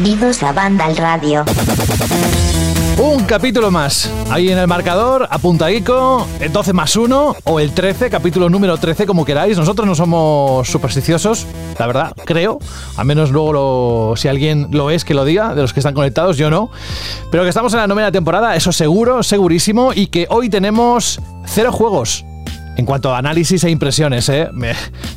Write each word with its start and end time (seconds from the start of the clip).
Bienvenidos 0.00 0.44
a 0.44 0.52
Banda 0.52 0.84
al 0.84 0.96
Radio. 0.96 1.44
Un 2.98 3.24
capítulo 3.24 3.72
más. 3.72 4.08
Ahí 4.30 4.48
en 4.48 4.56
el 4.56 4.68
marcador, 4.68 5.26
apuntadico, 5.28 6.24
el 6.38 6.52
12 6.52 6.72
más 6.72 6.94
1 6.94 7.34
o 7.42 7.58
el 7.58 7.72
13, 7.72 8.08
capítulo 8.08 8.48
número 8.48 8.76
13, 8.76 9.06
como 9.06 9.24
queráis. 9.24 9.58
Nosotros 9.58 9.88
no 9.88 9.96
somos 9.96 10.68
supersticiosos, 10.68 11.48
la 11.80 11.88
verdad, 11.88 12.12
creo. 12.24 12.60
Al 12.96 13.06
menos 13.06 13.32
luego 13.32 13.52
lo- 13.52 14.16
si 14.16 14.28
alguien 14.28 14.68
lo 14.70 14.90
es, 14.90 15.04
que 15.04 15.14
lo 15.14 15.24
diga, 15.24 15.56
de 15.56 15.62
los 15.62 15.72
que 15.72 15.80
están 15.80 15.94
conectados, 15.94 16.36
yo 16.36 16.48
no. 16.48 16.70
Pero 17.32 17.42
que 17.42 17.48
estamos 17.48 17.72
en 17.72 17.80
la 17.80 17.88
novena 17.88 18.12
temporada, 18.12 18.54
eso 18.54 18.70
seguro, 18.70 19.24
segurísimo. 19.24 19.92
Y 19.92 20.06
que 20.06 20.28
hoy 20.30 20.48
tenemos 20.48 21.20
cero 21.44 21.72
juegos. 21.72 22.24
En 22.78 22.86
cuanto 22.86 23.12
a 23.12 23.18
análisis 23.18 23.64
e 23.64 23.70
impresiones, 23.70 24.28
¿eh? 24.28 24.48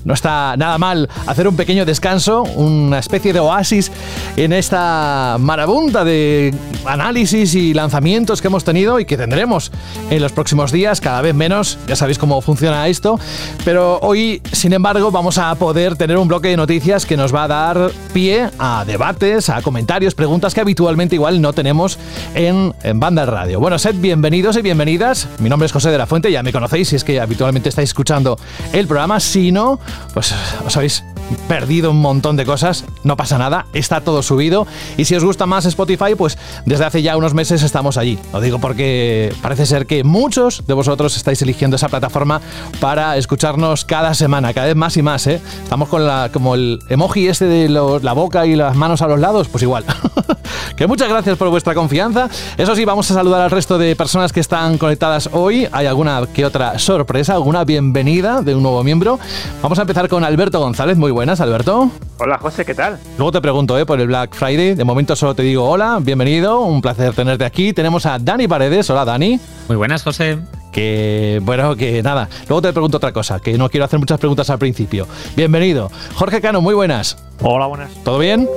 No 0.03 0.15
está 0.15 0.57
nada 0.57 0.79
mal 0.79 1.07
hacer 1.27 1.47
un 1.47 1.55
pequeño 1.55 1.85
descanso, 1.85 2.41
una 2.41 2.97
especie 2.97 3.33
de 3.33 3.39
oasis 3.39 3.91
en 4.35 4.51
esta 4.51 5.37
marabunta 5.39 6.03
de 6.03 6.55
análisis 6.85 7.53
y 7.53 7.75
lanzamientos 7.75 8.41
que 8.41 8.47
hemos 8.47 8.63
tenido 8.63 8.99
y 8.99 9.05
que 9.05 9.15
tendremos 9.15 9.71
en 10.09 10.23
los 10.23 10.31
próximos 10.31 10.71
días, 10.71 11.01
cada 11.01 11.21
vez 11.21 11.35
menos, 11.35 11.77
ya 11.85 11.95
sabéis 11.95 12.17
cómo 12.17 12.41
funciona 12.41 12.87
esto, 12.87 13.19
pero 13.63 13.99
hoy, 14.01 14.41
sin 14.51 14.73
embargo, 14.73 15.11
vamos 15.11 15.37
a 15.37 15.53
poder 15.53 15.95
tener 15.95 16.17
un 16.17 16.27
bloque 16.27 16.47
de 16.47 16.57
noticias 16.57 17.05
que 17.05 17.15
nos 17.15 17.31
va 17.31 17.43
a 17.43 17.47
dar 17.47 17.91
pie 18.11 18.49
a 18.57 18.85
debates, 18.87 19.49
a 19.49 19.61
comentarios, 19.61 20.15
preguntas 20.15 20.55
que 20.55 20.61
habitualmente 20.61 21.13
igual 21.13 21.39
no 21.39 21.53
tenemos 21.53 21.99
en, 22.33 22.73
en 22.81 22.99
Banda 22.99 23.27
Radio. 23.27 23.59
Bueno, 23.59 23.77
sed 23.77 23.93
bienvenidos 23.99 24.57
y 24.57 24.63
bienvenidas. 24.63 25.27
Mi 25.37 25.47
nombre 25.47 25.67
es 25.67 25.71
José 25.71 25.91
de 25.91 25.99
la 25.99 26.07
Fuente, 26.07 26.31
ya 26.31 26.41
me 26.41 26.51
conocéis 26.51 26.89
si 26.89 26.95
es 26.95 27.03
que 27.03 27.21
habitualmente 27.21 27.50
estáis 27.59 27.89
escuchando 27.89 28.37
el 28.73 28.87
programa. 28.87 29.19
Si 29.19 29.51
no, 29.51 29.79
pues 30.13 30.33
os 30.65 30.77
habéis 30.77 31.03
perdido 31.47 31.91
un 31.91 32.01
montón 32.01 32.35
de 32.37 32.45
cosas, 32.45 32.85
no 33.03 33.17
pasa 33.17 33.37
nada, 33.37 33.65
está 33.73 34.01
todo 34.01 34.23
subido. 34.23 34.67
Y 34.97 35.05
si 35.05 35.15
os 35.15 35.23
gusta 35.23 35.45
más 35.45 35.65
Spotify, 35.65 36.15
pues 36.17 36.37
desde 36.65 36.85
hace 36.85 37.01
ya 37.01 37.17
unos 37.17 37.33
meses 37.33 37.63
estamos 37.63 37.97
allí. 37.97 38.19
Lo 38.33 38.41
digo 38.41 38.59
porque 38.59 39.33
parece 39.41 39.65
ser 39.65 39.85
que 39.85 40.03
muchos 40.03 40.65
de 40.65 40.73
vosotros 40.73 41.15
estáis 41.17 41.41
eligiendo 41.41 41.75
esa 41.75 41.89
plataforma 41.89 42.41
para 42.79 43.17
escucharnos 43.17 43.85
cada 43.85 44.13
semana, 44.13 44.53
cada 44.53 44.67
vez 44.67 44.75
más 44.75 44.97
y 44.97 45.01
más. 45.01 45.27
¿eh? 45.27 45.41
Estamos 45.63 45.89
con 45.89 46.05
la, 46.05 46.29
como 46.31 46.55
el 46.55 46.79
emoji 46.89 47.27
este 47.27 47.45
de 47.45 47.69
la 47.69 48.13
boca 48.13 48.45
y 48.45 48.55
las 48.55 48.75
manos 48.75 49.01
a 49.01 49.07
los 49.07 49.19
lados, 49.19 49.47
pues 49.47 49.63
igual. 49.63 49.85
que 50.75 50.87
muchas 50.87 51.09
gracias 51.09 51.37
por 51.37 51.49
vuestra 51.49 51.73
confianza. 51.73 52.29
Eso 52.57 52.75
sí, 52.75 52.85
vamos 52.85 53.09
a 53.11 53.13
saludar 53.13 53.41
al 53.41 53.51
resto 53.51 53.77
de 53.77 53.95
personas 53.95 54.31
que 54.31 54.39
están 54.39 54.77
conectadas 54.77 55.29
hoy. 55.31 55.67
Hay 55.71 55.85
alguna 55.85 56.21
que 56.33 56.45
otra 56.45 56.79
sorpresa, 56.79 57.33
alguna 57.33 57.63
bienvenida 57.63 58.41
de 58.41 58.55
un 58.55 58.63
nuevo 58.63 58.83
miembro. 58.83 59.19
Vamos 59.61 59.79
a 59.79 59.81
empezar 59.81 60.07
con 60.09 60.23
Alberto 60.23 60.59
González. 60.59 60.97
Muy 60.97 61.11
buenas, 61.21 61.39
Alberto. 61.39 61.91
Hola 62.17 62.39
José, 62.39 62.65
¿qué 62.65 62.73
tal? 62.73 62.97
Luego 63.15 63.31
te 63.31 63.41
pregunto 63.41 63.77
¿eh? 63.77 63.85
por 63.85 64.01
el 64.01 64.07
Black 64.07 64.33
Friday. 64.33 64.73
De 64.73 64.83
momento 64.83 65.15
solo 65.15 65.35
te 65.35 65.43
digo 65.43 65.69
hola, 65.69 65.99
bienvenido, 66.01 66.61
un 66.61 66.81
placer 66.81 67.13
tenerte 67.13 67.45
aquí. 67.45 67.73
Tenemos 67.73 68.07
a 68.07 68.17
Dani 68.17 68.47
Paredes. 68.47 68.89
Hola, 68.89 69.05
Dani. 69.05 69.39
Muy 69.67 69.77
buenas, 69.77 70.01
José. 70.01 70.39
Que 70.71 71.39
bueno, 71.43 71.75
que 71.75 72.01
nada. 72.01 72.27
Luego 72.49 72.63
te 72.63 72.73
pregunto 72.73 72.97
otra 72.97 73.13
cosa, 73.13 73.39
que 73.39 73.55
no 73.55 73.69
quiero 73.69 73.85
hacer 73.85 73.99
muchas 73.99 74.19
preguntas 74.19 74.49
al 74.49 74.57
principio. 74.57 75.07
Bienvenido. 75.35 75.91
Jorge 76.15 76.41
Cano, 76.41 76.59
muy 76.59 76.73
buenas. 76.73 77.23
Hola, 77.39 77.67
buenas. 77.67 77.91
¿Todo 78.03 78.17
bien? 78.17 78.49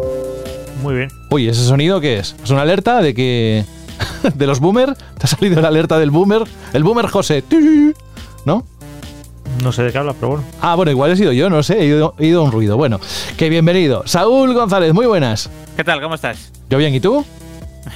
Muy 0.83 0.95
bien. 0.95 1.11
Uy, 1.31 1.47
¿ese 1.47 1.67
sonido 1.67 2.01
qué 2.01 2.17
es? 2.17 2.35
¿Es 2.43 2.49
una 2.49 2.63
alerta 2.63 3.03
de 3.03 3.13
que. 3.13 3.67
de 4.35 4.47
los 4.47 4.61
boomer? 4.61 4.95
¿Te 4.95 5.25
ha 5.25 5.27
salido 5.27 5.61
la 5.61 5.69
alerta 5.69 5.99
del 5.99 6.11
boomer? 6.11 6.45
El 6.73 6.83
boomer 6.83 7.09
José. 7.09 7.45
¿No? 8.47 8.65
No 9.63 9.73
sé 9.73 9.83
de 9.83 9.93
qué 9.93 9.99
hablas, 9.99 10.17
pero 10.19 10.33
bueno. 10.33 10.45
Ah, 10.61 10.75
bueno, 10.75 10.91
igual 10.91 11.13
he 11.13 11.17
sido 11.17 11.33
yo, 11.33 11.49
no 11.49 11.63
sé, 11.63 11.81
he 11.81 11.87
ido, 11.87 12.15
he 12.19 12.27
ido 12.27 12.41
a 12.41 12.45
un 12.45 12.53
ruido. 12.53 12.77
Bueno, 12.77 13.01
que 13.37 13.49
bienvenido. 13.49 14.03
Saúl 14.07 14.53
González, 14.55 14.93
muy 14.93 15.07
buenas. 15.07 15.51
¿Qué 15.77 15.85
tal? 15.85 16.01
¿Cómo 16.01 16.15
estás? 16.15 16.51
¿Yo 16.69 16.79
bien 16.79 16.95
y 16.95 17.01
tú? 17.01 17.25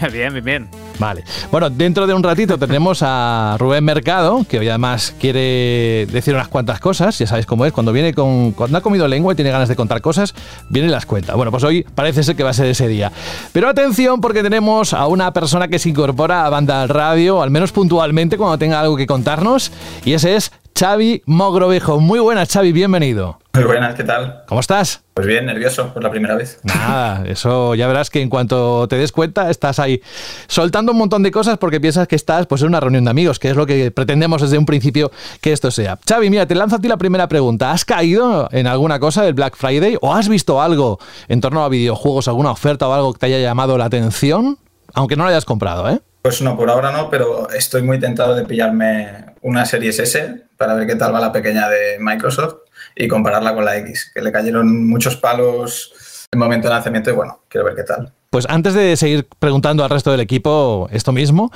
bien, 0.12 0.32
bien, 0.32 0.44
bien. 0.44 0.68
Vale. 0.98 1.22
Bueno, 1.50 1.70
dentro 1.70 2.06
de 2.06 2.14
un 2.14 2.22
ratito 2.22 2.58
tendremos 2.58 3.02
a 3.02 3.56
Rubén 3.58 3.84
Mercado, 3.84 4.44
que 4.48 4.58
hoy 4.58 4.68
además 4.68 5.14
quiere 5.18 6.06
decir 6.10 6.34
unas 6.34 6.48
cuantas 6.48 6.80
cosas. 6.80 7.18
Ya 7.18 7.26
sabéis 7.26 7.46
cómo 7.46 7.64
es. 7.64 7.72
Cuando 7.72 7.92
viene 7.92 8.12
con. 8.12 8.52
Cuando 8.52 8.78
ha 8.78 8.80
comido 8.80 9.06
lengua 9.06 9.32
y 9.32 9.36
tiene 9.36 9.50
ganas 9.50 9.68
de 9.68 9.76
contar 9.76 10.00
cosas, 10.00 10.34
viene 10.68 10.88
y 10.88 10.90
las 10.90 11.06
cuenta. 11.06 11.34
Bueno, 11.34 11.50
pues 11.50 11.62
hoy 11.64 11.84
parece 11.94 12.22
ser 12.22 12.36
que 12.36 12.42
va 12.42 12.50
a 12.50 12.54
ser 12.54 12.66
ese 12.66 12.88
día. 12.88 13.12
Pero 13.52 13.68
atención, 13.68 14.20
porque 14.20 14.42
tenemos 14.42 14.92
a 14.92 15.06
una 15.06 15.32
persona 15.32 15.68
que 15.68 15.78
se 15.78 15.88
incorpora 15.88 16.46
a 16.46 16.50
Banda 16.50 16.82
al 16.82 16.88
Radio, 16.88 17.42
al 17.42 17.50
menos 17.50 17.72
puntualmente, 17.72 18.36
cuando 18.36 18.58
tenga 18.58 18.80
algo 18.80 18.96
que 18.96 19.06
contarnos. 19.06 19.70
Y 20.04 20.14
ese 20.14 20.36
es 20.36 20.50
Xavi 20.78 21.24
Mogrovejo. 21.26 21.98
Muy 21.98 22.20
buenas, 22.20 22.52
Xavi, 22.52 22.70
bienvenido. 22.70 23.40
Muy 23.52 23.64
buenas, 23.64 23.96
¿qué 23.96 24.04
tal? 24.04 24.44
¿Cómo 24.46 24.60
estás? 24.60 25.02
Pues 25.12 25.26
bien, 25.26 25.46
nervioso 25.46 25.92
por 25.92 26.04
la 26.04 26.10
primera 26.12 26.36
vez. 26.36 26.60
Nada, 26.62 27.24
eso 27.26 27.74
ya 27.74 27.88
verás 27.88 28.10
que 28.10 28.22
en 28.22 28.28
cuanto 28.28 28.86
te 28.86 28.94
des 28.94 29.10
cuenta 29.10 29.50
estás 29.50 29.80
ahí 29.80 30.00
soltando 30.46 30.92
un 30.92 30.98
montón 30.98 31.24
de 31.24 31.32
cosas 31.32 31.58
porque 31.58 31.80
piensas 31.80 32.06
que 32.06 32.14
estás 32.14 32.46
pues 32.46 32.62
en 32.62 32.68
una 32.68 32.78
reunión 32.78 33.02
de 33.02 33.10
amigos, 33.10 33.40
que 33.40 33.50
es 33.50 33.56
lo 33.56 33.66
que 33.66 33.90
pretendemos 33.90 34.40
desde 34.40 34.56
un 34.56 34.66
principio 34.66 35.10
que 35.40 35.52
esto 35.52 35.72
sea. 35.72 35.98
Xavi, 36.08 36.30
mira, 36.30 36.46
te 36.46 36.54
lanzo 36.54 36.76
a 36.76 36.78
ti 36.78 36.86
la 36.86 36.96
primera 36.96 37.26
pregunta. 37.26 37.72
¿Has 37.72 37.84
caído 37.84 38.48
en 38.52 38.68
alguna 38.68 39.00
cosa 39.00 39.24
del 39.24 39.34
Black 39.34 39.56
Friday 39.56 39.96
o 40.00 40.14
has 40.14 40.28
visto 40.28 40.62
algo 40.62 41.00
en 41.26 41.40
torno 41.40 41.64
a 41.64 41.68
videojuegos, 41.68 42.28
alguna 42.28 42.52
oferta 42.52 42.86
o 42.86 42.92
algo 42.92 43.14
que 43.14 43.18
te 43.18 43.26
haya 43.26 43.40
llamado 43.40 43.76
la 43.78 43.86
atención? 43.86 44.58
Aunque 44.94 45.16
no 45.16 45.24
lo 45.24 45.30
hayas 45.30 45.44
comprado, 45.44 45.88
¿eh? 45.88 46.00
Pues 46.28 46.42
no, 46.42 46.58
por 46.58 46.68
ahora 46.68 46.92
no, 46.92 47.08
pero 47.08 47.48
estoy 47.48 47.80
muy 47.80 47.98
tentado 47.98 48.34
de 48.34 48.44
pillarme 48.44 49.24
una 49.40 49.64
Series 49.64 49.98
S 49.98 50.42
para 50.58 50.74
ver 50.74 50.86
qué 50.86 50.94
tal 50.94 51.14
va 51.14 51.20
la 51.20 51.32
pequeña 51.32 51.70
de 51.70 51.96
Microsoft 51.98 52.56
y 52.94 53.08
compararla 53.08 53.54
con 53.54 53.64
la 53.64 53.78
X, 53.78 54.10
que 54.12 54.20
le 54.20 54.30
cayeron 54.30 54.86
muchos 54.86 55.16
palos 55.16 55.90
en 56.30 56.38
el 56.38 56.44
momento 56.44 56.68
de 56.68 56.74
lanzamiento 56.74 57.08
y 57.08 57.14
bueno, 57.14 57.40
quiero 57.48 57.64
ver 57.64 57.76
qué 57.76 57.82
tal. 57.84 58.12
Pues 58.28 58.44
antes 58.46 58.74
de 58.74 58.94
seguir 58.98 59.26
preguntando 59.38 59.82
al 59.84 59.88
resto 59.88 60.10
del 60.10 60.20
equipo 60.20 60.86
esto 60.92 61.12
mismo, 61.12 61.50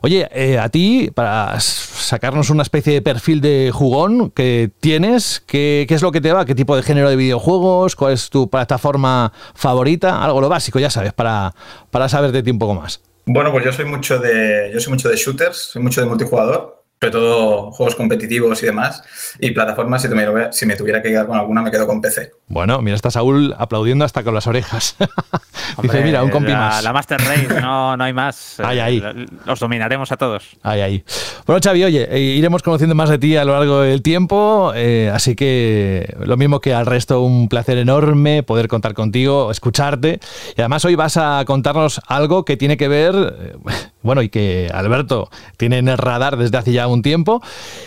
oye, 0.00 0.26
eh, 0.32 0.58
a 0.58 0.70
ti, 0.70 1.10
para 1.14 1.60
sacarnos 1.60 2.48
una 2.48 2.62
especie 2.62 2.94
de 2.94 3.02
perfil 3.02 3.42
de 3.42 3.72
jugón 3.74 4.30
que 4.30 4.70
tienes, 4.80 5.44
¿qué, 5.46 5.84
qué 5.86 5.94
es 5.94 6.00
lo 6.00 6.12
que 6.12 6.22
te 6.22 6.32
va? 6.32 6.46
¿Qué 6.46 6.54
tipo 6.54 6.76
de 6.76 6.82
género 6.82 7.10
de 7.10 7.16
videojuegos? 7.16 7.94
¿Cuál 7.94 8.14
es 8.14 8.30
tu 8.30 8.48
plataforma 8.48 9.34
favorita? 9.54 10.24
Algo 10.24 10.40
lo 10.40 10.48
básico, 10.48 10.78
ya 10.78 10.88
sabes, 10.88 11.12
para, 11.12 11.54
para 11.90 12.08
saber 12.08 12.32
de 12.32 12.42
ti 12.42 12.50
un 12.50 12.58
poco 12.58 12.72
más. 12.72 13.02
Bueno, 13.26 13.52
pues 13.52 13.64
yo 13.64 13.72
soy 13.72 13.86
mucho 13.86 14.18
de, 14.18 14.70
yo 14.72 14.80
soy 14.80 14.92
mucho 14.92 15.08
de 15.08 15.16
shooters, 15.16 15.56
soy 15.56 15.82
mucho 15.82 16.00
de 16.00 16.06
multijugador, 16.06 16.83
sobre 17.00 17.12
todo 17.12 17.70
juegos 17.72 17.96
competitivos 17.96 18.62
y 18.62 18.66
demás, 18.66 19.02
y 19.38 19.50
plataformas, 19.50 20.00
si, 20.02 20.08
tuviera- 20.08 20.52
si 20.52 20.64
me 20.64 20.74
tuviera 20.74 21.02
que 21.02 21.10
quedar 21.10 21.26
con 21.26 21.36
alguna, 21.38 21.60
me 21.60 21.70
quedo 21.70 21.86
con 21.86 22.00
PC. 22.00 22.30
Bueno, 22.48 22.80
mira, 22.80 22.94
está 22.96 23.10
Saúl 23.10 23.54
aplaudiendo 23.58 24.04
hasta 24.06 24.22
con 24.22 24.32
las 24.34 24.46
orejas. 24.46 24.96
Dice, 25.82 26.02
mira, 26.02 26.22
un 26.22 26.30
compi 26.30 26.52
la, 26.52 26.58
más. 26.58 26.82
La 26.84 26.92
Master 26.92 27.20
Race, 27.20 27.60
no, 27.60 27.96
no 27.96 28.04
hay 28.04 28.12
más. 28.12 28.58
Ahí, 28.64 28.78
Eh, 28.78 28.82
ahí. 28.82 28.96
l- 28.98 29.26
Los 29.44 29.60
dominaremos 29.60 30.12
a 30.12 30.16
todos. 30.16 30.56
Ahí, 30.62 30.80
ahí. 30.80 31.04
Bueno, 31.46 31.60
Xavi, 31.62 31.84
oye, 31.84 32.08
eh, 32.10 32.20
iremos 32.20 32.62
conociendo 32.62 32.94
más 32.94 33.10
de 33.10 33.18
ti 33.18 33.36
a 33.36 33.44
lo 33.44 33.52
largo 33.52 33.80
del 33.80 34.00
tiempo, 34.00 34.72
eh, 34.74 35.10
así 35.12 35.34
que 35.34 36.14
lo 36.20 36.36
mismo 36.38 36.60
que 36.60 36.72
al 36.72 36.86
resto, 36.86 37.20
un 37.20 37.48
placer 37.48 37.76
enorme 37.76 38.42
poder 38.42 38.68
contar 38.68 38.94
contigo, 38.94 39.50
escucharte. 39.50 40.20
Y 40.56 40.60
además 40.60 40.84
hoy 40.86 40.94
vas 40.94 41.16
a 41.18 41.42
contarnos 41.46 42.00
algo 42.06 42.44
que 42.46 42.56
tiene 42.56 42.76
que 42.78 42.88
ver, 42.88 43.14
eh, 43.38 43.56
bueno, 44.04 44.22
y 44.22 44.28
que 44.28 44.70
Alberto 44.72 45.30
tiene 45.56 45.78
en 45.78 45.88
el 45.88 45.98
radar 45.98 46.36
desde 46.36 46.56
hace 46.58 46.72
ya 46.72 46.86
un 46.86 47.02
tiempo, 47.02 47.42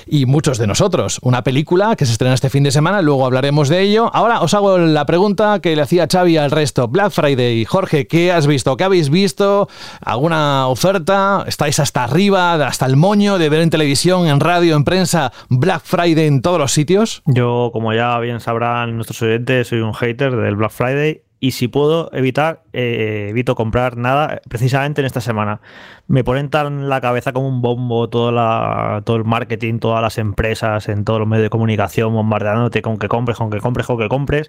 y 0.06 0.26
muchos 0.26 0.58
de 0.58 0.68
nosotros. 0.68 1.20
Una 1.22 1.44
película 1.44 1.96
que 1.96 2.06
se 2.06 2.12
estrena 2.12 2.34
este 2.34 2.50
fin 2.50 2.64
de 2.64 2.72
semana, 2.72 3.02
luego 3.02 3.26
hablaremos 3.26 3.70
de 3.70 3.82
ello. 3.82 4.12
Ahora 4.14 4.42
os 4.42 4.54
hago 4.54 4.78
la 4.78 5.06
pregunta 5.06 5.60
que 5.62 5.76
le 5.76 5.82
hacía 5.82 6.08
Xavi 6.12 6.38
al 6.38 6.52
resto. 6.52 6.88
Black 6.88 7.12
Friday, 7.12 7.64
Jorge, 7.66 8.08
¿qué 8.08 8.32
has 8.32 8.48
visto? 8.48 8.76
¿Qué 8.76 8.84
habéis 8.84 9.10
visto? 9.10 9.70
¿Alguna 10.02 10.68
oferta? 10.68 11.44
¿Estáis 11.48 11.80
hasta 11.80 12.04
arriba, 12.04 12.56
hasta 12.56 12.86
el 12.86 12.96
moño 12.96 13.38
de 13.38 13.50
ver 13.50 13.62
en 13.62 13.70
televisión, 13.70 14.28
en 14.28 14.40
radio, 14.40 14.76
en 14.76 14.84
prensa, 14.84 15.32
Black 15.50 15.84
Friday 15.84 16.28
en 16.28 16.42
todos 16.42 16.60
los 16.60 16.72
sitios? 16.72 17.22
Yo, 17.26 17.70
como 17.72 17.94
ya 17.94 18.18
bien 18.20 18.40
sabrán 18.40 18.96
nuestros 18.96 19.22
oyentes, 19.22 19.68
soy 19.68 19.82
un 19.82 19.94
hater 19.94 20.36
del 20.36 20.56
Black 20.56 20.72
Friday 20.72 21.22
y 21.40 21.52
si 21.52 21.68
puedo 21.68 22.10
evitar, 22.14 22.64
eh, 22.74 23.28
evito 23.30 23.56
comprar 23.56 23.96
nada 23.98 24.36
eh, 24.36 24.42
precisamente 24.50 25.02
en 25.02 25.06
esta 25.06 25.22
semana. 25.22 25.62
Me 26.08 26.24
ponen 26.24 26.50
tan 26.50 26.90
la 26.90 27.00
cabeza 27.02 27.34
como 27.34 27.48
un 27.48 27.62
bombo 27.62 28.10
todo, 28.10 28.32
la, 28.32 29.02
todo 29.06 29.18
el 29.18 29.26
marketing, 29.26 29.80
todas 29.80 30.02
las 30.02 30.18
empresas, 30.18 30.90
en 30.90 31.06
todos 31.06 31.20
los 31.20 31.28
medios 31.28 31.44
de 31.44 31.50
comunicación, 31.50 32.14
bombardeándote 32.14 32.82
con 32.82 32.98
que 32.98 33.08
compres, 33.08 33.38
con 33.38 33.50
que 33.52 33.60
compres, 33.60 33.86
con 33.86 34.00
que 34.00 34.10
compres, 34.10 34.48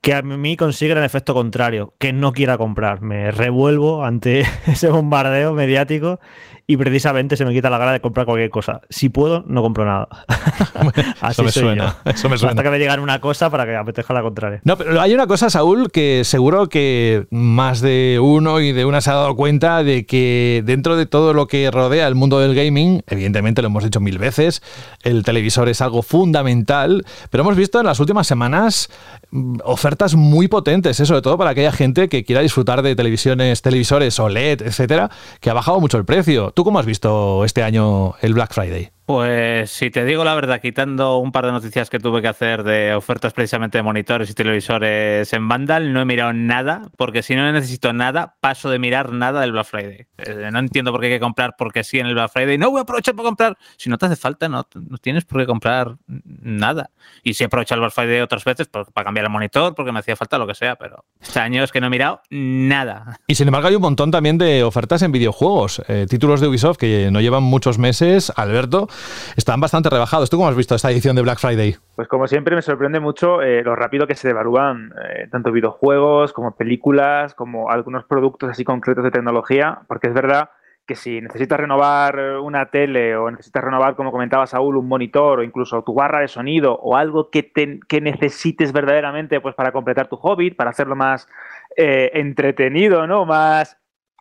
que 0.00 0.14
a 0.14 0.22
mí 0.22 0.56
consiguen 0.56 0.98
el 0.98 1.04
efecto 1.04 1.34
contrario, 1.34 1.94
que 1.98 2.12
no 2.12 2.32
quiera 2.32 2.58
comprar. 2.58 3.00
Me 3.00 3.30
revuelvo 3.30 4.04
ante 4.04 4.44
ese 4.66 4.88
bombardeo 4.88 5.52
mediático 5.52 6.20
y 6.68 6.76
precisamente 6.76 7.36
se 7.36 7.44
me 7.44 7.52
quita 7.52 7.70
la 7.70 7.78
gana 7.78 7.92
de 7.92 8.00
comprar 8.00 8.26
cualquier 8.26 8.50
cosa. 8.50 8.80
Si 8.90 9.08
puedo, 9.08 9.44
no 9.46 9.62
compro 9.62 9.84
nada. 9.84 10.08
Eso 11.30 11.42
me 11.44 11.52
soy 11.52 11.62
suena, 11.62 11.96
yo. 12.04 12.10
eso 12.12 12.28
me 12.28 12.38
suena. 12.38 12.52
Hasta 12.52 12.62
que 12.62 12.70
me 12.70 12.78
digan 12.78 13.00
una 13.00 13.20
cosa 13.20 13.50
para 13.50 13.66
que 13.66 13.76
apetezca 13.76 14.12
la 14.14 14.22
contraria. 14.22 14.60
No, 14.64 14.76
pero 14.76 15.00
hay 15.00 15.14
una 15.14 15.26
cosa, 15.26 15.50
Saúl, 15.50 15.90
que 15.90 16.22
seguro 16.24 16.68
que 16.68 17.26
más 17.30 17.80
de 17.80 18.18
uno 18.20 18.60
y 18.60 18.72
de 18.72 18.84
una 18.84 19.00
se 19.00 19.10
ha 19.10 19.14
dado 19.14 19.36
cuenta 19.36 19.84
de 19.84 20.06
que 20.06 20.62
dentro 20.64 20.96
de 20.96 21.06
todo 21.06 21.34
lo 21.34 21.46
que 21.46 21.70
rodea 21.70 22.08
el 22.08 22.14
mundo 22.14 22.40
del 22.40 22.54
gaming, 22.54 23.02
evidentemente 23.06 23.62
lo 23.62 23.68
hemos 23.68 23.84
dicho 23.84 24.00
mil 24.00 24.18
veces, 24.18 24.62
el 25.02 25.22
televisor 25.22 25.68
es 25.68 25.80
algo 25.80 26.02
fundamental, 26.02 27.04
pero 27.30 27.42
hemos 27.42 27.56
visto 27.56 27.78
en 27.78 27.86
las 27.86 28.00
últimas 28.00 28.26
semanas 28.26 28.90
mm, 29.30 29.58
ofertas 29.86 30.16
muy 30.16 30.48
potentes, 30.48 30.98
¿eh? 30.98 31.06
sobre 31.06 31.22
todo 31.22 31.38
para 31.38 31.50
aquella 31.50 31.70
gente 31.70 32.08
que 32.08 32.24
quiera 32.24 32.42
disfrutar 32.42 32.82
de 32.82 32.96
televisiones, 32.96 33.62
televisores 33.62 34.18
OLED, 34.18 34.62
etcétera, 34.62 35.12
que 35.40 35.48
ha 35.48 35.54
bajado 35.54 35.78
mucho 35.78 35.96
el 35.96 36.04
precio. 36.04 36.50
¿Tú 36.50 36.64
cómo 36.64 36.80
has 36.80 36.86
visto 36.86 37.44
este 37.44 37.62
año 37.62 38.16
el 38.20 38.34
Black 38.34 38.52
Friday? 38.52 38.95
Pues 39.06 39.70
si 39.70 39.90
te 39.90 40.04
digo 40.04 40.24
la 40.24 40.34
verdad, 40.34 40.60
quitando 40.60 41.18
un 41.18 41.30
par 41.30 41.46
de 41.46 41.52
noticias 41.52 41.88
que 41.88 42.00
tuve 42.00 42.20
que 42.20 42.26
hacer 42.26 42.64
de 42.64 42.92
ofertas 42.92 43.32
precisamente 43.32 43.78
de 43.78 43.84
monitores 43.84 44.28
y 44.30 44.34
televisores 44.34 45.32
en 45.32 45.48
Vandal, 45.48 45.92
no 45.92 46.00
he 46.00 46.04
mirado 46.04 46.32
nada, 46.32 46.82
porque 46.96 47.22
si 47.22 47.36
no 47.36 47.52
necesito 47.52 47.92
nada, 47.92 48.34
paso 48.40 48.68
de 48.68 48.80
mirar 48.80 49.12
nada 49.12 49.42
del 49.42 49.52
Black 49.52 49.66
Friday. 49.66 50.06
Eh, 50.18 50.48
no 50.50 50.58
entiendo 50.58 50.90
por 50.90 51.00
qué 51.00 51.06
hay 51.06 51.12
que 51.12 51.20
comprar 51.20 51.54
porque 51.56 51.84
sí 51.84 52.00
en 52.00 52.06
el 52.08 52.14
Black 52.14 52.32
Friday. 52.32 52.58
No 52.58 52.72
voy 52.72 52.80
a 52.80 52.82
aprovechar 52.82 53.14
para 53.14 53.26
comprar. 53.26 53.56
Si 53.76 53.88
no 53.88 53.96
te 53.96 54.06
hace 54.06 54.16
falta, 54.16 54.48
no, 54.48 54.66
no 54.74 54.98
tienes 54.98 55.24
por 55.24 55.40
qué 55.40 55.46
comprar 55.46 55.94
nada. 56.08 56.90
Y 57.22 57.34
si 57.34 57.44
he 57.44 57.46
aprovechado 57.46 57.76
el 57.76 57.82
Black 57.82 57.92
Friday 57.92 58.20
otras 58.22 58.42
veces 58.42 58.66
para 58.66 59.04
cambiar 59.04 59.26
el 59.26 59.30
monitor, 59.30 59.76
porque 59.76 59.92
me 59.92 60.00
hacía 60.00 60.16
falta 60.16 60.36
lo 60.36 60.48
que 60.48 60.56
sea, 60.56 60.74
pero 60.74 61.04
este 61.20 61.38
año 61.38 61.62
es 61.62 61.70
que 61.70 61.80
no 61.80 61.86
he 61.86 61.90
mirado 61.90 62.22
nada. 62.30 63.20
Y 63.28 63.36
sin 63.36 63.46
embargo 63.46 63.68
hay 63.68 63.76
un 63.76 63.82
montón 63.82 64.10
también 64.10 64.36
de 64.36 64.64
ofertas 64.64 65.02
en 65.02 65.12
videojuegos, 65.12 65.80
eh, 65.86 66.06
títulos 66.10 66.40
de 66.40 66.48
Ubisoft 66.48 66.78
que 66.78 67.08
no 67.12 67.20
llevan 67.20 67.44
muchos 67.44 67.78
meses, 67.78 68.32
Alberto, 68.34 68.88
están 69.36 69.60
bastante 69.60 69.90
rebajados. 69.90 70.30
¿Tú 70.30 70.36
cómo 70.36 70.48
has 70.48 70.56
visto 70.56 70.74
esta 70.74 70.90
edición 70.90 71.16
de 71.16 71.22
Black 71.22 71.38
Friday? 71.38 71.76
Pues 71.94 72.08
como 72.08 72.26
siempre 72.26 72.54
me 72.54 72.62
sorprende 72.62 73.00
mucho 73.00 73.42
eh, 73.42 73.62
lo 73.62 73.76
rápido 73.76 74.06
que 74.06 74.14
se 74.14 74.28
devalúan 74.28 74.92
eh, 75.08 75.28
tanto 75.30 75.52
videojuegos 75.52 76.32
como 76.32 76.56
películas, 76.56 77.34
como 77.34 77.70
algunos 77.70 78.04
productos 78.04 78.50
así 78.50 78.64
concretos 78.64 79.04
de 79.04 79.10
tecnología, 79.10 79.80
porque 79.88 80.08
es 80.08 80.14
verdad 80.14 80.50
que 80.86 80.94
si 80.94 81.20
necesitas 81.20 81.58
renovar 81.58 82.18
una 82.40 82.66
tele 82.66 83.16
o 83.16 83.30
necesitas 83.30 83.64
renovar, 83.64 83.96
como 83.96 84.12
comentaba 84.12 84.46
Saúl, 84.46 84.76
un 84.76 84.86
monitor 84.86 85.40
o 85.40 85.42
incluso 85.42 85.82
tu 85.82 85.92
barra 85.92 86.20
de 86.20 86.28
sonido 86.28 86.74
o 86.74 86.96
algo 86.96 87.28
que, 87.30 87.50
que 87.88 88.00
necesites 88.00 88.72
verdaderamente 88.72 89.40
pues, 89.40 89.54
para 89.56 89.72
completar 89.72 90.06
tu 90.08 90.16
hobby, 90.16 90.52
para 90.52 90.70
hacerlo 90.70 90.94
más 90.94 91.28
eh, 91.76 92.12
entretenido, 92.14 93.06
¿no? 93.06 93.26
Más, 93.26 93.76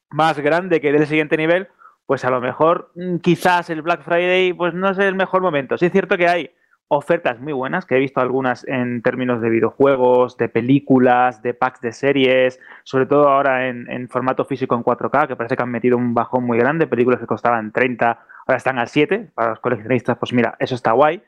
más 0.10 0.40
grande 0.40 0.82
que 0.82 0.92
del 0.92 1.06
siguiente 1.06 1.38
nivel, 1.38 1.68
pues 2.06 2.26
a 2.26 2.30
lo 2.30 2.42
mejor 2.42 2.92
mm, 2.96 3.18
quizás 3.18 3.70
el 3.70 3.82
Black 3.82 4.04
Friday 4.04 4.54
pues 4.54 4.74
no 4.74 4.90
es 4.90 4.98
el 5.00 5.16
mejor 5.16 5.42
momento. 5.42 5.78
Sí 5.78 5.86
es 5.86 5.92
cierto 5.92 6.18
que 6.18 6.28
hay 6.28 6.52
ofertas 6.88 7.40
muy 7.40 7.54
buenas, 7.54 7.86
que 7.86 7.96
he 7.96 8.00
visto 8.00 8.22
algunas 8.22 8.66
en 8.68 9.02
términos 9.02 9.42
de 9.42 9.50
videojuegos, 9.50 10.38
de 10.38 10.50
películas, 10.50 11.42
de 11.42 11.54
packs 11.54 11.82
de 11.82 11.92
series, 11.92 12.60
sobre 12.84 13.08
todo 13.08 13.30
ahora 13.30 13.68
en, 13.68 14.08
formato 14.08 14.46
físico 14.46 14.76
en 14.76 14.84
4K, 14.84 15.28
que 15.28 15.36
parece 15.36 15.56
que 15.56 15.64
han 15.64 15.72
metido 15.72 15.98
un 15.98 16.14
bajón 16.14 16.44
muy 16.44 16.60
grande, 16.60 16.86
películas 16.86 17.20
que 17.20 17.26
costaban 17.26 17.72
30, 17.72 18.20
ahora 18.46 18.58
están 18.58 18.78
al 18.78 18.88
7, 18.88 19.32
para 19.34 19.52
los 19.52 19.60
coleccionistas, 19.60 20.18
pues 20.18 20.32
mira, 20.32 20.56
eso 20.60 20.76
está 20.76 20.92
guay. 20.92 21.24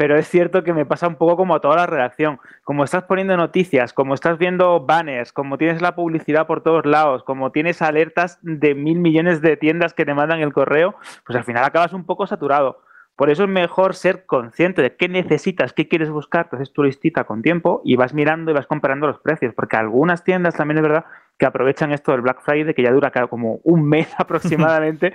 Pero 0.00 0.16
es 0.16 0.26
cierto 0.30 0.64
que 0.64 0.72
me 0.72 0.86
pasa 0.86 1.08
un 1.08 1.16
poco 1.16 1.36
como 1.36 1.54
a 1.54 1.60
toda 1.60 1.76
la 1.76 1.86
redacción. 1.86 2.40
Como 2.64 2.84
estás 2.84 3.04
poniendo 3.04 3.36
noticias, 3.36 3.92
como 3.92 4.14
estás 4.14 4.38
viendo 4.38 4.80
banners, 4.80 5.30
como 5.30 5.58
tienes 5.58 5.82
la 5.82 5.94
publicidad 5.94 6.46
por 6.46 6.62
todos 6.62 6.86
lados, 6.86 7.22
como 7.22 7.52
tienes 7.52 7.82
alertas 7.82 8.38
de 8.40 8.74
mil 8.74 8.98
millones 8.98 9.42
de 9.42 9.58
tiendas 9.58 9.92
que 9.92 10.06
te 10.06 10.14
mandan 10.14 10.40
el 10.40 10.54
correo, 10.54 10.94
pues 11.26 11.36
al 11.36 11.44
final 11.44 11.64
acabas 11.64 11.92
un 11.92 12.06
poco 12.06 12.26
saturado. 12.26 12.80
Por 13.14 13.28
eso 13.28 13.42
es 13.42 13.50
mejor 13.50 13.94
ser 13.94 14.24
consciente 14.24 14.80
de 14.80 14.96
qué 14.96 15.10
necesitas, 15.10 15.74
qué 15.74 15.86
quieres 15.86 16.08
buscar, 16.08 16.48
te 16.48 16.56
haces 16.56 16.72
tu 16.72 16.82
con 17.26 17.42
tiempo 17.42 17.82
y 17.84 17.96
vas 17.96 18.14
mirando 18.14 18.52
y 18.52 18.54
vas 18.54 18.66
comparando 18.66 19.06
los 19.06 19.18
precios, 19.18 19.52
porque 19.52 19.76
algunas 19.76 20.24
tiendas 20.24 20.54
también 20.54 20.78
es 20.78 20.82
verdad 20.82 21.04
que 21.40 21.46
aprovechan 21.46 21.90
esto 21.90 22.12
del 22.12 22.20
Black 22.20 22.42
Friday, 22.42 22.74
que 22.74 22.82
ya 22.82 22.92
dura 22.92 23.10
como 23.28 23.60
un 23.64 23.88
mes 23.88 24.14
aproximadamente, 24.18 25.12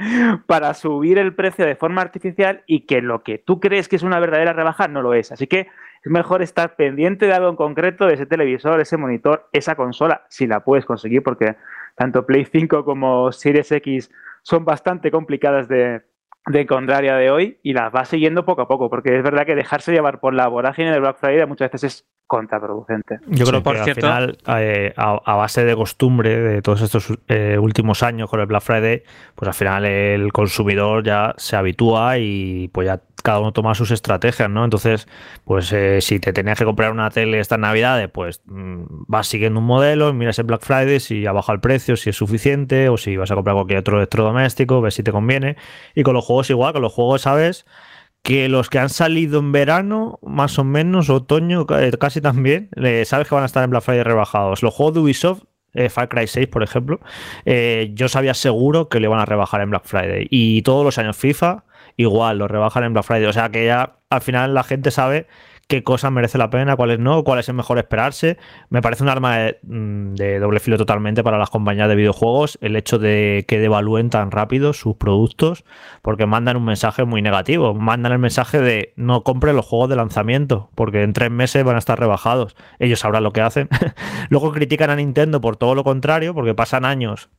para 0.47 0.73
subir 0.73 1.19
el 1.19 1.35
precio 1.35 1.65
de 1.65 1.75
forma 1.75 2.01
artificial 2.01 2.63
y 2.65 2.87
que 2.87 3.01
lo 3.01 3.23
que 3.23 3.37
tú 3.37 3.59
crees 3.59 3.87
que 3.87 3.95
es 3.95 4.03
una 4.03 4.19
verdadera 4.19 4.51
rebaja 4.51 4.87
no 4.87 5.03
lo 5.03 5.13
es. 5.13 5.31
Así 5.31 5.45
que 5.45 5.59
es 6.03 6.11
mejor 6.11 6.41
estar 6.41 6.75
pendiente 6.75 7.27
de 7.27 7.33
algo 7.33 7.49
en 7.49 7.55
concreto, 7.55 8.07
de 8.07 8.15
ese 8.15 8.25
televisor, 8.25 8.81
ese 8.81 8.97
monitor, 8.97 9.47
esa 9.53 9.75
consola, 9.75 10.25
si 10.29 10.47
la 10.47 10.61
puedes 10.61 10.85
conseguir, 10.85 11.21
porque 11.21 11.55
tanto 11.95 12.25
Play 12.25 12.45
5 12.45 12.83
como 12.83 13.31
Series 13.31 13.71
X 13.71 14.11
son 14.41 14.65
bastante 14.65 15.11
complicadas 15.11 15.67
de, 15.67 16.01
de 16.47 16.61
encontrar 16.61 17.03
de 17.03 17.29
hoy 17.29 17.59
y 17.61 17.73
las 17.73 17.93
va 17.93 18.03
siguiendo 18.05 18.45
poco 18.45 18.63
a 18.63 18.67
poco, 18.67 18.89
porque 18.89 19.15
es 19.15 19.23
verdad 19.23 19.45
que 19.45 19.55
dejarse 19.55 19.91
llevar 19.91 20.19
por 20.19 20.33
la 20.33 20.47
vorágine 20.47 20.91
del 20.91 21.01
Black 21.01 21.17
Friday 21.19 21.45
muchas 21.45 21.71
veces 21.71 21.83
es 21.83 22.14
contraproducente. 22.27 23.19
Yo 23.27 23.45
creo 23.45 23.61
que 23.61 23.69
al 23.69 23.95
final, 23.95 24.37
eh, 24.57 24.93
a, 24.97 25.35
base 25.35 25.63
de 25.63 25.75
costumbre 25.75 26.39
de 26.39 26.61
todos 26.61 26.81
estos 26.81 27.13
eh, 27.27 27.57
últimos 27.59 28.03
años 28.03 28.29
con 28.29 28.39
el 28.39 28.47
Black 28.47 28.63
Friday, 28.63 29.03
pues 29.35 29.47
al 29.47 29.53
final 29.53 29.85
el 29.85 30.31
consumidor 30.33 31.03
ya 31.03 31.33
se 31.37 31.55
habitúa 31.55 32.17
y 32.17 32.69
pues 32.69 32.87
ya 32.87 33.01
cada 33.23 33.39
uno 33.39 33.51
toma 33.53 33.73
sus 33.73 33.89
estrategias, 33.89 34.49
¿no? 34.49 34.63
Entonces, 34.63 35.07
pues 35.45 35.71
eh, 35.73 35.99
si 36.01 36.19
te 36.19 36.31
tenías 36.31 36.59
que 36.59 36.65
comprar 36.65 36.91
una 36.91 37.09
tele 37.09 37.39
estas 37.39 37.57
navidades, 37.57 38.09
pues 38.09 38.41
mm, 38.45 38.83
vas 39.07 39.27
siguiendo 39.27 39.59
un 39.59 39.65
modelo, 39.65 40.13
miras 40.13 40.37
el 40.37 40.45
Black 40.45 40.61
Friday, 40.61 40.99
si 40.99 41.25
ha 41.25 41.31
bajado 41.31 41.55
el 41.55 41.59
precio, 41.59 41.95
si 41.97 42.11
es 42.11 42.15
suficiente, 42.15 42.87
o 42.89 42.97
si 42.97 43.17
vas 43.17 43.31
a 43.31 43.35
comprar 43.35 43.55
cualquier 43.55 43.79
otro 43.79 43.97
electrodoméstico, 43.97 44.79
ves 44.81 44.93
si 44.93 45.03
te 45.03 45.11
conviene. 45.11 45.57
Y 45.95 46.03
con 46.03 46.13
los 46.13 46.23
juegos 46.23 46.49
igual, 46.51 46.73
con 46.73 46.83
los 46.83 46.93
juegos 46.93 47.23
sabes 47.23 47.65
que 48.25 48.49
los 48.49 48.71
que 48.71 48.79
han 48.79 48.89
salido 48.89 49.37
en 49.37 49.51
verano, 49.51 50.17
más 50.23 50.57
o 50.57 50.63
menos, 50.63 51.11
otoño, 51.11 51.67
eh, 51.77 51.91
casi 51.99 52.21
también, 52.21 52.71
sabes 53.05 53.29
que 53.29 53.35
van 53.35 53.43
a 53.43 53.45
estar 53.45 53.63
en 53.63 53.69
Black 53.69 53.83
Friday 53.83 54.01
rebajados. 54.01 54.63
Los 54.63 54.73
juegos 54.73 54.95
de 54.95 54.99
Ubisoft, 55.01 55.43
eh, 55.75 55.89
Far 55.89 56.09
Cry 56.09 56.25
6, 56.25 56.47
por 56.47 56.63
ejemplo, 56.63 56.99
eh, 57.45 57.91
yo 57.93 58.09
sabía 58.09 58.33
seguro 58.33 58.89
que 58.89 58.99
le 58.99 59.07
van 59.07 59.19
a 59.19 59.25
rebajar 59.25 59.61
en 59.61 59.69
Black 59.69 59.85
Friday. 59.85 60.25
Y 60.31 60.63
todos 60.63 60.83
los 60.83 60.97
años 60.97 61.15
FIFA, 61.15 61.65
igual, 61.97 62.39
lo 62.39 62.47
rebajan 62.47 62.83
en 62.83 62.93
Black 62.93 63.05
Friday. 63.05 63.25
O 63.27 63.33
sea 63.33 63.49
que 63.49 63.67
ya 63.67 63.97
al 64.09 64.21
final 64.21 64.55
la 64.55 64.63
gente 64.63 64.89
sabe 64.89 65.27
qué 65.67 65.83
cosas 65.83 66.11
merece 66.11 66.37
la 66.37 66.49
pena, 66.49 66.75
cuáles 66.75 66.99
no, 66.99 67.23
cuál 67.23 67.39
es 67.39 67.51
mejor 67.53 67.77
esperarse. 67.77 68.37
Me 68.69 68.81
parece 68.81 69.03
un 69.03 69.09
arma 69.09 69.37
mm, 69.63 70.13
de, 70.13 70.39
doble 70.39 70.59
filo 70.59 70.77
totalmente 70.77 71.23
para 71.23 71.37
las 71.37 71.49
compañías 71.49 71.89
de 71.89 71.95
videojuegos 71.95 72.57
el 72.61 72.75
hecho 72.75 72.99
de 72.99 73.45
que 73.47 73.59
devalúen 73.59 74.09
tan 74.09 74.31
rápido 74.31 74.73
sus 74.73 74.95
productos 74.95 75.65
porque 76.01 76.25
mandan 76.25 76.57
un 76.57 76.65
mensaje 76.65 77.05
muy 77.05 77.21
negativo. 77.21 77.73
Mandan 77.73 78.11
el 78.11 78.19
mensaje 78.19 78.59
de 78.59 78.93
no 78.95 79.23
compre 79.23 79.53
los 79.53 79.65
juegos 79.65 79.89
de 79.89 79.95
lanzamiento 79.95 80.69
porque 80.75 81.03
en 81.03 81.13
tres 81.13 81.31
meses 81.31 81.63
van 81.63 81.75
a 81.75 81.79
estar 81.79 81.99
rebajados. 81.99 82.55
Ellos 82.79 82.99
sabrán 82.99 83.23
lo 83.23 83.33
que 83.33 83.41
hacen. 83.41 83.69
Luego 84.29 84.51
critican 84.51 84.89
a 84.89 84.95
Nintendo 84.95 85.41
por 85.41 85.57
todo 85.57 85.75
lo 85.75 85.83
contrario 85.83 86.33
porque 86.33 86.53
pasan 86.53 86.85
años 86.85 87.29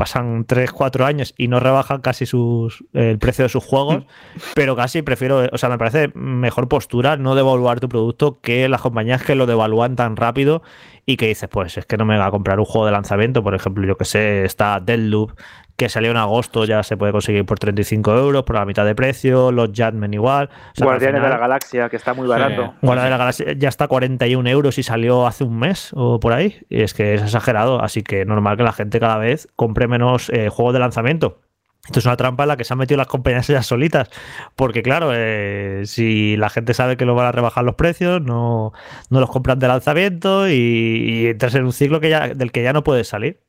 pasan 0.00 0.46
3, 0.46 0.72
4 0.72 1.04
años 1.04 1.34
y 1.36 1.48
no 1.48 1.60
rebajan 1.60 2.00
casi 2.00 2.24
sus, 2.24 2.82
el 2.94 3.18
precio 3.18 3.42
de 3.42 3.50
sus 3.50 3.62
juegos, 3.62 4.06
pero 4.54 4.74
casi 4.74 5.02
prefiero, 5.02 5.46
o 5.52 5.58
sea, 5.58 5.68
me 5.68 5.76
parece 5.76 6.10
mejor 6.14 6.68
postura 6.68 7.18
no 7.18 7.34
devaluar 7.34 7.80
tu 7.80 7.88
producto 7.90 8.40
que 8.40 8.66
las 8.70 8.80
compañías 8.80 9.22
que 9.22 9.34
lo 9.34 9.44
devalúan 9.44 9.96
tan 9.96 10.16
rápido 10.16 10.62
y 11.04 11.18
que 11.18 11.26
dices, 11.26 11.50
pues 11.50 11.76
es 11.76 11.84
que 11.84 11.98
no 11.98 12.06
me 12.06 12.16
va 12.16 12.24
a 12.26 12.30
comprar 12.30 12.58
un 12.58 12.64
juego 12.64 12.86
de 12.86 12.92
lanzamiento, 12.92 13.42
por 13.42 13.54
ejemplo, 13.54 13.86
yo 13.86 13.98
que 13.98 14.06
sé, 14.06 14.46
está 14.46 14.80
Deadloop, 14.80 15.32
que 15.80 15.88
salió 15.88 16.10
en 16.10 16.18
agosto, 16.18 16.66
ya 16.66 16.82
se 16.82 16.98
puede 16.98 17.10
conseguir 17.10 17.46
por 17.46 17.58
35 17.58 18.14
euros, 18.14 18.42
por 18.42 18.56
la 18.56 18.66
mitad 18.66 18.84
de 18.84 18.94
precio, 18.94 19.50
los 19.50 19.70
Jadmen 19.72 20.12
igual. 20.12 20.50
Guardianes 20.76 21.22
de 21.22 21.28
la 21.30 21.38
Galaxia, 21.38 21.88
que 21.88 21.96
está 21.96 22.12
muy 22.12 22.28
barato. 22.28 22.74
Guardianes 22.82 23.04
de 23.04 23.10
la 23.10 23.16
Galaxia 23.16 23.52
ya 23.56 23.70
está 23.70 23.88
41 23.88 24.46
euros 24.50 24.76
y 24.76 24.82
salió 24.82 25.26
hace 25.26 25.42
un 25.42 25.58
mes 25.58 25.92
o 25.94 26.20
por 26.20 26.34
ahí, 26.34 26.66
y 26.68 26.82
es 26.82 26.92
que 26.92 27.14
es 27.14 27.22
exagerado, 27.22 27.82
así 27.82 28.02
que 28.02 28.26
normal 28.26 28.58
que 28.58 28.62
la 28.62 28.74
gente 28.74 29.00
cada 29.00 29.16
vez 29.16 29.48
compre 29.56 29.88
menos 29.88 30.28
eh, 30.28 30.50
juegos 30.50 30.74
de 30.74 30.80
lanzamiento. 30.80 31.38
Esto 31.86 32.00
es 32.00 32.04
una 32.04 32.18
trampa 32.18 32.44
en 32.44 32.48
la 32.48 32.56
que 32.58 32.64
se 32.64 32.74
han 32.74 32.78
metido 32.78 32.98
las 32.98 33.06
compañías 33.06 33.48
ellas 33.48 33.66
solitas. 33.66 34.10
Porque, 34.54 34.82
claro, 34.82 35.12
eh, 35.14 35.84
si 35.86 36.36
la 36.36 36.50
gente 36.50 36.74
sabe 36.74 36.98
que 36.98 37.06
lo 37.06 37.14
van 37.14 37.26
a 37.26 37.32
rebajar 37.32 37.64
los 37.64 37.76
precios, 37.76 38.20
no, 38.20 38.74
no 39.08 39.18
los 39.18 39.30
compran 39.30 39.58
de 39.58 39.66
lanzamiento 39.66 40.46
y, 40.46 40.52
y, 40.52 41.26
entras 41.28 41.54
en 41.54 41.64
un 41.64 41.72
ciclo 41.72 42.00
que 42.00 42.10
ya, 42.10 42.28
del 42.28 42.52
que 42.52 42.62
ya 42.62 42.74
no 42.74 42.84
puedes 42.84 43.08
salir. 43.08 43.40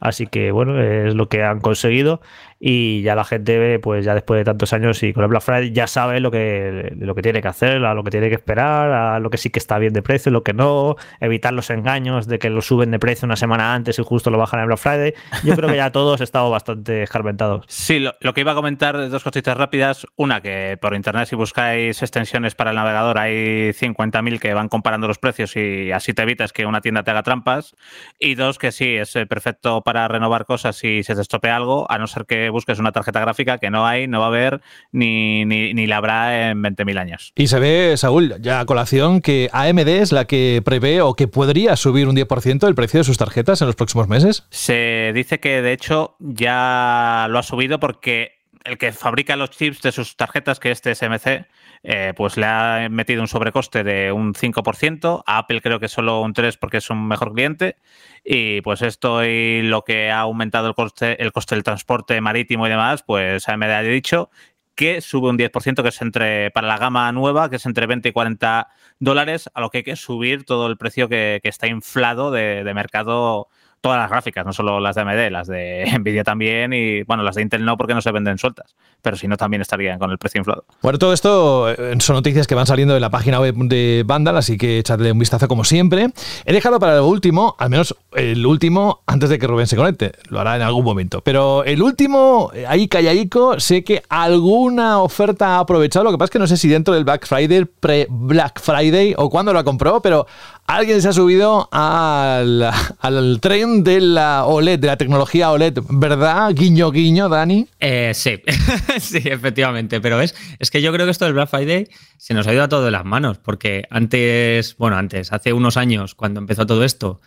Así 0.00 0.26
que 0.26 0.50
bueno, 0.50 0.80
es 0.80 1.14
lo 1.14 1.28
que 1.28 1.42
han 1.42 1.60
conseguido 1.60 2.20
y 2.60 3.02
ya 3.02 3.14
la 3.14 3.24
gente, 3.24 3.78
pues 3.78 4.04
ya 4.04 4.14
después 4.14 4.38
de 4.38 4.44
tantos 4.44 4.72
años 4.72 5.02
y 5.02 5.12
con 5.12 5.24
el 5.24 5.30
Black 5.30 5.42
Friday 5.42 5.72
ya 5.72 5.86
sabe 5.86 6.20
lo 6.20 6.30
que, 6.30 6.94
lo 6.98 7.14
que 7.14 7.22
tiene 7.22 7.40
que 7.40 7.48
hacer, 7.48 7.84
a 7.84 7.94
lo 7.94 8.04
que 8.04 8.10
tiene 8.10 8.28
que 8.28 8.34
esperar, 8.34 8.90
a 8.90 9.18
lo 9.18 9.30
que 9.30 9.38
sí 9.38 9.50
que 9.50 9.58
está 9.58 9.78
bien 9.78 9.92
de 9.92 10.02
precio, 10.02 10.30
lo 10.30 10.42
que 10.42 10.52
no, 10.52 10.96
evitar 11.20 11.52
los 11.52 11.70
engaños 11.70 12.26
de 12.26 12.38
que 12.38 12.50
lo 12.50 12.62
suben 12.62 12.90
de 12.90 12.98
precio 12.98 13.26
una 13.26 13.36
semana 13.36 13.74
antes 13.74 13.98
y 13.98 14.02
justo 14.02 14.30
lo 14.30 14.38
bajan 14.38 14.60
en 14.60 14.66
Black 14.66 14.78
Friday. 14.78 15.14
Yo 15.44 15.54
creo 15.56 15.68
que 15.70 15.76
ya 15.76 15.90
todos 15.90 16.20
estado 16.28 16.50
bastante 16.50 17.02
escarmentados. 17.02 17.64
Sí, 17.68 17.98
lo, 17.98 18.34
que 18.34 18.40
iba 18.40 18.52
a 18.52 18.54
comentar, 18.54 19.08
dos 19.08 19.24
cositas 19.24 19.56
rápidas. 19.56 20.06
Una, 20.16 20.40
que 20.42 20.78
por 20.80 20.94
internet 20.94 21.28
si 21.28 21.36
buscáis 21.36 22.02
extensiones 22.02 22.54
para 22.54 22.70
el 22.70 22.76
navegador 22.76 23.18
hay 23.18 23.70
50.000 23.70 24.38
que 24.38 24.52
van 24.52 24.68
comparando 24.68 25.08
los 25.08 25.18
precios 25.18 25.56
y 25.56 25.90
así 25.90 26.12
te 26.12 26.22
evitas 26.22 26.52
que 26.52 26.66
una 26.66 26.80
tienda 26.80 27.02
te 27.02 27.10
haga 27.10 27.22
trampas. 27.22 27.74
Y 28.18 28.34
dos, 28.34 28.58
que 28.58 28.72
sí, 28.72 28.96
es 28.96 29.12
perfecto 29.12 29.38
perfecto 29.38 29.82
para 29.82 30.08
renovar 30.08 30.44
cosas 30.44 30.74
si 30.74 31.04
se 31.04 31.14
te 31.14 31.20
estropea 31.20 31.54
algo, 31.54 31.88
a 31.88 31.96
no 31.96 32.08
ser 32.08 32.26
que 32.26 32.47
busques 32.50 32.78
una 32.78 32.92
tarjeta 32.92 33.20
gráfica 33.20 33.58
que 33.58 33.70
no 33.70 33.86
hay, 33.86 34.06
no 34.08 34.20
va 34.20 34.26
a 34.26 34.28
haber 34.28 34.60
ni, 34.92 35.44
ni, 35.44 35.74
ni 35.74 35.86
la 35.86 35.98
habrá 35.98 36.50
en 36.50 36.62
20.000 36.62 36.98
años. 36.98 37.32
Y 37.34 37.48
se 37.48 37.58
ve, 37.58 37.94
Saúl, 37.96 38.36
ya 38.40 38.60
a 38.60 38.66
colación, 38.66 39.20
que 39.20 39.50
AMD 39.52 39.88
es 39.88 40.12
la 40.12 40.26
que 40.26 40.62
prevé 40.64 41.00
o 41.00 41.14
que 41.14 41.28
podría 41.28 41.76
subir 41.76 42.08
un 42.08 42.16
10% 42.16 42.66
el 42.66 42.74
precio 42.74 43.00
de 43.00 43.04
sus 43.04 43.18
tarjetas 43.18 43.60
en 43.60 43.66
los 43.66 43.76
próximos 43.76 44.08
meses. 44.08 44.46
Se 44.50 45.12
dice 45.14 45.40
que 45.40 45.62
de 45.62 45.72
hecho 45.72 46.16
ya 46.18 47.26
lo 47.30 47.38
ha 47.38 47.42
subido 47.42 47.80
porque 47.80 48.37
el 48.68 48.78
que 48.78 48.92
fabrica 48.92 49.36
los 49.36 49.50
chips 49.50 49.82
de 49.82 49.92
sus 49.92 50.16
tarjetas, 50.16 50.60
que 50.60 50.70
es 50.70 50.82
TSMC, 50.82 51.46
eh, 51.82 52.12
pues 52.16 52.36
le 52.36 52.46
ha 52.46 52.88
metido 52.90 53.22
un 53.22 53.28
sobrecoste 53.28 53.82
de 53.82 54.12
un 54.12 54.34
5%. 54.34 55.22
A 55.26 55.38
Apple 55.38 55.60
creo 55.60 55.80
que 55.80 55.88
solo 55.88 56.20
un 56.20 56.34
3% 56.34 56.58
porque 56.60 56.78
es 56.78 56.90
un 56.90 57.08
mejor 57.08 57.32
cliente. 57.32 57.76
Y 58.24 58.60
pues 58.60 58.82
esto 58.82 59.24
y 59.24 59.62
lo 59.62 59.82
que 59.84 60.10
ha 60.10 60.20
aumentado 60.20 60.68
el 60.68 60.74
coste, 60.74 61.22
el 61.22 61.32
coste 61.32 61.54
del 61.54 61.64
transporte 61.64 62.20
marítimo 62.20 62.66
y 62.66 62.70
demás, 62.70 63.02
pues 63.02 63.48
AMD 63.48 63.62
ha 63.64 63.82
dicho 63.82 64.30
que 64.74 65.00
sube 65.00 65.28
un 65.28 65.38
10%, 65.38 65.82
que 65.82 65.88
es 65.88 66.02
entre, 66.02 66.50
para 66.52 66.68
la 66.68 66.78
gama 66.78 67.10
nueva, 67.10 67.50
que 67.50 67.56
es 67.56 67.66
entre 67.66 67.86
20 67.86 68.10
y 68.10 68.12
40 68.12 68.68
dólares, 69.00 69.50
a 69.54 69.60
lo 69.60 69.70
que 69.70 69.78
hay 69.78 69.84
que 69.84 69.96
subir 69.96 70.44
todo 70.44 70.68
el 70.68 70.76
precio 70.76 71.08
que, 71.08 71.40
que 71.42 71.48
está 71.48 71.66
inflado 71.66 72.30
de 72.30 72.72
mercado 72.74 73.48
todas 73.80 73.98
las 73.98 74.10
gráficas, 74.10 74.44
no 74.44 74.52
solo 74.52 74.80
las 74.80 74.96
de 74.96 75.02
AMD, 75.02 75.30
las 75.30 75.46
de 75.46 75.84
Nvidia 75.98 76.24
también 76.24 76.72
y 76.72 77.02
bueno, 77.04 77.22
las 77.22 77.36
de 77.36 77.42
Intel 77.42 77.64
no 77.64 77.76
porque 77.76 77.94
no 77.94 78.02
se 78.02 78.10
venden 78.12 78.38
sueltas, 78.38 78.74
pero 79.02 79.16
si 79.16 79.28
no 79.28 79.36
también 79.36 79.62
estarían 79.62 79.98
con 79.98 80.10
el 80.10 80.18
precio 80.18 80.38
inflado. 80.38 80.64
Bueno, 80.82 80.98
todo 80.98 81.12
esto 81.12 81.70
eh, 81.70 81.94
son 82.00 82.16
noticias 82.16 82.46
que 82.46 82.54
van 82.54 82.66
saliendo 82.66 82.94
de 82.94 83.00
la 83.00 83.10
página 83.10 83.40
web 83.40 83.54
de 83.54 84.04
Vandal, 84.06 84.36
así 84.36 84.56
que 84.56 84.78
echadle 84.78 85.12
un 85.12 85.18
vistazo 85.18 85.48
como 85.48 85.64
siempre. 85.64 86.08
He 86.44 86.52
dejado 86.52 86.78
para 86.78 86.96
lo 86.96 87.06
último, 87.06 87.56
al 87.58 87.70
menos 87.70 87.96
el 88.12 88.44
último, 88.44 89.02
antes 89.06 89.30
de 89.30 89.38
que 89.38 89.46
Rubén 89.46 89.66
se 89.66 89.76
conecte, 89.76 90.12
lo 90.28 90.40
hará 90.40 90.56
en 90.56 90.62
algún 90.62 90.84
momento, 90.84 91.20
pero 91.22 91.64
el 91.64 91.82
último, 91.82 92.50
eh, 92.54 92.66
ahí 92.66 92.88
callaico, 92.88 93.60
sé 93.60 93.84
que 93.84 94.02
alguna 94.08 95.00
oferta 95.00 95.56
ha 95.56 95.58
aprovechado, 95.60 96.04
lo 96.04 96.10
que 96.10 96.18
pasa 96.18 96.26
es 96.26 96.30
que 96.32 96.38
no 96.38 96.46
sé 96.46 96.56
si 96.56 96.68
dentro 96.68 96.94
del 96.94 97.04
Black 97.04 97.26
Friday, 97.26 97.64
pre-Black 97.64 98.60
Friday 98.60 99.14
o 99.16 99.30
cuándo 99.30 99.52
la 99.52 99.64
compró, 99.64 100.02
pero 100.02 100.26
alguien 100.68 101.00
se 101.00 101.08
ha 101.08 101.12
subido 101.12 101.68
al, 101.72 102.70
al 103.00 103.40
tren 103.40 103.82
de 103.82 104.00
la 104.00 104.44
OLED, 104.44 104.78
de 104.78 104.86
la 104.86 104.98
tecnología 104.98 105.50
OLED, 105.50 105.78
¿verdad? 105.88 106.52
Guiño, 106.54 106.92
guiño, 106.92 107.28
Dani. 107.28 107.66
Eh, 107.80 108.12
sí, 108.14 108.40
sí, 109.00 109.22
efectivamente. 109.24 110.00
Pero 110.00 110.18
ves, 110.18 110.36
es 110.58 110.70
que 110.70 110.82
yo 110.82 110.92
creo 110.92 111.06
que 111.06 111.10
esto 111.10 111.24
del 111.24 111.34
Black 111.34 111.48
Friday 111.48 111.88
se 112.18 112.34
nos 112.34 112.46
ha 112.46 112.52
ido 112.52 112.62
a 112.62 112.68
todo 112.68 112.84
de 112.84 112.90
las 112.90 113.04
manos, 113.04 113.38
porque 113.38 113.84
antes, 113.90 114.76
bueno, 114.76 114.96
antes, 114.96 115.32
hace 115.32 115.54
unos 115.54 115.76
años, 115.78 116.14
cuando 116.14 116.38
empezó 116.38 116.66
todo 116.66 116.84
esto, 116.84 117.20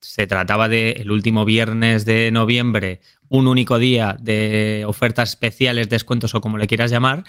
se 0.00 0.26
trataba 0.26 0.68
de 0.68 0.92
el 0.92 1.10
último 1.10 1.46
viernes 1.46 2.04
de 2.04 2.30
noviembre, 2.30 3.00
un 3.28 3.48
único 3.48 3.78
día 3.78 4.16
de 4.20 4.84
ofertas 4.86 5.30
especiales, 5.30 5.88
descuentos 5.88 6.34
o 6.34 6.42
como 6.42 6.58
le 6.58 6.66
quieras 6.66 6.90
llamar. 6.90 7.24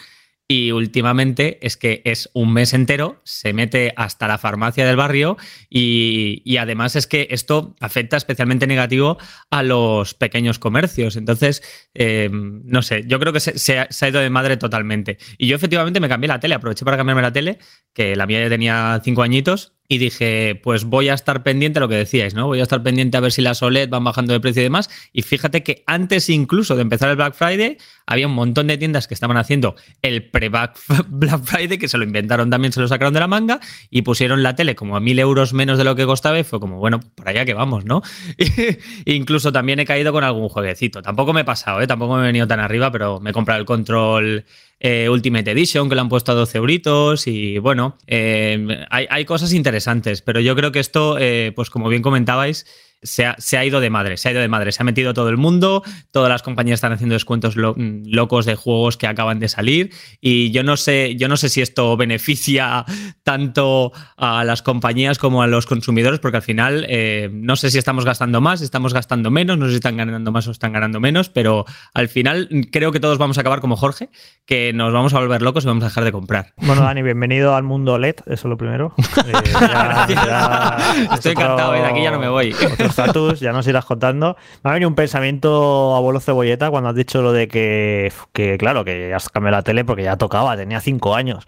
Y 0.54 0.72
últimamente 0.72 1.58
es 1.66 1.78
que 1.78 2.04
es 2.06 2.30
un 2.34 2.54
mes 2.54 2.76
entero, 2.76 3.20
se 3.24 3.54
mete 3.54 3.92
hasta 3.96 4.28
la 4.28 4.38
farmacia 4.38 4.86
del 4.86 4.96
barrio 4.96 5.36
y, 5.68 6.44
y, 6.46 6.58
además 6.58 6.96
es 6.96 7.08
que 7.08 7.26
esto 7.32 7.76
afecta 7.80 8.18
especialmente 8.18 8.68
negativo 8.68 9.18
a 9.50 9.64
los 9.64 10.14
pequeños 10.14 10.60
comercios. 10.60 11.16
Entonces, 11.16 11.64
eh, 11.96 12.30
no 12.32 12.84
sé, 12.84 13.04
yo 13.08 13.20
creo 13.20 13.34
que 13.34 13.40
se, 13.40 13.58
se, 13.58 13.80
ha, 13.80 13.88
se, 13.90 14.06
ha, 14.06 14.10
ido 14.10 14.22
de 14.22 14.30
madre 14.30 14.58
totalmente. 14.58 15.18
Y 15.40 15.48
yo 15.48 15.56
efectivamente 15.56 16.00
me 16.00 16.08
cambié 16.08 16.28
la 16.28 16.40
tele, 16.40 16.54
aproveché 16.54 16.86
para 16.86 16.98
cambiarme 16.98 17.24
la 17.24 17.34
tele, 17.34 17.58
que 17.92 18.16
la 18.16 18.28
mía 18.28 18.44
ya 18.44 18.50
tenía 18.50 19.02
cinco 19.04 19.24
añitos 19.24 19.74
y 19.94 20.00
dije, 20.00 20.60
pues 20.64 20.86
voy 20.86 21.10
a 21.10 21.14
estar 21.14 21.44
pendiente 21.44 21.80
lo 21.80 21.88
que 21.88 21.96
decíais, 21.96 22.34
¿no? 22.34 22.48
Voy 22.48 22.60
a 22.60 22.64
estar 22.64 22.82
pendiente 22.82 23.16
a 23.16 23.20
ver 23.20 23.32
si 23.32 23.44
las 23.44 23.62
OLED 23.62 23.90
van 23.90 24.04
bajando 24.04 24.34
de 24.34 24.40
precio 24.40 24.62
y 24.62 24.64
demás. 24.64 24.90
Y 25.14 25.22
fíjate 25.22 25.62
que 25.62 25.84
antes 25.86 26.30
incluso 26.30 26.76
de 26.76 26.82
empezar 26.82 27.12
el 27.12 27.16
Black 27.16 27.36
Friday, 27.36 27.78
había 28.08 28.26
un 28.26 28.34
montón 28.34 28.66
de 28.66 28.78
tiendas 28.78 29.08
que 29.08 29.14
estaban 29.14 29.38
haciendo 29.38 29.76
el 30.02 30.30
pre-Black 30.30 30.76
Friday, 31.44 31.78
que 31.78 31.88
se 31.88 32.00
lo 32.00 32.04
inventaron 32.04 32.50
también, 32.50 32.74
se 32.74 32.82
lo 32.82 32.88
sacaron 32.88 33.14
de 33.14 33.20
la 33.20 33.28
manga 33.28 33.60
y 33.92 34.02
pusieron 34.02 34.42
la 34.42 34.56
tele 34.56 34.74
como 34.74 34.96
a 34.96 35.00
mil 35.00 35.20
euros 35.20 35.54
menos 35.54 35.78
de 35.78 35.84
lo 35.84 35.96
que 35.96 36.08
costaba 36.08 36.40
y 36.40 36.44
fue 36.44 36.60
como, 36.60 36.80
bueno, 36.80 37.00
para 37.16 37.30
allá 37.30 37.46
que 37.46 37.54
vamos, 37.54 37.86
¿no? 37.86 38.02
incluso 39.06 39.52
también 39.52 39.80
he 39.80 39.86
caído 39.86 40.12
con 40.12 40.24
algún 40.24 40.50
jueguecito. 40.50 41.04
Tampoco 41.04 41.34
me 41.34 41.42
he 41.42 41.46
pasado, 41.46 41.82
¿eh? 41.82 41.88
Tampoco 41.88 42.16
me 42.16 42.24
he 42.24 42.26
venido 42.26 42.48
tan 42.48 42.60
arriba, 42.60 42.92
pero 42.92 43.20
me 43.20 43.30
he 43.30 43.34
comprado 43.34 43.60
el 43.60 43.66
control 43.68 44.46
eh, 44.84 45.10
Ultimate 45.10 45.50
Edition, 45.50 45.88
que 45.88 45.96
lo 45.96 46.02
han 46.02 46.10
puesto 46.10 46.34
a 46.34 46.36
12 46.36 46.58
euritos. 46.58 47.26
Y 47.26 47.58
bueno, 47.58 47.98
eh, 48.06 48.86
hay, 48.90 49.08
hay, 49.10 49.26
cosas 49.26 49.54
interesantes, 49.54 50.22
pero 50.22 50.42
yo 50.42 50.56
creo 50.56 50.74
que 50.74 50.80
esto, 50.80 51.18
eh, 51.18 51.54
pues 51.56 51.70
como 51.70 51.88
bien 51.88 52.02
comentabais, 52.02 52.68
se 53.04 53.26
ha, 53.26 53.36
se 53.38 53.58
ha, 53.58 53.66
ido 53.66 53.80
de 53.80 53.90
madre, 53.90 54.18
se 54.18 54.28
ha 54.28 54.32
ido 54.32 54.42
de 54.42 54.48
madre, 54.48 54.72
se 54.72 54.82
ha 54.82 54.86
metido 54.86 55.14
todo 55.14 55.30
el 55.30 55.38
mundo, 55.38 55.84
todas 56.12 56.30
las 56.30 56.44
compañías 56.44 56.78
están 56.78 56.92
haciendo 56.92 57.14
descuentos 57.14 57.56
lo, 57.56 57.76
locos 57.78 58.46
de 58.46 58.56
juegos 58.56 58.98
que 58.98 59.08
acaban 59.08 59.40
de 59.40 59.50
salir 59.50 59.92
y 60.22 60.52
yo 60.52 60.64
no 60.64 60.78
sé, 60.78 61.16
yo 61.16 61.28
no 61.28 61.38
sé 61.38 61.50
si 61.50 61.62
esto 61.62 61.96
beneficia 61.98 62.86
tanto 63.24 63.92
a 64.18 64.44
las 64.44 64.62
compañías 64.62 65.18
como 65.18 65.42
a 65.42 65.48
los 65.48 65.66
consumidores, 65.66 66.20
porque 66.20 66.38
al 66.38 66.44
final 66.44 66.86
eh, 66.90 67.30
no 67.32 67.56
sé 67.56 67.72
si 67.72 67.78
estamos 67.78 68.06
gastando 68.06 68.42
más, 68.42 68.62
estamos 68.62 68.94
gastando 68.94 69.32
menos, 69.32 69.58
no 69.58 69.66
sé 69.66 69.72
si 69.72 69.76
están 69.78 69.98
ganando 69.98 70.32
más 70.32 70.48
o 70.48 70.52
están 70.52 70.74
ganando 70.74 71.00
menos, 71.00 71.30
pero 71.30 71.66
al 71.94 72.10
final 72.10 72.50
creo 72.72 72.92
que 72.92 73.00
todos 73.00 73.18
vamos 73.18 73.38
a 73.38 73.42
acabar 73.42 73.60
como 73.60 73.76
Jorge, 73.76 74.10
que 74.46 74.74
nos 74.74 74.94
vamos 74.94 75.14
a 75.14 75.20
volver 75.20 75.42
locos 75.42 75.64
y 75.64 75.68
vamos 75.68 75.84
a 75.84 75.88
dejar 75.88 76.04
de 76.04 76.12
comprar. 76.12 76.54
Bueno, 76.58 76.84
Dani, 76.84 77.02
bienvenido 77.02 77.56
al 77.56 77.64
mundo 77.64 77.98
LED, 77.98 78.16
eso 78.26 78.34
es 78.34 78.46
lo 78.46 78.58
primero. 78.58 78.94
Eh, 79.26 79.32
ya, 79.62 80.06
ya, 80.10 81.16
Estoy 81.16 81.32
encantado, 81.32 81.72
de 81.72 81.86
aquí 81.86 82.04
ya 82.04 82.12
no 82.12 82.20
me 82.20 82.28
voy 82.28 82.54
estatus, 82.94 83.40
ya 83.40 83.52
nos 83.52 83.68
irás 83.68 83.86
contando. 83.86 84.38
Me 84.64 84.70
ha 84.70 84.74
venido 84.74 84.90
un 84.90 84.96
pensamiento 84.96 85.96
abuelo 85.96 86.20
cebolleta 86.20 86.70
cuando 86.70 86.90
has 86.90 86.96
dicho 86.96 87.22
lo 87.22 87.34
de 87.34 87.48
que, 87.48 88.12
que 88.32 88.58
claro, 88.58 88.86
que 88.86 89.10
ya 89.10 89.16
has 89.16 89.30
cambiado 89.30 89.58
la 89.58 89.64
tele 89.64 89.84
porque 89.84 90.04
ya 90.04 90.18
tocaba, 90.18 90.56
tenía 90.56 90.80
cinco 90.80 91.16
años. 91.16 91.46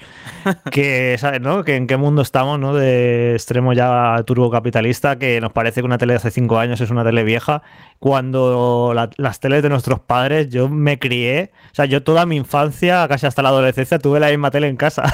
que, 0.71 1.15
¿sabes, 1.19 1.41
no? 1.41 1.63
Que 1.63 1.75
en 1.75 1.87
qué 1.87 1.97
mundo 1.97 2.21
estamos, 2.21 2.59
¿no? 2.59 2.73
De 2.73 3.33
extremo 3.33 3.73
ya 3.73 4.21
turbo 4.25 4.49
capitalista, 4.49 5.17
que 5.17 5.39
nos 5.39 5.51
parece 5.51 5.81
que 5.81 5.85
una 5.85 5.97
tele 5.97 6.13
de 6.13 6.17
hace 6.17 6.31
cinco 6.31 6.57
años 6.59 6.81
es 6.81 6.89
una 6.89 7.03
tele 7.03 7.23
vieja, 7.23 7.61
cuando 7.99 8.91
la, 8.93 9.09
las 9.17 9.39
teles 9.39 9.63
de 9.63 9.69
nuestros 9.69 9.99
padres, 9.99 10.49
yo 10.49 10.69
me 10.69 10.99
crié, 10.99 11.51
o 11.71 11.75
sea, 11.75 11.85
yo 11.85 12.03
toda 12.03 12.25
mi 12.25 12.35
infancia, 12.35 13.07
casi 13.07 13.25
hasta 13.25 13.41
la 13.41 13.49
adolescencia, 13.49 13.99
tuve 13.99 14.19
la 14.19 14.29
misma 14.29 14.51
tele 14.51 14.67
en 14.67 14.77
casa. 14.77 15.13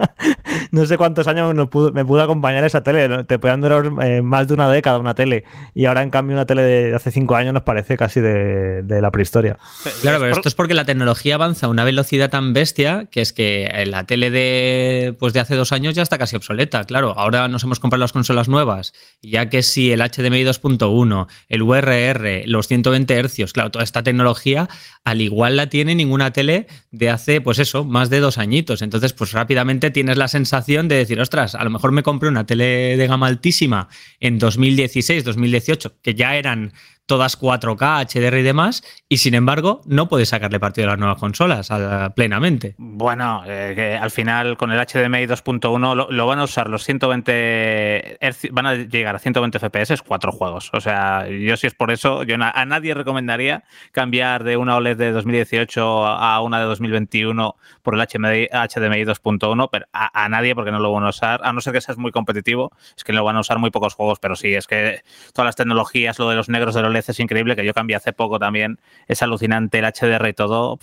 no 0.70 0.86
sé 0.86 0.96
cuántos 0.96 1.26
años 1.26 1.54
me 1.54 1.66
pudo, 1.66 1.92
me 1.92 2.04
pudo 2.04 2.22
acompañar 2.22 2.64
esa 2.64 2.82
tele, 2.82 3.24
te 3.24 3.38
puedan 3.38 3.60
durar 3.60 3.90
eh, 4.02 4.22
más 4.22 4.48
de 4.48 4.54
una 4.54 4.70
década 4.70 4.98
una 4.98 5.14
tele. 5.14 5.44
Y 5.74 5.86
ahora, 5.86 6.02
en 6.02 6.10
cambio, 6.10 6.36
una 6.36 6.46
tele 6.46 6.62
de 6.62 6.94
hace 6.94 7.10
cinco 7.10 7.34
años 7.34 7.54
nos 7.54 7.62
parece 7.62 7.96
casi 7.96 8.20
de, 8.20 8.82
de 8.82 9.00
la 9.00 9.10
prehistoria. 9.10 9.58
Claro, 10.00 10.20
pero 10.20 10.32
esto 10.32 10.48
es 10.48 10.54
porque 10.54 10.74
la 10.74 10.84
tecnología 10.84 11.34
avanza 11.34 11.66
a 11.66 11.68
una 11.68 11.84
velocidad 11.84 12.30
tan 12.30 12.52
bestia 12.52 13.06
que 13.10 13.20
es 13.20 13.32
que 13.32 13.84
la 13.86 14.04
tele 14.04 14.30
de, 14.30 15.16
pues 15.18 15.32
de 15.32 15.40
hace 15.40 15.56
dos 15.56 15.72
años 15.72 15.94
ya 15.94 16.02
está 16.02 16.18
casi 16.18 16.36
obsoleta. 16.36 16.84
Claro, 16.84 17.14
ahora 17.16 17.48
nos 17.48 17.64
hemos 17.64 17.80
comprado 17.80 18.00
las 18.00 18.12
consolas 18.12 18.48
nuevas, 18.48 18.92
ya 19.22 19.48
que 19.48 19.62
si 19.62 19.92
el 19.92 20.00
HDMI 20.00 20.44
2.1, 20.44 21.26
el 21.48 21.62
Los 22.46 22.68
120 22.68 23.14
hercios, 23.14 23.52
claro, 23.52 23.70
toda 23.70 23.84
esta 23.84 24.02
tecnología 24.02 24.68
al 25.04 25.20
igual 25.20 25.56
la 25.56 25.68
tiene 25.68 25.94
ninguna 25.94 26.32
tele 26.32 26.66
de 26.90 27.10
hace, 27.10 27.40
pues 27.40 27.58
eso, 27.58 27.84
más 27.84 28.10
de 28.10 28.20
dos 28.20 28.38
añitos. 28.38 28.82
Entonces, 28.82 29.12
pues 29.12 29.32
rápidamente 29.32 29.90
tienes 29.90 30.16
la 30.16 30.28
sensación 30.28 30.88
de 30.88 30.96
decir, 30.96 31.20
ostras, 31.20 31.54
a 31.54 31.64
lo 31.64 31.70
mejor 31.70 31.92
me 31.92 32.02
compré 32.02 32.28
una 32.28 32.46
tele 32.46 32.96
de 32.96 33.06
gama 33.06 33.26
altísima 33.26 33.88
en 34.20 34.38
2016, 34.38 35.24
2018, 35.24 35.96
que 36.02 36.14
ya 36.14 36.36
eran 36.36 36.72
todas 37.06 37.38
4K, 37.38 38.06
HDR 38.06 38.38
y 38.38 38.42
demás, 38.42 38.82
y 39.08 39.18
sin 39.18 39.34
embargo 39.34 39.82
no 39.86 40.08
puedes 40.08 40.28
sacarle 40.28 40.60
partido 40.60 40.88
a 40.88 40.90
las 40.92 40.98
nuevas 40.98 41.18
consolas 41.18 41.68
plenamente. 42.14 42.74
Bueno, 42.78 43.42
eh, 43.46 43.72
que 43.74 43.96
al 43.96 44.10
final 44.10 44.56
con 44.56 44.72
el 44.72 44.78
HDMI 44.78 45.26
2.1 45.26 45.94
lo, 45.94 46.10
lo, 46.10 46.26
van 46.26 46.38
a 46.38 46.44
usar 46.44 46.68
los 46.68 46.84
120, 46.84 48.18
van 48.52 48.66
a 48.66 48.74
llegar 48.74 49.16
a 49.16 49.18
120 49.18 49.58
FPS 49.58 50.02
cuatro 50.02 50.32
juegos. 50.32 50.70
O 50.72 50.80
sea, 50.80 51.28
yo 51.28 51.56
si 51.56 51.66
es 51.66 51.74
por 51.74 51.90
eso, 51.90 52.22
yo 52.22 52.36
a 52.38 52.64
nadie 52.64 52.94
recomendaría 52.94 53.64
cambiar 53.90 54.44
de 54.44 54.56
una 54.56 54.76
OLED 54.76 54.96
de 54.96 55.12
2018 55.12 56.06
a 56.06 56.40
una 56.40 56.60
de 56.60 56.66
2021 56.66 57.56
por 57.82 57.94
el 57.94 58.00
HDMI, 58.00 58.46
HDMI 58.46 59.04
2.1, 59.04 59.68
pero 59.70 59.86
a, 59.92 60.24
a, 60.24 60.28
nadie 60.28 60.54
porque 60.54 60.70
no 60.70 60.78
lo 60.78 60.92
van 60.92 61.04
a 61.04 61.08
usar, 61.08 61.40
a 61.42 61.52
no 61.52 61.60
ser 61.60 61.72
que 61.72 61.80
seas 61.80 61.98
muy 61.98 62.12
competitivo, 62.12 62.70
es 62.96 63.04
que 63.04 63.12
lo 63.12 63.24
van 63.24 63.36
a 63.36 63.40
usar 63.40 63.58
muy 63.58 63.70
pocos 63.70 63.94
juegos, 63.94 64.18
pero 64.20 64.36
sí, 64.36 64.54
es 64.54 64.66
que 64.66 65.02
todas 65.32 65.46
las 65.46 65.56
tecnologías, 65.56 66.18
lo 66.18 66.28
de 66.28 66.36
los 66.36 66.48
negros 66.48 66.74
de 66.74 66.82
los 66.82 66.91
OLED 66.92 67.04
es 67.08 67.20
increíble, 67.20 67.56
que 67.56 67.64
yo 67.64 67.74
cambié 67.74 67.96
hace 67.96 68.12
poco 68.12 68.38
también, 68.38 68.78
es 69.08 69.22
alucinante 69.22 69.78
el 69.78 69.84
HDR 69.84 70.28
y 70.28 70.32
todo. 70.32 70.78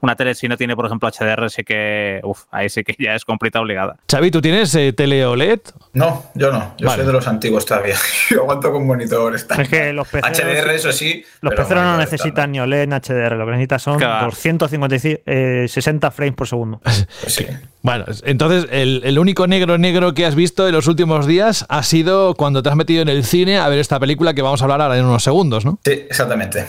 Una 0.00 0.16
tele 0.16 0.34
si 0.34 0.48
no 0.48 0.56
tiene, 0.56 0.74
por 0.74 0.86
ejemplo, 0.86 1.08
HDR, 1.08 1.48
sí 1.50 1.64
que, 1.64 2.20
uf, 2.24 2.44
ahí 2.50 2.68
sí 2.68 2.82
que 2.84 2.94
ya 3.02 3.14
es 3.14 3.24
completa 3.24 3.60
obligada. 3.60 3.96
Xavi, 4.10 4.30
¿tú 4.30 4.40
tienes 4.40 4.74
eh, 4.74 4.92
tele 4.92 5.24
OLED? 5.24 5.60
No, 5.92 6.24
yo 6.34 6.52
no, 6.52 6.74
yo 6.76 6.88
vale. 6.88 7.02
soy 7.02 7.06
de 7.06 7.12
los 7.12 7.26
antiguos 7.26 7.64
todavía. 7.66 7.96
yo 8.30 8.42
aguanto 8.42 8.72
con 8.72 8.86
monitor. 8.86 9.34
Es 9.34 9.44
que 9.68 9.92
los 9.92 10.08
peceros, 10.08 10.38
HDR, 10.38 10.70
eso 10.70 10.92
sí. 10.92 11.24
Los 11.40 11.54
peceros 11.54 11.82
no 11.82 11.96
necesitan 11.96 12.52
ni 12.52 12.60
OLED 12.60 12.88
ni 12.88 12.94
HDR, 12.96 13.36
lo 13.36 13.44
que 13.46 13.52
necesitan 13.52 13.80
son 13.80 13.98
claro. 13.98 14.26
250, 14.26 14.96
eh, 15.26 15.66
60 15.68 16.10
frames 16.10 16.34
por 16.34 16.48
segundo. 16.48 16.80
Pues 16.82 17.06
sí. 17.26 17.46
Bueno, 17.82 18.04
entonces 18.22 18.68
el, 18.70 19.02
el, 19.04 19.18
único 19.18 19.48
negro 19.48 19.76
negro 19.76 20.14
que 20.14 20.24
has 20.24 20.36
visto 20.36 20.68
en 20.68 20.72
los 20.72 20.86
últimos 20.86 21.26
días 21.26 21.66
ha 21.68 21.82
sido 21.82 22.34
cuando 22.34 22.62
te 22.62 22.68
has 22.68 22.76
metido 22.76 23.02
en 23.02 23.08
el 23.08 23.24
cine 23.24 23.58
a 23.58 23.68
ver 23.68 23.80
esta 23.80 23.98
película 23.98 24.34
que 24.34 24.42
vamos 24.42 24.62
a 24.62 24.66
hablar 24.66 24.80
ahora 24.82 24.96
en 24.98 25.04
unos 25.04 25.24
segundos, 25.24 25.64
¿no? 25.64 25.80
Sí, 25.84 25.90
exactamente. 25.90 26.66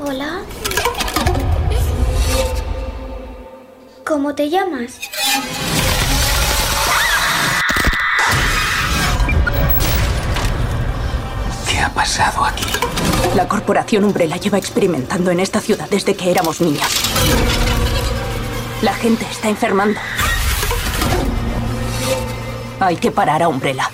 Hola. 0.00 0.40
¿Cómo 4.04 4.34
te 4.34 4.48
llamas? 4.48 4.98
Ha 11.82 11.90
pasado 11.90 12.44
aquí? 12.44 12.64
La 13.34 13.48
corporación 13.48 14.04
Umbrella 14.04 14.36
lleva 14.36 14.58
experimentando 14.58 15.30
en 15.30 15.40
esta 15.40 15.60
ciudad 15.60 15.88
desde 15.90 16.14
que 16.14 16.30
éramos 16.30 16.60
niños. 16.60 16.86
La 18.82 18.94
gente 18.94 19.26
está 19.30 19.48
enfermando. 19.48 19.98
Hay 22.80 22.96
que 22.96 23.10
parar 23.10 23.42
a 23.42 23.48
Umbrella. 23.48 23.88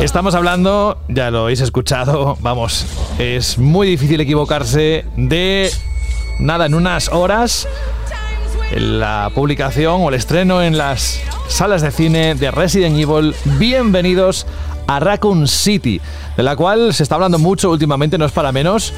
Estamos 0.00 0.34
hablando, 0.34 0.98
ya 1.08 1.30
lo 1.30 1.42
habéis 1.42 1.60
escuchado, 1.60 2.36
vamos, 2.40 2.86
es 3.18 3.56
muy 3.56 3.86
difícil 3.86 4.20
equivocarse 4.20 5.04
de 5.16 5.70
nada, 6.40 6.66
en 6.66 6.74
unas 6.74 7.08
horas 7.10 7.68
la 8.76 9.30
publicación 9.34 10.02
o 10.02 10.08
el 10.08 10.14
estreno 10.14 10.62
en 10.62 10.78
las 10.78 11.20
salas 11.48 11.82
de 11.82 11.90
cine 11.90 12.34
de 12.34 12.50
Resident 12.50 12.98
Evil. 12.98 13.34
Bienvenidos 13.58 14.46
a 14.86 15.00
Raccoon 15.00 15.46
City, 15.46 16.00
de 16.36 16.42
la 16.42 16.56
cual 16.56 16.92
se 16.92 17.02
está 17.02 17.14
hablando 17.14 17.38
mucho 17.38 17.70
últimamente, 17.70 18.18
no 18.18 18.24
es 18.24 18.32
para 18.32 18.52
menos. 18.52 18.92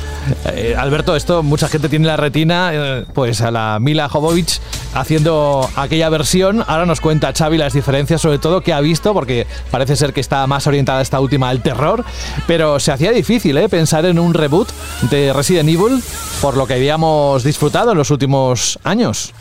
Eh, 0.46 0.74
Alberto, 0.76 1.14
esto 1.14 1.42
mucha 1.42 1.68
gente 1.68 1.88
tiene 1.88 2.06
la 2.06 2.16
retina, 2.16 2.70
eh, 2.72 3.04
pues 3.12 3.40
a 3.40 3.50
la 3.50 3.78
Mila 3.80 4.08
Jovovich 4.08 4.60
haciendo 4.94 5.68
aquella 5.76 6.08
versión. 6.08 6.64
Ahora 6.66 6.86
nos 6.86 7.00
cuenta 7.00 7.32
Xavi 7.32 7.58
las 7.58 7.72
diferencias, 7.72 8.20
sobre 8.20 8.38
todo 8.38 8.60
que 8.60 8.72
ha 8.72 8.80
visto, 8.80 9.12
porque 9.12 9.46
parece 9.70 9.96
ser 9.96 10.12
que 10.12 10.20
está 10.20 10.46
más 10.46 10.66
orientada 10.66 11.02
esta 11.02 11.20
última 11.20 11.48
al 11.48 11.62
terror, 11.62 12.04
pero 12.46 12.80
se 12.80 12.92
hacía 12.92 13.10
difícil 13.10 13.56
¿eh? 13.58 13.68
pensar 13.68 14.04
en 14.06 14.18
un 14.18 14.34
reboot 14.34 14.68
de 15.10 15.32
Resident 15.32 15.68
Evil 15.68 16.02
por 16.40 16.56
lo 16.56 16.66
que 16.66 16.74
habíamos 16.74 17.42
disfrutado 17.44 17.92
en 17.92 17.98
los 17.98 18.10
últimos 18.10 18.78
años. 18.84 19.32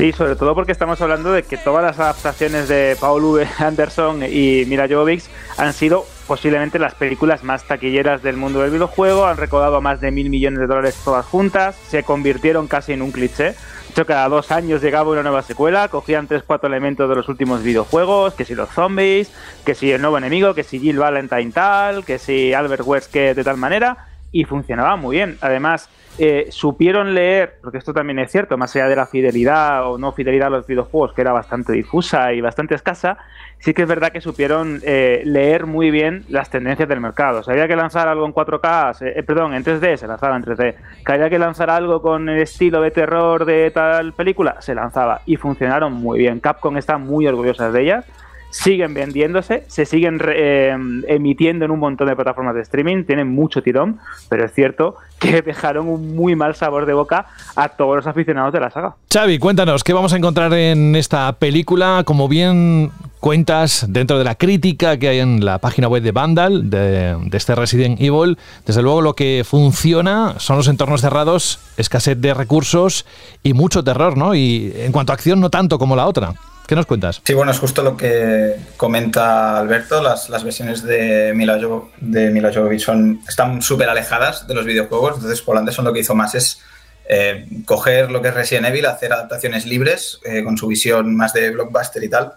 Sí, 0.00 0.12
sobre 0.12 0.34
todo 0.34 0.54
porque 0.54 0.72
estamos 0.72 0.98
hablando 1.02 1.30
de 1.30 1.42
que 1.42 1.58
todas 1.58 1.84
las 1.84 1.98
adaptaciones 1.98 2.68
de 2.68 2.96
Paul 2.98 3.22
V. 3.22 3.46
Anderson 3.58 4.22
y 4.22 4.64
Mila 4.64 4.88
Jovovich 4.88 5.24
han 5.58 5.74
sido 5.74 6.06
posiblemente 6.26 6.78
las 6.78 6.94
películas 6.94 7.44
más 7.44 7.64
taquilleras 7.64 8.22
del 8.22 8.38
mundo 8.38 8.62
del 8.62 8.70
videojuego, 8.70 9.26
han 9.26 9.36
recaudado 9.36 9.82
más 9.82 10.00
de 10.00 10.10
mil 10.10 10.30
millones 10.30 10.58
de 10.58 10.66
dólares 10.66 10.98
todas 11.04 11.26
juntas, 11.26 11.76
se 11.86 12.02
convirtieron 12.02 12.66
casi 12.66 12.94
en 12.94 13.02
un 13.02 13.12
cliché. 13.12 13.44
De 13.44 13.90
hecho, 13.90 14.06
cada 14.06 14.26
dos 14.30 14.50
años 14.50 14.80
llegaba 14.80 15.10
una 15.10 15.22
nueva 15.22 15.42
secuela, 15.42 15.88
cogían 15.88 16.26
tres, 16.26 16.44
cuatro 16.46 16.68
elementos 16.70 17.06
de 17.06 17.16
los 17.16 17.28
últimos 17.28 17.62
videojuegos, 17.62 18.32
que 18.32 18.46
si 18.46 18.54
los 18.54 18.70
zombies, 18.70 19.30
que 19.66 19.74
si 19.74 19.92
el 19.92 20.00
nuevo 20.00 20.16
enemigo, 20.16 20.54
que 20.54 20.64
si 20.64 20.80
Jill 20.80 20.98
Valentine 20.98 21.52
tal, 21.52 22.06
que 22.06 22.18
si 22.18 22.54
Albert 22.54 22.86
Wesker 22.86 23.36
de 23.36 23.44
tal 23.44 23.58
manera, 23.58 24.06
y 24.32 24.44
funcionaba 24.44 24.96
muy 24.96 25.16
bien. 25.16 25.36
Además, 25.42 25.90
eh, 26.18 26.48
supieron 26.50 27.14
leer, 27.14 27.58
porque 27.62 27.78
esto 27.78 27.94
también 27.94 28.18
es 28.18 28.30
cierto, 28.30 28.58
más 28.58 28.74
allá 28.76 28.88
de 28.88 28.96
la 28.96 29.06
fidelidad 29.06 29.90
o 29.90 29.98
no 29.98 30.12
fidelidad 30.12 30.48
a 30.48 30.50
los 30.50 30.66
videojuegos, 30.66 31.12
que 31.14 31.22
era 31.22 31.32
bastante 31.32 31.72
difusa 31.72 32.32
y 32.32 32.40
bastante 32.40 32.74
escasa, 32.74 33.16
sí 33.58 33.72
que 33.72 33.82
es 33.82 33.88
verdad 33.88 34.10
que 34.12 34.20
supieron 34.20 34.80
eh, 34.84 35.22
leer 35.24 35.66
muy 35.66 35.90
bien 35.90 36.24
las 36.28 36.50
tendencias 36.50 36.88
del 36.88 37.00
mercado. 37.00 37.42
Si 37.42 37.50
había 37.50 37.68
que 37.68 37.76
lanzar 37.76 38.08
algo 38.08 38.26
en 38.26 38.34
4K, 38.34 38.96
eh, 39.02 39.22
perdón, 39.22 39.54
en 39.54 39.64
3D, 39.64 39.96
se 39.96 40.06
lanzaba 40.06 40.36
en 40.36 40.42
3D. 40.42 40.74
Que 41.04 41.12
había 41.12 41.30
que 41.30 41.38
lanzar 41.38 41.70
algo 41.70 42.02
con 42.02 42.28
el 42.28 42.40
estilo 42.40 42.80
de 42.82 42.90
terror 42.90 43.44
de 43.44 43.70
tal 43.70 44.12
película, 44.12 44.60
se 44.60 44.74
lanzaba. 44.74 45.22
Y 45.26 45.36
funcionaron 45.36 45.92
muy 45.92 46.18
bien. 46.18 46.40
Capcom 46.40 46.76
está 46.76 46.98
muy 46.98 47.26
orgullosa 47.26 47.70
de 47.70 47.82
ellas 47.82 48.04
siguen 48.50 48.94
vendiéndose, 48.94 49.64
se 49.68 49.86
siguen 49.86 50.20
eh, 50.26 50.76
emitiendo 51.08 51.64
en 51.64 51.70
un 51.70 51.78
montón 51.78 52.08
de 52.08 52.16
plataformas 52.16 52.54
de 52.54 52.62
streaming, 52.62 53.04
tienen 53.04 53.28
mucho 53.28 53.62
tirón, 53.62 53.98
pero 54.28 54.44
es 54.44 54.52
cierto 54.52 54.96
que 55.18 55.42
dejaron 55.46 55.88
un 55.88 56.16
muy 56.16 56.34
mal 56.34 56.54
sabor 56.54 56.86
de 56.86 56.92
boca 56.92 57.26
a 57.56 57.68
todos 57.70 57.96
los 57.96 58.06
aficionados 58.06 58.52
de 58.52 58.60
la 58.60 58.70
saga. 58.70 58.96
Xavi, 59.12 59.38
cuéntanos, 59.38 59.84
¿qué 59.84 59.92
vamos 59.92 60.12
a 60.12 60.16
encontrar 60.16 60.52
en 60.54 60.96
esta 60.96 61.32
película? 61.34 62.02
Como 62.04 62.28
bien 62.28 62.90
cuentas 63.20 63.86
dentro 63.88 64.18
de 64.18 64.24
la 64.24 64.34
crítica 64.34 64.96
que 64.98 65.08
hay 65.08 65.18
en 65.18 65.44
la 65.44 65.58
página 65.58 65.88
web 65.88 66.02
de 66.02 66.12
Vandal, 66.12 66.70
de, 66.70 67.16
de 67.22 67.36
este 67.36 67.54
Resident 67.54 68.00
Evil, 68.00 68.38
desde 68.66 68.82
luego 68.82 69.02
lo 69.02 69.14
que 69.14 69.42
funciona 69.46 70.34
son 70.38 70.56
los 70.56 70.68
entornos 70.68 71.02
cerrados, 71.02 71.60
escasez 71.76 72.20
de 72.20 72.34
recursos 72.34 73.04
y 73.42 73.52
mucho 73.52 73.84
terror, 73.84 74.16
¿no? 74.16 74.34
Y 74.34 74.72
en 74.76 74.92
cuanto 74.92 75.12
a 75.12 75.14
acción, 75.14 75.40
no 75.40 75.50
tanto 75.50 75.78
como 75.78 75.96
la 75.96 76.06
otra. 76.06 76.34
¿Qué 76.70 76.76
nos 76.76 76.86
cuentas? 76.86 77.20
Sí, 77.24 77.34
bueno, 77.34 77.50
es 77.50 77.58
justo 77.58 77.82
lo 77.82 77.96
que 77.96 78.54
comenta 78.76 79.58
Alberto. 79.58 80.00
Las, 80.00 80.28
las 80.28 80.44
versiones 80.44 80.84
de 80.84 81.32
Mila, 81.34 81.58
jo, 81.60 81.90
de 82.00 82.30
Mila 82.30 82.52
Jovovich 82.54 82.84
son, 82.84 83.20
están 83.28 83.60
súper 83.60 83.88
alejadas 83.88 84.46
de 84.46 84.54
los 84.54 84.64
videojuegos. 84.64 85.16
Entonces, 85.16 85.42
Paul 85.42 85.58
Anderson 85.58 85.84
lo 85.84 85.92
que 85.92 85.98
hizo 85.98 86.14
más 86.14 86.36
es 86.36 86.62
eh, 87.08 87.44
coger 87.64 88.12
lo 88.12 88.22
que 88.22 88.28
es 88.28 88.34
Resident 88.34 88.68
Evil, 88.68 88.86
hacer 88.86 89.12
adaptaciones 89.12 89.66
libres 89.66 90.20
eh, 90.24 90.44
con 90.44 90.56
su 90.56 90.68
visión 90.68 91.16
más 91.16 91.32
de 91.32 91.50
blockbuster 91.50 92.04
y 92.04 92.08
tal. 92.08 92.34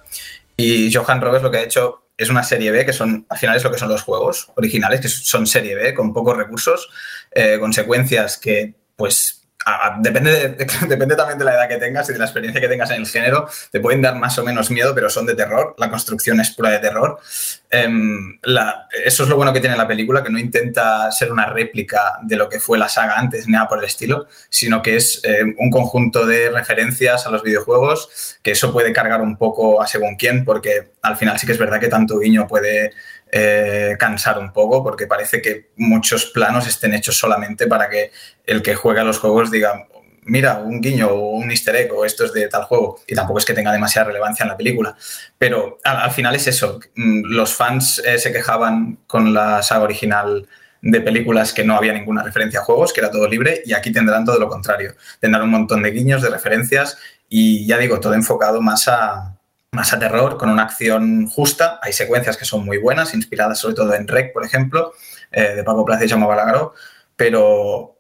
Y 0.58 0.92
Johan 0.92 1.22
Roberts 1.22 1.44
lo 1.44 1.52
que 1.52 1.58
ha 1.60 1.64
hecho 1.64 2.06
es 2.18 2.32
una 2.32 2.42
serie 2.42 2.72
B, 2.72 2.88
que 2.88 2.94
son 2.94 3.28
al 3.30 3.38
final 3.38 3.56
es 3.56 3.64
lo 3.64 3.70
que 3.72 3.78
son 3.78 3.90
los 3.90 4.02
juegos 4.02 4.50
originales, 4.56 5.00
que 5.00 5.10
son 5.10 5.46
serie 5.46 5.76
B, 5.76 5.94
con 5.94 6.12
pocos 6.12 6.36
recursos, 6.36 6.90
eh, 7.30 7.58
con 7.60 7.72
secuencias 7.72 8.40
que 8.40 8.74
pues 8.96 9.43
depende, 10.00 10.50
depende 10.88 11.16
también 11.16 11.40
de 11.40 11.46
la 11.46 11.54
edad 11.54 11.68
que 11.68 11.78
tengas 11.78 12.10
y 12.10 12.14
de 12.14 12.20
la 12.20 12.26
experiencia 12.26 12.62
que 12.62 12.68
tengas 12.68 12.92
en 12.92 13.02
el 13.02 13.08
género. 13.08 13.48
Te 13.72 13.80
pueden 13.80 14.02
dar 14.02 14.16
más 14.16 14.38
o 14.40 14.44
menos 14.44 14.72
miedo, 14.72 14.94
pero 14.96 15.10
son 15.10 15.26
de 15.26 15.36
terror. 15.36 15.76
La 15.78 15.90
construcción 15.90 16.40
es 16.40 16.52
pura 16.52 16.72
de 16.72 16.80
terror. 16.80 17.20
Em, 17.76 18.38
eso 19.04 19.24
es 19.24 19.30
lo 19.30 19.36
bueno 19.36 19.52
que 19.52 19.60
tiene 19.60 19.76
la 19.76 19.88
película, 19.88 20.22
que 20.22 20.30
no 20.30 20.38
intenta 20.38 21.12
ser 21.12 21.32
una 21.32 21.48
réplica 21.48 22.20
de 22.22 22.36
lo 22.36 22.48
que 22.48 22.60
fue 22.60 22.78
la 22.78 22.88
saga 22.88 23.18
antes, 23.18 23.48
ni 23.48 23.54
nada 23.54 23.68
por 23.68 23.80
el 23.80 23.86
estilo, 23.86 24.28
sino 24.48 24.84
que 24.84 24.98
es 24.98 25.22
em, 25.24 25.56
un 25.58 25.72
conjunto 25.72 26.28
de 26.28 26.52
referencias 26.52 27.26
a 27.26 27.32
los 27.32 27.42
videojuegos, 27.42 28.38
que 28.44 28.52
eso 28.52 28.72
puede 28.72 28.94
cargar 28.94 29.22
un 29.22 29.38
poco 29.38 29.82
a 29.82 29.88
según 29.88 30.18
quién, 30.18 30.46
porque 30.46 30.92
al 31.02 31.18
final 31.18 31.40
sí 31.40 31.48
que 31.48 31.54
es 31.54 31.58
verdad 31.58 31.80
que 31.80 31.88
tanto 31.88 32.20
guiño 32.20 32.48
puede 32.48 32.92
eh, 33.32 33.96
cansar 33.98 34.38
un 34.38 34.54
poco 34.54 34.84
porque 34.84 35.08
parece 35.08 35.42
que 35.42 35.72
muchos 35.78 36.28
planos 36.28 36.68
estén 36.68 36.94
hechos 36.94 37.18
solamente 37.18 37.66
para 37.66 37.90
que 37.90 38.12
el 38.46 38.62
que 38.62 38.76
juega 38.76 39.04
los 39.04 39.18
juegos 39.18 39.50
diga, 39.50 39.88
mira, 40.26 40.60
un 40.60 40.82
guiño 40.82 41.08
o 41.10 41.32
un 41.38 41.52
easter 41.52 41.76
egg 41.76 41.94
o 41.94 42.06
esto 42.06 42.26
es 42.26 42.34
de 42.34 42.48
tal 42.48 42.64
juego. 42.64 43.00
Y 43.08 43.16
tampoco 43.16 43.40
es 43.40 43.46
que 43.46 43.54
tenga 43.54 43.72
demasiada 43.72 44.08
relevancia 44.08 44.44
en 44.44 44.50
la 44.50 44.58
película. 44.58 44.96
Pero 45.38 45.80
al, 45.84 46.12
final 46.12 46.36
es 46.36 46.48
eso. 46.48 46.80
Mm, 46.96 47.24
los 47.26 47.54
fans 47.54 48.02
eh, 48.06 48.18
se 48.18 48.32
quejaban 48.32 49.00
con 49.08 49.34
la 49.34 49.62
saga 49.62 49.84
original 49.84 50.48
de 50.82 51.02
películas 51.02 51.54
que 51.54 51.64
no 51.64 51.76
había 51.76 51.94
ninguna 51.94 52.24
referencia 52.24 52.60
a 52.60 52.64
juegos, 52.64 52.92
que 52.92 53.00
era 53.00 53.10
todo 53.10 53.28
libre, 53.28 53.62
y 53.66 53.74
aquí 53.74 53.92
tendrán 53.92 54.26
todo 54.26 54.38
lo 54.38 54.50
contrario. 54.50 54.96
Tendrán 55.20 55.44
un 55.44 55.50
montón 55.50 55.82
de 55.82 55.92
guiños, 55.92 56.22
de 56.22 56.30
referencias, 56.30 56.98
y 57.30 57.66
ya 57.66 57.78
digo, 57.78 58.02
todo 58.02 58.14
enfocado 58.14 58.62
más 58.62 58.90
a, 58.90 59.38
más 59.72 59.94
a 59.94 60.00
terror, 60.00 60.38
con 60.38 60.50
una 60.50 60.64
acción 60.64 61.28
justa. 61.28 61.80
Hay 61.82 61.94
secuencias 61.94 62.36
que 62.36 62.44
son 62.44 62.66
muy 62.66 62.78
buenas, 62.78 63.14
inspiradas 63.14 63.60
sobre 63.60 63.76
todo 63.76 63.94
en 63.94 64.08
Rec, 64.10 64.34
por 64.34 64.46
ejemplo, 64.46 64.94
eh, 65.32 65.56
de 65.56 65.64
Paco 65.64 65.86
Plaza 65.86 66.04
y 66.04 66.10
Jaume 66.10 66.28
Balagueró, 66.28 66.74
pero 67.16 67.98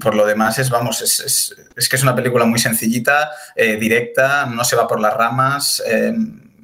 por 0.00 0.14
lo 0.14 0.26
demás 0.26 0.58
es, 0.58 0.70
vamos, 0.70 1.02
es, 1.02 1.54
es, 1.76 1.88
que 1.88 1.96
es 1.96 2.02
una 2.02 2.14
película 2.14 2.44
muy 2.44 2.58
sencillita, 2.58 3.30
eh, 3.54 3.76
directa, 3.76 4.46
no 4.46 4.64
se 4.64 4.76
va 4.76 4.86
por 4.86 5.00
las 5.00 5.14
ramas, 5.14 5.82
eh, 5.86 6.14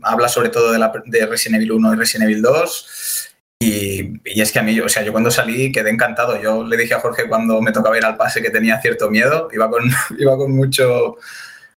habla 0.03 0.29
sobre 0.29 0.49
todo 0.49 0.73
de, 0.73 0.79
la, 0.79 0.93
de, 1.05 1.27
Resident 1.27 1.57
Evil 1.57 1.73
1 1.73 1.95
y 1.95 1.97
Resident 1.97 2.31
Evil 2.31 2.43
2. 2.43 3.29
Y, 3.61 4.21
y, 4.25 4.41
es 4.41 4.51
que 4.51 4.59
a 4.59 4.62
mí, 4.62 4.79
o 4.81 4.88
sea, 4.88 5.05
yo 5.05 5.12
cuando 5.12 5.31
salí 5.31 5.71
quedé 5.71 5.91
encantado. 5.91 6.41
Yo 6.43 6.65
le 6.65 6.77
dije 6.77 6.95
a 6.95 7.01
Jorge 7.01 7.29
cuando 7.29 7.62
me 7.62 7.71
tocaba 7.71 7.97
ir 7.97 8.05
al 8.05 8.17
pase 8.17 8.43
que 8.43 8.51
tenía 8.51 8.81
cierto 8.81 9.09
miedo, 9.09 9.49
iba 9.53 9.71
con, 9.71 9.85
iba 10.19 10.37
con 10.37 10.51
mucho, 10.51 11.17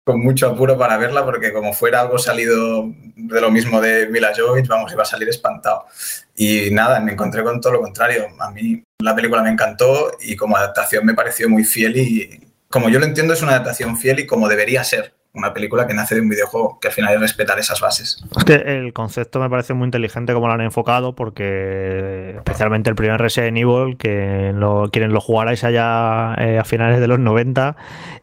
con 0.05 0.21
mucho 0.21 0.49
apuro 0.49 0.77
para 0.77 0.97
verla 0.97 1.25
porque 1.25 1.53
como 1.53 1.73
fuera 1.73 2.01
algo 2.01 2.19
salido 2.19 2.87
de 3.15 3.41
lo 3.41 3.51
mismo 3.51 3.81
de 3.81 4.09
Mila 4.09 4.33
Jovovich, 4.37 4.67
vamos, 4.67 4.93
iba 4.93 5.03
a 5.03 5.07
salir 5.07 5.29
espantado. 5.29 5.87
Y 6.35 6.71
nada, 6.71 7.01
me 7.01 7.13
encontré 7.13 7.43
con 7.43 7.61
todo 7.61 7.75
lo 7.75 7.81
contrario. 7.81 8.27
A 8.41 8.51
mí 8.51 8.83
la 9.01 9.15
película 9.15 9.43
me 9.43 9.51
encantó 9.51 10.13
y 10.21 10.35
como 10.37 10.57
adaptación 10.57 11.07
me 11.07 11.15
pareció 11.15 11.49
muy 11.49 11.65
fiel 11.65 11.97
y 11.97 12.49
como 12.69 12.89
yo 12.89 12.99
lo 12.99 13.05
entiendo 13.05 13.35
es 13.35 13.43
una 13.43 13.53
adaptación 13.53 13.97
fiel 13.97 14.21
y 14.21 14.27
como 14.27 14.49
debería 14.49 14.83
ser. 14.83 15.15
Una 15.35 15.55
película 15.55 15.87
que 15.87 15.95
nace 15.95 16.15
de 16.15 16.21
un 16.21 16.29
videojuego, 16.29 16.79
que 16.79 16.89
al 16.89 16.95
final 16.95 17.15
es 17.15 17.21
respetar 17.21 17.59
esas 17.59 17.81
bases. 17.81 18.23
El 18.47 18.93
concepto 18.93 19.41
me 19.41 19.49
parece 19.49 19.73
muy 19.73 19.87
inteligente 19.87 20.35
como 20.35 20.47
lo 20.47 20.53
han 20.53 20.61
enfocado, 20.61 21.15
porque 21.15 22.35
especialmente 22.37 22.91
el 22.91 22.97
primer 22.97 23.19
Resident 23.19 23.57
Evil, 23.57 23.97
que 23.97 24.53
lo, 24.55 24.91
quienes 24.93 25.11
lo 25.11 25.21
jugarais 25.23 25.65
allá 25.65 26.35
eh, 26.37 26.59
a 26.59 26.65
finales 26.65 27.01
de 27.01 27.09
los 27.09 27.19
90, 27.19 27.77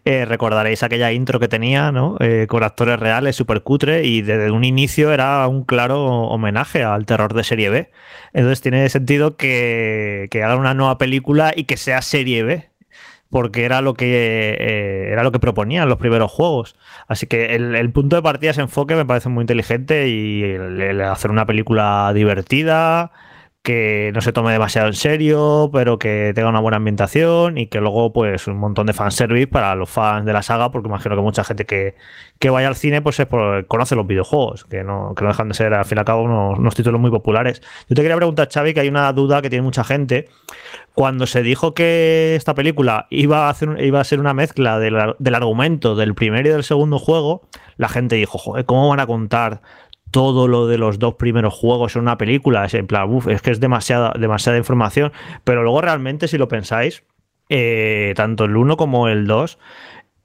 eh, 0.06 0.26
recordaréis 0.26 0.84
aquella 0.84 1.12
intro 1.12 1.40
que 1.40 1.48
tenía, 1.48 1.92
¿no? 1.92 2.16
Eh, 2.20 2.46
con 2.48 2.64
actores 2.64 3.00
reales, 3.00 3.36
súper 3.36 3.64
cutre, 3.64 4.06
y 4.06 4.22
desde 4.22 4.52
un 4.52 4.64
inicio 4.64 5.12
era 5.12 5.48
un 5.48 5.64
claro 5.64 6.06
homenaje 6.06 6.84
al 6.84 7.08
terror 7.08 7.34
de 7.34 7.44
serie 7.44 7.70
B. 7.70 7.92
Entonces 8.34 8.62
tiene 8.62 8.88
sentido 8.90 9.36
que, 9.36 10.28
que 10.30 10.44
hagan 10.44 10.60
una 10.60 10.76
nueva 10.76 11.00
película 11.00 11.54
y 11.56 11.64
que 11.64 11.78
sea 11.78 12.04
serie 12.04 12.44
B 12.44 12.69
porque 13.30 13.64
era 13.64 13.82
lo 13.82 13.94
que 13.94 14.56
eh, 14.60 15.10
era 15.12 15.24
lo 15.24 15.32
que 15.32 15.40
proponían 15.40 15.88
los 15.90 15.98
primeros 15.98 16.32
juegos. 16.32 16.76
Así 17.08 17.28
que 17.28 17.56
el, 17.56 17.92
punto 17.92 18.16
de 18.16 18.22
partida, 18.22 18.52
ese 18.52 18.62
enfoque, 18.62 18.96
me 18.96 19.06
parece 19.06 19.30
muy 19.30 19.44
inteligente 19.44 20.10
y 20.10 20.44
el 20.44 21.02
hacer 21.02 21.32
una 21.32 21.46
película 21.46 22.12
divertida, 22.14 23.12
que 23.70 24.10
no 24.16 24.22
se 24.22 24.34
tome 24.34 24.52
demasiado 24.52 24.88
en 24.88 24.96
serio, 24.96 25.70
pero 25.72 26.00
que 26.00 26.32
tenga 26.34 26.50
una 26.50 26.60
buena 26.60 26.78
ambientación 26.78 27.60
y 27.60 27.68
que 27.68 27.80
luego, 27.80 28.12
pues, 28.12 28.48
un 28.48 28.58
montón 28.58 28.88
de 28.88 28.94
fanservice 28.94 29.46
para 29.46 29.76
los 29.76 29.92
fans 29.92 30.26
de 30.26 30.34
la 30.34 30.42
saga, 30.42 30.72
porque 30.72 30.88
imagino 30.88 31.16
que 31.16 31.22
mucha 31.22 31.44
gente 31.44 31.68
que, 31.68 31.94
vaya 32.50 32.68
al 32.68 32.76
cine, 32.76 33.04
pues, 33.04 33.20
es 33.20 33.28
conoce 33.68 33.96
los 33.96 34.08
videojuegos, 34.08 34.66
que 34.66 34.84
no, 34.84 35.14
que 35.16 35.24
no 35.24 35.28
dejan 35.30 35.50
de 35.50 35.54
ser, 35.54 35.76
al 35.76 35.86
fin 35.86 35.98
y 35.98 36.00
al 36.00 36.06
cabo, 36.06 36.24
unos, 36.24 36.74
títulos 36.74 37.00
muy 37.00 37.12
populares. 37.12 37.62
Yo 37.88 37.96
te 37.96 38.02
quería 38.02 38.16
preguntar, 38.16 38.50
Xavi, 38.52 38.74
que 38.74 38.80
hay 38.80 38.88
una 38.90 39.14
duda 39.14 39.44
que 39.44 39.52
tiene 39.52 39.62
mucha 39.62 39.84
gente. 39.84 40.30
Cuando 40.96 41.28
se 41.28 41.44
dijo 41.44 41.76
que 41.76 42.34
esta 42.36 42.56
película 42.56 43.06
iba 43.12 43.46
a, 43.46 43.50
hacer, 43.52 43.84
iba 43.84 44.00
a 44.00 44.04
ser 44.04 44.20
una 44.20 44.34
mezcla 44.34 44.80
del, 44.80 45.14
del 45.20 45.36
argumento 45.36 45.94
del 45.94 46.16
primer 46.16 46.48
y 46.48 46.50
del 46.50 46.64
segundo 46.64 46.98
juego, 46.98 47.44
la 47.78 47.88
gente 47.88 48.16
dijo, 48.16 48.40
joder, 48.40 48.66
¿cómo 48.66 48.90
van 48.90 49.00
a 49.00 49.06
contar 49.06 49.62
todo 50.12 50.48
lo 50.48 50.68
de 50.68 50.78
los 50.78 51.00
dos 51.00 51.16
primeros 51.16 51.54
juegos 51.54 51.96
en 51.96 52.04
una 52.04 52.18
película. 52.18 52.66
Es 52.66 52.74
en 52.74 52.88
plan, 52.88 53.10
es 53.28 53.42
que 53.42 53.52
es 53.52 53.60
demasiada, 53.60 54.14
demasiada 54.18 54.58
información. 54.58 55.12
Pero 55.44 55.64
luego 55.64 55.82
realmente, 55.82 56.28
si 56.28 56.38
lo 56.38 56.48
pensáis, 56.48 57.04
eh, 57.50 58.14
tanto 58.16 58.46
el 58.46 58.56
1 58.56 58.78
como 58.78 59.08
el 59.08 59.28
2, 59.28 59.58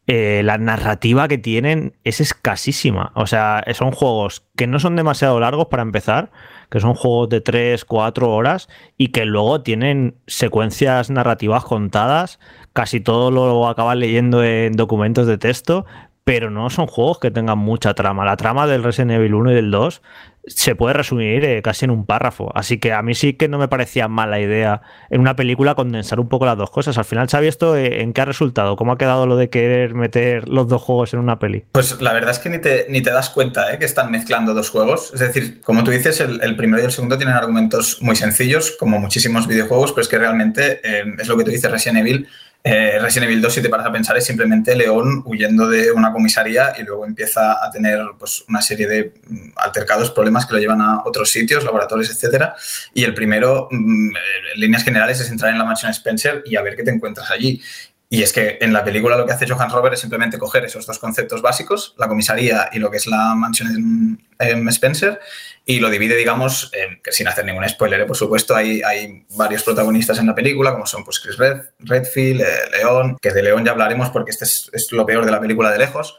eh, 0.06 0.42
la 0.44 0.58
narrativa 0.58 1.28
que 1.28 1.38
tienen 1.38 1.96
es 2.04 2.20
escasísima. 2.20 3.12
O 3.14 3.26
sea, 3.26 3.64
son 3.72 3.90
juegos 3.90 4.44
que 4.56 4.66
no 4.66 4.78
son 4.78 4.96
demasiado 4.96 5.40
largos 5.40 5.68
para 5.68 5.82
empezar, 5.82 6.30
que 6.70 6.80
son 6.80 6.94
juegos 6.94 7.30
de 7.30 7.40
3, 7.40 7.84
4 7.86 8.30
horas 8.30 8.68
y 8.98 9.08
que 9.08 9.24
luego 9.24 9.62
tienen 9.62 10.16
secuencias 10.26 11.10
narrativas 11.10 11.64
contadas. 11.64 12.38
Casi 12.74 13.00
todo 13.00 13.30
lo 13.30 13.66
acabas 13.66 13.96
leyendo 13.96 14.44
en 14.44 14.72
documentos 14.72 15.26
de 15.26 15.38
texto, 15.38 15.86
pero 16.24 16.50
no 16.50 16.70
son 16.70 16.86
juegos 16.86 17.18
que 17.18 17.30
tengan 17.30 17.58
mucha 17.58 17.92
trama. 17.92 18.24
La 18.24 18.36
trama 18.36 18.66
del 18.66 18.82
Resident 18.82 19.12
Evil 19.12 19.34
1 19.34 19.52
y 19.52 19.54
del 19.54 19.70
2 19.70 20.02
se 20.46 20.74
puede 20.74 20.94
resumir 20.94 21.44
eh, 21.44 21.62
casi 21.62 21.84
en 21.84 21.90
un 21.90 22.06
párrafo. 22.06 22.50
Así 22.54 22.78
que 22.78 22.92
a 22.92 23.02
mí 23.02 23.14
sí 23.14 23.34
que 23.34 23.48
no 23.48 23.58
me 23.58 23.68
parecía 23.68 24.08
mala 24.08 24.40
idea 24.40 24.82
en 25.10 25.20
una 25.20 25.36
película 25.36 25.74
condensar 25.74 26.20
un 26.20 26.28
poco 26.28 26.46
las 26.46 26.56
dos 26.56 26.70
cosas. 26.70 26.96
Al 26.96 27.04
final, 27.04 27.28
Xavi, 27.28 27.46
¿esto 27.46 27.76
eh, 27.76 28.00
en 28.00 28.14
qué 28.14 28.22
ha 28.22 28.24
resultado? 28.24 28.76
¿Cómo 28.76 28.92
ha 28.92 28.98
quedado 28.98 29.26
lo 29.26 29.36
de 29.36 29.50
querer 29.50 29.94
meter 29.94 30.48
los 30.48 30.66
dos 30.66 30.80
juegos 30.80 31.12
en 31.12 31.20
una 31.20 31.38
peli? 31.38 31.64
Pues 31.72 32.00
la 32.00 32.14
verdad 32.14 32.30
es 32.30 32.38
que 32.38 32.48
ni 32.48 32.58
te, 32.58 32.86
ni 32.88 33.02
te 33.02 33.10
das 33.10 33.28
cuenta 33.28 33.72
¿eh? 33.72 33.78
que 33.78 33.84
están 33.84 34.10
mezclando 34.10 34.54
dos 34.54 34.70
juegos. 34.70 35.12
Es 35.12 35.20
decir, 35.20 35.60
como 35.60 35.84
tú 35.84 35.90
dices, 35.90 36.20
el, 36.20 36.56
primero 36.56 36.82
y 36.82 36.86
el 36.86 36.92
segundo 36.92 37.18
tienen 37.18 37.34
argumentos 37.36 38.00
muy 38.00 38.16
sencillos, 38.16 38.76
como 38.78 38.98
muchísimos 38.98 39.46
videojuegos, 39.46 39.92
pero 39.92 40.02
es 40.02 40.08
que 40.08 40.18
realmente 40.18 40.80
es 41.20 41.28
lo 41.28 41.36
que 41.36 41.44
tú 41.44 41.50
dices, 41.50 41.70
Resident 41.70 41.98
Evil 41.98 42.28
eh, 42.66 42.98
Resident 42.98 43.30
Evil 43.30 43.42
2, 43.42 43.52
si 43.52 43.60
te 43.60 43.68
paras 43.68 43.86
a 43.86 43.92
pensar, 43.92 44.16
es 44.16 44.24
simplemente 44.24 44.74
León 44.74 45.22
huyendo 45.26 45.68
de 45.68 45.92
una 45.92 46.10
comisaría 46.14 46.72
y 46.78 46.82
luego 46.82 47.04
empieza 47.04 47.62
a 47.62 47.70
tener 47.70 48.00
pues, 48.18 48.42
una 48.48 48.62
serie 48.62 48.88
de 48.88 49.12
mm, 49.26 49.50
altercados, 49.56 50.10
problemas 50.10 50.46
que 50.46 50.54
lo 50.54 50.60
llevan 50.60 50.80
a 50.80 51.02
otros 51.04 51.30
sitios, 51.30 51.62
laboratorios, 51.62 52.10
etc. 52.10 52.52
Y 52.94 53.04
el 53.04 53.12
primero, 53.12 53.68
mm, 53.70 54.16
en 54.54 54.60
líneas 54.60 54.82
generales, 54.82 55.20
es 55.20 55.30
entrar 55.30 55.52
en 55.52 55.58
la 55.58 55.64
mansión 55.64 55.90
Spencer 55.90 56.42
y 56.46 56.56
a 56.56 56.62
ver 56.62 56.74
qué 56.74 56.82
te 56.82 56.90
encuentras 56.90 57.30
allí. 57.30 57.60
Y 58.08 58.22
es 58.22 58.32
que 58.32 58.58
en 58.60 58.72
la 58.72 58.84
película 58.84 59.16
lo 59.16 59.26
que 59.26 59.32
hace 59.32 59.48
Johan 59.48 59.70
Robert 59.70 59.94
es 59.94 60.00
simplemente 60.00 60.38
coger 60.38 60.64
esos 60.64 60.86
dos 60.86 60.98
conceptos 60.98 61.42
básicos, 61.42 61.94
la 61.98 62.06
comisaría 62.06 62.68
y 62.72 62.78
lo 62.78 62.90
que 62.90 62.98
es 62.98 63.06
la 63.06 63.34
mansión 63.34 64.20
Spencer, 64.68 65.20
y 65.66 65.80
lo 65.80 65.88
divide, 65.88 66.16
digamos, 66.16 66.70
que 67.02 67.12
sin 67.12 67.26
hacer 67.26 67.44
ningún 67.44 67.66
spoiler, 67.68 68.00
¿eh? 68.02 68.04
por 68.04 68.16
supuesto, 68.16 68.54
hay, 68.54 68.82
varios 69.30 69.62
protagonistas 69.62 70.18
en 70.18 70.26
la 70.26 70.34
película, 70.34 70.72
como 70.72 70.86
son 70.86 71.04
pues, 71.04 71.20
Chris 71.20 71.38
Red, 71.38 71.62
Redfield, 71.78 72.42
eh, 72.42 72.46
León, 72.72 73.16
que 73.20 73.30
de 73.30 73.42
León 73.42 73.64
ya 73.64 73.70
hablaremos 73.70 74.10
porque 74.10 74.30
este 74.30 74.44
es, 74.44 74.92
lo 74.92 75.06
peor 75.06 75.24
de 75.24 75.30
la 75.30 75.40
película 75.40 75.70
de 75.70 75.78
lejos. 75.78 76.18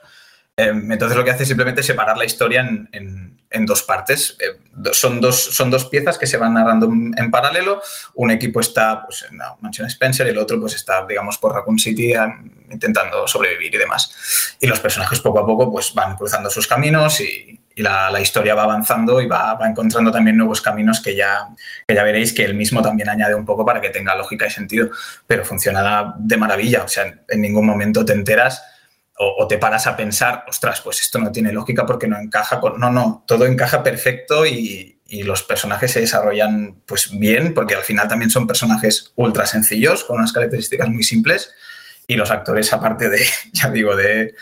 Em, 0.58 0.90
entonces 0.90 1.18
lo 1.18 1.24
que 1.26 1.32
hace 1.32 1.44
es 1.44 1.50
simplemente 1.50 1.84
separar 1.84 2.18
la 2.18 2.24
historia 2.26 2.62
en, 2.92 3.36
dos 3.66 3.84
partes. 3.84 4.36
Eh, 4.42 4.92
son, 4.92 5.22
dos, 5.22 5.42
son 5.42 5.72
dos 5.72 5.86
piezas 5.86 6.18
que 6.18 6.28
se 6.28 6.36
van 6.36 6.54
narrando 6.56 6.88
en 6.88 7.32
paralelo. 7.32 7.82
Un 8.16 8.32
equipo 8.32 8.60
está 8.60 9.06
pues, 9.06 9.26
en 9.30 9.38
la 9.38 9.56
mansión 9.62 9.88
Spencer 9.88 10.28
y 10.28 10.32
el 10.32 10.38
otro 10.38 10.60
pues, 10.60 10.76
está, 10.76 11.06
digamos, 11.06 11.38
por 11.38 11.54
Raccoon 11.54 11.80
City 11.80 12.14
em, 12.14 12.52
intentando 12.70 13.26
sobrevivir 13.28 13.74
y 13.76 13.78
demás. 13.78 14.58
Y 14.60 14.68
los 14.68 14.80
personajes 14.82 15.22
poco 15.22 15.40
a 15.40 15.46
poco 15.46 15.72
pues, 15.72 15.94
van 15.94 16.18
cruzando 16.18 16.50
sus 16.50 16.68
caminos 16.68 17.22
y, 17.22 17.60
la, 17.78 18.22
historia 18.22 18.56
va 18.56 18.64
avanzando 18.64 19.22
y 19.22 19.28
va, 19.28 19.60
encontrando 19.62 20.10
también 20.10 20.38
nuevos 20.38 20.62
caminos 20.62 21.02
que 21.02 21.14
ya, 21.14 21.50
ya 21.90 22.04
veréis 22.04 22.32
que 22.32 22.46
él 22.46 22.54
mismo 22.54 22.82
también 22.82 23.10
añade 23.10 23.36
un 23.36 23.46
poco 23.46 23.66
para 23.66 23.82
que 23.82 23.90
tenga 23.90 24.16
lógica 24.16 24.48
y 24.48 24.50
sentido, 24.50 24.90
pero 25.28 25.44
funciona 25.44 26.16
de 26.18 26.38
maravilla, 26.38 26.84
o 26.84 26.88
sea, 26.88 27.14
en 27.28 27.42
ningún 27.42 27.66
momento 27.66 28.06
te 28.06 28.14
enteras 28.14 28.64
o, 29.18 29.48
te 29.48 29.58
paras 29.58 29.88
a 29.88 29.96
pensar, 29.96 30.44
ostras, 30.48 30.82
pues 30.82 31.00
esto 31.00 31.20
no 31.20 31.32
tiene 31.32 31.54
lógica 31.54 31.86
porque 31.86 32.08
no 32.08 32.20
encaja 32.20 32.60
con... 32.60 32.80
No, 32.80 32.92
no, 32.92 33.24
todo 33.26 33.46
encaja 33.46 33.82
perfecto 33.84 34.46
y, 34.46 34.92
los 35.24 35.44
personajes 35.44 35.92
se 35.92 36.02
desarrollan 36.02 36.82
pues 36.86 37.18
bien, 37.18 37.54
porque 37.54 37.76
al 37.76 37.84
final 37.84 38.10
también 38.10 38.30
son 38.30 38.48
personajes 38.48 39.14
ultra 39.16 39.46
sencillos, 39.46 40.04
con 40.04 40.18
unas 40.18 40.34
características 40.34 40.90
muy 40.90 41.04
simples, 41.04 41.54
y 42.06 42.16
los 42.16 42.32
actores, 42.32 42.74
aparte 42.74 43.10
de, 43.10 43.26
ya 43.54 43.70
digo, 43.70 43.96
de, 43.96 44.36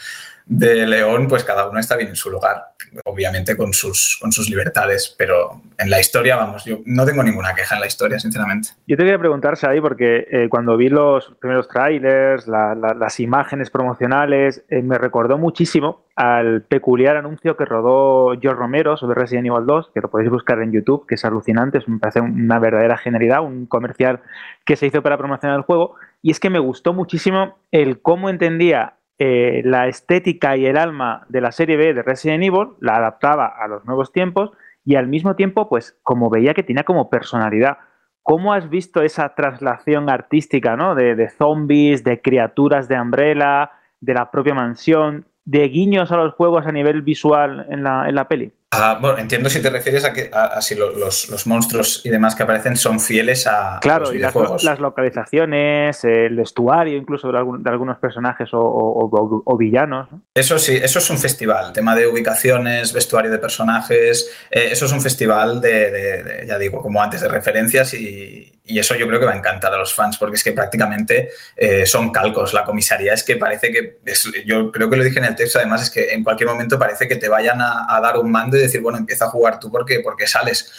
de 0.45 0.86
León, 0.86 1.27
pues 1.27 1.43
cada 1.43 1.69
uno 1.69 1.79
está 1.79 1.95
bien 1.95 2.10
en 2.10 2.15
su 2.15 2.29
lugar, 2.29 2.73
obviamente 3.06 3.56
con 3.56 3.73
sus, 3.73 4.17
con 4.21 4.32
sus 4.32 4.49
libertades, 4.49 5.15
pero 5.17 5.62
en 5.77 5.89
la 5.89 5.99
historia, 5.99 6.36
vamos, 6.36 6.65
yo 6.65 6.79
no 6.86 7.06
tengo 7.06 7.23
ninguna 7.23 7.53
queja 7.53 7.75
en 7.75 7.82
la 7.82 7.88
historia, 7.88 8.19
sinceramente. 8.19 8.69
Yo 8.88 8.97
te 8.97 9.03
quería 9.03 9.19
preguntar, 9.19 9.53
ahí 9.63 9.79
porque 9.79 10.27
eh, 10.29 10.47
cuando 10.49 10.75
vi 10.75 10.89
los 10.89 11.34
primeros 11.39 11.67
trailers, 11.67 12.47
las 12.47 13.19
imágenes 13.19 13.69
promocionales, 13.69 14.63
eh, 14.69 14.82
me 14.82 14.97
recordó 14.97 15.38
muchísimo 15.38 16.03
al 16.15 16.63
peculiar 16.63 17.17
anuncio 17.17 17.58
que 17.58 17.65
rodó 17.65 18.39
George 18.39 18.60
Romero 18.60 18.97
sobre 18.97 19.19
Resident 19.19 19.47
Evil 19.47 19.65
2, 19.65 19.91
que 19.93 20.01
lo 20.01 20.10
podéis 20.10 20.29
buscar 20.29 20.62
en 20.62 20.71
YouTube, 20.71 21.08
que 21.08 21.15
es 21.15 21.25
alucinante, 21.25 21.79
me 21.88 21.99
parece 21.99 22.21
una 22.21 22.60
verdadera 22.60 22.97
genialidad, 22.97 23.41
un 23.41 23.65
comercial 23.65 24.21
que 24.65 24.75
se 24.75 24.88
hizo 24.88 25.01
para 25.01 25.17
promocionar 25.17 25.58
el 25.58 25.63
juego, 25.63 25.95
y 26.21 26.32
es 26.32 26.39
que 26.39 26.49
me 26.49 26.60
gustó 26.60 26.93
muchísimo 26.93 27.58
el 27.71 28.01
cómo 28.01 28.29
entendía 28.29 28.93
eh, 29.25 29.62
la 29.63 29.88
estética 29.88 30.57
y 30.57 30.65
el 30.65 30.75
alma 30.75 31.25
de 31.29 31.39
la 31.39 31.53
serie 31.53 31.77
B 31.77 31.93
de 31.93 32.03
Resident 32.03 32.43
Evil, 32.43 32.73
la 32.81 32.97
adaptaba 32.97 33.47
a 33.47 33.69
los 33.69 33.86
nuevos 33.86 34.12
tiempos 34.12 34.51
y 34.83 34.95
al 34.95 35.07
mismo 35.07 35.38
tiempo, 35.38 35.69
pues 35.69 35.97
como 36.03 36.29
veía 36.29 36.53
que 36.53 36.63
tenía 36.63 36.83
como 36.83 37.09
personalidad. 37.09 37.77
¿Cómo 38.21 38.51
has 38.51 38.69
visto 38.69 39.01
esa 39.01 39.33
traslación 39.33 40.09
artística, 40.09 40.75
¿no? 40.75 40.93
De, 40.93 41.15
de 41.15 41.29
zombies, 41.29 42.03
de 42.03 42.21
criaturas 42.21 42.89
de 42.89 42.99
Umbrella, 42.99 43.71
de 44.01 44.13
la 44.13 44.29
propia 44.29 44.55
mansión, 44.55 45.25
de 45.45 45.69
guiños 45.69 46.12
a 46.12 46.17
los 46.17 46.33
juegos 46.33 46.67
a 46.67 46.73
nivel 46.73 47.01
visual 47.01 47.65
en 47.69 47.81
la, 47.83 48.09
en 48.09 48.15
la 48.15 48.27
peli? 48.27 48.51
Ah, 48.75 48.97
bueno, 48.99 49.19
entiendo 49.19 49.49
si 49.49 49.62
te 49.62 49.69
refieres 49.69 50.03
a 50.03 50.13
que 50.13 50.31
si 50.62 50.75
los, 50.75 51.47
monstruos 51.47 52.01
y 52.03 52.09
demás 52.09 52.36
que 52.36 52.43
aparecen 52.43 52.75
son 52.75 52.99
fieles 52.99 53.45
a, 53.45 53.79
claro, 53.81 54.05
los 54.05 54.13
videojuegos. 54.13 54.63
Y 54.63 54.65
las, 54.65 54.79
localizaciones, 54.79 56.03
el 56.03 56.36
vestuario 56.36 56.97
incluso 56.97 57.31
de, 57.31 57.38
algunos 57.38 57.97
personajes 57.99 58.49
o, 58.51 59.55
villanos. 59.57 60.09
Eso 60.33 60.57
sí, 60.57 60.75
eso 60.75 60.99
es 60.99 61.09
un 61.09 61.17
festival. 61.17 61.71
Tema 61.73 61.95
de 61.95 62.07
ubicaciones, 62.07 62.93
vestuario 62.93 63.31
de 63.31 63.38
personajes. 63.38 64.31
Eh, 64.49 64.69
eso 64.71 64.86
es 64.86 64.91
un 64.91 65.01
festival 65.01 65.62
de, 65.62 66.45
ya 66.47 66.57
digo, 66.57 66.81
como 66.81 67.01
antes, 67.01 67.21
de 67.21 67.27
referencias 67.27 67.93
y, 67.93 68.52
eso 68.65 68.95
yo 68.95 69.08
creo 69.08 69.19
que 69.19 69.26
va 69.26 69.34
a 69.34 69.38
encantar 69.38 69.73
a 69.73 69.78
los 69.78 69.93
fans 69.93 70.17
porque 70.17 70.38
es 70.38 70.43
que 70.43 70.54
prácticamente 70.54 71.32
eh, 71.56 71.86
son 71.86 72.12
calcos. 72.12 72.54
La 72.54 72.63
comisaría 72.63 73.13
es 73.13 73.23
que 73.23 73.36
parece 73.36 73.71
que, 73.71 73.99
yo 74.45 74.71
creo 74.71 74.89
que 74.89 74.95
lo 74.95 75.04
dije 75.04 75.19
en 75.19 75.26
el 75.26 75.36
texto, 75.36 75.60
además 75.60 75.84
es 75.84 75.89
que 75.89 76.13
en 76.13 76.23
cualquier 76.23 76.49
momento 76.49 76.80
parece 76.80 77.08
que 77.08 77.17
te 77.17 77.28
vayan 77.28 77.60
a, 77.62 77.99
dar 78.02 78.17
un 78.17 78.32
mando 78.32 78.58
decir, 78.58 78.82
bueno, 78.82 78.97
empieza 78.97 79.26
a 79.26 79.30
jugar 79.30 79.60
tú 79.60 79.71
porque, 79.71 79.99
porque 79.99 80.28
sales. 80.28 80.71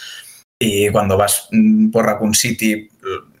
Y 0.57 0.89
cuando 0.89 1.17
vas 1.17 1.47
mm, 1.51 1.91
por 1.91 2.05
Raccoon 2.05 2.33
City, 2.33 2.89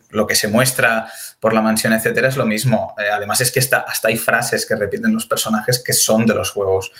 lo 0.09 0.27
que 0.27 0.35
se 0.35 0.47
muestra 0.47 1.11
por 1.39 1.53
la 1.53 1.61
mansión, 1.61 1.93
etcétera, 1.93 2.29
es 2.29 2.37
lo 2.37 2.45
mismo. 2.45 2.95
Eh, 2.97 3.09
además, 3.11 3.41
es 3.41 3.51
que 3.51 3.59
está, 3.59 3.79
hasta 3.79 4.07
hay 4.07 4.17
frases 4.17 4.65
que 4.65 4.75
repiten 4.75 5.13
los 5.13 5.25
personajes 5.25 5.83
que 5.83 5.93
son 5.93 6.25
de 6.25 6.33
los 6.33 6.51
juegos. 6.51 6.91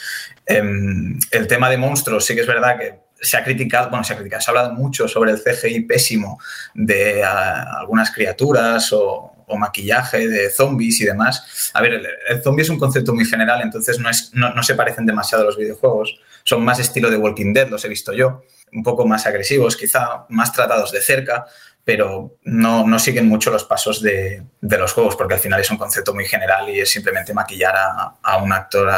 Em, 0.46 1.18
el 1.32 1.48
tema 1.48 1.70
de 1.70 1.78
monstruos, 1.78 2.26
sí 2.26 2.36
que 2.36 2.42
es 2.42 2.48
verdad 2.48 2.78
que 2.78 3.05
se 3.22 3.38
ha 3.38 3.44
criticado, 3.44 3.90
bueno, 3.90 4.04
se 4.04 4.14
ha 4.14 4.18
criticado, 4.18 4.42
se 4.42 4.50
ha 4.50 4.52
hablado 4.52 4.74
mucho 4.74 5.08
sobre 5.08 5.32
el 5.32 5.42
CGI 5.42 5.82
pésimo 5.82 6.40
de 6.74 7.24
ah, 7.24 7.80
algunas 7.80 8.12
criaturas 8.12 8.92
o, 8.94 9.32
maquillaje 9.58 10.28
de 10.28 10.50
zombies 10.50 11.00
y 11.02 11.06
demás. 11.06 11.72
A 11.74 11.82
ver, 11.82 11.94
el, 11.94 12.44
zombie 12.44 12.64
es 12.64 12.70
un 12.70 12.80
concepto 12.80 13.14
muy 13.14 13.26
general, 13.26 13.62
entonces 13.62 14.00
no, 14.00 14.10
es, 14.10 14.32
no, 14.34 14.52
no 14.54 14.64
se 14.64 14.74
parecen 14.74 15.06
demasiado 15.06 15.44
a 15.44 15.46
los 15.46 15.56
videojuegos. 15.56 16.20
Son 16.44 16.66
más 16.66 16.80
estilo 16.80 17.12
de 17.12 17.18
Walking 17.18 17.54
Dead, 17.54 17.70
los 17.70 17.86
he 17.86 17.88
visto 17.88 18.12
yo, 18.12 18.42
un 18.74 18.82
poco 18.82 19.06
más 19.06 19.28
agresivos, 19.28 19.78
quizá 19.78 20.26
más 20.30 20.52
tratados 20.52 20.92
de 20.92 21.00
cerca, 21.00 21.46
pero 21.84 22.38
no, 22.44 22.88
no 22.88 22.98
siguen 22.98 23.28
mucho 23.28 23.52
los 23.52 23.64
pasos 23.64 24.02
de, 24.02 24.44
de, 24.60 24.78
los 24.80 24.92
juegos, 24.94 25.16
porque 25.16 25.36
al 25.36 25.40
final 25.40 25.62
es 25.62 25.70
un 25.70 25.78
concepto 25.78 26.16
muy 26.16 26.26
general 26.26 26.68
y 26.68 26.80
es 26.80 26.90
simplemente 26.90 27.32
maquillar 27.32 27.76
a, 27.76 28.16
a 28.24 28.38
un 28.38 28.52
actor 28.52 28.90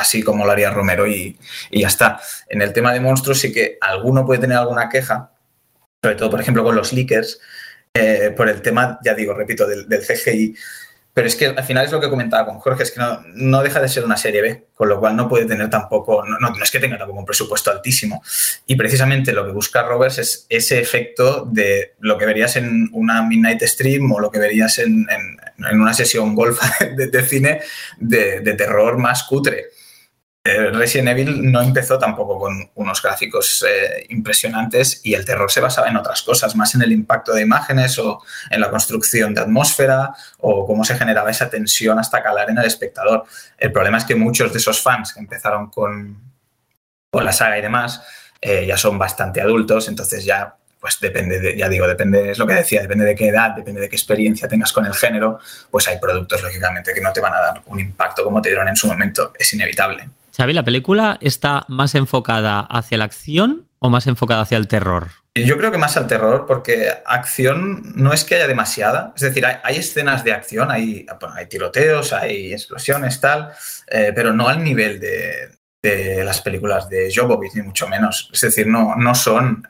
así 0.00 0.22
como 0.22 0.44
lo 0.44 0.52
haría 0.52 0.70
Romero 0.70 1.06
y, 1.06 1.38
ya 1.70 1.88
está. 1.88 2.20
En 2.48 2.62
el 2.62 2.72
tema 2.72 2.92
de 2.92 3.00
monstruos 3.00 3.40
sí 3.40 3.52
que 3.52 3.78
alguno 3.80 4.24
puede 4.24 4.40
tener 4.40 4.56
alguna 4.56 4.88
queja, 4.88 5.30
sobre 6.02 6.16
todo, 6.16 6.30
por 6.30 6.40
ejemplo, 6.40 6.64
con 6.64 6.76
los 6.76 6.92
leakers, 6.92 7.40
eh, 7.94 8.32
por 8.36 8.48
el 8.48 8.62
tema, 8.62 8.98
ya 9.04 9.14
digo, 9.14 9.34
repito, 9.34 9.66
del, 9.66 9.86
CGI. 9.88 10.56
Pero 11.12 11.26
es 11.26 11.34
que 11.34 11.46
al 11.46 11.64
final 11.64 11.84
es 11.84 11.90
lo 11.90 12.00
que 12.00 12.08
comentaba 12.08 12.46
con 12.46 12.60
Jorge, 12.60 12.84
es 12.84 12.92
que 12.92 13.00
no, 13.00 13.20
no 13.34 13.60
deja 13.60 13.80
de 13.80 13.88
ser 13.88 14.04
una 14.04 14.16
serie 14.16 14.40
B, 14.40 14.66
con 14.72 14.88
lo 14.88 15.00
cual 15.00 15.16
no 15.16 15.28
puede 15.28 15.46
tener 15.46 15.68
tampoco, 15.68 16.24
no, 16.24 16.52
es 16.62 16.70
que 16.70 16.78
tenga 16.78 16.96
tampoco 16.96 17.18
un 17.18 17.26
presupuesto 17.26 17.72
altísimo. 17.72 18.22
Y 18.66 18.76
precisamente 18.76 19.32
lo 19.32 19.44
que 19.44 19.50
busca 19.50 19.82
Roberts 19.82 20.18
es 20.18 20.46
ese 20.48 20.78
efecto 20.78 21.44
de 21.44 21.94
lo 21.98 22.16
que 22.16 22.26
verías 22.26 22.54
en 22.54 22.88
una 22.92 23.22
Midnight 23.22 23.62
Stream 23.62 24.12
o 24.12 24.20
lo 24.20 24.30
que 24.30 24.38
verías 24.38 24.78
en, 24.78 25.08
en, 25.10 25.80
una 25.80 25.92
sesión 25.92 26.36
golf 26.36 26.60
de, 26.96 27.22
cine 27.24 27.62
de 27.98 28.54
terror 28.54 28.96
más 28.98 29.24
cutre. 29.24 29.70
Resident 30.72 31.08
Evil 31.08 31.50
no 31.50 31.60
empezó 31.62 31.98
tampoco 31.98 32.38
con 32.38 32.70
unos 32.74 33.02
gráficos 33.02 33.64
eh, 33.68 34.06
impresionantes 34.08 35.00
y 35.04 35.14
el 35.14 35.24
terror 35.24 35.50
se 35.50 35.60
basaba 35.60 35.88
en 35.88 35.96
otras 35.96 36.22
cosas, 36.22 36.54
más 36.54 36.74
en 36.74 36.82
el 36.82 36.92
impacto 36.92 37.32
de 37.32 37.42
imágenes 37.42 37.98
o 37.98 38.22
en 38.50 38.60
la 38.60 38.70
construcción 38.70 39.34
de 39.34 39.40
atmósfera 39.40 40.14
o 40.38 40.66
cómo 40.66 40.84
se 40.84 40.96
generaba 40.96 41.30
esa 41.30 41.50
tensión 41.50 41.98
hasta 41.98 42.22
calar 42.22 42.50
en 42.50 42.58
el 42.58 42.66
espectador. 42.66 43.24
El 43.56 43.72
problema 43.72 43.98
es 43.98 44.04
que 44.04 44.14
muchos 44.14 44.52
de 44.52 44.58
esos 44.58 44.80
fans 44.80 45.12
que 45.12 45.20
empezaron 45.20 45.70
con, 45.70 46.16
con 47.10 47.24
la 47.24 47.32
saga 47.32 47.58
y 47.58 47.62
demás 47.62 48.02
eh, 48.40 48.64
ya 48.66 48.76
son 48.76 48.98
bastante 48.98 49.40
adultos, 49.40 49.88
entonces 49.88 50.24
ya 50.24 50.54
pues 50.80 51.00
depende, 51.00 51.40
de, 51.40 51.56
ya 51.56 51.68
digo, 51.68 51.88
depende, 51.88 52.30
es 52.30 52.38
lo 52.38 52.46
que 52.46 52.54
decía, 52.54 52.80
depende 52.80 53.04
de 53.04 53.14
qué 53.16 53.28
edad, 53.28 53.50
depende 53.50 53.80
de 53.80 53.88
qué 53.88 53.96
experiencia 53.96 54.46
tengas 54.46 54.72
con 54.72 54.86
el 54.86 54.94
género, 54.94 55.40
pues 55.70 55.88
hay 55.88 55.98
productos, 55.98 56.40
lógicamente, 56.42 56.94
que 56.94 57.00
no 57.00 57.12
te 57.12 57.20
van 57.20 57.34
a 57.34 57.40
dar 57.40 57.62
un 57.66 57.80
impacto 57.80 58.22
como 58.22 58.40
te 58.40 58.50
dieron 58.50 58.68
en 58.68 58.76
su 58.76 58.86
momento, 58.86 59.32
es 59.36 59.52
inevitable. 59.52 60.08
Xavi, 60.38 60.52
¿la 60.52 60.62
película 60.62 61.18
está 61.20 61.64
más 61.66 61.96
enfocada 61.96 62.60
hacia 62.60 62.96
la 62.96 63.04
acción 63.04 63.66
o 63.80 63.90
más 63.90 64.06
enfocada 64.06 64.42
hacia 64.42 64.56
el 64.56 64.68
terror? 64.68 65.08
Yo 65.34 65.58
creo 65.58 65.72
que 65.72 65.78
más 65.78 65.96
al 65.96 66.06
terror, 66.06 66.46
porque 66.46 66.92
acción 67.06 67.82
no 67.96 68.12
es 68.12 68.22
que 68.22 68.36
haya 68.36 68.46
demasiada. 68.46 69.12
Es 69.16 69.22
decir, 69.22 69.44
hay, 69.44 69.76
escenas 69.76 70.22
de 70.22 70.32
acción, 70.32 70.70
hay, 70.70 71.06
hay, 71.34 71.46
tiroteos, 71.46 72.12
hay 72.12 72.52
explosiones, 72.52 73.20
tal, 73.20 73.50
eh, 73.88 74.12
pero 74.14 74.32
no 74.32 74.46
al 74.46 74.62
nivel 74.62 75.00
de, 75.00 75.56
las 76.24 76.40
películas 76.40 76.88
de 76.88 77.12
Jovovich, 77.12 77.54
ni 77.54 77.62
mucho 77.62 77.88
menos. 77.88 78.30
Es 78.32 78.40
decir, 78.42 78.66
no, 78.68 78.94
no 78.94 79.14
son 79.16 79.66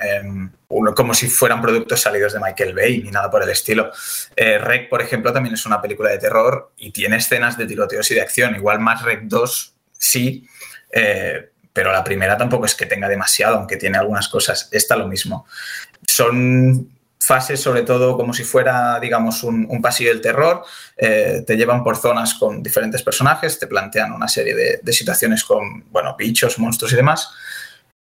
uno, 0.69 0.95
como 0.95 1.15
si 1.15 1.29
fueran 1.29 1.63
productos 1.63 2.01
salidos 2.01 2.35
de 2.35 2.41
Michael 2.41 2.75
Bay, 2.75 3.03
ni 3.03 3.11
nada 3.11 3.31
por 3.31 3.43
el 3.43 3.49
estilo. 3.49 3.91
Eh, 4.37 4.87
por 4.91 5.01
ejemplo, 5.01 5.33
también 5.33 5.55
es 5.55 5.65
una 5.65 5.81
película 5.81 6.11
de 6.11 6.19
terror 6.19 6.73
y 6.77 6.91
tiene 6.91 7.17
escenas 7.17 7.57
de 7.57 7.67
tiroteos 7.67 8.11
y 8.11 8.17
de 8.17 8.21
acción. 8.21 8.55
Igual 8.55 8.81
más 8.81 9.03
Rec 9.03 9.23
2 9.23 9.75
sí, 9.99 10.49
eh, 10.91 11.51
pero 11.73 11.93
la 11.93 12.03
primera 12.03 12.37
tampoco 12.37 12.67
es 12.67 12.75
que 12.75 12.87
tenga 12.87 13.09
demasiado, 13.09 13.57
aunque 13.57 13.77
tiene 13.77 13.99
algunas 13.99 14.29
cosas. 14.29 14.69
Esta 14.73 14.97
lo 14.97 15.07
mismo. 15.07 15.47
Son 16.07 16.99
fases, 17.21 17.61
sobre 17.61 17.83
todo, 17.83 18.17
como 18.17 18.33
si 18.33 18.43
fuera, 18.45 18.99
digamos, 19.01 19.43
un, 19.43 19.67
un 19.69 19.83
pasillo 19.83 20.11
del 20.11 20.21
terror. 20.21 20.65
Eh, 20.97 21.45
te 21.47 21.57
llevan 21.57 21.85
por 21.85 21.97
zonas 21.97 22.35
con 22.35 22.63
diferentes 22.63 23.03
personajes, 23.03 23.59
te 23.59 23.67
plantean 23.67 24.13
una 24.13 24.29
serie 24.29 24.81
de, 24.83 24.93
situaciones 24.93 25.45
con, 25.45 25.85
bueno, 25.91 26.17
bichos, 26.17 26.59
monstruos 26.59 26.93
y 26.93 26.97
demás. 26.97 27.31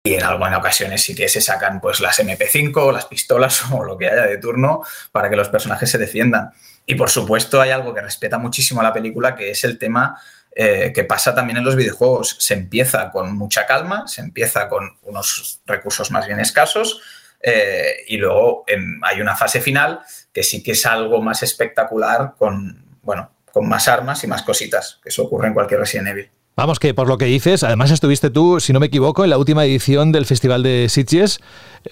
Y 0.03 0.13
en 0.13 0.23
algunas 0.23 0.59
ocasiones 0.59 1.01
sí 1.01 1.15
que 1.15 1.27
se 1.27 1.41
sacan 1.41 1.81
pues 1.81 1.99
las 1.99 2.19
MP5, 2.19 2.93
las 2.93 3.05
pistolas 3.05 3.63
o 3.71 3.83
lo 3.83 3.97
que 3.97 4.07
haya 4.07 4.27
de 4.27 4.37
turno 4.37 4.81
para 5.11 5.29
que 5.29 5.35
los 5.35 5.49
personajes 5.49 5.89
se 5.89 5.97
defiendan. 5.97 6.51
Y 6.85 6.95
por 6.95 7.09
supuesto 7.09 7.59
hay 7.59 7.71
algo 7.71 7.93
que 7.93 8.01
respeta 8.01 8.37
muchísimo 8.37 8.81
a 8.81 8.83
la 8.83 8.93
película, 8.93 9.35
que 9.35 9.49
es 9.49 9.63
el 9.63 9.77
tema 9.77 10.21
eh, 10.59 10.91
que 10.91 11.03
pasa 11.03 11.35
también 11.35 11.57
en 11.57 11.63
los 11.63 11.75
videojuegos. 11.75 12.35
Se 12.39 12.55
empieza 12.55 13.11
con 13.11 13.37
mucha 13.37 13.67
calma, 13.67 14.07
se 14.07 14.21
empieza 14.21 14.67
con 14.67 14.97
unos 15.03 15.61
recursos 15.67 16.09
más 16.09 16.25
bien 16.25 16.39
escasos 16.39 16.99
eh, 17.43 17.97
y 18.07 18.17
luego 18.17 18.63
en, 18.65 18.99
hay 19.03 19.21
una 19.21 19.35
fase 19.35 19.61
final 19.61 19.99
que 20.33 20.41
sí 20.41 20.63
que 20.63 20.71
es 20.71 20.83
algo 20.87 21.21
más 21.21 21.43
espectacular 21.43 22.33
con, 22.39 22.97
bueno, 23.03 23.29
con 23.51 23.69
más 23.69 23.87
armas 23.87 24.23
y 24.23 24.27
más 24.27 24.41
cositas, 24.41 24.99
que 25.03 25.09
eso 25.09 25.25
ocurre 25.25 25.49
en 25.49 25.53
cualquier 25.53 25.79
Resident 25.79 26.07
Evil. 26.07 26.31
Vamos, 26.55 26.79
que 26.79 26.95
por 26.95 27.07
lo 27.07 27.19
que 27.19 27.25
dices, 27.25 27.61
además 27.61 27.91
estuviste 27.91 28.31
tú, 28.31 28.59
si 28.59 28.73
no 28.73 28.79
me 28.79 28.87
equivoco, 28.87 29.23
en 29.23 29.29
la 29.29 29.37
última 29.37 29.63
edición 29.63 30.11
del 30.11 30.25
Festival 30.25 30.63
de 30.63 30.87
Sitges. 30.89 31.39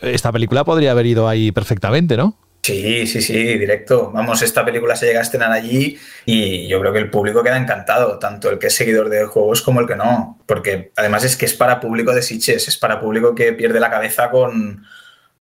Esta 0.01 0.31
película 0.31 0.63
podría 0.63 0.89
haber 0.89 1.05
ido 1.05 1.29
ahí 1.29 1.51
perfectamente, 1.51 2.17
¿no? 2.17 2.35
Sí, 2.65 3.05
sí, 3.05 3.21
sí, 3.21 3.59
directo. 3.59 4.09
Vamos, 4.11 4.41
esta 4.41 4.65
película 4.65 4.95
se 4.95 5.05
llega 5.05 5.19
a 5.19 5.21
estrenar 5.21 5.51
allí 5.51 5.99
y 6.25 6.67
yo 6.67 6.79
creo 6.79 6.91
que 6.91 6.97
el 6.97 7.11
público 7.11 7.43
queda 7.43 7.57
encantado, 7.57 8.17
tanto 8.17 8.49
el 8.49 8.57
que 8.57 8.67
es 8.67 8.75
seguidor 8.75 9.09
de 9.09 9.25
juegos 9.25 9.61
como 9.61 9.81
el 9.81 9.87
que 9.87 9.95
no, 9.95 10.39
porque 10.47 10.91
además 10.95 11.23
es 11.25 11.37
que 11.37 11.45
es 11.45 11.53
para 11.53 11.79
público 11.79 12.11
de 12.11 12.23
Sitges, 12.23 12.67
es 12.67 12.75
para 12.77 12.99
público 12.99 13.35
que 13.35 13.53
pierde 13.53 13.79
la 13.79 13.91
cabeza 13.91 14.31
con, 14.31 14.83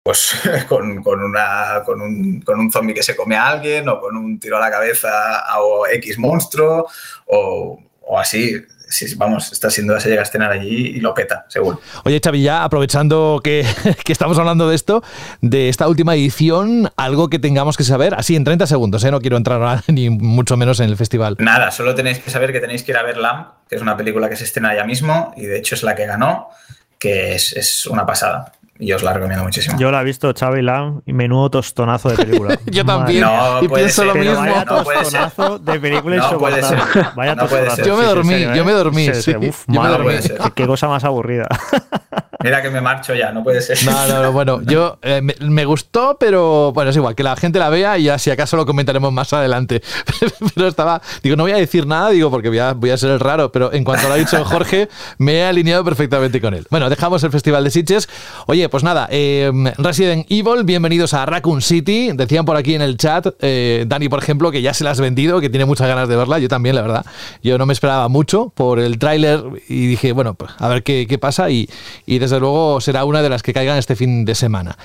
pues, 0.03 0.33
con, 0.69 1.01
con, 1.05 1.23
una, 1.23 1.85
con, 1.87 2.01
un, 2.01 2.41
con 2.41 2.59
un 2.59 2.73
zombie 2.73 2.93
que 2.93 3.05
se 3.05 3.15
come 3.15 3.37
a 3.37 3.51
alguien 3.51 3.89
o 3.89 4.01
con 4.01 4.17
un 4.17 4.41
tiro 4.41 4.57
a 4.57 4.61
la 4.61 4.73
cabeza 4.73 5.39
a 5.47 5.61
X 5.93 6.19
monstruo 6.19 6.89
o, 7.27 7.81
o 8.01 8.19
así 8.19 8.57
sí, 8.93 9.15
vamos, 9.17 9.51
esta 9.53 9.71
sin 9.71 9.87
duda 9.87 10.01
se 10.01 10.09
llega 10.09 10.21
a 10.21 10.25
estrenar 10.25 10.53
allí 10.53 10.89
y 10.97 11.01
lo 11.01 11.15
peta, 11.15 11.47
seguro. 11.49 11.81
Oye, 12.05 12.21
Xavi, 12.23 12.43
ya 12.43 12.65
aprovechando 12.65 13.41
que, 13.43 13.67
que, 14.05 14.13
estamos 14.13 14.39
hablando 14.39 14.69
de 14.69 14.75
esto, 14.75 15.03
de 15.41 15.69
esta 15.69 15.89
última 15.89 16.15
edición, 16.15 16.91
algo 16.97 17.29
que 17.29 17.39
tengamos 17.39 17.77
que 17.77 17.85
saber, 17.85 18.15
así 18.15 18.37
en 18.37 18.45
30 18.45 18.67
segundos, 18.67 19.03
¿eh? 19.05 19.11
no 19.11 19.21
quiero 19.21 19.37
entrar 19.37 19.63
ahora, 19.63 19.83
ni 19.89 20.11
mucho 20.11 20.57
menos 20.57 20.81
en 20.81 20.89
el 20.89 20.97
festival. 20.97 21.37
Nada, 21.39 21.71
solo 21.71 21.95
tenéis 21.95 22.19
que 22.19 22.31
saber 22.31 22.53
que 22.53 22.61
tenéis 22.61 22.83
que 22.83 22.93
ir 22.93 22.99
a 22.99 23.03
ver 23.03 23.17
Lamb, 23.17 23.47
que 23.69 23.77
es 23.77 23.83
una 23.83 23.97
película 23.97 24.29
que 24.29 24.37
se 24.37 24.45
estrena 24.45 24.75
ya 24.75 24.85
mismo 24.85 25.33
y 25.37 25.47
de 25.47 25.59
hecho 25.59 25.75
es 25.75 25.83
la 25.83 25.95
que 25.95 26.07
ganó, 26.07 26.49
que 26.99 27.35
es, 27.35 27.53
es 27.55 27.87
una 27.87 28.07
pasada 28.07 28.53
y 28.79 28.93
os 28.93 29.03
la 29.03 29.13
recomiendo 29.13 29.45
muchísimo. 29.45 29.79
Yo 29.79 29.91
la 29.91 30.01
he 30.01 30.05
visto 30.05 30.33
Xavi 30.33 30.63
Lam 30.63 31.03
y 31.07 31.13
menudo 31.13 31.51
tostonazo 31.51 32.09
de 32.11 32.17
película. 32.17 32.59
Yo 32.67 32.85
también. 32.85 33.21
No, 33.21 33.63
y 33.63 33.69
pienso 33.69 34.03
ser, 34.03 34.07
lo 34.07 34.15
mismo. 34.15 34.37
Vaya 34.37 34.65
no 34.65 34.85
tostonazo 34.85 35.59
de 35.59 35.81
película 35.81 36.17
no 36.17 36.39
puede 36.39 36.63
ser. 36.63 36.79
Vaya 37.15 37.35
no 37.35 37.47
puede 37.47 37.71
ser. 37.71 37.87
Yo 37.87 37.97
me 37.97 38.05
dormí, 38.05 38.35
sí, 38.35 38.45
sí, 38.45 38.57
yo 38.57 38.65
me 38.65 38.73
dormí. 38.73 39.07
Sí, 39.07 39.23
sí. 39.23 39.37
Uf, 39.37 39.65
yo 39.69 39.81
madre, 39.81 40.05
me 40.05 40.21
dormí. 40.21 40.51
Qué 40.55 40.67
cosa 40.67 40.89
más 40.89 41.05
aburrida. 41.05 41.47
Mira 42.43 42.61
que 42.61 42.71
me 42.71 42.81
marcho 42.81 43.15
ya, 43.15 43.31
no 43.31 43.45
puede 43.45 43.61
ser. 43.61 43.79
No, 43.85 44.07
no, 44.09 44.23
no 44.23 44.33
bueno, 44.33 44.61
yo 44.63 44.99
eh, 45.03 45.23
me, 45.23 45.65
gustó, 45.65 46.17
pero 46.19 46.73
bueno, 46.73 46.91
es 46.91 46.97
igual, 46.97 47.15
que 47.15 47.23
la 47.23 47.37
gente 47.37 47.59
la 47.59 47.69
vea 47.69 47.99
y 47.99 48.05
ya 48.05 48.19
si 48.19 48.31
acaso 48.31 48.57
lo 48.57 48.67
comentaremos 48.67 49.13
más 49.13 49.33
adelante. 49.33 49.81
pero 50.55 50.67
estaba, 50.67 51.01
digo, 51.23 51.37
no 51.37 51.45
voy 51.45 51.53
a 51.53 51.57
decir 51.57 51.87
nada, 51.87 52.11
digo, 52.11 52.31
porque 52.31 52.49
voy 52.49 52.59
a, 52.59 52.73
voy 52.73 52.91
a 52.91 52.97
ser 52.97 53.11
el 53.11 53.21
raro, 53.21 53.53
pero 53.53 53.73
en 53.73 53.85
cuanto 53.85 54.09
lo 54.09 54.15
ha 54.15 54.17
dicho 54.17 54.45
Jorge, 54.45 54.89
me 55.19 55.35
he 55.35 55.45
alineado 55.45 55.85
perfectamente 55.85 56.41
con 56.41 56.55
él. 56.55 56.67
Bueno, 56.71 56.91
dejamos 56.91 57.23
el 57.23 57.31
Festival 57.31 57.63
de 57.65 57.71
Sitges. 57.71 58.09
Oye, 58.47 58.69
pues 58.69 58.83
nada, 58.83 59.09
eh, 59.11 59.53
Resident 59.79 60.27
Evil, 60.29 60.65
bienvenidos 60.65 61.15
a 61.15 61.25
Raccoon 61.25 61.63
City. 61.63 62.11
Decían 62.13 62.45
por 62.45 62.57
aquí 62.57 62.75
en 62.75 62.83
el 62.83 62.97
chat, 62.97 63.27
eh, 63.41 63.85
Dani, 63.87 64.09
por 64.09 64.19
ejemplo, 64.19 64.51
que 64.51 64.63
ya 64.63 64.75
se 64.75 64.83
la 64.83 64.91
has 64.91 65.01
vendido, 65.01 65.41
que 65.41 65.49
tiene 65.49 65.65
muchas 65.65 65.87
ganas 65.87 66.09
de 66.09 66.17
verla. 66.17 66.41
Yo 66.41 66.49
también, 66.49 66.75
la 66.75 66.83
verdad. 66.83 67.07
Yo 67.43 67.57
no 67.57 67.67
me 67.67 67.73
esperaba 67.73 68.09
mucho 68.09 68.53
por 68.57 68.81
el 68.81 68.99
tráiler 68.99 69.45
y 69.69 69.87
dije, 69.87 70.13
bueno, 70.13 70.35
pues 70.35 70.51
a 70.59 70.69
ver 70.69 70.83
qué, 70.83 71.07
qué 71.09 71.19
pasa 71.19 71.51
y, 71.51 71.69
y 72.07 72.19
desde 72.19 72.41
luego 72.41 72.81
será 72.81 73.05
una 73.05 73.23
de 73.23 73.29
las 73.29 73.43
que 73.43 73.53
caigan 73.53 73.79
este 73.79 73.97
fin 73.97 74.25
de 74.25 74.35
semana. 74.35 74.77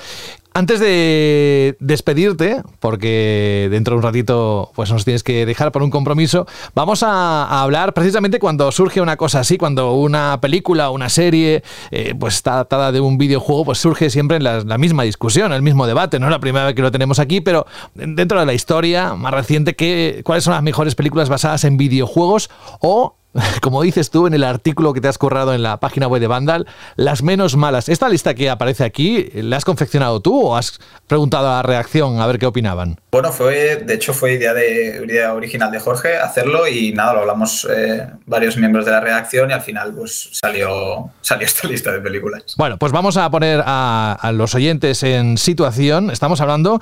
Antes 0.58 0.80
de 0.80 1.78
despedirte, 1.80 2.64
porque 2.80 3.68
dentro 3.70 3.94
de 3.94 3.98
un 3.98 4.04
ratito 4.04 4.72
pues 4.74 4.92
nos 4.92 5.06
tienes 5.06 5.22
que 5.22 5.46
dejar 5.46 5.72
por 5.72 5.84
un 5.84 5.92
compromiso, 5.92 6.48
vamos 6.74 7.04
a, 7.04 7.62
hablar 7.62 7.94
precisamente 7.94 8.40
cuando 8.40 8.72
surge 8.72 9.00
una 9.00 9.18
cosa 9.18 9.42
así, 9.42 9.60
cuando 9.60 9.94
una 9.94 10.42
película 10.42 10.90
o 10.90 10.94
una 10.94 11.10
serie 11.10 11.62
eh, 11.92 12.16
pues 12.20 12.38
está 12.38 12.54
adaptada 12.54 12.92
de 12.92 13.00
un 13.00 13.20
videojuego, 13.20 13.66
pues 13.66 13.78
surge 13.78 14.10
siempre 14.10 14.40
la, 14.40 14.62
la, 14.62 14.80
misma 14.80 15.04
discusión, 15.04 15.54
el 15.54 15.62
mismo 15.62 15.86
debate. 15.86 16.20
No 16.20 16.26
es 16.26 16.32
la 16.32 16.40
primera 16.40 16.66
vez 16.66 16.74
que 16.74 16.82
lo 16.82 16.92
tenemos 16.92 17.20
aquí, 17.20 17.40
pero 17.40 17.68
dentro 17.94 18.40
de 18.40 18.48
la 18.48 18.56
historia 18.56 19.14
más 19.14 19.36
reciente, 19.36 19.76
¿qué, 19.76 20.22
¿cuáles 20.24 20.44
son 20.44 20.56
las 20.56 20.64
mejores 20.64 20.96
películas 20.96 21.30
basadas 21.30 21.66
en 21.66 21.78
videojuegos 21.78 22.50
o 22.80 23.17
como 23.62 23.82
dices 23.82 24.10
tú 24.10 24.28
en 24.28 24.34
el 24.34 24.44
artículo 24.44 24.94
que 24.94 25.02
te 25.02 25.08
has 25.08 25.18
currado 25.18 25.54
en 25.54 25.64
la 25.64 25.78
página 25.78 26.08
web 26.08 26.22
de 26.22 26.28
Vandal, 26.28 26.68
las 26.96 27.24
menos 27.24 27.56
malas. 27.56 27.90
¿Esta 27.90 28.10
lista 28.10 28.34
que 28.34 28.50
aparece 28.50 28.84
aquí, 28.84 29.30
la 29.34 29.58
has 29.58 29.66
confeccionado 29.66 30.20
tú 30.22 30.48
o 30.48 30.56
has 30.56 30.80
preguntado 31.08 31.48
a 31.48 31.58
la 31.58 31.64
reacción 31.64 32.20
a 32.20 32.28
ver 32.28 32.40
qué 32.40 32.46
opinaban? 32.46 33.00
Bueno, 33.12 33.32
fue, 33.32 33.78
de 33.78 33.94
hecho 33.94 34.14
fue 34.14 34.34
idea, 34.34 34.54
de, 34.54 35.04
idea 35.08 35.34
original 35.34 35.72
de 35.72 35.80
Jorge 35.80 36.18
hacerlo 36.18 36.68
y 36.68 36.94
nada, 36.94 37.14
lo 37.14 37.20
hablamos 37.22 37.68
eh, 37.70 38.08
varios 38.26 38.58
miembros 38.58 38.86
de 38.86 38.92
la 38.92 39.00
redacción 39.00 39.50
y 39.50 39.54
al 39.54 39.62
final 39.62 39.94
pues 39.94 40.30
salió, 40.34 41.10
salió 41.22 41.46
esta 41.48 41.68
lista 41.68 41.92
de 41.92 42.00
películas. 42.00 42.56
Bueno, 42.58 42.78
pues 42.78 42.92
vamos 42.92 43.18
a 43.18 43.30
poner 43.30 43.64
a, 43.66 44.18
a 44.20 44.32
los 44.32 44.56
oyentes 44.56 45.04
en 45.04 45.38
situación. 45.38 46.12
Estamos 46.12 46.42
hablando 46.42 46.82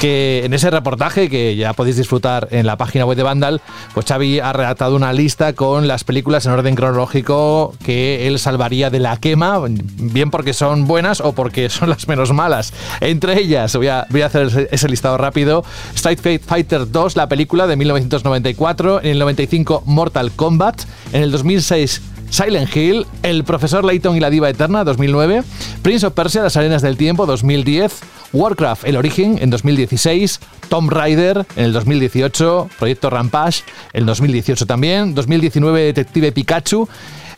que 0.00 0.42
en 0.44 0.54
ese 0.54 0.70
reportaje 0.70 1.28
que 1.28 1.56
ya 1.56 1.72
podéis 1.72 1.96
disfrutar 1.96 2.48
en 2.50 2.66
la 2.66 2.76
página 2.76 3.04
web 3.04 3.16
de 3.16 3.22
Vandal, 3.22 3.60
pues 3.94 4.06
Xavi 4.06 4.40
ha 4.40 4.52
redactado 4.52 4.96
una 4.96 5.12
lista 5.12 5.52
con 5.54 5.86
las 5.92 6.04
películas 6.04 6.46
en 6.46 6.52
orden 6.52 6.74
cronológico 6.74 7.74
que 7.84 8.26
él 8.26 8.38
salvaría 8.38 8.88
de 8.88 8.98
la 8.98 9.18
quema, 9.18 9.60
bien 9.66 10.30
porque 10.30 10.54
son 10.54 10.86
buenas 10.86 11.20
o 11.20 11.32
porque 11.32 11.68
son 11.68 11.90
las 11.90 12.08
menos 12.08 12.32
malas. 12.32 12.72
Entre 13.00 13.38
ellas, 13.38 13.76
voy 13.76 13.88
a, 13.88 14.06
voy 14.08 14.22
a 14.22 14.26
hacer 14.26 14.68
ese 14.72 14.88
listado 14.88 15.18
rápido, 15.18 15.64
Street 15.94 16.40
Fighter 16.44 16.90
2, 16.90 17.16
la 17.16 17.28
película 17.28 17.66
de 17.66 17.76
1994, 17.76 19.00
en 19.02 19.10
el 19.10 19.18
95 19.18 19.82
Mortal 19.84 20.32
Kombat, 20.32 20.82
en 21.12 21.22
el 21.22 21.30
2006 21.30 22.00
Silent 22.30 22.74
Hill, 22.74 23.06
El 23.22 23.44
profesor 23.44 23.84
Layton 23.84 24.16
y 24.16 24.20
la 24.20 24.30
diva 24.30 24.48
eterna, 24.48 24.84
2009, 24.84 25.42
Prince 25.82 26.06
of 26.06 26.14
Persia, 26.14 26.42
Las 26.42 26.56
arenas 26.56 26.80
del 26.80 26.96
tiempo, 26.96 27.26
2010, 27.26 28.00
Warcraft, 28.32 28.84
El 28.84 28.96
origen, 28.96 29.38
en 29.40 29.50
2016, 29.50 30.40
Tomb 30.68 30.90
Raider, 30.90 31.46
en 31.56 31.64
el 31.64 31.72
2018, 31.72 32.70
Proyecto 32.78 33.10
Rampage, 33.10 33.62
en 33.92 34.06
2018 34.06 34.66
también, 34.66 35.14
2019 35.14 35.82
Detective 35.82 36.32
Pikachu, 36.32 36.88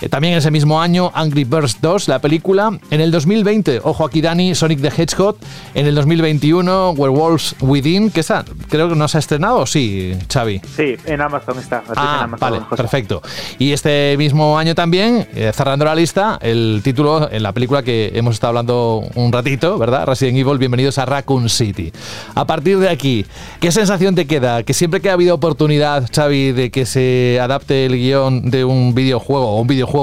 también 0.08 0.34
ese 0.34 0.50
mismo 0.50 0.80
año, 0.80 1.10
Angry 1.14 1.44
Birds 1.44 1.80
2, 1.80 2.08
la 2.08 2.18
película. 2.18 2.78
En 2.90 3.00
el 3.00 3.10
2020, 3.10 3.80
ojo 3.84 4.04
aquí 4.04 4.20
Dani, 4.20 4.54
Sonic 4.54 4.80
the 4.80 4.88
Hedgehog. 4.88 5.36
En 5.74 5.86
el 5.86 5.94
2021, 5.94 6.90
Werewolves 6.90 7.56
Within, 7.60 8.10
que 8.10 8.20
está, 8.20 8.44
creo 8.68 8.88
que 8.88 8.94
no 8.94 9.08
se 9.08 9.18
ha 9.18 9.20
estrenado, 9.20 9.66
sí, 9.66 10.14
Xavi. 10.32 10.60
Sí, 10.76 10.96
en 11.06 11.20
Amazon 11.20 11.58
está. 11.58 11.82
Ah, 11.96 12.16
en 12.18 12.24
Amazon, 12.24 12.38
vale, 12.40 12.58
José. 12.60 12.76
perfecto. 12.76 13.22
Y 13.58 13.72
este 13.72 14.16
mismo 14.18 14.58
año 14.58 14.74
también, 14.74 15.26
eh, 15.34 15.50
cerrando 15.54 15.84
la 15.84 15.94
lista, 15.94 16.38
el 16.42 16.80
título 16.84 17.30
en 17.30 17.42
la 17.42 17.52
película 17.52 17.82
que 17.82 18.12
hemos 18.14 18.34
estado 18.34 18.50
hablando 18.50 19.02
un 19.14 19.32
ratito, 19.32 19.78
¿verdad? 19.78 20.06
Resident 20.06 20.38
Evil, 20.38 20.58
bienvenidos 20.58 20.98
a 20.98 21.06
Raccoon 21.06 21.48
City. 21.48 21.92
A 22.34 22.46
partir 22.46 22.78
de 22.78 22.88
aquí, 22.88 23.24
¿qué 23.60 23.72
sensación 23.72 24.14
te 24.14 24.26
queda? 24.26 24.62
Que 24.64 24.74
siempre 24.74 25.00
que 25.00 25.10
ha 25.10 25.14
habido 25.14 25.34
oportunidad, 25.34 26.10
Xavi, 26.14 26.52
de 26.52 26.70
que 26.70 26.84
se 26.84 27.38
adapte 27.40 27.86
el 27.86 27.96
guion 27.96 28.50
de 28.50 28.64
un 28.64 28.94
videojuego 28.94 29.48
o 29.48 29.60
un 29.60 29.66
videojuego 29.66 29.93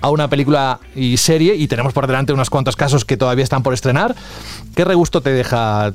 a 0.00 0.10
una 0.10 0.28
película 0.28 0.80
y 0.94 1.16
serie, 1.16 1.54
y 1.54 1.68
tenemos 1.68 1.92
por 1.92 2.06
delante 2.06 2.32
unos 2.32 2.50
cuantos 2.50 2.76
casos 2.76 3.04
que 3.04 3.16
todavía 3.16 3.44
están 3.44 3.62
por 3.62 3.74
estrenar, 3.74 4.14
¿qué 4.74 4.84
regusto 4.84 5.20
te 5.20 5.30
deja? 5.30 5.92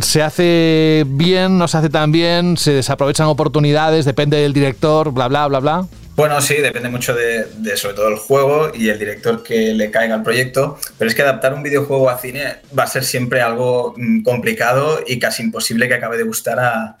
¿Se 0.00 0.22
hace 0.22 1.04
bien, 1.06 1.58
no 1.58 1.68
se 1.68 1.78
hace 1.78 1.90
tan 1.90 2.12
bien? 2.12 2.56
¿Se 2.56 2.72
desaprovechan 2.72 3.26
oportunidades? 3.26 4.04
¿Depende 4.04 4.38
del 4.38 4.52
director? 4.52 5.12
Bla, 5.12 5.28
bla, 5.28 5.46
bla, 5.48 5.60
bla. 5.60 5.86
Bueno, 6.16 6.40
sí, 6.40 6.54
depende 6.54 6.88
mucho 6.88 7.14
de, 7.14 7.44
de, 7.58 7.76
sobre 7.76 7.94
todo 7.94 8.08
el 8.08 8.16
juego 8.16 8.72
y 8.74 8.88
el 8.88 8.98
director 8.98 9.42
que 9.42 9.74
le 9.74 9.90
caiga 9.90 10.14
al 10.14 10.22
proyecto, 10.22 10.78
pero 10.96 11.10
es 11.10 11.14
que 11.14 11.20
adaptar 11.20 11.52
un 11.52 11.62
videojuego 11.62 12.08
a 12.08 12.16
cine 12.16 12.56
va 12.76 12.84
a 12.84 12.86
ser 12.86 13.04
siempre 13.04 13.42
algo 13.42 13.92
mm, 13.98 14.22
complicado 14.22 15.00
y 15.06 15.18
casi 15.18 15.42
imposible 15.42 15.88
que 15.88 15.94
acabe 15.94 16.16
de 16.16 16.22
gustar 16.22 16.58
a, 16.58 16.96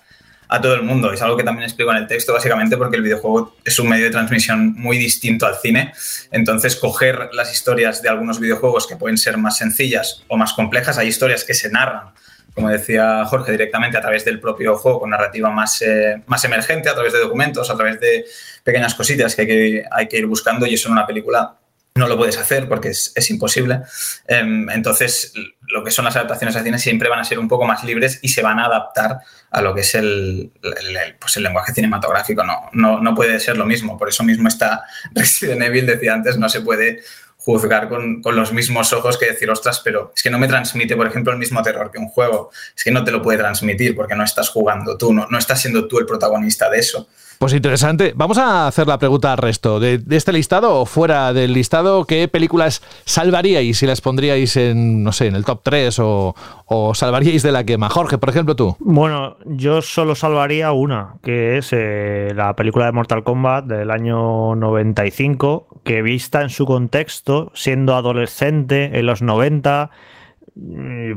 a 0.48 0.60
todo 0.60 0.74
el 0.74 0.82
mundo. 0.82 1.12
Es 1.12 1.22
algo 1.22 1.36
que 1.36 1.44
también 1.44 1.64
explico 1.64 1.90
en 1.90 1.98
el 1.98 2.06
texto, 2.06 2.32
básicamente 2.32 2.76
porque 2.76 2.96
el 2.96 3.02
videojuego 3.02 3.56
es 3.64 3.78
un 3.78 3.88
medio 3.88 4.04
de 4.04 4.10
transmisión 4.10 4.74
muy 4.74 4.98
distinto 4.98 5.46
al 5.46 5.56
cine. 5.56 5.92
Entonces, 6.30 6.76
coger 6.76 7.30
las 7.32 7.52
historias 7.52 8.02
de 8.02 8.08
algunos 8.08 8.40
videojuegos 8.40 8.86
que 8.86 8.96
pueden 8.96 9.18
ser 9.18 9.36
más 9.38 9.58
sencillas 9.58 10.24
o 10.28 10.36
más 10.36 10.52
complejas, 10.52 10.98
hay 10.98 11.08
historias 11.08 11.44
que 11.44 11.54
se 11.54 11.70
narran 11.70 12.12
como 12.56 12.70
decía 12.70 13.22
Jorge, 13.26 13.52
directamente 13.52 13.98
a 13.98 14.00
través 14.00 14.24
del 14.24 14.40
propio 14.40 14.78
juego, 14.78 15.00
con 15.00 15.10
narrativa 15.10 15.50
más, 15.50 15.82
eh, 15.82 16.22
más 16.26 16.42
emergente, 16.42 16.88
a 16.88 16.94
través 16.94 17.12
de 17.12 17.18
documentos, 17.18 17.68
a 17.68 17.76
través 17.76 18.00
de 18.00 18.24
pequeñas 18.64 18.94
cositas 18.94 19.34
que 19.34 19.42
hay 19.42 19.46
que, 19.46 19.84
hay 19.90 20.08
que 20.08 20.16
ir 20.16 20.26
buscando 20.26 20.66
y 20.66 20.72
eso 20.72 20.88
en 20.88 20.92
una 20.92 21.06
película 21.06 21.58
no 21.96 22.08
lo 22.08 22.16
puedes 22.16 22.38
hacer 22.38 22.66
porque 22.66 22.88
es, 22.88 23.12
es 23.14 23.28
imposible. 23.28 23.82
Eh, 24.26 24.66
entonces, 24.72 25.34
lo 25.68 25.84
que 25.84 25.90
son 25.90 26.04
las 26.04 26.16
adaptaciones 26.16 26.56
a 26.56 26.62
cine 26.62 26.78
siempre 26.78 27.08
van 27.08 27.18
a 27.18 27.24
ser 27.24 27.38
un 27.38 27.48
poco 27.48 27.66
más 27.66 27.84
libres 27.84 28.18
y 28.22 28.28
se 28.28 28.42
van 28.42 28.58
a 28.58 28.66
adaptar 28.66 29.18
a 29.50 29.60
lo 29.60 29.74
que 29.74 29.80
es 29.80 29.94
el, 29.94 30.52
el, 30.62 31.16
pues 31.18 31.36
el 31.36 31.42
lenguaje 31.42 31.72
cinematográfico. 31.72 32.44
No, 32.44 32.70
no, 32.72 33.00
no 33.00 33.14
puede 33.14 33.40
ser 33.40 33.56
lo 33.56 33.66
mismo. 33.66 33.98
Por 33.98 34.08
eso 34.08 34.22
mismo 34.22 34.48
está 34.48 34.84
Resident 35.14 35.62
Evil, 35.62 35.86
decía 35.86 36.14
antes, 36.14 36.36
no 36.38 36.48
se 36.48 36.60
puede 36.60 37.02
juzgar 37.38 37.88
con, 37.88 38.22
con, 38.22 38.34
los 38.34 38.52
mismos 38.52 38.92
ojos 38.92 39.18
que 39.18 39.26
decir, 39.26 39.48
ostras, 39.48 39.80
pero 39.84 40.12
es 40.16 40.20
que 40.20 40.30
no 40.30 40.38
me 40.38 40.48
transmite, 40.48 40.96
por 40.96 41.06
ejemplo, 41.06 41.32
el 41.32 41.38
mismo 41.38 41.62
terror 41.62 41.92
que 41.92 41.98
un 41.98 42.08
juego. 42.08 42.50
Es 42.76 42.82
que 42.82 42.90
no 42.90 43.04
te 43.04 43.12
lo 43.12 43.22
puede 43.22 43.38
transmitir 43.38 43.94
porque 43.94 44.16
no 44.16 44.24
estás 44.24 44.48
jugando 44.48 44.98
tú, 44.98 45.12
no, 45.12 45.26
no 45.30 45.38
estás 45.38 45.60
siendo 45.60 45.86
tú 45.86 45.98
el 45.98 46.06
protagonista 46.06 46.68
de 46.68 46.78
eso. 46.78 47.08
Pues 47.38 47.52
interesante. 47.52 48.14
Vamos 48.16 48.38
a 48.38 48.66
hacer 48.66 48.86
la 48.86 48.98
pregunta 48.98 49.30
al 49.30 49.38
resto. 49.38 49.78
De, 49.78 50.00
este 50.10 50.32
listado 50.32 50.80
o 50.80 50.86
fuera 50.86 51.34
del 51.34 51.52
listado, 51.52 52.06
¿qué 52.06 52.28
películas 52.28 52.82
salvaríais 53.04 53.76
si 53.76 53.86
las 53.86 54.00
pondríais 54.00 54.56
en, 54.56 55.04
no 55.04 55.12
sé, 55.12 55.26
en 55.26 55.34
el 55.34 55.44
top 55.44 55.60
3 55.62 55.98
o, 55.98 56.34
o 56.64 56.94
salvaríais 56.94 57.42
de 57.42 57.52
la 57.52 57.64
quema? 57.64 57.90
Jorge, 57.90 58.16
por 58.16 58.30
ejemplo, 58.30 58.56
tú. 58.56 58.76
Bueno, 58.78 59.36
yo 59.44 59.82
solo 59.82 60.14
salvaría 60.14 60.72
una, 60.72 61.16
que 61.22 61.58
es 61.58 61.70
eh, 61.72 62.32
la 62.34 62.56
película 62.56 62.86
de 62.86 62.92
Mortal 62.92 63.22
Kombat 63.22 63.66
del 63.66 63.90
año 63.90 64.54
95, 64.56 65.82
que 65.84 66.00
vista 66.00 66.40
en 66.40 66.48
su 66.48 66.64
contexto, 66.64 67.52
siendo 67.54 67.96
adolescente 67.96 68.98
en 68.98 69.04
los 69.04 69.20
90, 69.20 69.90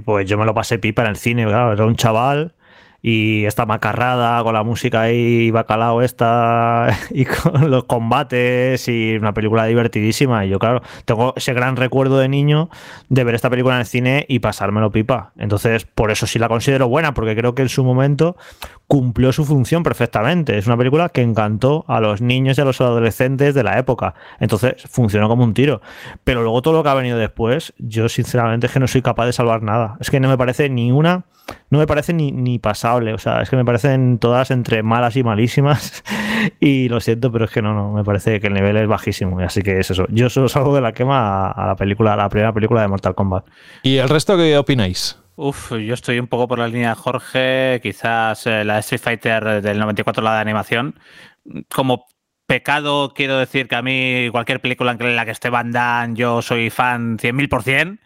pues 0.03 0.29
yo 0.29 0.37
me 0.37 0.43
lo 0.43 0.53
pasé 0.53 0.79
pipa 0.79 1.03
en 1.03 1.09
el 1.09 1.15
cine, 1.15 1.45
claro, 1.45 1.71
era 1.71 1.85
un 1.85 1.95
chaval 1.95 2.55
y 3.01 3.45
esta 3.45 3.65
macarrada 3.65 4.43
con 4.43 4.53
la 4.53 4.63
música 4.63 5.01
ahí 5.01 5.51
bacalao 5.51 6.01
esta 6.01 6.97
y 7.11 7.25
con 7.25 7.69
los 7.71 7.85
combates 7.85 8.87
y 8.87 9.15
una 9.15 9.33
película 9.33 9.65
divertidísima. 9.65 10.45
Y 10.45 10.49
yo 10.49 10.59
claro 10.59 10.81
tengo 11.05 11.33
ese 11.35 11.53
gran 11.53 11.75
recuerdo 11.75 12.19
de 12.19 12.27
niño 12.27 12.69
de 13.09 13.23
ver 13.23 13.35
esta 13.35 13.49
película 13.49 13.75
en 13.75 13.81
el 13.81 13.87
cine 13.87 14.25
y 14.27 14.39
pasármelo 14.39 14.91
pipa. 14.91 15.31
Entonces 15.37 15.85
por 15.85 16.11
eso 16.11 16.27
sí 16.27 16.39
la 16.39 16.49
considero 16.49 16.87
buena 16.87 17.13
porque 17.13 17.35
creo 17.35 17.55
que 17.55 17.61
en 17.61 17.69
su 17.69 17.83
momento 17.83 18.35
cumplió 18.89 19.31
su 19.31 19.45
función 19.45 19.83
perfectamente 19.83 20.57
es 20.57 20.67
una 20.67 20.75
película 20.75 21.09
que 21.09 21.21
encantó 21.21 21.85
a 21.87 22.01
los 22.01 22.21
niños 22.21 22.57
y 22.57 22.61
a 22.61 22.65
los 22.65 22.81
adolescentes 22.81 23.53
de 23.53 23.63
la 23.63 23.79
época 23.79 24.15
entonces 24.39 24.73
funcionó 24.89 25.29
como 25.29 25.43
un 25.43 25.53
tiro 25.53 25.81
pero 26.23 26.41
luego 26.41 26.61
todo 26.61 26.73
lo 26.73 26.83
que 26.83 26.89
ha 26.89 26.95
venido 26.95 27.17
después 27.17 27.71
yo 27.77 28.09
sinceramente 28.09 28.65
es 28.65 28.73
que 28.73 28.79
no 28.79 28.87
soy 28.87 29.01
capaz 29.01 29.27
de 29.27 29.33
salvar 29.33 29.61
nada 29.61 29.95
es 30.01 30.09
que 30.09 30.19
no 30.19 30.27
me 30.27 30.37
parece 30.37 30.69
ni 30.69 30.91
una 30.91 31.23
no 31.69 31.79
me 31.79 31.87
parece 31.87 32.13
ni, 32.13 32.31
ni 32.31 32.59
pasable. 32.59 33.13
O 33.13 33.17
sea, 33.17 33.41
es 33.41 33.49
que 33.49 33.55
me 33.55 33.65
parecen 33.65 34.19
todas 34.19 34.51
entre 34.51 34.83
malas 34.83 35.15
y 35.15 35.23
malísimas. 35.23 36.03
y 36.59 36.89
lo 36.89 36.99
siento, 36.99 37.31
pero 37.31 37.45
es 37.45 37.51
que 37.51 37.61
no, 37.61 37.73
no, 37.73 37.91
me 37.91 38.03
parece 38.03 38.39
que 38.39 38.47
el 38.47 38.53
nivel 38.53 38.77
es 38.77 38.87
bajísimo. 38.87 39.39
Así 39.39 39.61
que 39.61 39.79
es 39.79 39.91
eso. 39.91 40.05
Yo 40.09 40.29
solo 40.29 40.49
salgo 40.49 40.75
de 40.75 40.81
la 40.81 40.93
quema 40.93 41.47
a, 41.47 41.51
a 41.51 41.67
la 41.67 41.75
película, 41.75 42.13
a 42.13 42.17
la 42.17 42.29
primera 42.29 42.53
película 42.53 42.81
de 42.81 42.87
Mortal 42.87 43.15
Kombat. 43.15 43.45
¿Y 43.83 43.97
el 43.97 44.09
resto 44.09 44.37
qué 44.37 44.57
opináis? 44.57 45.17
Uf, 45.41 45.71
yo 45.71 45.93
estoy 45.93 46.19
un 46.19 46.27
poco 46.27 46.49
por 46.49 46.59
la 46.59 46.67
línea 46.67 46.89
de 46.89 46.95
Jorge, 46.95 47.79
quizás 47.81 48.45
eh, 48.45 48.65
la 48.65 48.73
de 48.73 48.79
Street 48.81 48.99
Fighter 49.01 49.61
del 49.61 49.79
94, 49.79 50.21
la 50.21 50.33
de 50.33 50.41
animación, 50.41 50.99
como 51.73 52.07
pecado 52.45 53.13
quiero 53.15 53.37
decir 53.37 53.69
que 53.69 53.75
a 53.75 53.81
mí 53.81 54.27
cualquier 54.31 54.59
película 54.59 54.97
en 54.99 55.15
la 55.15 55.23
que 55.23 55.31
esté 55.31 55.49
Van 55.49 55.71
yo 56.17 56.41
soy 56.41 56.69
fan 56.69 57.17
100.000%, 57.17 57.99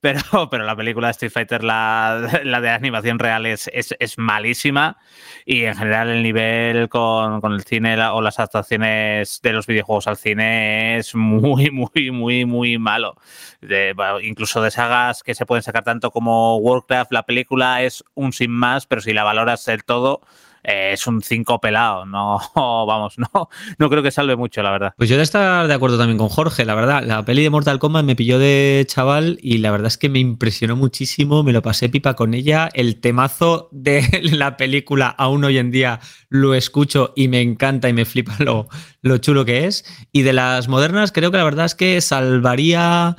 pero, 0.00 0.20
pero 0.50 0.64
la 0.64 0.76
película 0.76 1.08
de 1.08 1.12
Street 1.12 1.32
Fighter, 1.32 1.64
la, 1.64 2.40
la 2.44 2.60
de 2.60 2.70
animación 2.70 3.18
real, 3.18 3.46
es, 3.46 3.70
es, 3.72 3.94
es, 3.98 4.18
malísima. 4.18 4.98
Y 5.44 5.64
en 5.64 5.76
general, 5.76 6.08
el 6.08 6.22
nivel 6.22 6.88
con, 6.88 7.40
con 7.40 7.52
el 7.52 7.62
cine 7.64 7.96
la, 7.96 8.14
o 8.14 8.22
las 8.22 8.38
adaptaciones 8.38 9.40
de 9.42 9.52
los 9.52 9.66
videojuegos 9.66 10.06
al 10.06 10.16
cine 10.16 10.96
es 10.98 11.14
muy, 11.14 11.70
muy, 11.70 12.10
muy, 12.10 12.44
muy 12.44 12.78
malo. 12.78 13.16
De, 13.60 13.94
incluso 14.22 14.62
de 14.62 14.70
sagas 14.70 15.22
que 15.22 15.34
se 15.34 15.46
pueden 15.46 15.62
sacar 15.62 15.84
tanto 15.84 16.10
como 16.10 16.56
Warcraft, 16.56 17.12
la 17.12 17.24
película 17.24 17.82
es 17.82 18.04
un 18.14 18.32
sin 18.32 18.50
más, 18.50 18.86
pero 18.86 19.00
si 19.00 19.12
la 19.12 19.24
valoras 19.24 19.64
del 19.66 19.84
todo, 19.84 20.20
eh, 20.62 20.90
es 20.92 21.06
un 21.06 21.22
5 21.22 21.60
pelado. 21.60 22.06
No, 22.06 22.38
vamos, 22.54 23.18
no, 23.18 23.48
no 23.78 23.90
creo 23.90 24.02
que 24.02 24.10
salve 24.10 24.36
mucho, 24.36 24.62
la 24.62 24.70
verdad. 24.70 24.94
Pues 24.96 25.08
yo 25.08 25.16
de 25.16 25.22
estar 25.22 25.66
de 25.66 25.74
acuerdo 25.74 25.98
también 25.98 26.18
con 26.18 26.28
Jorge, 26.28 26.64
la 26.64 26.74
verdad. 26.74 27.02
La 27.04 27.24
peli 27.24 27.42
de 27.42 27.50
Mortal 27.50 27.78
Kombat 27.78 28.04
me 28.04 28.16
pilló 28.16 28.38
de 28.38 28.84
chaval 28.88 29.38
y 29.42 29.58
la 29.58 29.70
verdad 29.70 29.88
es 29.88 29.98
que 29.98 30.08
me 30.08 30.18
impresionó 30.18 30.76
muchísimo, 30.76 31.42
me 31.42 31.52
lo 31.52 31.62
pasé 31.62 31.88
pipa 31.88 32.14
con 32.14 32.34
ella. 32.34 32.68
El 32.72 33.00
temazo 33.00 33.68
de 33.72 34.20
la 34.32 34.56
película 34.56 35.08
aún 35.08 35.44
hoy 35.44 35.58
en 35.58 35.70
día 35.70 36.00
lo 36.28 36.54
escucho 36.54 37.12
y 37.16 37.28
me 37.28 37.40
encanta 37.40 37.88
y 37.88 37.92
me 37.92 38.04
flipa 38.04 38.36
lo, 38.38 38.68
lo 39.02 39.18
chulo 39.18 39.44
que 39.44 39.66
es. 39.66 39.84
Y 40.12 40.22
de 40.22 40.32
las 40.32 40.68
modernas, 40.68 41.12
creo 41.12 41.30
que 41.30 41.38
la 41.38 41.44
verdad 41.44 41.66
es 41.66 41.74
que 41.74 42.00
salvaría 42.00 43.16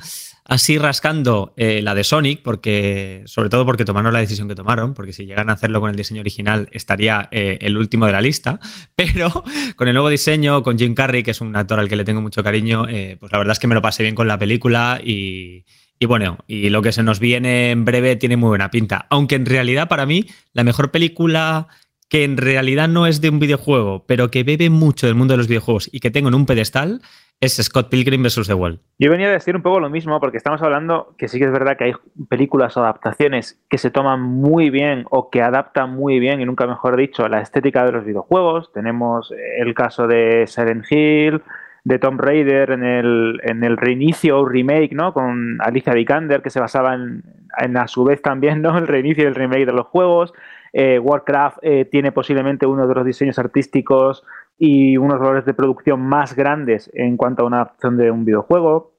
así 0.52 0.76
rascando 0.76 1.54
eh, 1.56 1.80
la 1.82 1.94
de 1.94 2.04
Sonic, 2.04 2.42
porque 2.42 3.22
sobre 3.24 3.48
todo 3.48 3.64
porque 3.64 3.86
tomaron 3.86 4.12
la 4.12 4.18
decisión 4.18 4.48
que 4.48 4.54
tomaron, 4.54 4.92
porque 4.92 5.12
si 5.12 5.24
llegan 5.24 5.48
a 5.48 5.54
hacerlo 5.54 5.80
con 5.80 5.88
el 5.88 5.96
diseño 5.96 6.20
original 6.20 6.68
estaría 6.72 7.28
eh, 7.32 7.58
el 7.62 7.76
último 7.78 8.04
de 8.06 8.12
la 8.12 8.20
lista, 8.20 8.60
pero 8.94 9.44
con 9.76 9.88
el 9.88 9.94
nuevo 9.94 10.10
diseño, 10.10 10.62
con 10.62 10.78
Jim 10.78 10.94
Carrey, 10.94 11.22
que 11.22 11.30
es 11.30 11.40
un 11.40 11.56
actor 11.56 11.80
al 11.80 11.88
que 11.88 11.96
le 11.96 12.04
tengo 12.04 12.20
mucho 12.20 12.44
cariño, 12.44 12.86
eh, 12.88 13.16
pues 13.18 13.32
la 13.32 13.38
verdad 13.38 13.52
es 13.52 13.58
que 13.58 13.66
me 13.66 13.74
lo 13.74 13.82
pasé 13.82 14.02
bien 14.02 14.14
con 14.14 14.28
la 14.28 14.38
película 14.38 15.00
y, 15.02 15.64
y 15.98 16.06
bueno, 16.06 16.38
y 16.46 16.68
lo 16.68 16.82
que 16.82 16.92
se 16.92 17.02
nos 17.02 17.18
viene 17.18 17.70
en 17.70 17.86
breve 17.86 18.16
tiene 18.16 18.36
muy 18.36 18.48
buena 18.48 18.70
pinta, 18.70 19.06
aunque 19.08 19.36
en 19.36 19.46
realidad 19.46 19.88
para 19.88 20.04
mí 20.04 20.26
la 20.52 20.64
mejor 20.64 20.90
película 20.90 21.68
que 22.10 22.24
en 22.24 22.36
realidad 22.36 22.88
no 22.88 23.06
es 23.06 23.22
de 23.22 23.30
un 23.30 23.38
videojuego, 23.38 24.04
pero 24.06 24.30
que 24.30 24.44
bebe 24.44 24.68
mucho 24.68 25.06
del 25.06 25.14
mundo 25.14 25.32
de 25.32 25.38
los 25.38 25.48
videojuegos 25.48 25.88
y 25.90 26.00
que 26.00 26.10
tengo 26.10 26.28
en 26.28 26.34
un 26.34 26.44
pedestal, 26.44 27.00
es 27.42 27.56
Scott 27.56 27.90
Pilgrim 27.90 28.22
vs. 28.22 28.46
The 28.46 28.54
Wall. 28.54 28.78
Yo 29.00 29.10
venía 29.10 29.26
a 29.26 29.32
decir 29.32 29.56
un 29.56 29.62
poco 29.62 29.80
lo 29.80 29.90
mismo, 29.90 30.20
porque 30.20 30.36
estamos 30.36 30.62
hablando 30.62 31.16
que 31.18 31.26
sí 31.26 31.40
que 31.40 31.46
es 31.46 31.50
verdad 31.50 31.76
que 31.76 31.84
hay 31.84 31.92
películas 32.28 32.76
o 32.76 32.82
adaptaciones 32.82 33.60
que 33.68 33.78
se 33.78 33.90
toman 33.90 34.22
muy 34.22 34.70
bien 34.70 35.06
o 35.10 35.28
que 35.28 35.42
adaptan 35.42 35.90
muy 35.90 36.20
bien, 36.20 36.40
y 36.40 36.44
nunca 36.44 36.68
mejor 36.68 36.96
dicho, 36.96 37.28
la 37.28 37.40
estética 37.40 37.84
de 37.84 37.90
los 37.90 38.04
videojuegos. 38.04 38.72
Tenemos 38.72 39.34
el 39.58 39.74
caso 39.74 40.06
de 40.06 40.44
Silent 40.46 40.84
Hill, 40.88 41.42
de 41.82 41.98
Tomb 41.98 42.20
Raider 42.20 42.70
en 42.70 42.84
el, 42.84 43.40
en 43.42 43.64
el 43.64 43.76
reinicio 43.76 44.38
o 44.38 44.44
remake, 44.44 44.92
¿no? 44.92 45.12
Con 45.12 45.58
Alicia 45.62 45.94
Vikander, 45.94 46.42
que 46.42 46.50
se 46.50 46.60
basaba 46.60 46.94
en, 46.94 47.24
en, 47.58 47.76
a 47.76 47.88
su 47.88 48.04
vez 48.04 48.22
también, 48.22 48.62
¿no? 48.62 48.78
El 48.78 48.86
reinicio 48.86 49.24
y 49.24 49.26
el 49.26 49.34
remake 49.34 49.66
de 49.66 49.72
los 49.72 49.86
juegos. 49.88 50.32
Eh, 50.72 51.00
Warcraft 51.00 51.58
eh, 51.62 51.86
tiene 51.86 52.12
posiblemente 52.12 52.66
uno 52.66 52.86
de 52.86 52.94
los 52.94 53.04
diseños 53.04 53.38
artísticos 53.38 54.24
y 54.58 54.96
unos 54.96 55.18
valores 55.18 55.44
de 55.44 55.54
producción 55.54 56.00
más 56.00 56.36
grandes 56.36 56.90
en 56.94 57.16
cuanto 57.16 57.42
a 57.42 57.46
una 57.46 57.56
adaptación 57.56 57.96
de 57.96 58.10
un 58.10 58.24
videojuego. 58.24 58.92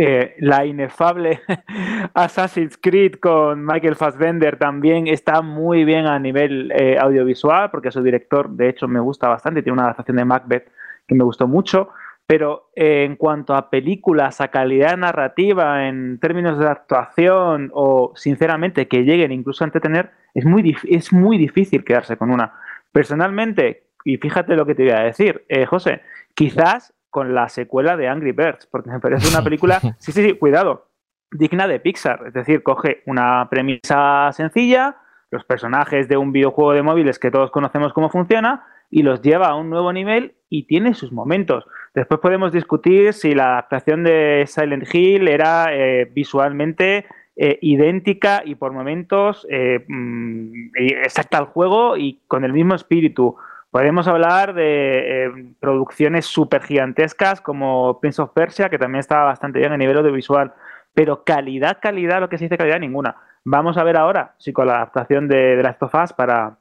Eh, 0.00 0.36
la 0.38 0.64
inefable 0.64 1.40
Assassin's 2.14 2.78
Creed 2.80 3.14
con 3.14 3.64
Michael 3.66 3.96
Fassbender 3.96 4.56
también 4.56 5.08
está 5.08 5.42
muy 5.42 5.84
bien 5.84 6.06
a 6.06 6.20
nivel 6.20 6.70
eh, 6.70 6.96
audiovisual, 7.00 7.70
porque 7.72 7.90
su 7.90 8.02
director, 8.02 8.48
de 8.50 8.68
hecho, 8.68 8.86
me 8.86 9.00
gusta 9.00 9.28
bastante. 9.28 9.62
Tiene 9.62 9.74
una 9.74 9.84
adaptación 9.84 10.18
de 10.18 10.24
Macbeth 10.24 10.70
que 11.08 11.14
me 11.16 11.24
gustó 11.24 11.48
mucho. 11.48 11.88
Pero 12.28 12.70
eh, 12.76 13.04
en 13.04 13.16
cuanto 13.16 13.54
a 13.54 13.70
películas, 13.70 14.42
a 14.42 14.48
calidad 14.48 14.98
narrativa, 14.98 15.88
en 15.88 16.20
términos 16.20 16.58
de 16.58 16.68
actuación 16.68 17.70
o, 17.72 18.12
sinceramente, 18.14 18.86
que 18.86 19.02
lleguen 19.02 19.32
incluso 19.32 19.64
a 19.64 19.66
entretener, 19.66 20.10
es 20.34 20.44
muy, 20.44 20.76
es 20.88 21.10
muy 21.10 21.38
difícil 21.38 21.84
quedarse 21.84 22.18
con 22.18 22.30
una. 22.30 22.52
Personalmente, 22.92 23.87
y 24.08 24.16
fíjate 24.16 24.56
lo 24.56 24.64
que 24.64 24.74
te 24.74 24.84
voy 24.84 24.92
a 24.92 25.00
decir, 25.00 25.44
eh, 25.50 25.66
José, 25.66 26.00
quizás 26.34 26.94
con 27.10 27.34
la 27.34 27.50
secuela 27.50 27.94
de 27.94 28.08
Angry 28.08 28.32
Birds, 28.32 28.66
porque 28.66 28.88
me 28.88 29.00
parece 29.00 29.28
una 29.28 29.44
película, 29.44 29.80
sí, 29.98 30.12
sí, 30.12 30.22
sí, 30.22 30.32
cuidado, 30.32 30.88
digna 31.30 31.68
de 31.68 31.78
Pixar, 31.78 32.24
es 32.26 32.32
decir, 32.32 32.62
coge 32.62 33.02
una 33.04 33.46
premisa 33.50 34.30
sencilla, 34.32 34.96
los 35.30 35.44
personajes 35.44 36.08
de 36.08 36.16
un 36.16 36.32
videojuego 36.32 36.72
de 36.72 36.82
móviles 36.82 37.18
que 37.18 37.30
todos 37.30 37.50
conocemos 37.50 37.92
cómo 37.92 38.08
funciona, 38.08 38.64
y 38.90 39.02
los 39.02 39.20
lleva 39.20 39.48
a 39.48 39.56
un 39.56 39.68
nuevo 39.68 39.92
nivel 39.92 40.36
y 40.48 40.62
tiene 40.62 40.94
sus 40.94 41.12
momentos. 41.12 41.66
Después 41.94 42.18
podemos 42.20 42.50
discutir 42.50 43.12
si 43.12 43.34
la 43.34 43.50
adaptación 43.50 44.04
de 44.04 44.44
Silent 44.46 44.88
Hill 44.90 45.28
era 45.28 45.66
eh, 45.70 46.06
visualmente 46.10 47.04
eh, 47.36 47.58
idéntica 47.60 48.42
y 48.42 48.54
por 48.54 48.72
momentos 48.72 49.46
eh, 49.50 49.84
mm, 49.86 50.70
exacta 50.74 51.36
al 51.36 51.44
juego 51.44 51.98
y 51.98 52.20
con 52.26 52.44
el 52.46 52.54
mismo 52.54 52.74
espíritu. 52.74 53.36
Podemos 53.70 54.08
hablar 54.08 54.54
de 54.54 55.24
eh, 55.26 55.30
producciones 55.60 56.24
súper 56.24 56.62
gigantescas 56.62 57.40
como 57.40 58.00
Prince 58.00 58.22
of 58.22 58.32
Persia, 58.32 58.70
que 58.70 58.78
también 58.78 59.00
estaba 59.00 59.24
bastante 59.24 59.58
bien 59.58 59.72
a 59.72 59.76
nivel 59.76 59.98
audiovisual, 59.98 60.54
pero 60.94 61.22
calidad, 61.22 61.78
calidad, 61.80 62.20
lo 62.20 62.28
que 62.28 62.38
se 62.38 62.44
dice 62.44 62.56
calidad, 62.56 62.80
ninguna. 62.80 63.16
Vamos 63.44 63.76
a 63.76 63.84
ver 63.84 63.96
ahora 63.96 64.34
si 64.38 64.52
con 64.52 64.66
la 64.66 64.76
adaptación 64.76 65.28
de 65.28 65.56
The 65.56 65.62
Last 65.62 65.82
of 65.82 65.94
Us 65.94 66.12
para, 66.12 66.56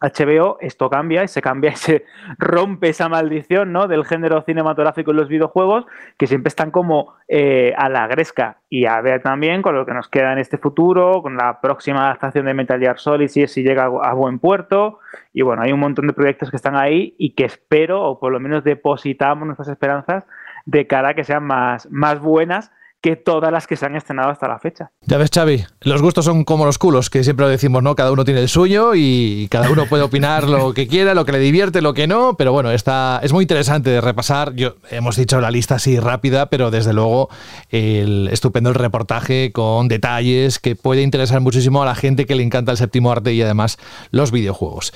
HBO 0.00 0.56
esto 0.60 0.88
cambia 0.88 1.22
y 1.24 1.28
se 1.28 1.42
cambia 1.42 1.72
y 1.72 1.76
se 1.76 2.04
rompe 2.38 2.88
esa 2.88 3.08
maldición 3.08 3.72
¿no? 3.72 3.86
del 3.86 4.04
género 4.04 4.42
cinematográfico 4.42 5.10
en 5.10 5.18
los 5.18 5.28
videojuegos 5.28 5.86
que 6.16 6.26
siempre 6.26 6.48
están 6.48 6.70
como 6.70 7.14
eh, 7.28 7.74
a 7.76 7.88
la 7.88 8.06
gresca 8.06 8.58
y 8.68 8.86
a 8.86 9.00
ver 9.00 9.22
también 9.22 9.62
con 9.62 9.74
lo 9.74 9.84
que 9.84 9.92
nos 9.92 10.08
queda 10.08 10.32
en 10.32 10.38
este 10.38 10.58
futuro, 10.58 11.22
con 11.22 11.36
la 11.36 11.60
próxima 11.60 12.06
adaptación 12.06 12.46
de 12.46 12.54
Metal 12.54 12.80
Gear 12.80 12.98
Solid 12.98 13.28
si, 13.28 13.46
si 13.46 13.62
llega 13.62 13.84
a, 13.84 14.14
buen 14.14 14.38
puerto 14.38 15.00
y 15.32 15.42
bueno, 15.42 15.62
hay 15.62 15.72
un 15.72 15.80
montón 15.80 16.06
de 16.06 16.12
proyectos 16.12 16.50
que 16.50 16.56
están 16.56 16.76
ahí 16.76 17.14
y 17.18 17.34
que 17.34 17.44
espero 17.44 18.02
o 18.02 18.18
por 18.18 18.32
lo 18.32 18.40
menos 18.40 18.64
depositamos 18.64 19.46
nuestras 19.46 19.68
esperanzas 19.68 20.26
de 20.66 20.86
cara 20.86 21.10
a 21.10 21.14
que 21.14 21.24
sean 21.24 21.44
más, 21.44 21.90
más 21.90 22.20
buenas 22.20 22.72
que 23.00 23.16
todas 23.16 23.50
las 23.50 23.66
que 23.66 23.76
se 23.76 23.86
han 23.86 23.96
estrenado 23.96 24.30
hasta 24.30 24.46
la 24.46 24.58
fecha. 24.58 24.90
Ya 25.06 25.16
ves, 25.16 25.30
Xavi, 25.34 25.64
los 25.80 26.02
gustos 26.02 26.26
son 26.26 26.44
como 26.44 26.66
los 26.66 26.76
culos, 26.76 27.08
que 27.08 27.24
siempre 27.24 27.46
lo 27.46 27.50
decimos, 27.50 27.82
¿no? 27.82 27.94
Cada 27.96 28.12
uno 28.12 28.24
tiene 28.24 28.40
el 28.40 28.48
suyo 28.48 28.92
y 28.94 29.48
cada 29.50 29.70
uno 29.70 29.86
puede 29.86 30.02
opinar 30.02 30.44
lo 30.44 30.74
que 30.74 30.86
quiera, 30.86 31.14
lo 31.14 31.24
que 31.24 31.32
le 31.32 31.38
divierte, 31.38 31.80
lo 31.80 31.94
que 31.94 32.06
no, 32.06 32.34
pero 32.36 32.52
bueno, 32.52 32.70
está, 32.70 33.20
es 33.22 33.32
muy 33.32 33.44
interesante 33.44 33.88
de 33.90 34.00
repasar. 34.02 34.54
Yo, 34.54 34.74
hemos 34.90 35.16
dicho 35.16 35.40
la 35.40 35.50
lista 35.50 35.76
así 35.76 35.98
rápida, 35.98 36.46
pero 36.46 36.70
desde 36.70 36.92
luego 36.92 37.30
el 37.70 38.28
estupendo 38.30 38.68
el 38.68 38.74
reportaje 38.74 39.50
con 39.52 39.88
detalles 39.88 40.58
que 40.58 40.76
puede 40.76 41.00
interesar 41.02 41.40
muchísimo 41.40 41.82
a 41.82 41.86
la 41.86 41.94
gente 41.94 42.26
que 42.26 42.34
le 42.34 42.42
encanta 42.42 42.72
el 42.72 42.78
séptimo 42.78 43.10
arte 43.10 43.32
y 43.32 43.40
además 43.40 43.78
los 44.10 44.30
videojuegos. 44.30 44.92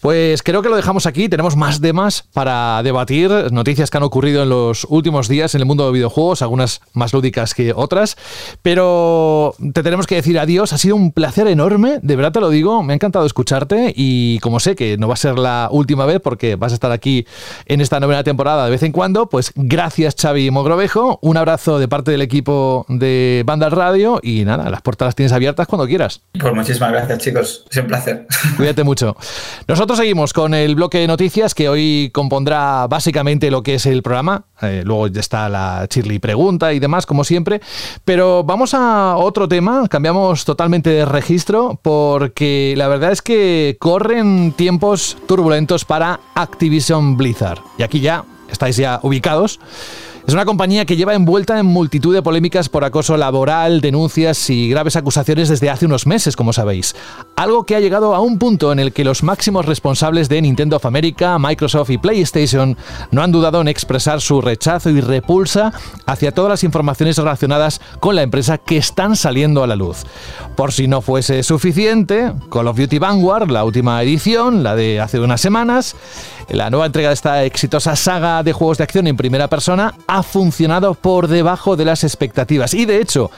Pues 0.00 0.44
creo 0.44 0.62
que 0.62 0.68
lo 0.68 0.76
dejamos 0.76 1.06
aquí, 1.06 1.28
tenemos 1.28 1.56
más 1.56 1.80
temas 1.80 2.22
para 2.32 2.80
debatir, 2.84 3.30
noticias 3.50 3.90
que 3.90 3.96
han 3.96 4.04
ocurrido 4.04 4.44
en 4.44 4.50
los 4.50 4.86
últimos 4.88 5.26
días 5.26 5.56
en 5.56 5.60
el 5.60 5.66
mundo 5.66 5.86
de 5.86 5.92
videojuegos, 5.92 6.42
algunas 6.42 6.80
más 6.92 7.12
lúdicas 7.12 7.47
que 7.54 7.72
otras. 7.74 8.16
Pero 8.62 9.54
te 9.72 9.82
tenemos 9.82 10.06
que 10.06 10.16
decir 10.16 10.38
adiós. 10.38 10.72
Ha 10.72 10.78
sido 10.78 10.96
un 10.96 11.12
placer 11.12 11.46
enorme, 11.46 11.98
de 12.02 12.16
verdad 12.16 12.32
te 12.32 12.40
lo 12.40 12.50
digo. 12.50 12.82
Me 12.82 12.92
ha 12.92 12.96
encantado 12.96 13.26
escucharte 13.26 13.92
y 13.96 14.38
como 14.40 14.60
sé 14.60 14.76
que 14.76 14.96
no 14.98 15.08
va 15.08 15.14
a 15.14 15.18
ser 15.18 15.38
la 15.38 15.68
última 15.70 16.06
vez 16.06 16.20
porque 16.20 16.56
vas 16.56 16.72
a 16.72 16.74
estar 16.74 16.92
aquí 16.92 17.26
en 17.66 17.80
esta 17.80 18.00
novena 18.00 18.22
temporada 18.22 18.64
de 18.64 18.70
vez 18.70 18.82
en 18.82 18.92
cuando, 18.92 19.28
pues 19.28 19.52
gracias 19.54 20.14
Xavi 20.20 20.50
Mogrovejo. 20.50 21.18
Un 21.22 21.36
abrazo 21.36 21.78
de 21.78 21.88
parte 21.88 22.10
del 22.10 22.22
equipo 22.22 22.86
de 22.88 23.42
Banda 23.46 23.68
Radio 23.70 24.20
y 24.22 24.44
nada, 24.44 24.70
las 24.70 24.82
puertas 24.82 25.06
las 25.06 25.14
tienes 25.14 25.32
abiertas 25.32 25.66
cuando 25.66 25.86
quieras. 25.86 26.22
Pues 26.38 26.54
muchísimas 26.54 26.92
gracias 26.92 27.18
chicos. 27.18 27.64
Es 27.70 27.76
un 27.76 27.86
placer. 27.86 28.26
Cuídate 28.56 28.84
mucho. 28.84 29.16
Nosotros 29.66 29.98
seguimos 29.98 30.32
con 30.32 30.54
el 30.54 30.74
bloque 30.74 30.98
de 30.98 31.06
noticias 31.06 31.54
que 31.54 31.68
hoy 31.68 32.10
compondrá 32.12 32.86
básicamente 32.86 33.50
lo 33.50 33.62
que 33.62 33.74
es 33.74 33.86
el 33.86 34.02
programa. 34.02 34.46
Eh, 34.62 34.82
luego 34.84 35.08
ya 35.08 35.20
está 35.20 35.48
la 35.48 35.86
Chirly 35.88 36.18
pregunta 36.18 36.72
y 36.72 36.78
demás, 36.78 37.06
como 37.06 37.24
siempre. 37.24 37.37
Pero 38.04 38.44
vamos 38.44 38.74
a 38.74 39.16
otro 39.16 39.48
tema, 39.48 39.86
cambiamos 39.88 40.44
totalmente 40.44 40.90
de 40.90 41.04
registro 41.04 41.78
porque 41.82 42.74
la 42.76 42.88
verdad 42.88 43.12
es 43.12 43.22
que 43.22 43.76
corren 43.78 44.52
tiempos 44.52 45.16
turbulentos 45.26 45.84
para 45.84 46.20
Activision 46.34 47.16
Blizzard. 47.16 47.60
Y 47.78 47.82
aquí 47.82 48.00
ya 48.00 48.24
estáis 48.50 48.76
ya 48.76 49.00
ubicados. 49.02 49.60
Es 50.28 50.34
una 50.34 50.44
compañía 50.44 50.84
que 50.84 50.94
lleva 50.94 51.14
envuelta 51.14 51.58
en 51.58 51.64
multitud 51.64 52.12
de 52.12 52.20
polémicas 52.20 52.68
por 52.68 52.84
acoso 52.84 53.16
laboral, 53.16 53.80
denuncias 53.80 54.50
y 54.50 54.68
graves 54.68 54.94
acusaciones 54.94 55.48
desde 55.48 55.70
hace 55.70 55.86
unos 55.86 56.06
meses, 56.06 56.36
como 56.36 56.52
sabéis. 56.52 56.94
Algo 57.34 57.64
que 57.64 57.74
ha 57.74 57.80
llegado 57.80 58.14
a 58.14 58.20
un 58.20 58.38
punto 58.38 58.70
en 58.70 58.78
el 58.78 58.92
que 58.92 59.04
los 59.04 59.22
máximos 59.22 59.64
responsables 59.64 60.28
de 60.28 60.42
Nintendo 60.42 60.76
of 60.76 60.84
America, 60.84 61.38
Microsoft 61.38 61.88
y 61.88 61.96
PlayStation 61.96 62.76
no 63.10 63.22
han 63.22 63.32
dudado 63.32 63.62
en 63.62 63.68
expresar 63.68 64.20
su 64.20 64.42
rechazo 64.42 64.90
y 64.90 65.00
repulsa 65.00 65.72
hacia 66.04 66.32
todas 66.32 66.50
las 66.50 66.62
informaciones 66.62 67.16
relacionadas 67.16 67.80
con 67.98 68.14
la 68.14 68.20
empresa 68.20 68.58
que 68.58 68.76
están 68.76 69.16
saliendo 69.16 69.64
a 69.64 69.66
la 69.66 69.76
luz. 69.76 70.04
Por 70.56 70.72
si 70.72 70.88
no 70.88 71.00
fuese 71.00 71.42
suficiente, 71.42 72.34
Call 72.52 72.68
of 72.68 72.76
Duty 72.76 72.98
Vanguard, 72.98 73.50
la 73.50 73.64
última 73.64 74.02
edición, 74.02 74.62
la 74.62 74.76
de 74.76 75.00
hace 75.00 75.20
unas 75.20 75.40
semanas, 75.40 75.96
la 76.48 76.70
nueva 76.70 76.86
entrega 76.86 77.08
de 77.08 77.14
esta 77.14 77.44
exitosa 77.44 77.94
saga 77.94 78.42
de 78.42 78.52
juegos 78.52 78.78
de 78.78 78.84
acción 78.84 79.06
en 79.06 79.16
primera 79.16 79.48
persona, 79.48 79.94
ha 80.06 80.22
funcionado 80.22 80.94
por 80.94 81.28
debajo 81.28 81.76
de 81.76 81.84
las 81.84 82.04
expectativas. 82.04 82.74
Y 82.74 82.86
de 82.86 83.00
hecho, 83.00 83.30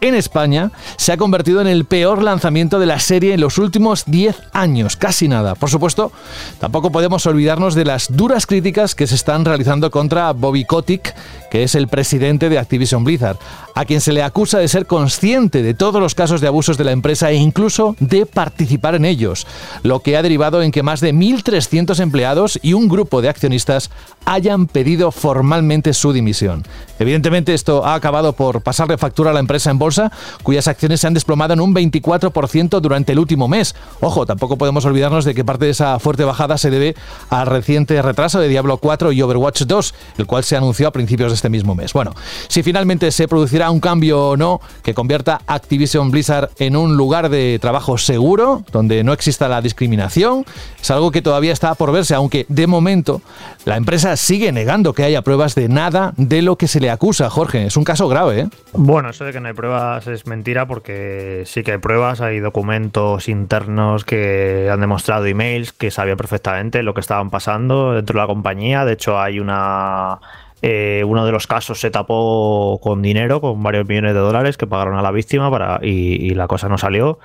en 0.00 0.14
España 0.14 0.70
se 0.96 1.12
ha 1.12 1.16
convertido 1.16 1.60
en 1.60 1.66
el 1.66 1.84
peor 1.84 2.22
lanzamiento 2.22 2.78
de 2.78 2.86
la 2.86 3.00
serie 3.00 3.34
en 3.34 3.40
los 3.40 3.58
últimos 3.58 4.04
10 4.06 4.36
años, 4.52 4.96
casi 4.96 5.28
nada. 5.28 5.54
Por 5.54 5.70
supuesto, 5.70 6.12
tampoco 6.60 6.92
podemos 6.92 7.26
olvidarnos 7.26 7.74
de 7.74 7.84
las 7.84 8.14
duras 8.14 8.46
críticas 8.46 8.94
que 8.94 9.06
se 9.06 9.14
están 9.14 9.44
realizando 9.44 9.90
contra 9.90 10.32
Bobby 10.32 10.64
Kotick, 10.64 11.14
que 11.50 11.62
es 11.62 11.74
el 11.74 11.88
presidente 11.88 12.48
de 12.48 12.58
Activision 12.58 13.04
Blizzard, 13.04 13.38
a 13.74 13.84
quien 13.84 14.00
se 14.00 14.12
le 14.12 14.22
acusa 14.22 14.58
de 14.58 14.68
ser 14.68 14.86
consciente 14.86 15.62
de 15.62 15.74
todos 15.74 16.00
los 16.00 16.14
casos 16.14 16.40
de 16.40 16.48
abusos 16.48 16.76
de 16.76 16.84
la 16.84 16.92
empresa 16.92 17.30
e 17.30 17.36
incluso 17.36 17.96
de 18.00 18.26
participar 18.26 18.94
en 18.94 19.04
ellos, 19.04 19.46
lo 19.82 20.00
que 20.00 20.16
ha 20.16 20.22
derivado 20.22 20.62
en 20.62 20.72
que 20.72 20.82
más 20.82 21.00
de 21.00 21.14
1.300 21.14 22.00
empleados 22.00 22.58
y 22.62 22.72
un 22.72 22.88
grupo 22.88 23.22
de 23.22 23.28
accionistas 23.28 23.90
hayan 24.24 24.66
pedido 24.66 25.12
formalmente 25.12 25.94
su 25.94 26.12
dimisión. 26.12 26.64
Evidentemente 26.98 27.54
esto 27.54 27.84
ha 27.86 27.94
acabado 27.94 28.32
por 28.32 28.62
pasarle 28.62 28.98
factura 28.98 29.30
a 29.30 29.34
la 29.34 29.40
empresa 29.40 29.70
en 29.70 29.78
bolsa 29.78 29.95
cuyas 30.42 30.68
acciones 30.68 31.00
se 31.00 31.06
han 31.06 31.14
desplomado 31.14 31.54
en 31.54 31.60
un 31.60 31.74
24% 31.74 32.80
durante 32.80 33.12
el 33.12 33.18
último 33.18 33.48
mes. 33.48 33.74
Ojo, 34.00 34.26
tampoco 34.26 34.56
podemos 34.56 34.84
olvidarnos 34.84 35.24
de 35.24 35.34
que 35.34 35.44
parte 35.44 35.66
de 35.66 35.70
esa 35.70 35.98
fuerte 35.98 36.24
bajada 36.24 36.58
se 36.58 36.70
debe 36.70 36.94
al 37.30 37.46
reciente 37.46 38.00
retraso 38.02 38.40
de 38.40 38.48
Diablo 38.48 38.78
4 38.78 39.12
y 39.12 39.22
Overwatch 39.22 39.62
2, 39.62 39.94
el 40.18 40.26
cual 40.26 40.44
se 40.44 40.56
anunció 40.56 40.88
a 40.88 40.92
principios 40.92 41.30
de 41.30 41.36
este 41.36 41.48
mismo 41.48 41.74
mes. 41.74 41.92
Bueno, 41.92 42.14
si 42.48 42.62
finalmente 42.62 43.10
se 43.10 43.28
producirá 43.28 43.70
un 43.70 43.80
cambio 43.80 44.28
o 44.28 44.36
no 44.36 44.60
que 44.82 44.94
convierta 44.94 45.40
Activision 45.46 46.10
Blizzard 46.10 46.50
en 46.58 46.76
un 46.76 46.96
lugar 46.96 47.28
de 47.28 47.58
trabajo 47.60 47.98
seguro, 47.98 48.62
donde 48.72 49.04
no 49.04 49.12
exista 49.12 49.48
la 49.48 49.60
discriminación, 49.60 50.44
es 50.80 50.90
algo 50.90 51.10
que 51.10 51.22
todavía 51.22 51.52
está 51.52 51.74
por 51.74 51.92
verse, 51.92 52.14
aunque 52.14 52.46
de 52.48 52.66
momento 52.66 53.22
la 53.64 53.76
empresa 53.76 54.16
sigue 54.16 54.52
negando 54.52 54.92
que 54.92 55.04
haya 55.04 55.22
pruebas 55.22 55.54
de 55.54 55.68
nada 55.68 56.12
de 56.16 56.42
lo 56.42 56.56
que 56.56 56.68
se 56.68 56.80
le 56.80 56.90
acusa, 56.90 57.30
Jorge. 57.30 57.66
Es 57.66 57.76
un 57.76 57.84
caso 57.84 58.08
grave, 58.08 58.40
¿eh? 58.40 58.48
Bueno, 58.72 59.10
eso 59.10 59.24
de 59.24 59.32
que 59.32 59.40
no 59.40 59.48
hay 59.48 59.54
pruebas 59.54 59.75
es 60.06 60.26
mentira 60.26 60.66
porque 60.66 61.42
sí 61.46 61.62
que 61.62 61.72
hay 61.72 61.78
pruebas, 61.78 62.20
hay 62.20 62.40
documentos 62.40 63.28
internos 63.28 64.04
que 64.04 64.68
han 64.70 64.80
demostrado 64.80 65.26
emails 65.26 65.72
que 65.72 65.90
sabían 65.90 66.16
perfectamente 66.16 66.82
lo 66.82 66.94
que 66.94 67.00
estaban 67.00 67.30
pasando 67.30 67.92
dentro 67.92 68.14
de 68.14 68.22
la 68.22 68.26
compañía. 68.26 68.84
De 68.84 68.94
hecho, 68.94 69.18
hay 69.18 69.40
una 69.40 70.20
eh, 70.62 71.04
uno 71.06 71.26
de 71.26 71.32
los 71.32 71.46
casos 71.46 71.80
se 71.80 71.90
tapó 71.90 72.80
con 72.82 73.02
dinero, 73.02 73.40
con 73.40 73.62
varios 73.62 73.86
millones 73.86 74.14
de 74.14 74.20
dólares 74.20 74.56
que 74.56 74.66
pagaron 74.66 74.96
a 74.98 75.02
la 75.02 75.10
víctima 75.10 75.50
para, 75.50 75.78
y, 75.82 76.30
la 76.30 76.48
cosa 76.48 76.68
no 76.68 76.78
salió. 76.78 77.18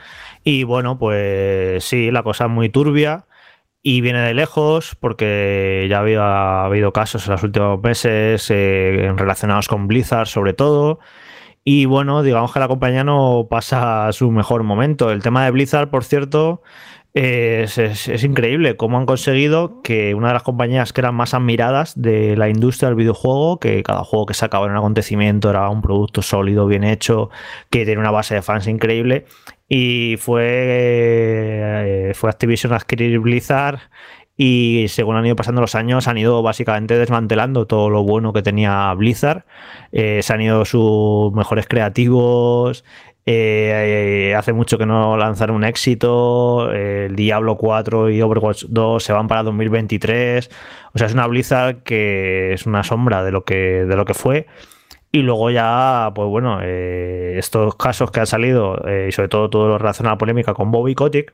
Y 0.43 0.63
bueno, 0.63 0.97
pues 0.99 1.83
sí, 1.83 2.11
la 2.11 2.23
cosa 2.23 2.45
es 2.45 2.51
muy 2.51 2.69
turbia 2.69 3.25
y 3.83 4.01
viene 4.01 4.21
de 4.21 4.33
lejos 4.33 4.95
porque 4.99 5.87
ya 5.89 5.99
había 5.99 6.65
habido 6.65 6.93
casos 6.93 7.25
en 7.25 7.33
los 7.33 7.43
últimos 7.43 7.81
meses 7.81 8.47
eh, 8.49 9.11
relacionados 9.17 9.67
con 9.67 9.87
Blizzard 9.87 10.27
sobre 10.27 10.53
todo. 10.53 10.99
Y 11.63 11.85
bueno, 11.85 12.23
digamos 12.23 12.53
que 12.53 12.59
la 12.59 12.67
compañía 12.67 13.03
no 13.03 13.47
pasa 13.49 14.11
su 14.13 14.31
mejor 14.31 14.63
momento. 14.63 15.11
El 15.11 15.21
tema 15.21 15.45
de 15.45 15.51
Blizzard, 15.51 15.89
por 15.89 16.03
cierto, 16.03 16.63
es, 17.13 18.23
increíble 18.23 18.77
cómo 18.77 18.97
han 18.97 19.05
conseguido 19.05 19.81
que 19.81 20.15
una 20.15 20.29
de 20.29 20.33
las 20.33 20.43
compañías 20.43 20.93
que 20.93 21.01
eran 21.01 21.15
más 21.15 21.33
admiradas 21.33 21.99
de 22.01 22.37
la 22.37 22.49
industria 22.49 22.89
del 22.89 22.95
videojuego, 22.95 23.59
que 23.59 23.83
cada 23.83 24.03
juego 24.03 24.25
que 24.25 24.33
sacaba 24.33 24.65
en 24.65 24.71
un 24.71 24.77
acontecimiento 24.77 25.49
era 25.49 25.69
un 25.69 25.81
producto 25.81 26.21
sólido, 26.21 26.67
bien 26.67 26.83
hecho, 26.83 27.29
que 27.69 27.85
tiene 27.85 27.99
una 27.99 28.11
base 28.11 28.35
de 28.35 28.41
fans 28.41 28.67
increíble, 28.67 29.25
y 29.67 30.17
fue, 30.17 30.43
eh, 30.47 32.11
fue 32.15 32.29
Activision 32.29 32.73
adquirir 32.73 33.19
Blizzard 33.19 33.79
y 34.43 34.87
según 34.87 35.17
han 35.17 35.25
ido 35.27 35.35
pasando 35.35 35.61
los 35.61 35.75
años 35.75 36.07
han 36.07 36.17
ido 36.17 36.41
básicamente 36.41 36.97
desmantelando 36.97 37.67
todo 37.67 37.91
lo 37.91 38.01
bueno 38.01 38.33
que 38.33 38.41
tenía 38.41 38.91
Blizzard. 38.95 39.43
Eh, 39.91 40.21
se 40.23 40.33
han 40.33 40.41
ido 40.41 40.65
sus 40.65 41.31
mejores 41.31 41.67
creativos, 41.67 42.83
eh, 43.27 44.33
hace 44.35 44.51
mucho 44.51 44.79
que 44.79 44.87
no 44.87 45.15
lanzaron 45.15 45.57
un 45.57 45.63
éxito. 45.63 46.71
el 46.71 47.15
Diablo 47.15 47.55
4 47.55 48.09
y 48.09 48.19
Overwatch 48.19 48.65
2 48.67 49.03
se 49.03 49.13
van 49.13 49.27
para 49.27 49.43
2023. 49.43 50.49
O 50.95 50.97
sea, 50.97 51.05
es 51.05 51.13
una 51.13 51.27
Blizzard 51.27 51.83
que 51.83 52.53
es 52.53 52.65
una 52.65 52.83
sombra 52.83 53.23
de 53.23 53.31
lo 53.31 53.43
que, 53.43 53.85
de 53.85 53.95
lo 53.95 54.05
que 54.05 54.15
fue. 54.15 54.47
Y 55.11 55.19
luego 55.21 55.51
ya, 55.51 56.11
pues 56.15 56.27
bueno, 56.29 56.61
eh, 56.63 57.35
estos 57.37 57.75
casos 57.75 58.09
que 58.09 58.21
han 58.21 58.27
salido, 58.27 58.81
eh, 58.87 59.07
y 59.09 59.11
sobre 59.11 59.29
todo 59.29 59.51
todo 59.51 59.67
lo 59.67 59.77
relacionado 59.77 60.13
a 60.13 60.15
la 60.15 60.17
polémica 60.17 60.55
con 60.55 60.71
Bobby 60.71 60.95
Kotick, 60.95 61.33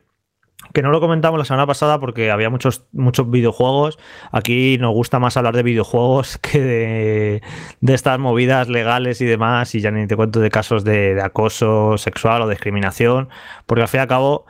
que 0.74 0.82
no 0.82 0.90
lo 0.92 1.00
comentamos 1.00 1.38
la 1.40 1.46
semana 1.46 1.66
pasada 1.66 2.00
porque 2.00 2.32
había 2.32 2.50
muchos, 2.50 2.86
muchos 2.92 3.30
videojuegos. 3.30 3.98
Aquí 4.32 4.78
nos 4.80 4.94
gusta 4.94 5.20
más 5.20 5.38
hablar 5.38 5.56
de 5.56 5.64
videojuegos 5.64 6.38
que 6.42 7.42
de, 7.82 7.94
estas 7.94 8.20
movidas 8.20 8.70
legales 8.70 9.22
y 9.22 9.26
demás. 9.26 9.74
Y 9.76 9.82
ya 9.82 9.92
ni 9.92 10.08
te 10.08 10.16
cuento 10.16 10.40
de 10.40 10.50
casos 10.50 10.84
de, 10.84 11.16
de 11.16 11.22
acoso 11.22 11.98
sexual 11.98 12.42
o 12.42 12.50
discriminación. 12.50 13.30
Porque 13.66 13.82
al 13.84 13.88
fin 13.88 14.00
y 14.00 14.02
al 14.02 14.08
cabo 14.08 14.46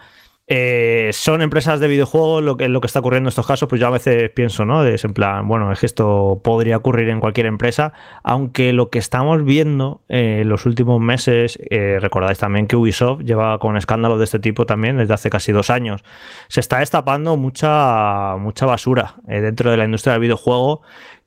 eh, 0.49 1.09
son 1.11 1.41
empresas 1.41 1.81
de 1.81 1.89
videojuegos 1.89 2.41
lo 2.41 2.55
que, 2.55 2.69
lo 2.69 2.79
que 2.79 2.87
está 2.87 2.99
ocurriendo 2.99 3.27
en 3.27 3.31
estos 3.31 3.45
casos, 3.45 3.67
pues 3.67 3.81
yo 3.81 3.87
a 3.87 3.89
veces 3.91 4.29
pienso, 4.29 4.63
¿no? 4.63 4.85
Es 4.85 5.03
en 5.03 5.13
plan, 5.13 5.45
bueno, 5.45 5.71
es 5.73 5.81
que 5.81 5.85
esto 5.85 6.39
podría 6.41 6.77
ocurrir 6.77 7.09
en 7.09 7.19
cualquier 7.19 7.47
empresa, 7.47 7.91
aunque 8.23 8.71
lo 8.71 8.89
que 8.89 8.97
estamos 8.97 9.43
viendo 9.43 10.03
eh, 10.07 10.39
en 10.41 10.49
los 10.49 10.65
últimos 10.65 11.01
meses, 11.01 11.59
eh, 11.69 11.97
recordáis 11.99 12.37
también 12.37 12.67
que 12.67 12.77
Ubisoft 12.77 13.23
lleva 13.23 13.59
con 13.59 13.75
escándalos 13.75 14.19
de 14.19 14.23
este 14.23 14.39
tipo 14.39 14.65
también 14.65 14.97
desde 14.97 15.13
hace 15.13 15.29
casi 15.29 15.51
dos 15.51 15.69
años, 15.69 16.05
se 16.47 16.61
está 16.61 16.79
destapando 16.79 17.35
mucha, 17.35 18.37
mucha 18.37 18.65
basura 18.65 19.15
dentro 19.25 19.69
de 19.69 19.75
la 19.75 19.83
industria 19.83 20.13
del 20.13 20.21
videojuego 20.21 20.81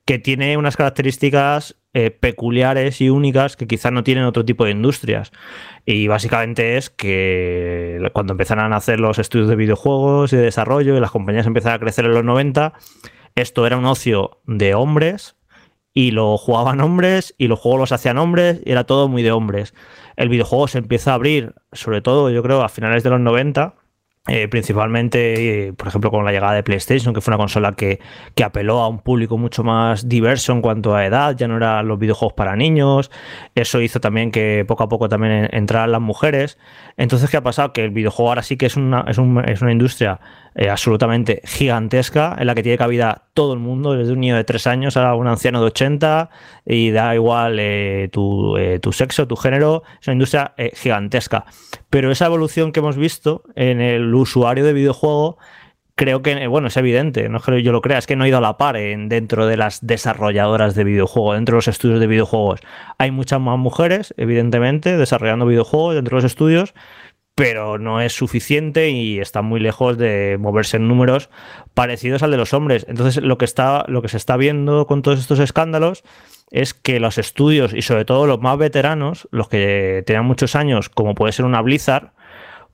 que 0.05 0.19
tiene 0.19 0.57
unas 0.57 0.77
características 0.77 1.77
peculiares 2.21 3.01
y 3.01 3.09
únicas 3.09 3.57
que 3.57 3.67
quizás 3.67 3.91
no 3.91 4.03
tienen 4.03 4.23
otro 4.23 4.45
tipo 4.45 4.63
de 4.63 4.71
industrias. 4.71 5.31
Y 5.85 6.07
básicamente 6.07 6.77
es 6.77 6.89
que 6.89 7.99
cuando 8.13 8.33
empezaron 8.33 8.71
a 8.71 8.77
hacer 8.77 8.99
los 8.99 9.19
estudios 9.19 9.49
de 9.49 9.57
videojuegos 9.57 10.31
y 10.31 10.37
de 10.37 10.43
desarrollo 10.43 10.95
y 10.95 10.99
las 11.01 11.11
compañías 11.11 11.47
empezaron 11.47 11.75
a 11.75 11.79
crecer 11.79 12.05
en 12.05 12.13
los 12.13 12.23
90, 12.23 12.73
esto 13.35 13.67
era 13.67 13.77
un 13.77 13.85
ocio 13.85 14.41
de 14.45 14.73
hombres 14.73 15.35
y 15.93 16.11
lo 16.11 16.37
jugaban 16.37 16.79
hombres 16.79 17.35
y 17.37 17.47
los 17.47 17.59
juegos 17.59 17.81
los 17.81 17.91
hacían 17.91 18.17
hombres 18.17 18.61
y 18.65 18.71
era 18.71 18.85
todo 18.85 19.09
muy 19.09 19.23
de 19.23 19.33
hombres. 19.33 19.73
El 20.15 20.29
videojuego 20.29 20.69
se 20.69 20.77
empieza 20.77 21.11
a 21.11 21.15
abrir, 21.15 21.55
sobre 21.73 22.01
todo 22.01 22.29
yo 22.29 22.41
creo 22.41 22.63
a 22.63 22.69
finales 22.69 23.03
de 23.03 23.09
los 23.09 23.19
90 23.19 23.75
eh, 24.27 24.47
principalmente, 24.47 25.69
eh, 25.69 25.73
por 25.73 25.87
ejemplo, 25.87 26.11
con 26.11 26.23
la 26.23 26.31
llegada 26.31 26.53
de 26.53 26.61
PlayStation, 26.61 27.11
que 27.11 27.21
fue 27.21 27.31
una 27.31 27.39
consola 27.39 27.73
que, 27.73 27.99
que, 28.35 28.43
apeló 28.43 28.79
a 28.81 28.87
un 28.87 28.99
público 28.99 29.35
mucho 29.39 29.63
más 29.63 30.07
diverso 30.07 30.53
en 30.53 30.61
cuanto 30.61 30.95
a 30.95 31.07
edad, 31.07 31.35
ya 31.35 31.47
no 31.47 31.57
eran 31.57 31.87
los 31.87 31.97
videojuegos 31.97 32.33
para 32.33 32.55
niños, 32.55 33.09
eso 33.55 33.81
hizo 33.81 33.99
también 33.99 34.29
que 34.29 34.63
poco 34.67 34.83
a 34.83 34.89
poco 34.89 35.09
también 35.09 35.49
entraran 35.51 35.91
las 35.91 36.01
mujeres. 36.01 36.59
Entonces, 36.97 37.31
¿qué 37.31 37.37
ha 37.37 37.41
pasado? 37.41 37.73
Que 37.73 37.83
el 37.83 37.89
videojuego 37.89 38.29
ahora 38.29 38.43
sí 38.43 38.57
que 38.57 38.67
es 38.67 38.75
una, 38.75 39.05
es, 39.07 39.17
es 39.17 39.61
una 39.63 39.71
industria 39.71 40.19
eh, 40.53 40.69
absolutamente 40.69 41.41
gigantesca 41.43 42.35
en 42.37 42.45
la 42.45 42.53
que 42.53 42.61
tiene 42.61 42.77
cabida 42.77 43.23
todo 43.33 43.53
el 43.53 43.59
mundo, 43.59 43.93
desde 43.93 44.13
un 44.13 44.19
niño 44.19 44.35
de 44.35 44.43
3 44.43 44.67
años 44.67 44.97
a 44.97 45.15
un 45.15 45.25
anciano 45.27 45.61
de 45.61 45.65
80 45.67 46.29
y 46.63 46.91
da 46.91 47.15
igual 47.15 47.57
eh, 47.59 48.07
tu, 48.11 48.55
tu, 48.81 48.91
sexo, 48.91 49.27
tu 49.27 49.35
género, 49.35 49.81
es 49.99 50.07
una 50.07 50.13
industria 50.13 50.53
gigantesca. 50.75 51.45
Pero 51.91 52.09
esa 52.09 52.25
evolución 52.25 52.71
que 52.71 52.79
hemos 52.79 52.95
visto 52.95 53.43
en 53.53 53.81
el 53.81 54.15
usuario 54.15 54.65
de 54.65 54.73
videojuego 54.73 55.37
creo 55.95 56.21
que, 56.21 56.47
bueno, 56.47 56.69
es 56.69 56.77
evidente, 56.77 57.29
no 57.29 57.39
creo 57.41 57.59
yo 57.59 57.71
lo 57.71 57.81
crea, 57.81 57.97
es 57.99 58.07
que 58.07 58.15
no 58.15 58.23
ha 58.23 58.27
ido 58.27 58.37
a 58.37 58.41
la 58.41 58.57
par 58.57 58.77
en, 58.77 59.09
dentro 59.09 59.45
de 59.45 59.57
las 59.57 59.85
desarrolladoras 59.85 60.73
de 60.73 60.85
videojuegos, 60.85 61.35
dentro 61.35 61.55
de 61.55 61.57
los 61.57 61.67
estudios 61.67 61.99
de 61.99 62.07
videojuegos. 62.07 62.61
Hay 62.97 63.11
muchas 63.11 63.41
más 63.41 63.59
mujeres, 63.59 64.13
evidentemente, 64.17 64.97
desarrollando 64.97 65.45
videojuegos 65.45 65.95
dentro 65.95 66.15
de 66.17 66.23
los 66.23 66.31
estudios, 66.31 66.73
pero 67.35 67.77
no 67.77 68.01
es 68.01 68.13
suficiente 68.13 68.89
y 68.89 69.19
está 69.19 69.41
muy 69.41 69.59
lejos 69.59 69.97
de 69.97 70.37
moverse 70.39 70.77
en 70.77 70.87
números 70.87 71.29
parecidos 71.73 72.23
al 72.23 72.31
de 72.31 72.37
los 72.37 72.53
hombres. 72.53 72.85
Entonces, 72.89 73.23
lo 73.23 73.37
que, 73.37 73.45
está, 73.45 73.85
lo 73.87 74.01
que 74.01 74.09
se 74.09 74.17
está 74.17 74.37
viendo 74.37 74.85
con 74.85 75.01
todos 75.01 75.19
estos 75.19 75.39
escándalos 75.39 76.03
es 76.51 76.73
que 76.73 76.99
los 76.99 77.17
estudios 77.17 77.73
y 77.73 77.81
sobre 77.81 78.05
todo 78.05 78.27
los 78.27 78.41
más 78.41 78.57
veteranos, 78.57 79.27
los 79.31 79.47
que 79.47 80.03
tenían 80.05 80.25
muchos 80.25 80.55
años, 80.55 80.89
como 80.89 81.15
puede 81.15 81.31
ser 81.31 81.45
una 81.45 81.61
Blizzard, 81.61 82.11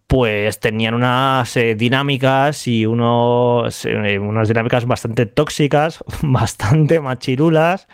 pues 0.07 0.59
tenían 0.59 0.93
unas 0.93 1.55
eh, 1.57 1.75
dinámicas 1.75 2.67
y 2.67 2.85
unos, 2.85 3.85
eh, 3.85 4.17
unas 4.19 4.47
dinámicas 4.47 4.85
bastante 4.85 5.25
tóxicas, 5.25 6.03
bastante 6.23 6.99
machirulas, 6.99 7.87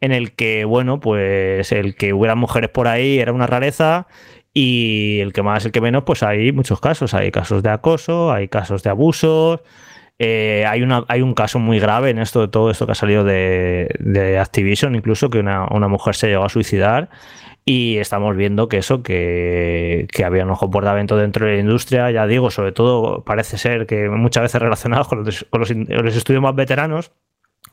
en 0.00 0.12
el 0.12 0.32
que, 0.32 0.64
bueno, 0.64 1.00
pues 1.00 1.72
el 1.72 1.94
que 1.94 2.12
hubiera 2.12 2.34
mujeres 2.34 2.70
por 2.70 2.88
ahí 2.88 3.18
era 3.18 3.32
una 3.32 3.46
rareza 3.46 4.08
y 4.52 5.20
el 5.20 5.32
que 5.32 5.42
más, 5.42 5.64
el 5.64 5.72
que 5.72 5.80
menos, 5.80 6.02
pues 6.04 6.22
hay 6.22 6.52
muchos 6.52 6.80
casos. 6.80 7.14
Hay 7.14 7.30
casos 7.30 7.62
de 7.62 7.70
acoso, 7.70 8.32
hay 8.32 8.48
casos 8.48 8.82
de 8.82 8.90
abusos. 8.90 9.60
Eh, 10.18 10.66
hay, 10.66 10.82
una, 10.82 11.04
hay 11.08 11.22
un 11.22 11.34
caso 11.34 11.58
muy 11.58 11.78
grave 11.78 12.10
en 12.10 12.18
esto 12.18 12.42
de 12.42 12.48
todo 12.48 12.70
esto 12.70 12.84
que 12.84 12.92
ha 12.92 12.94
salido 12.94 13.24
de, 13.24 14.38
Activision, 14.40 14.94
incluso 14.94 15.30
que 15.30 15.38
una, 15.38 15.66
mujer 15.88 16.14
se 16.14 16.28
llegó 16.28 16.44
a 16.44 16.48
suicidar. 16.48 17.10
Y 17.64 17.98
estamos 17.98 18.36
viendo 18.36 18.68
que 18.68 18.78
eso, 18.78 19.02
que, 19.02 20.08
había 20.24 20.44
un 20.44 20.54
comportamiento 20.56 21.16
dentro 21.16 21.46
de 21.46 21.54
la 21.54 21.60
industria, 21.60 22.10
ya 22.10 22.26
digo, 22.26 22.50
sobre 22.50 22.72
todo 22.72 23.22
parece 23.24 23.58
ser 23.58 23.86
que 23.86 24.08
muchas 24.08 24.42
veces 24.42 24.60
relacionados 24.60 25.08
con 25.08 25.24
los, 25.24 25.46
con 25.50 25.60
los 25.60 26.16
estudios 26.16 26.42
más 26.42 26.54
veteranos, 26.54 27.12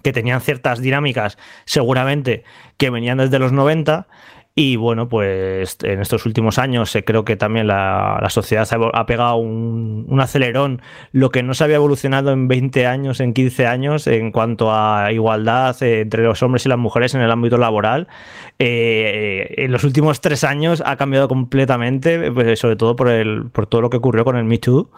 que 0.03 0.13
tenían 0.13 0.41
ciertas 0.41 0.81
dinámicas 0.81 1.37
seguramente 1.65 2.43
que 2.77 2.89
venían 2.89 3.17
desde 3.17 3.39
los 3.39 3.51
90 3.51 4.07
y 4.59 4.75
bueno, 4.75 5.07
pues 5.07 5.77
en 5.83 6.01
estos 6.01 6.25
últimos 6.25 6.57
años 6.57 6.95
eh, 6.95 7.03
creo 7.03 7.23
que 7.23 7.35
también 7.35 7.67
la, 7.67 8.25
sociedad 8.29 8.67
ha 8.93 9.05
pegado 9.05 9.35
un, 9.35 10.17
acelerón, 10.19 10.81
lo 11.11 11.29
que 11.29 11.43
no 11.43 11.53
se 11.53 11.63
había 11.63 11.75
evolucionado 11.75 12.31
en 12.31 12.47
20 12.47 12.87
años, 12.87 13.19
en 13.19 13.35
15 13.35 13.67
años, 13.67 14.07
en 14.07 14.31
cuanto 14.31 14.73
a 14.73 15.11
igualdad 15.11 15.75
eh, 15.83 16.01
entre 16.01 16.23
los 16.23 16.41
hombres 16.41 16.65
y 16.65 16.69
las 16.69 16.79
mujeres 16.79 17.13
en 17.13 17.21
el 17.21 17.29
ámbito 17.29 17.59
laboral. 17.59 18.07
Eh, 18.57 19.53
en 19.57 19.71
los 19.71 19.83
últimos 19.83 20.21
tres 20.21 20.43
años 20.43 20.81
ha 20.83 20.95
cambiado 20.95 21.27
completamente, 21.27 22.31
pues, 22.31 22.57
sobre 22.57 22.77
todo 22.77 22.95
por, 22.95 23.09
el, 23.09 23.51
por 23.51 23.67
todo 23.67 23.81
lo 23.81 23.91
que 23.91 23.97
ocurrió 23.97 24.25
con 24.25 24.37
el 24.37 24.45
Me 24.45 24.57
Too, 24.57 24.89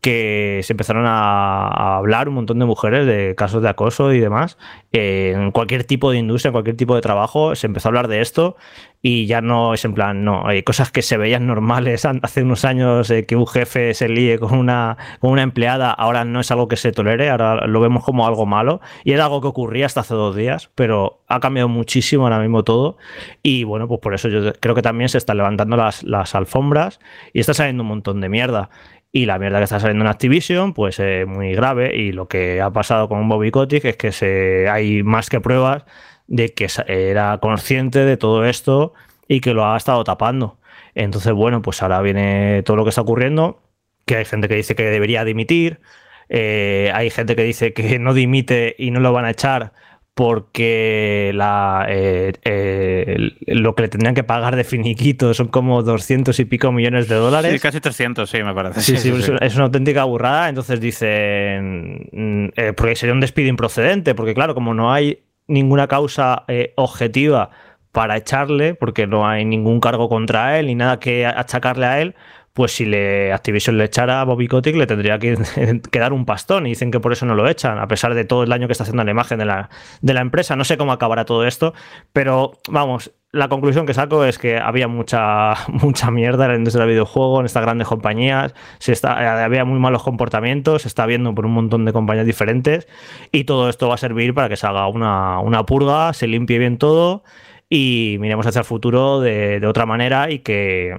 que 0.00 0.60
se 0.62 0.74
empezaron 0.74 1.06
a, 1.08 1.96
hablar 1.96 2.28
un 2.28 2.36
montón 2.36 2.60
de 2.60 2.66
mujeres 2.66 3.04
de 3.04 3.34
casos 3.36 3.64
de 3.64 3.68
acoso 3.68 4.12
y 4.12 4.20
demás. 4.20 4.58
en 4.92 5.50
cualquier 5.50 5.82
tipo 5.82 6.12
de 6.12 6.18
industria, 6.18 6.50
en 6.50 6.52
cualquier 6.52 6.76
tipo 6.76 6.94
de 6.94 7.00
trabajo, 7.00 7.56
se 7.56 7.66
empezó 7.66 7.88
a 7.88 7.90
hablar 7.90 8.06
de 8.06 8.20
esto 8.20 8.56
y 9.00 9.26
ya 9.26 9.40
no 9.40 9.74
es 9.74 9.84
en 9.84 9.94
plan, 9.94 10.24
no, 10.24 10.46
hay 10.46 10.62
cosas 10.62 10.90
que 10.90 11.02
se 11.02 11.16
veían 11.16 11.46
normales 11.46 12.04
hace 12.04 12.42
unos 12.42 12.64
años, 12.64 13.10
eh, 13.10 13.26
que 13.26 13.36
un 13.36 13.46
jefe 13.46 13.94
se 13.94 14.08
líe 14.08 14.38
con 14.38 14.58
una, 14.58 14.96
con 15.20 15.30
una 15.30 15.42
empleada, 15.42 15.92
ahora 15.92 16.24
no 16.24 16.40
es 16.40 16.50
algo 16.50 16.66
que 16.66 16.76
se 16.76 16.90
tolere, 16.90 17.30
ahora 17.30 17.66
lo 17.66 17.80
vemos 17.80 18.04
como 18.04 18.26
algo 18.26 18.44
malo 18.44 18.80
y 19.04 19.12
era 19.12 19.24
algo 19.24 19.40
que 19.40 19.46
ocurría 19.46 19.86
hasta 19.86 20.00
hace 20.00 20.14
dos 20.14 20.34
días, 20.34 20.70
pero 20.74 21.22
ha 21.28 21.38
cambiado 21.38 21.68
muchísimo 21.68 22.24
ahora 22.24 22.40
mismo 22.40 22.64
todo 22.64 22.96
y 23.42 23.64
bueno, 23.64 23.86
pues 23.86 24.00
por 24.00 24.14
eso 24.14 24.28
yo 24.28 24.52
creo 24.54 24.74
que 24.74 24.82
también 24.82 25.08
se 25.08 25.18
están 25.18 25.36
levantando 25.36 25.76
las, 25.76 26.02
las 26.02 26.34
alfombras 26.34 26.98
y 27.32 27.40
está 27.40 27.54
saliendo 27.54 27.84
un 27.84 27.88
montón 27.88 28.20
de 28.20 28.28
mierda. 28.28 28.70
Y 29.10 29.24
la 29.24 29.38
mierda 29.38 29.56
que 29.56 29.64
está 29.64 29.80
saliendo 29.80 30.04
en 30.04 30.10
Activision, 30.10 30.74
pues 30.74 31.00
es 31.00 31.26
muy 31.26 31.54
grave. 31.54 31.96
Y 31.96 32.12
lo 32.12 32.28
que 32.28 32.60
ha 32.60 32.70
pasado 32.70 33.08
con 33.08 33.26
Bobby 33.26 33.50
Kotick 33.50 33.86
es 33.86 33.96
que 33.96 34.12
se, 34.12 34.68
hay 34.68 35.02
más 35.02 35.30
que 35.30 35.40
pruebas 35.40 35.86
de 36.28 36.54
que 36.54 36.68
era 36.86 37.38
consciente 37.38 38.04
de 38.04 38.16
todo 38.16 38.44
esto 38.44 38.94
y 39.26 39.40
que 39.40 39.54
lo 39.54 39.66
ha 39.66 39.76
estado 39.76 40.04
tapando. 40.04 40.58
Entonces, 40.94 41.32
bueno, 41.32 41.62
pues 41.62 41.82
ahora 41.82 42.00
viene 42.00 42.62
todo 42.64 42.76
lo 42.76 42.84
que 42.84 42.90
está 42.90 43.00
ocurriendo, 43.00 43.60
que 44.04 44.16
hay 44.16 44.24
gente 44.24 44.48
que 44.48 44.54
dice 44.54 44.74
que 44.74 44.84
debería 44.84 45.24
dimitir, 45.24 45.80
eh, 46.28 46.90
hay 46.94 47.10
gente 47.10 47.34
que 47.34 47.44
dice 47.44 47.72
que 47.72 47.98
no 47.98 48.14
dimite 48.14 48.76
y 48.78 48.90
no 48.90 49.00
lo 49.00 49.12
van 49.12 49.24
a 49.24 49.30
echar 49.30 49.72
porque 50.14 51.30
la, 51.32 51.86
eh, 51.88 52.32
eh, 52.42 53.30
lo 53.46 53.76
que 53.76 53.82
le 53.82 53.88
tendrían 53.88 54.16
que 54.16 54.24
pagar 54.24 54.56
de 54.56 54.64
finiquito 54.64 55.32
son 55.32 55.46
como 55.46 55.84
200 55.84 56.38
y 56.40 56.44
pico 56.44 56.72
millones 56.72 57.06
de 57.06 57.14
dólares. 57.14 57.52
Sí, 57.52 57.60
casi 57.60 57.80
300, 57.80 58.28
sí, 58.28 58.42
me 58.42 58.52
parece. 58.52 58.80
Sí, 58.80 58.96
sí, 58.96 59.12
es 59.40 59.54
una 59.54 59.64
auténtica 59.66 60.02
burrada. 60.02 60.48
Entonces 60.48 60.80
dicen, 60.80 62.08
mm, 62.10 62.72
porque 62.76 62.96
sería 62.96 63.12
un 63.12 63.20
despido 63.20 63.48
improcedente, 63.48 64.16
porque 64.16 64.34
claro, 64.34 64.56
como 64.56 64.74
no 64.74 64.92
hay 64.92 65.20
ninguna 65.48 65.88
causa 65.88 66.44
eh, 66.48 66.72
objetiva 66.76 67.50
para 67.92 68.16
echarle, 68.16 68.74
porque 68.74 69.06
no 69.06 69.26
hay 69.26 69.44
ningún 69.44 69.80
cargo 69.80 70.08
contra 70.08 70.58
él 70.58 70.66
ni 70.66 70.74
nada 70.74 71.00
que 71.00 71.26
achacarle 71.26 71.86
a 71.86 72.00
él, 72.00 72.14
pues 72.52 72.72
si 72.72 72.84
le 72.84 73.32
Activision 73.32 73.78
le 73.78 73.84
echara 73.84 74.20
a 74.20 74.24
Bobby 74.24 74.48
Kotick 74.48 74.74
le 74.74 74.86
tendría 74.86 75.18
que, 75.18 75.36
dar 75.92 76.12
un 76.12 76.24
pastón 76.24 76.66
y 76.66 76.70
dicen 76.70 76.90
que 76.90 76.98
por 77.00 77.12
eso 77.12 77.24
no 77.24 77.34
lo 77.34 77.48
echan, 77.48 77.78
a 77.78 77.86
pesar 77.86 78.14
de 78.14 78.24
todo 78.24 78.42
el 78.42 78.48
daño 78.48 78.66
que 78.66 78.72
está 78.72 78.82
haciendo 78.82 79.04
la 79.04 79.10
imagen 79.10 79.38
de 79.38 79.44
la, 79.44 79.70
de 80.00 80.12
la 80.12 80.20
empresa. 80.20 80.56
No 80.56 80.64
sé 80.64 80.76
cómo 80.76 80.92
acabará 80.92 81.24
todo 81.24 81.46
esto, 81.46 81.72
pero 82.12 82.52
vamos, 82.68 83.12
la 83.30 83.48
conclusión 83.48 83.84
que 83.84 83.92
saco 83.92 84.24
es 84.24 84.38
que 84.38 84.58
había 84.58 84.88
mucha, 84.88 85.54
mucha 85.68 86.10
mierda 86.10 86.46
en 86.46 86.50
la 86.52 86.56
industria 86.56 86.84
del 86.84 86.94
videojuego, 86.94 87.40
en 87.40 87.46
estas 87.46 87.62
grandes 87.62 87.88
compañías, 87.88 88.54
se 88.78 88.92
está, 88.92 89.44
había 89.44 89.64
muy 89.64 89.78
malos 89.78 90.02
comportamientos, 90.02 90.82
se 90.82 90.88
está 90.88 91.06
viendo 91.06 91.34
por 91.34 91.46
un 91.46 91.52
montón 91.52 91.84
de 91.84 91.92
compañías 91.92 92.26
diferentes 92.26 92.88
y 93.32 93.44
todo 93.44 93.68
esto 93.68 93.88
va 93.88 93.94
a 93.94 93.98
servir 93.98 94.34
para 94.34 94.48
que 94.48 94.56
se 94.56 94.66
haga 94.66 94.86
una, 94.88 95.40
una 95.40 95.66
purga, 95.66 96.12
se 96.14 96.26
limpie 96.26 96.58
bien 96.58 96.78
todo 96.78 97.22
y 97.68 98.16
miremos 98.20 98.46
hacia 98.46 98.60
el 98.60 98.64
futuro 98.64 99.20
de, 99.20 99.60
de 99.60 99.66
otra 99.66 99.84
manera 99.84 100.30
y 100.30 100.38
que, 100.38 100.96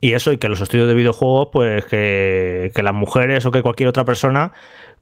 y 0.00 0.12
eso, 0.12 0.32
y 0.32 0.38
que 0.38 0.48
los 0.48 0.60
estudios 0.60 0.88
de 0.88 0.94
videojuegos, 0.94 1.48
pues 1.52 1.84
que, 1.86 2.70
que, 2.74 2.82
las 2.82 2.94
mujeres 2.94 3.44
o 3.46 3.50
que 3.50 3.62
cualquier 3.62 3.88
otra 3.88 4.04
persona 4.04 4.52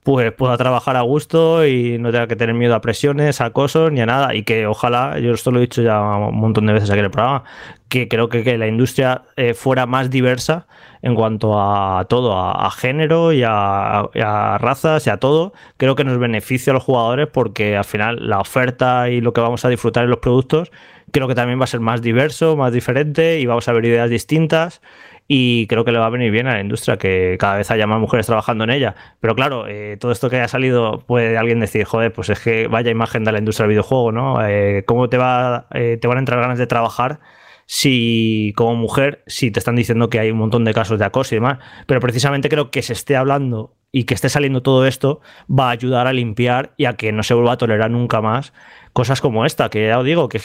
pues 0.04 0.32
pueda 0.32 0.58
trabajar 0.58 0.96
a 0.96 1.00
gusto 1.00 1.66
y 1.66 1.98
no 1.98 2.12
tenga 2.12 2.26
que 2.26 2.36
tener 2.36 2.54
miedo 2.54 2.74
a 2.74 2.82
presiones, 2.82 3.40
a 3.40 3.46
acosos 3.46 3.90
ni 3.90 4.02
a 4.02 4.06
nada. 4.06 4.34
Y 4.34 4.44
que 4.44 4.66
ojalá, 4.66 5.18
yo 5.18 5.32
esto 5.32 5.50
lo 5.50 5.58
he 5.58 5.62
dicho 5.62 5.80
ya 5.80 5.98
un 5.98 6.36
montón 6.36 6.66
de 6.66 6.74
veces 6.74 6.90
aquí 6.90 6.98
en 6.98 7.06
el 7.06 7.10
programa, 7.10 7.44
que 7.88 8.06
creo 8.06 8.28
que, 8.28 8.44
que 8.44 8.58
la 8.58 8.66
industria 8.66 9.22
eh, 9.36 9.54
fuera 9.54 9.86
más 9.86 10.10
diversa 10.10 10.66
en 11.00 11.14
cuanto 11.14 11.58
a 11.58 12.04
todo, 12.06 12.38
a, 12.38 12.70
género 12.70 13.32
y 13.32 13.44
a, 13.46 14.10
y 14.14 14.20
a, 14.20 14.58
razas 14.58 15.06
y 15.06 15.10
a 15.10 15.16
todo. 15.16 15.54
Creo 15.78 15.94
que 15.94 16.04
nos 16.04 16.18
beneficia 16.18 16.72
a 16.72 16.74
los 16.74 16.82
jugadores 16.82 17.26
porque 17.32 17.74
al 17.74 17.84
final 17.84 18.28
la 18.28 18.40
oferta 18.40 19.08
y 19.08 19.22
lo 19.22 19.32
que 19.32 19.40
vamos 19.40 19.64
a 19.64 19.70
disfrutar 19.70 20.04
en 20.04 20.10
los 20.10 20.18
productos 20.18 20.70
creo 21.12 21.28
que 21.28 21.34
también 21.36 21.60
va 21.60 21.64
a 21.64 21.68
ser 21.68 21.80
más 21.80 22.02
diverso, 22.02 22.56
más 22.56 22.72
diferente 22.72 23.38
y 23.38 23.46
vamos 23.46 23.68
a 23.68 23.72
ver 23.72 23.84
ideas 23.84 24.10
distintas 24.10 24.82
y 25.26 25.66
creo 25.68 25.84
que 25.84 25.92
le 25.92 25.98
va 25.98 26.06
a 26.06 26.10
venir 26.10 26.30
bien 26.30 26.46
a 26.46 26.54
la 26.54 26.60
industria 26.60 26.98
que 26.98 27.36
cada 27.38 27.56
vez 27.56 27.70
haya 27.70 27.86
más 27.86 27.98
mujeres 28.00 28.26
trabajando 28.26 28.64
en 28.64 28.70
ella. 28.70 28.94
Pero 29.20 29.34
claro, 29.34 29.66
eh, 29.66 29.96
todo 29.98 30.12
esto 30.12 30.28
que 30.28 30.36
haya 30.36 30.48
salido 30.48 30.98
puede 31.06 31.38
alguien 31.38 31.60
decir, 31.60 31.84
joder, 31.84 32.12
pues 32.12 32.28
es 32.28 32.40
que 32.40 32.68
vaya 32.68 32.90
imagen 32.90 33.24
de 33.24 33.32
la 33.32 33.38
industria 33.38 33.64
del 33.64 33.70
videojuego, 33.70 34.12
¿no? 34.12 34.46
Eh, 34.46 34.84
¿Cómo 34.86 35.08
te, 35.08 35.16
va, 35.16 35.66
eh, 35.72 35.98
te 36.00 36.08
van 36.08 36.18
a 36.18 36.20
entrar 36.20 36.40
ganas 36.40 36.58
de 36.58 36.66
trabajar? 36.66 37.20
si 37.66 38.52
como 38.56 38.74
mujer, 38.74 39.22
si 39.26 39.50
te 39.50 39.58
están 39.58 39.74
diciendo 39.76 40.10
que 40.10 40.18
hay 40.18 40.30
un 40.30 40.36
montón 40.36 40.64
de 40.64 40.74
casos 40.74 40.98
de 40.98 41.06
acoso 41.06 41.34
y 41.34 41.38
demás, 41.38 41.58
pero 41.86 41.98
precisamente 41.98 42.50
creo 42.50 42.70
que 42.70 42.82
se 42.82 42.92
esté 42.92 43.16
hablando 43.16 43.74
y 43.90 44.04
que 44.04 44.14
esté 44.14 44.28
saliendo 44.28 44.62
todo 44.62 44.86
esto 44.86 45.20
va 45.48 45.68
a 45.68 45.70
ayudar 45.70 46.06
a 46.06 46.12
limpiar 46.12 46.74
y 46.76 46.84
a 46.84 46.94
que 46.94 47.12
no 47.12 47.22
se 47.22 47.32
vuelva 47.32 47.52
a 47.52 47.56
tolerar 47.56 47.90
nunca 47.90 48.20
más 48.20 48.52
cosas 48.92 49.20
como 49.20 49.46
esta, 49.46 49.70
que 49.70 49.86
ya 49.86 49.98
os 49.98 50.04
digo, 50.04 50.28
que, 50.28 50.38
es 50.38 50.44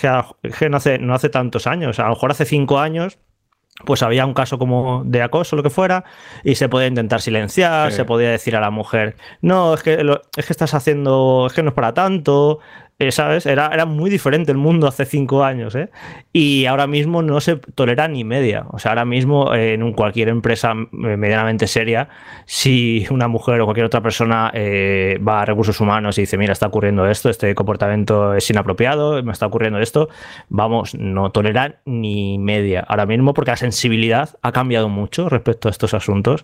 que 0.58 0.70
no, 0.70 0.78
hace, 0.78 0.98
no 1.00 1.14
hace 1.14 1.30
tantos 1.30 1.68
años, 1.68 2.00
a 2.00 2.04
lo 2.04 2.10
mejor 2.10 2.32
hace 2.32 2.46
cinco 2.46 2.80
años 2.80 3.20
pues 3.86 4.04
había 4.04 4.26
un 4.26 4.34
caso 4.34 4.58
como 4.58 5.04
de 5.06 5.22
acoso 5.22 5.56
lo 5.56 5.64
que 5.64 5.70
fuera 5.70 6.04
y 6.44 6.56
se 6.56 6.70
podía 6.70 6.88
intentar 6.88 7.22
silenciar, 7.22 7.92
sí. 7.92 7.98
se 7.98 8.06
podía 8.06 8.30
decir 8.30 8.56
a 8.56 8.60
la 8.60 8.70
mujer, 8.70 9.16
no, 9.42 9.74
es 9.74 9.84
que, 9.84 10.04
lo, 10.04 10.22
es 10.36 10.46
que 10.46 10.54
estás 10.54 10.74
haciendo, 10.74 11.46
es 11.48 11.54
que 11.54 11.64
no 11.64 11.70
es 11.70 11.76
para 11.76 11.94
tanto, 11.94 12.60
eh, 13.00 13.14
¿sabes? 13.14 13.46
Era, 13.46 13.70
era 13.74 13.86
muy 13.86 14.10
diferente 14.10 14.52
el 14.52 14.58
mundo 14.58 14.86
hace 14.86 15.06
cinco 15.06 15.46
años, 15.46 15.74
¿eh? 15.74 15.90
Y 16.34 16.66
ahora 16.66 16.86
mismo 16.86 17.22
no 17.22 17.40
se 17.40 17.56
tolera 17.56 18.10
ni 18.10 18.26
media. 18.26 18.66
O 18.72 18.78
sea, 18.78 18.92
ahora 18.92 19.06
mismo 19.06 19.54
eh, 19.54 19.76
en 19.76 19.94
cualquier 19.94 20.28
empresa 20.28 20.74
eh, 20.74 20.86
medianamente 20.92 21.66
seria, 21.68 22.10
si 22.46 23.08
una 23.10 23.30
mujer 23.30 23.62
o 23.62 23.66
cualquier 23.66 23.86
otra 23.86 24.02
persona 24.02 24.52
eh, 24.54 25.18
va 25.26 25.42
a 25.42 25.46
recursos 25.46 25.80
humanos 25.80 26.18
y 26.18 26.22
dice, 26.22 26.38
mira, 26.38 26.52
está 26.52 26.68
ocurriendo 26.68 27.08
esto, 27.08 27.30
este 27.30 27.56
comportamiento 27.56 28.34
es 28.34 28.50
inapropiado, 28.50 29.24
me 29.24 29.32
está 29.32 29.46
ocurriendo 29.46 29.80
esto, 29.80 30.10
vamos, 30.50 30.94
no 30.94 31.32
toleran 31.32 31.78
ni 31.86 32.38
media 32.38 32.86
ahora 32.86 33.06
mismo 33.06 33.34
porque 33.34 33.52
la 33.52 33.58
sensibilidad 33.58 34.38
ha 34.42 34.52
cambiado 34.52 34.90
mucho 34.90 35.30
respecto 35.30 35.70
a 35.70 35.72
estos 35.72 35.94
asuntos. 35.94 36.44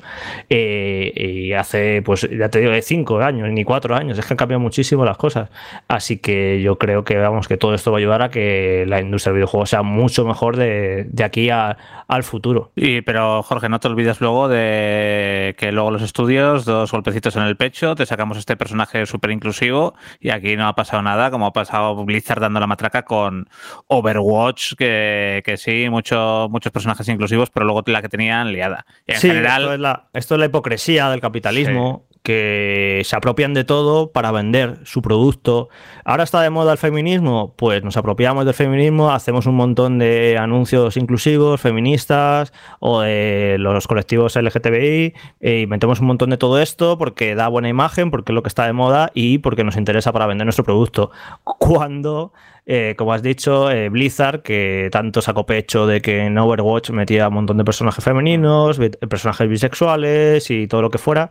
Y 0.49 1.51
hace, 1.53 2.01
pues, 2.01 2.30
ya 2.30 2.49
te 2.49 2.60
digo, 2.60 2.72
de 2.72 2.82
cinco 2.82 3.20
años, 3.20 3.49
ni 3.51 3.64
cuatro 3.66 3.95
años, 3.95 4.18
es 4.18 4.26
que 4.26 4.34
han 4.34 4.38
cambiado 4.38 4.62
muchísimo 4.62 5.03
las 5.03 5.18
cosas. 5.18 5.49
Así 5.88 6.18
que 6.18 6.45
yo 6.62 6.78
creo 6.78 7.04
que 7.04 7.18
vamos 7.18 7.48
que 7.48 7.58
todo 7.58 7.74
esto 7.74 7.91
va 7.91 7.98
a 7.98 8.00
ayudar 8.00 8.22
a 8.22 8.30
que 8.30 8.86
la 8.88 9.02
industria 9.02 9.32
del 9.32 9.39
videojuego 9.39 9.66
sea 9.66 9.84
mucho 9.84 10.26
mejor 10.26 10.58
de, 10.58 11.06
de 11.10 11.24
aquí 11.24 11.50
a, 11.50 11.78
al 12.08 12.24
futuro. 12.24 12.72
Y 12.76 13.02
pero 13.02 13.43
Jorge, 13.43 13.70
no 13.70 13.80
te 13.80 13.88
olvides 13.88 14.22
luego 14.22 14.48
de 14.48 15.56
que 15.58 15.72
luego 15.72 15.91
los 15.91 16.02
estudios, 16.02 16.66
dos 16.66 16.91
golpecitos 16.91 17.36
en 17.36 17.43
el 17.43 17.58
pecho, 17.58 17.96
te 17.96 18.06
sacamos 18.06 18.38
este 18.38 18.58
personaje 18.58 19.06
súper 19.06 19.32
inclusivo 19.32 19.96
y 20.20 20.30
aquí 20.30 20.56
no 20.56 20.68
ha 20.68 20.76
pasado 20.76 21.02
nada, 21.02 21.32
como 21.32 21.48
ha 21.48 21.54
pasado 21.54 22.04
Blizzard 22.06 22.41
dando 22.41 22.60
la 22.60 22.68
matraca 22.68 23.04
con 23.04 23.48
Overwatch, 23.88 24.74
que, 24.76 25.41
que 25.46 25.58
sí, 25.58 25.89
mucho, 25.89 26.48
muchos 26.50 26.72
personajes 26.72 27.08
inclusivos, 27.08 27.50
pero 27.50 27.66
luego 27.66 27.84
la 27.88 28.02
que 28.02 28.10
tenían 28.10 28.52
liada. 28.52 28.86
Y 29.06 29.14
en 29.14 29.20
sí, 29.20 29.28
general... 29.28 29.62
esto, 29.62 29.74
es 29.74 29.80
la, 29.80 30.08
esto 30.14 30.36
es 30.36 30.39
la 30.39 30.46
hipocresía 30.46 31.10
del 31.10 31.22
capitalismo. 31.22 32.06
Sí 32.10 32.14
que 32.26 33.03
se 33.05 33.15
apropian 33.15 33.53
de 33.53 33.63
todo 33.63 34.11
para 34.11 34.32
vender 34.32 34.80
su 34.84 35.03
producto. 35.03 35.69
Ahora 36.03 36.23
está 36.23 36.41
de 36.41 36.49
moda 36.49 36.71
el 36.71 36.80
feminismo, 36.80 37.53
pues 37.55 37.84
nos 37.84 37.95
apropiamos 37.97 38.45
del 38.45 38.55
feminismo, 38.55 39.11
hacemos 39.11 39.45
un 39.45 39.55
montón 39.55 39.99
de 39.99 40.38
anuncios 40.39 40.97
inclusivos, 40.97 41.61
feministas 41.61 42.51
o 42.80 43.01
de 43.01 43.57
los 43.59 43.88
colectivos 43.88 44.36
LGTBI, 44.36 45.13
e 45.39 45.59
inventemos 45.61 45.99
un 45.99 46.07
montón 46.07 46.32
de 46.32 46.38
todo 46.38 46.59
esto 46.59 46.97
porque 46.97 47.36
da 47.36 47.47
buena 47.47 47.69
imagen, 47.69 48.09
porque 48.09 48.32
es 48.32 48.36
lo 48.36 48.41
que 48.41 48.49
está 48.49 48.65
de 48.65 48.73
moda 48.73 49.11
y 49.13 49.38
porque 49.38 49.63
nos 49.63 49.78
interesa 49.78 50.11
para 50.11 50.26
vender 50.26 50.45
nuestro 50.45 50.65
producto. 50.65 51.11
Cuando 51.43 52.34
eh, 52.67 52.95
como 52.97 53.13
has 53.13 53.21
dicho, 53.21 53.69
eh, 53.69 53.89
Blizzard, 53.89 54.41
que 54.41 54.89
tanto 54.91 55.21
sacó 55.21 55.45
pecho 55.45 55.86
de 55.86 56.01
que 56.01 56.26
en 56.26 56.38
Overwatch 56.38 56.89
metía 56.89 57.28
un 57.28 57.36
montón 57.36 57.57
de 57.57 57.63
personajes 57.63 58.03
femeninos, 58.03 58.80
personajes 59.07 59.47
bisexuales 59.47 60.49
y 60.49 60.67
todo 60.67 60.82
lo 60.82 60.89
que 60.89 60.97
fuera, 60.97 61.30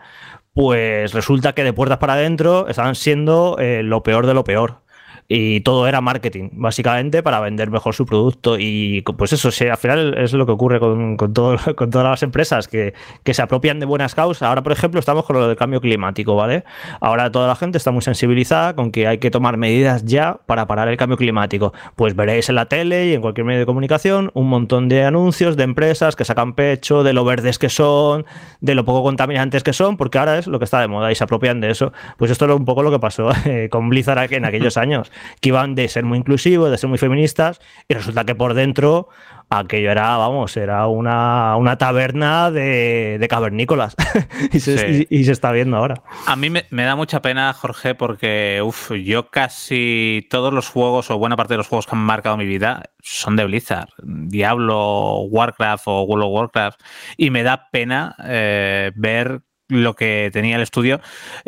pues 0.54 1.12
resulta 1.12 1.52
que 1.52 1.64
de 1.64 1.72
puertas 1.72 1.98
para 1.98 2.14
adentro 2.14 2.68
estaban 2.68 2.94
siendo 2.94 3.58
eh, 3.58 3.82
lo 3.82 4.02
peor 4.02 4.26
de 4.26 4.34
lo 4.34 4.44
peor 4.44 4.83
y 5.26 5.60
todo 5.60 5.88
era 5.88 6.00
marketing, 6.00 6.50
básicamente 6.52 7.22
para 7.22 7.40
vender 7.40 7.70
mejor 7.70 7.94
su 7.94 8.04
producto. 8.04 8.56
Y 8.58 9.02
pues 9.02 9.32
eso, 9.32 9.50
sí, 9.50 9.66
al 9.66 9.78
final 9.78 10.18
es 10.18 10.32
lo 10.34 10.44
que 10.44 10.52
ocurre 10.52 10.80
con, 10.80 11.16
con, 11.16 11.32
todo, 11.32 11.56
con 11.76 11.90
todas 11.90 12.06
las 12.08 12.22
empresas 12.22 12.68
que, 12.68 12.94
que, 13.22 13.34
se 13.34 13.42
apropian 13.42 13.80
de 13.80 13.86
buenas 13.86 14.14
causas. 14.14 14.42
Ahora, 14.42 14.62
por 14.62 14.72
ejemplo, 14.72 15.00
estamos 15.00 15.24
con 15.24 15.36
lo 15.36 15.48
del 15.48 15.56
cambio 15.56 15.80
climático, 15.80 16.36
¿vale? 16.36 16.64
Ahora 17.00 17.32
toda 17.32 17.48
la 17.48 17.56
gente 17.56 17.78
está 17.78 17.90
muy 17.90 18.02
sensibilizada 18.02 18.74
con 18.74 18.90
que 18.90 19.06
hay 19.06 19.18
que 19.18 19.30
tomar 19.30 19.56
medidas 19.56 20.04
ya 20.04 20.38
para 20.46 20.66
parar 20.66 20.88
el 20.88 20.96
cambio 20.96 21.16
climático. 21.16 21.72
Pues 21.96 22.14
veréis 22.14 22.48
en 22.50 22.56
la 22.56 22.66
tele 22.66 23.06
y 23.06 23.14
en 23.14 23.22
cualquier 23.22 23.46
medio 23.46 23.60
de 23.60 23.66
comunicación 23.66 24.30
un 24.34 24.48
montón 24.48 24.88
de 24.88 25.04
anuncios 25.04 25.56
de 25.56 25.64
empresas 25.64 26.16
que 26.16 26.24
sacan 26.24 26.54
pecho 26.54 27.02
de 27.02 27.12
lo 27.12 27.24
verdes 27.24 27.58
que 27.58 27.70
son, 27.70 28.26
de 28.60 28.74
lo 28.74 28.84
poco 28.84 29.02
contaminantes 29.02 29.62
que 29.62 29.72
son, 29.72 29.96
porque 29.96 30.18
ahora 30.18 30.38
es 30.38 30.46
lo 30.46 30.58
que 30.58 30.64
está 30.64 30.80
de 30.80 30.88
moda 30.88 31.10
y 31.10 31.14
se 31.14 31.24
apropian 31.24 31.60
de 31.60 31.70
eso. 31.70 31.92
Pues 32.18 32.30
esto 32.30 32.44
es 32.44 32.52
un 32.52 32.66
poco 32.66 32.82
lo 32.82 32.90
que 32.90 32.98
pasó 32.98 33.30
eh, 33.46 33.68
con 33.70 33.88
Blizzard 33.88 34.32
en 34.32 34.44
aquellos 34.44 34.76
años 34.76 35.10
que 35.40 35.48
iban 35.50 35.74
de 35.74 35.88
ser 35.88 36.04
muy 36.04 36.18
inclusivos, 36.18 36.70
de 36.70 36.78
ser 36.78 36.88
muy 36.88 36.98
feministas, 36.98 37.60
y 37.88 37.94
resulta 37.94 38.24
que 38.24 38.34
por 38.34 38.54
dentro 38.54 39.08
aquello 39.50 39.90
era, 39.90 40.16
vamos, 40.16 40.56
era 40.56 40.86
una, 40.88 41.54
una 41.56 41.76
taberna 41.78 42.50
de, 42.50 43.18
de 43.20 43.28
cavernícolas. 43.28 43.94
y, 44.52 44.58
se, 44.60 44.78
Sí. 44.78 45.06
y- 45.10 45.20
y 45.20 45.24
se 45.24 45.32
está 45.32 45.52
viendo 45.52 45.76
ahora. 45.76 46.02
A 46.26 46.34
mí 46.34 46.50
me, 46.50 46.64
me 46.70 46.84
da 46.84 46.96
mucha 46.96 47.20
pena, 47.22 47.52
Jorge, 47.52 47.94
porque 47.94 48.60
uf, 48.64 48.90
yo 48.92 49.28
casi 49.30 50.26
todos 50.30 50.52
los 50.52 50.68
juegos 50.68 51.10
o 51.10 51.18
buena 51.18 51.36
parte 51.36 51.54
de 51.54 51.58
los 51.58 51.68
juegos 51.68 51.86
que 51.86 51.94
han 51.94 52.02
marcado 52.02 52.36
mi 52.36 52.46
vida 52.46 52.90
son 53.00 53.36
de 53.36 53.44
Blizzard. 53.44 53.90
Diablo, 54.02 55.20
Warcraft 55.30 55.84
o 55.86 56.02
World 56.02 56.24
of 56.24 56.32
Warcraft. 56.32 56.80
Y 57.16 57.30
me 57.30 57.42
da 57.42 57.68
pena 57.70 58.16
eh, 58.24 58.90
ver 58.96 59.42
lo 59.68 59.94
que 59.94 60.30
tenía 60.32 60.56
el 60.56 60.62
estudio, 60.62 61.00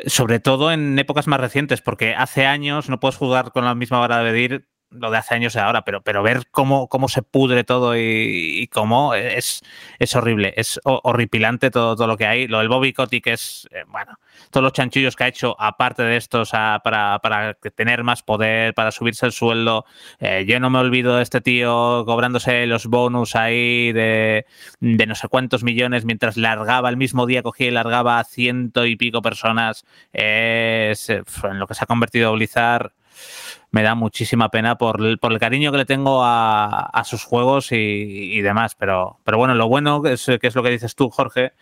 sobre 0.07 0.41
todo 0.41 0.73
en 0.73 0.99
épocas 0.99 1.27
más 1.27 1.41
recientes, 1.41 1.83
porque 1.83 2.15
hace 2.15 2.47
años 2.47 2.89
no 2.89 3.01
puedes 3.01 3.17
jugar 3.17 3.53
con 3.53 3.65
la 3.65 3.75
misma 3.75 3.99
vara 3.99 4.19
de 4.19 4.25
medir 4.25 4.69
lo 4.91 5.11
de 5.11 5.19
hace 5.19 5.35
años 5.35 5.55
y 5.55 5.59
ahora, 5.59 5.83
pero, 5.85 6.01
pero 6.03 6.23
ver 6.23 6.45
cómo, 6.51 6.89
cómo 6.89 7.09
se 7.09 7.23
pudre 7.23 7.65
todo 7.65 7.97
y, 7.97 8.69
cómo 8.73 9.15
es, 9.15 9.63
es 9.99 10.15
horrible, 10.17 10.55
es 10.57 10.81
ho- 10.85 11.01
horripilante 11.05 11.71
todo, 11.71 12.07
lo 12.07 12.17
que 12.17 12.27
hay. 12.27 12.47
Lo 12.47 12.59
del 12.61 12.69
Bobby 12.69 12.93
Kotick 12.93 13.27
es, 13.27 13.69
eh, 13.73 13.83
bueno, 13.89 14.15
todos 14.51 14.63
los 14.63 14.73
chanchullos 14.73 15.17
que 15.17 15.25
ha 15.25 15.29
hecho, 15.29 15.57
aparte 15.61 16.03
de 16.03 16.17
estos, 16.17 16.51
a- 16.55 16.81
para, 16.85 17.19
para 17.19 17.55
tener 17.55 18.05
más 18.05 18.23
poder, 18.23 18.75
para 18.75 18.91
subirse 18.93 19.27
el 19.27 19.33
sueldo. 19.33 19.85
Eh, 20.21 20.45
yo 20.49 20.61
no 20.61 20.71
me 20.71 20.79
olvido 20.79 21.17
de 21.17 21.23
este 21.23 21.41
tío 21.41 22.05
cobrándose 22.07 22.67
los 22.67 22.87
bonus 22.87 23.35
ahí 23.37 23.93
de, 23.93 24.47
de 24.81 25.07
no 25.07 25.15
sé 25.15 25.29
cuántos 25.29 25.63
millones 25.65 26.05
mientras 26.05 26.37
largaba 26.37 26.89
el 26.89 26.97
mismo 26.97 27.27
día, 27.27 27.43
cogía 27.43 27.69
y 27.69 27.71
largaba 27.73 28.19
a 28.19 28.25
ciento 28.25 28.87
y 28.87 28.97
pico 28.97 29.21
personas. 29.23 29.85
Eh, 30.13 30.95
en 31.09 31.59
lo 31.59 31.67
que 31.67 31.75
se 31.75 31.85
ha 31.85 31.87
convertido 31.87 32.33
Blizzard 32.33 32.93
me 33.77 33.83
da 33.83 33.95
muchísima 33.95 34.49
pena 34.49 34.79
por 34.79 35.03
el, 35.03 35.19
por 35.19 35.35
el 35.35 35.39
cariño 35.39 35.71
que 35.71 35.77
le 35.77 35.85
tengo 35.85 36.25
a, 36.25 36.87
a 36.87 37.05
sus 37.05 37.25
juegos 37.25 37.73
y, 37.73 38.41
demás. 38.41 38.75
Pero, 38.75 39.21
pero 39.23 39.37
bueno, 39.37 39.55
lo 39.55 39.69
bueno 39.69 40.03
es, 40.07 40.25
que 40.25 40.47
es 40.47 40.55
lo 40.55 40.63
que 40.63 40.71
dices 40.71 40.95
tú, 40.95 41.11
Jorge, 41.11 41.53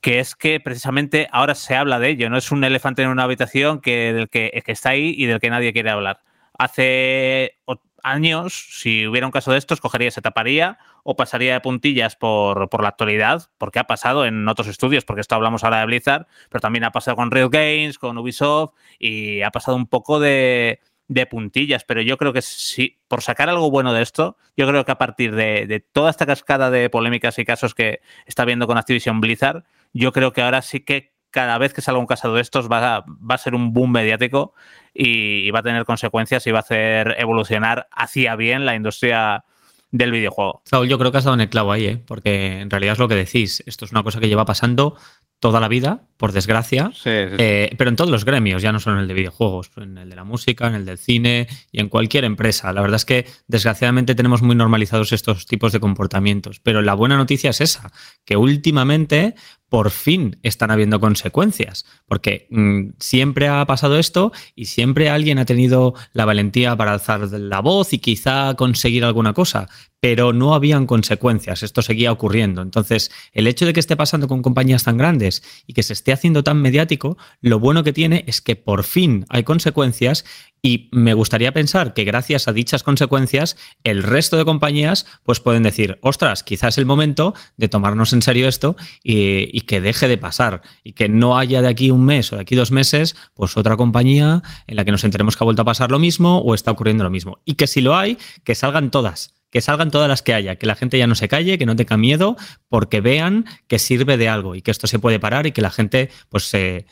que 0.00 0.18
es 0.18 0.34
que 0.34 0.60
precisamente 0.60 1.28
ahora 1.30 1.54
se 1.54 1.76
habla 1.76 1.98
de 1.98 2.08
ello, 2.08 2.30
no 2.30 2.38
es 2.38 2.52
un 2.52 2.64
elefante 2.64 3.02
en 3.02 3.10
una 3.10 3.24
habitación 3.24 3.82
que, 3.82 4.14
del 4.14 4.30
que, 4.30 4.62
que 4.64 4.72
está 4.72 4.90
ahí 4.90 5.14
y 5.14 5.26
del 5.26 5.40
que 5.40 5.50
nadie 5.50 5.74
quiere 5.74 5.90
hablar. 5.90 6.20
Hace 6.58 7.58
años, 8.02 8.68
si 8.70 9.06
hubiera 9.06 9.26
un 9.26 9.32
caso 9.32 9.52
de 9.52 9.58
estos, 9.58 9.82
cogería, 9.82 10.10
se 10.10 10.22
taparía 10.22 10.78
o 11.02 11.16
pasaría 11.16 11.52
de 11.52 11.60
puntillas 11.60 12.16
por, 12.16 12.70
por 12.70 12.80
la 12.80 12.88
actualidad, 12.88 13.50
porque 13.58 13.78
ha 13.78 13.84
pasado 13.84 14.24
en 14.24 14.48
otros 14.48 14.68
estudios, 14.68 15.04
porque 15.04 15.20
esto 15.20 15.34
hablamos 15.34 15.64
ahora 15.64 15.80
de 15.80 15.86
Blizzard, 15.86 16.26
pero 16.48 16.60
también 16.62 16.84
ha 16.84 16.92
pasado 16.92 17.16
con 17.16 17.30
Riot 17.30 17.50
Games, 17.50 17.98
con 17.98 18.16
Ubisoft 18.16 18.72
y 18.98 19.42
ha 19.42 19.50
pasado 19.50 19.76
un 19.76 19.86
poco 19.86 20.18
de, 20.18 20.80
de 21.12 21.26
puntillas, 21.26 21.84
pero 21.84 22.02
yo 22.02 22.16
creo 22.18 22.32
que 22.32 22.42
sí, 22.42 23.00
por 23.08 23.22
sacar 23.22 23.48
algo 23.48 23.70
bueno 23.70 23.92
de 23.92 24.02
esto, 24.02 24.36
yo 24.56 24.66
creo 24.66 24.84
que 24.84 24.92
a 24.92 24.98
partir 24.98 25.34
de, 25.34 25.84
toda 25.92 26.10
esta 26.10 26.26
cascada 26.26 26.70
de 26.70 26.90
polémicas 26.90 27.38
y 27.38 27.44
casos 27.44 27.74
que 27.74 28.00
está 28.26 28.44
viendo 28.44 28.66
con 28.66 28.78
Activision 28.78 29.20
Blizzard, 29.20 29.64
yo 29.92 30.12
creo 30.12 30.32
que 30.32 30.42
ahora 30.42 30.62
sí 30.62 30.80
que 30.80 31.12
cada 31.30 31.56
vez 31.58 31.72
que 31.72 31.80
salga 31.80 31.98
un 31.98 32.06
caso 32.06 32.32
de 32.34 32.42
estos 32.42 32.70
va 32.70 33.04
a, 33.28 33.38
ser 33.38 33.54
un 33.54 33.72
boom 33.72 33.92
mediático 33.92 34.54
y, 34.92 35.46
y 35.46 35.50
va 35.50 35.60
a 35.60 35.62
tener 35.62 35.84
consecuencias 35.84 36.46
y 36.46 36.50
va 36.50 36.58
a 36.58 36.60
hacer 36.60 37.16
evolucionar 37.18 37.88
hacia 37.90 38.36
bien 38.36 38.66
la 38.66 38.74
industria 38.74 39.44
del 39.92 40.10
videojuego. 40.10 40.62
Saúl, 40.64 40.88
yo 40.88 40.98
creo 40.98 41.12
que 41.12 41.18
has 41.18 41.24
dado 41.24 41.34
en 41.34 41.42
el 41.42 41.50
clavo 41.50 41.70
ahí, 41.70 41.86
¿eh? 41.86 42.02
porque 42.04 42.60
en 42.60 42.70
realidad 42.70 42.94
es 42.94 42.98
lo 42.98 43.08
que 43.08 43.14
decís. 43.14 43.62
Esto 43.66 43.84
es 43.84 43.92
una 43.92 44.02
cosa 44.02 44.18
que 44.18 44.28
lleva 44.28 44.44
pasando 44.44 44.96
toda 45.42 45.58
la 45.58 45.66
vida, 45.66 46.02
por 46.18 46.30
desgracia, 46.30 46.92
eh, 47.04 47.74
pero 47.76 47.90
en 47.90 47.96
todos 47.96 48.08
los 48.08 48.24
gremios, 48.24 48.62
ya 48.62 48.70
no 48.70 48.78
solo 48.78 48.94
en 48.94 49.02
el 49.02 49.08
de 49.08 49.14
videojuegos, 49.14 49.72
en 49.76 49.98
el 49.98 50.08
de 50.08 50.14
la 50.14 50.22
música, 50.22 50.68
en 50.68 50.76
el 50.76 50.84
del 50.84 50.96
cine 50.96 51.48
y 51.72 51.80
en 51.80 51.88
cualquier 51.88 52.22
empresa. 52.24 52.72
La 52.72 52.80
verdad 52.80 52.94
es 52.94 53.04
que 53.04 53.26
desgraciadamente 53.48 54.14
tenemos 54.14 54.40
muy 54.40 54.54
normalizados 54.54 55.10
estos 55.10 55.46
tipos 55.46 55.72
de 55.72 55.80
comportamientos, 55.80 56.60
pero 56.60 56.80
la 56.80 56.94
buena 56.94 57.16
noticia 57.16 57.50
es 57.50 57.60
esa, 57.60 57.90
que 58.24 58.36
últimamente 58.36 59.34
por 59.68 59.90
fin 59.90 60.38
están 60.44 60.70
habiendo 60.70 61.00
consecuencias, 61.00 61.86
porque 62.06 62.46
mm, 62.50 62.90
siempre 63.00 63.48
ha 63.48 63.66
pasado 63.66 63.98
esto 63.98 64.30
y 64.54 64.66
siempre 64.66 65.10
alguien 65.10 65.40
ha 65.40 65.44
tenido 65.44 65.94
la 66.12 66.24
valentía 66.24 66.76
para 66.76 66.92
alzar 66.92 67.28
la 67.32 67.58
voz 67.58 67.92
y 67.94 67.98
quizá 67.98 68.54
conseguir 68.54 69.04
alguna 69.04 69.32
cosa, 69.32 69.68
pero 70.02 70.32
no 70.32 70.52
habían 70.52 70.86
consecuencias, 70.86 71.62
esto 71.62 71.80
seguía 71.80 72.10
ocurriendo. 72.10 72.60
Entonces, 72.60 73.12
el 73.32 73.46
hecho 73.46 73.66
de 73.66 73.72
que 73.72 73.78
esté 73.78 73.96
pasando 73.96 74.26
con 74.26 74.42
compañías 74.42 74.82
tan 74.82 74.96
grandes 74.96 75.44
y 75.64 75.74
que 75.74 75.84
se 75.84 75.92
esté 75.92 76.12
haciendo 76.12 76.42
tan 76.42 76.60
mediático, 76.60 77.16
lo 77.40 77.60
bueno 77.60 77.84
que 77.84 77.92
tiene 77.92 78.24
es 78.26 78.40
que 78.40 78.56
por 78.56 78.82
fin 78.82 79.26
hay 79.28 79.44
consecuencias 79.44 80.24
y 80.60 80.88
me 80.90 81.14
gustaría 81.14 81.52
pensar 81.52 81.94
que 81.94 82.02
gracias 82.02 82.48
a 82.48 82.52
dichas 82.52 82.82
consecuencias, 82.82 83.56
el 83.84 84.02
resto 84.02 84.36
de 84.36 84.44
compañías 84.44 85.06
pues 85.22 85.38
pueden 85.38 85.62
decir, 85.62 86.00
ostras, 86.02 86.42
quizás 86.42 86.74
es 86.74 86.78
el 86.78 86.86
momento 86.86 87.32
de 87.56 87.68
tomarnos 87.68 88.12
en 88.12 88.22
serio 88.22 88.48
esto 88.48 88.74
y, 89.04 89.56
y 89.56 89.60
que 89.62 89.80
deje 89.80 90.08
de 90.08 90.18
pasar 90.18 90.62
y 90.82 90.94
que 90.94 91.08
no 91.08 91.38
haya 91.38 91.62
de 91.62 91.68
aquí 91.68 91.92
un 91.92 92.04
mes 92.04 92.32
o 92.32 92.36
de 92.36 92.42
aquí 92.42 92.56
dos 92.56 92.72
meses 92.72 93.14
pues 93.34 93.56
otra 93.56 93.76
compañía 93.76 94.42
en 94.66 94.74
la 94.74 94.84
que 94.84 94.90
nos 94.90 95.04
enteremos 95.04 95.36
que 95.36 95.44
ha 95.44 95.46
vuelto 95.46 95.62
a 95.62 95.66
pasar 95.66 95.92
lo 95.92 96.00
mismo 96.00 96.38
o 96.38 96.54
está 96.54 96.72
ocurriendo 96.72 97.04
lo 97.04 97.10
mismo. 97.10 97.38
Y 97.44 97.54
que 97.54 97.68
si 97.68 97.80
lo 97.80 97.94
hay, 97.94 98.18
que 98.42 98.56
salgan 98.56 98.90
todas 98.90 99.41
que 99.52 99.60
salgan 99.60 99.92
todas 99.92 100.08
las 100.08 100.22
que 100.22 100.34
haya, 100.34 100.56
que 100.56 100.66
la 100.66 100.74
gente 100.74 100.98
ya 100.98 101.06
no 101.06 101.14
se 101.14 101.28
calle, 101.28 101.58
que 101.58 101.66
no 101.66 101.76
tenga 101.76 101.96
miedo, 101.96 102.36
porque 102.68 103.00
vean 103.00 103.44
que 103.68 103.78
sirve 103.78 104.16
de 104.16 104.28
algo 104.28 104.56
y 104.56 104.62
que 104.62 104.72
esto 104.72 104.88
se 104.88 104.98
puede 104.98 105.20
parar 105.20 105.46
y 105.46 105.52
que 105.52 105.62
la 105.62 105.70
gente 105.70 106.08
pues 106.30 106.44
se 106.44 106.86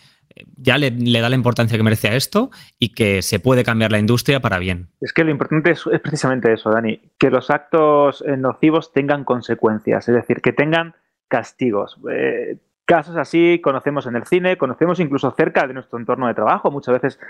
ya 0.57 0.79
le, 0.79 0.91
da 0.91 1.29
la 1.29 1.35
importancia 1.35 1.77
que 1.77 1.83
merece 1.83 2.09
a 2.09 2.15
esto 2.15 2.51
y 2.79 2.95
que 2.95 3.23
se 3.23 3.41
puede 3.41 3.65
cambiar 3.65 3.91
la 3.91 3.99
industria 3.99 4.41
para 4.41 4.59
bien. 4.59 4.89
Es 5.01 5.13
que 5.13 5.25
lo 5.25 5.31
importante 5.31 5.73
es, 5.73 5.85
es 5.91 6.01
precisamente 6.01 6.53
eso, 6.53 6.71
Dani, 6.71 7.01
que 7.19 7.31
los 7.31 7.51
actos 7.51 8.23
eh, 8.27 8.37
nocivos 8.37 8.93
tengan 8.93 9.25
consecuencias, 9.25 10.09
es 10.09 10.15
decir, 10.15 10.41
que 10.41 10.53
tengan 10.53 10.95
castigos. 11.29 11.99
Eh, 12.11 12.59
casos 12.85 13.17
así 13.17 13.61
conocemos 13.63 14.07
en 14.07 14.17
el 14.17 14.27
cine, 14.27 14.59
conocemos 14.59 14.99
incluso 15.01 15.31
cerca 15.31 15.67
de 15.67 15.75
nuestro 15.75 15.99
entorno 15.99 16.27
de 16.27 16.35
trabajo. 16.35 16.71
Muchas 16.71 17.01
veces 17.01 17.21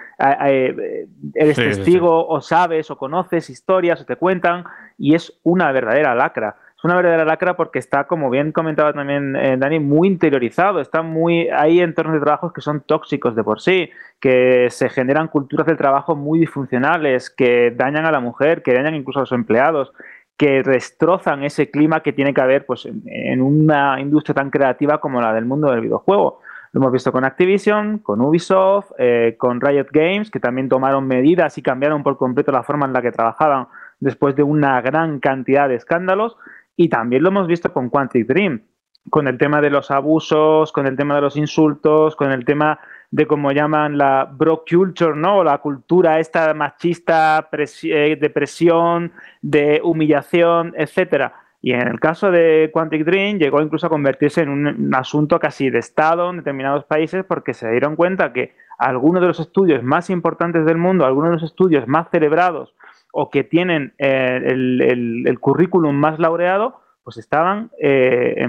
eh, 0.46 1.06
eres 1.34 1.56
sí, 1.56 1.62
testigo 1.62 2.20
sí, 2.22 2.26
o 2.28 2.40
sabes 2.40 2.90
o 2.90 2.96
conoces 2.96 3.50
historias 3.50 4.00
o 4.00 4.04
te 4.06 4.16
cuentan 4.16 4.64
y 4.98 5.14
es 5.14 5.38
una 5.42 5.70
verdadera 5.72 6.14
lacra. 6.14 6.56
Es 6.80 6.84
una 6.84 6.96
verdadera 6.96 7.26
lacra 7.26 7.58
porque 7.58 7.78
está, 7.78 8.04
como 8.04 8.30
bien 8.30 8.52
comentaba 8.52 8.94
también 8.94 9.36
eh, 9.36 9.58
Dani, 9.58 9.80
muy 9.80 10.08
interiorizado. 10.08 10.80
Está 10.80 11.02
muy 11.02 11.50
hay 11.50 11.80
entornos 11.80 12.14
de 12.14 12.20
trabajo 12.20 12.54
que 12.54 12.62
son 12.62 12.80
tóxicos 12.80 13.36
de 13.36 13.44
por 13.44 13.60
sí, 13.60 13.90
que 14.18 14.68
se 14.70 14.88
generan 14.88 15.28
culturas 15.28 15.66
del 15.66 15.76
trabajo 15.76 16.16
muy 16.16 16.38
disfuncionales, 16.38 17.28
que 17.28 17.70
dañan 17.70 18.06
a 18.06 18.10
la 18.10 18.20
mujer, 18.20 18.62
que 18.62 18.72
dañan 18.72 18.94
incluso 18.94 19.18
a 19.18 19.22
los 19.22 19.32
empleados 19.32 19.92
que 20.40 20.62
destrozan 20.62 21.44
ese 21.44 21.70
clima 21.70 22.00
que 22.00 22.14
tiene 22.14 22.32
que 22.32 22.40
haber 22.40 22.64
pues, 22.64 22.86
en, 22.86 23.42
una 23.42 24.00
industria 24.00 24.34
tan 24.34 24.48
creativa 24.48 24.98
como 24.98 25.20
la 25.20 25.34
del 25.34 25.44
mundo 25.44 25.70
del 25.70 25.82
videojuego. 25.82 26.40
Lo 26.72 26.80
hemos 26.80 26.92
visto 26.92 27.12
con 27.12 27.26
Activision, 27.26 27.98
con 27.98 28.22
Ubisoft, 28.22 28.90
eh, 28.96 29.34
con 29.36 29.60
Riot 29.60 29.88
Games, 29.92 30.30
que 30.30 30.40
también 30.40 30.70
tomaron 30.70 31.06
medidas 31.06 31.58
y 31.58 31.62
cambiaron 31.62 32.02
por 32.02 32.16
completo 32.16 32.52
la 32.52 32.62
forma 32.62 32.86
en 32.86 32.94
la 32.94 33.02
que 33.02 33.12
trabajaban 33.12 33.68
después 33.98 34.34
de 34.34 34.42
una 34.42 34.80
gran 34.80 35.20
cantidad 35.20 35.68
de 35.68 35.74
escándalos. 35.74 36.38
Y 36.74 36.88
también 36.88 37.22
lo 37.22 37.28
hemos 37.28 37.46
visto 37.46 37.70
con 37.74 37.90
Quantic 37.90 38.26
Dream, 38.26 38.62
con 39.10 39.28
el 39.28 39.36
tema 39.36 39.60
de 39.60 39.68
los 39.68 39.90
abusos, 39.90 40.72
con 40.72 40.86
el 40.86 40.96
tema 40.96 41.16
de 41.16 41.20
los 41.20 41.36
insultos, 41.36 42.16
con 42.16 42.32
el 42.32 42.46
tema 42.46 42.80
de 43.10 43.26
cómo 43.26 43.52
llaman 43.52 43.98
la 43.98 44.28
bro 44.30 44.64
culture, 44.68 45.16
¿no? 45.16 45.42
La 45.42 45.58
cultura 45.58 46.20
esta 46.20 46.54
machista 46.54 47.48
de 47.50 48.30
presión, 48.32 49.12
de 49.42 49.80
humillación, 49.82 50.74
etcétera. 50.76 51.34
Y 51.62 51.72
en 51.72 51.88
el 51.88 52.00
caso 52.00 52.30
de 52.30 52.70
Quantic 52.72 53.04
Dream 53.04 53.38
llegó 53.38 53.60
incluso 53.60 53.86
a 53.86 53.90
convertirse 53.90 54.42
en 54.42 54.48
un 54.48 54.94
asunto 54.94 55.38
casi 55.38 55.68
de 55.68 55.78
Estado 55.78 56.30
en 56.30 56.38
determinados 56.38 56.84
países 56.84 57.24
porque 57.24 57.52
se 57.52 57.70
dieron 57.70 57.96
cuenta 57.96 58.32
que 58.32 58.54
algunos 58.78 59.20
de 59.20 59.28
los 59.28 59.40
estudios 59.40 59.82
más 59.82 60.08
importantes 60.08 60.64
del 60.64 60.78
mundo, 60.78 61.04
algunos 61.04 61.30
de 61.30 61.34
los 61.34 61.42
estudios 61.42 61.86
más 61.86 62.08
celebrados 62.10 62.74
o 63.12 63.28
que 63.28 63.44
tienen 63.44 63.92
eh, 63.98 64.40
el, 64.42 65.26
el, 65.26 65.38
currículum 65.38 65.94
más 65.94 66.18
laureado, 66.18 66.80
pues 67.02 67.18
estaban, 67.18 67.70
eh, 67.78 68.46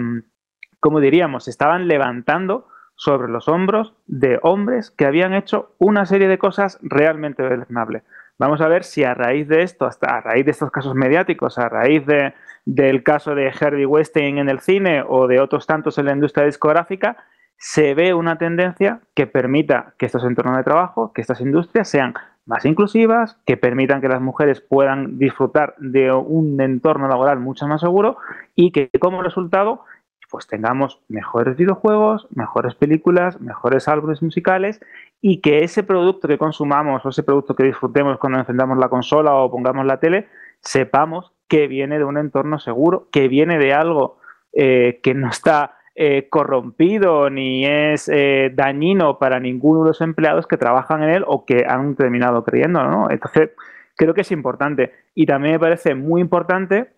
como 0.79 1.01
diríamos, 1.01 1.47
estaban 1.49 1.87
levantando 1.87 2.67
sobre 3.01 3.31
los 3.31 3.47
hombros 3.47 3.95
de 4.05 4.37
hombres 4.43 4.91
que 4.91 5.07
habían 5.07 5.33
hecho 5.33 5.73
una 5.79 6.05
serie 6.05 6.27
de 6.27 6.37
cosas 6.37 6.77
realmente 6.83 7.41
deleznables. 7.41 8.03
Vamos 8.37 8.61
a 8.61 8.67
ver 8.67 8.83
si 8.83 9.03
a 9.03 9.15
raíz 9.15 9.47
de 9.47 9.63
esto, 9.63 9.87
hasta 9.87 10.17
a 10.17 10.21
raíz 10.21 10.45
de 10.45 10.51
estos 10.51 10.69
casos 10.69 10.93
mediáticos, 10.93 11.57
a 11.57 11.67
raíz 11.67 12.05
de, 12.05 12.35
del 12.63 13.01
caso 13.01 13.33
de 13.33 13.51
Harvey 13.59 13.85
Weinstein 13.85 14.37
en 14.37 14.49
el 14.49 14.59
cine 14.59 15.03
o 15.07 15.25
de 15.25 15.39
otros 15.39 15.65
tantos 15.65 15.97
en 15.97 16.05
la 16.05 16.13
industria 16.13 16.45
discográfica, 16.45 17.17
se 17.57 17.95
ve 17.95 18.13
una 18.13 18.37
tendencia 18.37 18.99
que 19.15 19.25
permita 19.25 19.95
que 19.97 20.05
estos 20.05 20.23
entornos 20.23 20.57
de 20.57 20.63
trabajo, 20.63 21.11
que 21.11 21.21
estas 21.21 21.41
industrias 21.41 21.89
sean 21.89 22.13
más 22.45 22.65
inclusivas, 22.65 23.35
que 23.47 23.57
permitan 23.57 24.01
que 24.01 24.09
las 24.09 24.21
mujeres 24.21 24.61
puedan 24.61 25.17
disfrutar 25.17 25.73
de 25.79 26.11
un 26.11 26.61
entorno 26.61 27.07
laboral 27.07 27.39
mucho 27.39 27.67
más 27.67 27.81
seguro 27.81 28.17
y 28.55 28.71
que 28.71 28.91
como 28.99 29.23
resultado 29.23 29.85
pues 30.31 30.47
tengamos 30.47 31.01
mejores 31.09 31.57
videojuegos, 31.57 32.27
mejores 32.33 32.73
películas, 32.73 33.39
mejores 33.41 33.87
álbumes 33.89 34.23
musicales 34.23 34.79
y 35.19 35.41
que 35.41 35.63
ese 35.63 35.83
producto 35.83 36.27
que 36.27 36.37
consumamos 36.37 37.05
o 37.05 37.09
ese 37.09 37.21
producto 37.21 37.53
que 37.53 37.65
disfrutemos 37.65 38.17
cuando 38.17 38.39
encendamos 38.39 38.77
la 38.77 38.89
consola 38.89 39.35
o 39.35 39.51
pongamos 39.51 39.85
la 39.85 39.99
tele, 39.99 40.29
sepamos 40.61 41.33
que 41.47 41.67
viene 41.67 41.97
de 41.97 42.05
un 42.05 42.17
entorno 42.17 42.59
seguro, 42.59 43.09
que 43.11 43.27
viene 43.27 43.59
de 43.59 43.73
algo 43.73 44.17
eh, 44.53 45.01
que 45.03 45.13
no 45.13 45.29
está 45.29 45.75
eh, 45.95 46.27
corrompido 46.29 47.29
ni 47.29 47.65
es 47.65 48.07
eh, 48.07 48.51
dañino 48.55 49.19
para 49.19 49.41
ninguno 49.41 49.81
de 49.83 49.89
los 49.89 49.99
empleados 49.99 50.47
que 50.47 50.55
trabajan 50.55 51.03
en 51.03 51.09
él 51.09 51.23
o 51.27 51.45
que 51.45 51.65
han 51.67 51.95
terminado 51.95 52.45
creyendo, 52.45 52.81
¿no? 52.85 53.11
Entonces, 53.11 53.51
creo 53.97 54.13
que 54.13 54.21
es 54.21 54.31
importante. 54.31 54.93
Y 55.13 55.25
también 55.25 55.55
me 55.55 55.59
parece 55.59 55.93
muy 55.93 56.21
importante 56.21 56.93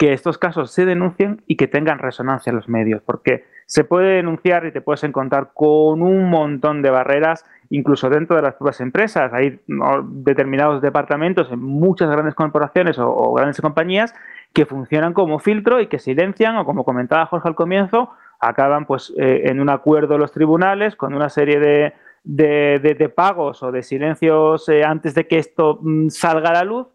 que 0.00 0.14
estos 0.14 0.38
casos 0.38 0.70
se 0.70 0.86
denuncien 0.86 1.42
y 1.46 1.56
que 1.56 1.68
tengan 1.68 1.98
resonancia 1.98 2.48
en 2.48 2.56
los 2.56 2.70
medios, 2.70 3.02
porque 3.02 3.44
se 3.66 3.84
puede 3.84 4.14
denunciar 4.14 4.64
y 4.64 4.72
te 4.72 4.80
puedes 4.80 5.04
encontrar 5.04 5.50
con 5.52 6.00
un 6.00 6.30
montón 6.30 6.80
de 6.80 6.88
barreras, 6.88 7.44
incluso 7.68 8.08
dentro 8.08 8.34
de 8.34 8.40
las 8.40 8.54
propias 8.54 8.80
empresas. 8.80 9.30
Hay 9.34 9.60
determinados 9.66 10.80
departamentos 10.80 11.52
en 11.52 11.60
muchas 11.60 12.08
grandes 12.08 12.34
corporaciones 12.34 12.98
o, 12.98 13.34
grandes 13.34 13.60
compañías 13.60 14.14
que 14.54 14.64
funcionan 14.64 15.12
como 15.12 15.38
filtro 15.38 15.82
y 15.82 15.86
que 15.88 15.98
silencian, 15.98 16.56
o 16.56 16.64
como 16.64 16.82
comentaba 16.82 17.26
Jorge 17.26 17.48
al 17.48 17.54
comienzo, 17.54 18.10
acaban 18.40 18.86
pues 18.86 19.12
eh, 19.18 19.42
en 19.50 19.60
un 19.60 19.68
acuerdo 19.68 20.16
los 20.16 20.32
tribunales 20.32 20.96
con 20.96 21.12
una 21.12 21.28
serie 21.28 21.60
de, 21.60 21.92
de, 22.24 23.12
pagos 23.14 23.62
o 23.62 23.70
de 23.70 23.82
silencios 23.82 24.66
eh, 24.70 24.82
antes 24.82 25.14
de 25.14 25.26
que 25.26 25.36
esto 25.36 25.78
mm, 25.82 26.08
salga 26.08 26.48
a 26.48 26.54
la 26.54 26.64
luz 26.64 26.86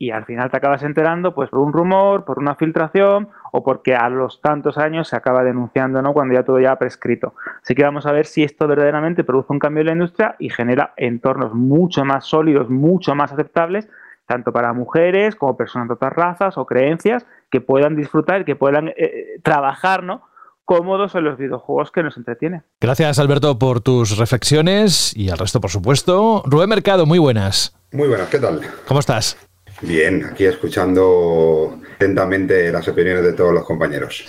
y 0.00 0.12
al 0.12 0.24
final 0.24 0.50
te 0.50 0.56
acabas 0.56 0.82
enterando 0.82 1.34
pues 1.34 1.50
por 1.50 1.60
un 1.60 1.74
rumor, 1.74 2.24
por 2.24 2.38
una 2.38 2.54
filtración 2.54 3.28
o 3.52 3.62
porque 3.62 3.94
a 3.94 4.08
los 4.08 4.40
tantos 4.40 4.78
años 4.78 5.08
se 5.08 5.14
acaba 5.14 5.44
denunciando, 5.44 6.00
¿no? 6.00 6.14
Cuando 6.14 6.32
ya 6.34 6.42
todo 6.42 6.58
ya 6.58 6.72
ha 6.72 6.78
prescrito. 6.78 7.34
Así 7.62 7.74
que 7.74 7.82
vamos 7.82 8.06
a 8.06 8.12
ver 8.12 8.24
si 8.24 8.42
esto 8.42 8.66
verdaderamente 8.66 9.24
produce 9.24 9.52
un 9.52 9.58
cambio 9.58 9.82
en 9.82 9.86
la 9.88 9.92
industria 9.92 10.36
y 10.38 10.48
genera 10.48 10.94
entornos 10.96 11.52
mucho 11.52 12.06
más 12.06 12.24
sólidos, 12.24 12.70
mucho 12.70 13.14
más 13.14 13.30
aceptables, 13.30 13.90
tanto 14.24 14.54
para 14.54 14.72
mujeres 14.72 15.36
como 15.36 15.58
personas 15.58 15.88
de 15.88 15.94
otras 15.94 16.14
razas 16.14 16.56
o 16.56 16.64
creencias 16.64 17.26
que 17.50 17.60
puedan 17.60 17.94
disfrutar 17.94 18.40
y 18.40 18.44
que 18.46 18.56
puedan 18.56 18.88
eh, 18.96 19.38
trabajar, 19.42 20.02
¿no? 20.02 20.22
cómodos 20.64 21.16
en 21.16 21.24
los 21.24 21.36
videojuegos 21.36 21.90
que 21.90 22.02
nos 22.02 22.16
entretienen. 22.16 22.62
Gracias 22.80 23.18
Alberto 23.18 23.58
por 23.58 23.80
tus 23.80 24.16
reflexiones 24.16 25.14
y 25.16 25.28
al 25.28 25.36
resto 25.36 25.60
por 25.60 25.70
supuesto. 25.70 26.42
Rubén 26.46 26.70
Mercado, 26.70 27.06
muy 27.06 27.18
buenas. 27.18 27.76
Muy 27.92 28.06
buenas, 28.06 28.28
¿qué 28.28 28.38
tal? 28.38 28.60
¿Cómo 28.86 29.00
estás? 29.00 29.49
Bien, 29.82 30.24
aquí 30.24 30.44
escuchando 30.44 31.78
atentamente 31.94 32.70
las 32.70 32.86
opiniones 32.88 33.24
de 33.24 33.32
todos 33.32 33.52
los 33.52 33.64
compañeros. 33.64 34.24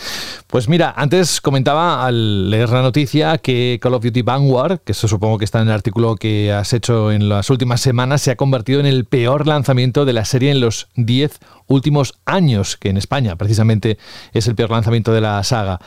Pues 0.48 0.68
mira, 0.68 0.94
antes 0.96 1.40
comentaba 1.40 2.06
al 2.06 2.50
leer 2.50 2.70
la 2.70 2.82
noticia 2.82 3.38
que 3.38 3.80
Call 3.82 3.94
of 3.94 4.04
Duty 4.04 4.22
Vanguard, 4.22 4.80
que 4.80 4.92
eso 4.92 5.08
supongo 5.08 5.38
que 5.38 5.46
está 5.46 5.62
en 5.62 5.68
el 5.70 5.74
artículo 5.74 6.16
que 6.16 6.52
has 6.52 6.74
hecho 6.74 7.12
en 7.12 7.30
las 7.30 7.50
últimas 7.50 7.80
semanas, 7.80 8.22
se 8.22 8.32
ha 8.32 8.36
convertido 8.36 8.82
en 8.82 8.86
el 8.86 9.06
peor 9.06 9.48
lanzamiento 9.48 10.04
de 10.04 10.14
la 10.14 10.26
serie 10.26 10.52
en 10.52 10.60
los 10.60 10.90
10 10.96 11.40
últimos 11.68 12.20
años, 12.26 12.76
que 12.76 12.90
en 12.90 12.98
España 12.98 13.38
precisamente 13.38 13.98
es 14.34 14.48
el 14.48 14.56
peor 14.56 14.72
lanzamiento 14.72 15.14
de 15.14 15.22
la 15.22 15.42
saga. 15.44 15.80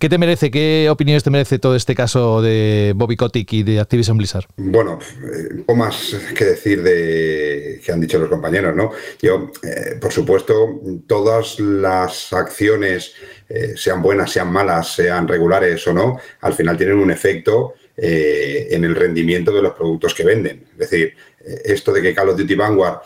¿Qué 0.00 0.08
te 0.08 0.16
merece? 0.16 0.50
¿Qué 0.50 0.88
opiniones 0.90 1.22
te 1.24 1.28
merece 1.28 1.58
todo 1.58 1.76
este 1.76 1.94
caso 1.94 2.40
de 2.40 2.94
Bobby 2.96 3.16
Kotick 3.16 3.52
y 3.52 3.62
de 3.62 3.80
Activision 3.80 4.16
Blizzard? 4.16 4.46
Bueno, 4.56 4.98
eh, 5.30 5.56
poco 5.58 5.76
más 5.76 6.16
que 6.34 6.46
decir 6.46 6.82
de 6.82 7.82
que 7.84 7.92
han 7.92 8.00
dicho 8.00 8.18
los 8.18 8.30
compañeros, 8.30 8.74
¿no? 8.74 8.92
Yo, 9.20 9.52
eh, 9.62 9.98
por 10.00 10.10
supuesto, 10.10 10.80
todas 11.06 11.60
las 11.60 12.32
acciones, 12.32 13.12
eh, 13.46 13.74
sean 13.76 14.00
buenas, 14.00 14.32
sean 14.32 14.50
malas, 14.50 14.94
sean 14.94 15.28
regulares 15.28 15.86
o 15.86 15.92
no, 15.92 16.18
al 16.40 16.54
final 16.54 16.78
tienen 16.78 16.96
un 16.96 17.10
efecto 17.10 17.74
en 17.94 18.82
el 18.82 18.94
rendimiento 18.94 19.52
de 19.52 19.60
los 19.60 19.74
productos 19.74 20.14
que 20.14 20.24
venden. 20.24 20.64
Es 20.72 20.78
decir, 20.90 21.14
esto 21.62 21.92
de 21.92 22.00
que 22.00 22.14
Call 22.14 22.30
of 22.30 22.38
Duty 22.38 22.54
Vanguard 22.54 23.00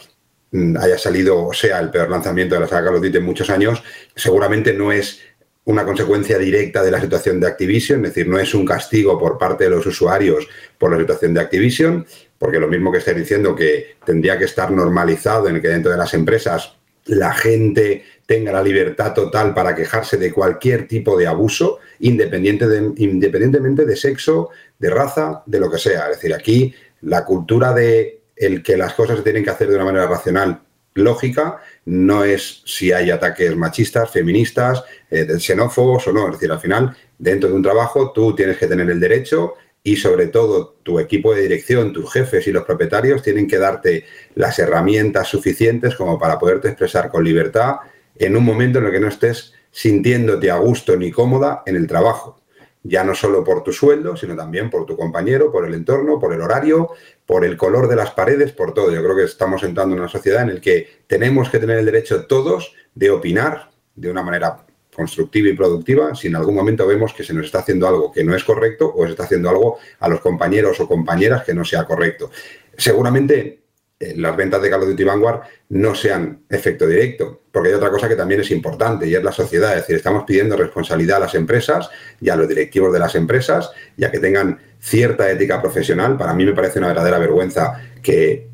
mm, 0.52 0.76
haya 0.76 0.96
salido, 0.96 1.46
o 1.46 1.52
sea, 1.52 1.80
el 1.80 1.90
peor 1.90 2.08
lanzamiento 2.08 2.54
de 2.54 2.60
la 2.60 2.68
saga 2.68 2.84
Call 2.84 2.96
of 2.98 3.02
Duty 3.02 3.18
en 3.18 3.24
muchos 3.24 3.50
años, 3.50 3.82
seguramente 4.14 4.72
no 4.72 4.92
es 4.92 5.18
una 5.66 5.84
consecuencia 5.84 6.38
directa 6.38 6.82
de 6.82 6.90
la 6.90 7.00
situación 7.00 7.40
de 7.40 7.46
Activision, 7.46 8.04
es 8.04 8.14
decir, 8.14 8.28
no 8.28 8.38
es 8.38 8.54
un 8.54 8.66
castigo 8.66 9.18
por 9.18 9.38
parte 9.38 9.64
de 9.64 9.70
los 9.70 9.86
usuarios 9.86 10.46
por 10.78 10.92
la 10.92 10.98
situación 10.98 11.32
de 11.32 11.40
Activision, 11.40 12.06
porque 12.38 12.60
lo 12.60 12.68
mismo 12.68 12.92
que 12.92 12.98
estáis 12.98 13.16
diciendo 13.16 13.56
que 13.56 13.96
tendría 14.04 14.38
que 14.38 14.44
estar 14.44 14.70
normalizado 14.70 15.48
en 15.48 15.60
que 15.62 15.68
dentro 15.68 15.90
de 15.90 15.96
las 15.96 16.12
empresas 16.12 16.76
la 17.06 17.32
gente 17.32 18.04
tenga 18.26 18.52
la 18.52 18.62
libertad 18.62 19.12
total 19.14 19.54
para 19.54 19.74
quejarse 19.74 20.16
de 20.16 20.32
cualquier 20.32 20.88
tipo 20.88 21.16
de 21.16 21.26
abuso, 21.26 21.78
independiente 22.00 22.66
de, 22.66 22.92
independientemente 22.96 23.84
de 23.84 23.96
sexo, 23.96 24.50
de 24.78 24.90
raza, 24.90 25.42
de 25.46 25.60
lo 25.60 25.70
que 25.70 25.78
sea. 25.78 26.10
Es 26.10 26.16
decir, 26.16 26.34
aquí 26.34 26.74
la 27.02 27.24
cultura 27.24 27.72
de 27.72 28.22
el 28.36 28.62
que 28.62 28.76
las 28.76 28.94
cosas 28.94 29.18
se 29.18 29.22
tienen 29.22 29.44
que 29.44 29.50
hacer 29.50 29.68
de 29.68 29.76
una 29.76 29.84
manera 29.84 30.06
racional 30.06 30.62
lógica 30.94 31.60
no 31.86 32.24
es 32.24 32.62
si 32.64 32.92
hay 32.92 33.10
ataques 33.10 33.56
machistas, 33.56 34.10
feministas, 34.10 34.82
eh, 35.10 35.26
xenófobos 35.38 36.06
o 36.08 36.12
no. 36.12 36.26
Es 36.26 36.32
decir, 36.32 36.50
al 36.50 36.60
final, 36.60 36.96
dentro 37.18 37.48
de 37.48 37.54
un 37.54 37.62
trabajo, 37.62 38.12
tú 38.12 38.34
tienes 38.34 38.58
que 38.58 38.66
tener 38.66 38.88
el 38.90 39.00
derecho 39.00 39.54
y 39.82 39.96
sobre 39.96 40.28
todo 40.28 40.76
tu 40.82 40.98
equipo 40.98 41.34
de 41.34 41.42
dirección, 41.42 41.92
tus 41.92 42.10
jefes 42.10 42.46
y 42.46 42.52
los 42.52 42.64
propietarios 42.64 43.22
tienen 43.22 43.46
que 43.46 43.58
darte 43.58 44.04
las 44.34 44.58
herramientas 44.58 45.28
suficientes 45.28 45.94
como 45.94 46.18
para 46.18 46.38
poderte 46.38 46.68
expresar 46.68 47.10
con 47.10 47.22
libertad 47.22 47.76
en 48.16 48.36
un 48.36 48.44
momento 48.44 48.78
en 48.78 48.86
el 48.86 48.92
que 48.92 49.00
no 49.00 49.08
estés 49.08 49.52
sintiéndote 49.70 50.50
a 50.50 50.56
gusto 50.56 50.96
ni 50.96 51.10
cómoda 51.10 51.62
en 51.66 51.76
el 51.76 51.86
trabajo 51.86 52.40
ya 52.84 53.02
no 53.02 53.14
solo 53.14 53.42
por 53.42 53.64
tu 53.64 53.72
sueldo, 53.72 54.14
sino 54.14 54.36
también 54.36 54.68
por 54.68 54.84
tu 54.84 54.94
compañero, 54.96 55.50
por 55.50 55.66
el 55.66 55.74
entorno, 55.74 56.20
por 56.20 56.34
el 56.34 56.42
horario, 56.42 56.90
por 57.26 57.44
el 57.44 57.56
color 57.56 57.88
de 57.88 57.96
las 57.96 58.10
paredes, 58.10 58.52
por 58.52 58.74
todo. 58.74 58.92
Yo 58.92 59.02
creo 59.02 59.16
que 59.16 59.24
estamos 59.24 59.62
entrando 59.62 59.94
en 59.94 60.00
una 60.00 60.08
sociedad 60.08 60.42
en 60.42 60.54
la 60.54 60.60
que 60.60 61.04
tenemos 61.06 61.48
que 61.48 61.58
tener 61.58 61.78
el 61.78 61.86
derecho 61.86 62.26
todos 62.26 62.74
de 62.94 63.10
opinar 63.10 63.70
de 63.94 64.10
una 64.10 64.22
manera 64.22 64.64
constructiva 64.94 65.48
y 65.48 65.54
productiva 65.54 66.14
si 66.14 66.28
en 66.28 66.36
algún 66.36 66.54
momento 66.54 66.86
vemos 66.86 67.12
que 67.12 67.24
se 67.24 67.34
nos 67.34 67.46
está 67.46 67.60
haciendo 67.60 67.88
algo 67.88 68.12
que 68.12 68.24
no 68.24 68.34
es 68.34 68.44
correcto 68.44 68.92
o 68.94 69.04
se 69.04 69.10
está 69.10 69.24
haciendo 69.24 69.50
algo 69.50 69.78
a 69.98 70.08
los 70.08 70.20
compañeros 70.20 70.78
o 70.80 70.88
compañeras 70.88 71.44
que 71.44 71.54
no 71.54 71.64
sea 71.64 71.84
correcto. 71.84 72.30
Seguramente 72.76 73.64
eh, 73.98 74.14
las 74.16 74.36
ventas 74.36 74.62
de 74.62 74.70
Call 74.70 74.82
of 74.82 74.88
Duty 74.88 75.04
Vanguard 75.04 75.42
no 75.70 75.94
sean 75.94 76.44
efecto 76.48 76.86
directo, 76.86 77.42
porque 77.54 77.68
hay 77.68 77.76
otra 77.76 77.88
cosa 77.88 78.08
que 78.08 78.16
también 78.16 78.40
es 78.40 78.50
importante 78.50 79.06
y 79.06 79.14
es 79.14 79.22
la 79.22 79.30
sociedad. 79.30 79.70
Es 79.74 79.82
decir, 79.82 79.94
estamos 79.94 80.24
pidiendo 80.24 80.56
responsabilidad 80.56 81.18
a 81.18 81.20
las 81.20 81.36
empresas 81.36 81.88
y 82.20 82.28
a 82.28 82.34
los 82.34 82.48
directivos 82.48 82.92
de 82.92 82.98
las 82.98 83.14
empresas, 83.14 83.70
ya 83.96 84.10
que 84.10 84.18
tengan 84.18 84.58
cierta 84.80 85.30
ética 85.30 85.62
profesional. 85.62 86.18
Para 86.18 86.34
mí 86.34 86.44
me 86.44 86.52
parece 86.52 86.80
una 86.80 86.88
verdadera 86.88 87.16
vergüenza 87.20 87.80
que 88.02 88.48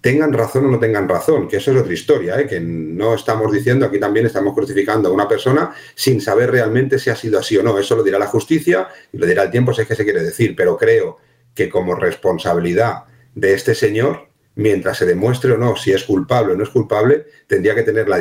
tengan 0.00 0.32
razón 0.32 0.66
o 0.66 0.70
no 0.72 0.80
tengan 0.80 1.08
razón, 1.08 1.46
que 1.46 1.58
eso 1.58 1.70
es 1.70 1.80
otra 1.80 1.92
historia, 1.92 2.40
¿eh? 2.40 2.48
que 2.48 2.58
no 2.58 3.14
estamos 3.14 3.52
diciendo, 3.52 3.86
aquí 3.86 4.00
también 4.00 4.26
estamos 4.26 4.54
crucificando 4.54 5.10
a 5.10 5.12
una 5.12 5.28
persona 5.28 5.72
sin 5.94 6.20
saber 6.20 6.50
realmente 6.50 6.98
si 6.98 7.10
ha 7.10 7.14
sido 7.14 7.38
así 7.38 7.56
o 7.56 7.62
no. 7.62 7.78
Eso 7.78 7.94
lo 7.94 8.02
dirá 8.02 8.18
la 8.18 8.26
justicia 8.26 8.88
y 9.12 9.18
lo 9.18 9.26
dirá 9.26 9.44
el 9.44 9.52
tiempo 9.52 9.72
si 9.72 9.82
es 9.82 9.86
que 9.86 9.94
se 9.94 10.02
quiere 10.02 10.20
decir, 10.20 10.56
pero 10.56 10.76
creo 10.76 11.18
que 11.54 11.68
como 11.68 11.94
responsabilidad 11.94 13.04
de 13.36 13.54
este 13.54 13.76
señor 13.76 14.31
mientras 14.54 14.98
se 14.98 15.06
demuestre 15.06 15.52
o 15.52 15.58
no 15.58 15.76
si 15.76 15.92
es 15.92 16.04
culpable 16.04 16.52
o 16.52 16.56
no 16.56 16.64
es 16.64 16.70
culpable, 16.70 17.26
tendría 17.46 17.74
que 17.74 17.82
tener 17.82 18.08
la, 18.08 18.18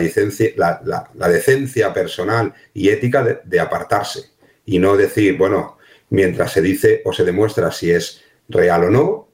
la, 1.16 1.30
decencia 1.30 1.94
personal 1.94 2.54
y 2.74 2.90
ética 2.90 3.42
de, 3.44 3.60
apartarse 3.60 4.32
y 4.66 4.80
no 4.80 4.96
decir, 4.96 5.38
bueno, 5.38 5.78
mientras 6.10 6.54
se 6.54 6.62
dice 6.62 7.02
o 7.06 7.14
se 7.14 7.24
demuestra 7.24 7.72
si 7.72 7.92
es 7.92 8.22
real 8.50 8.86
o 8.86 8.90
no, 8.90 9.28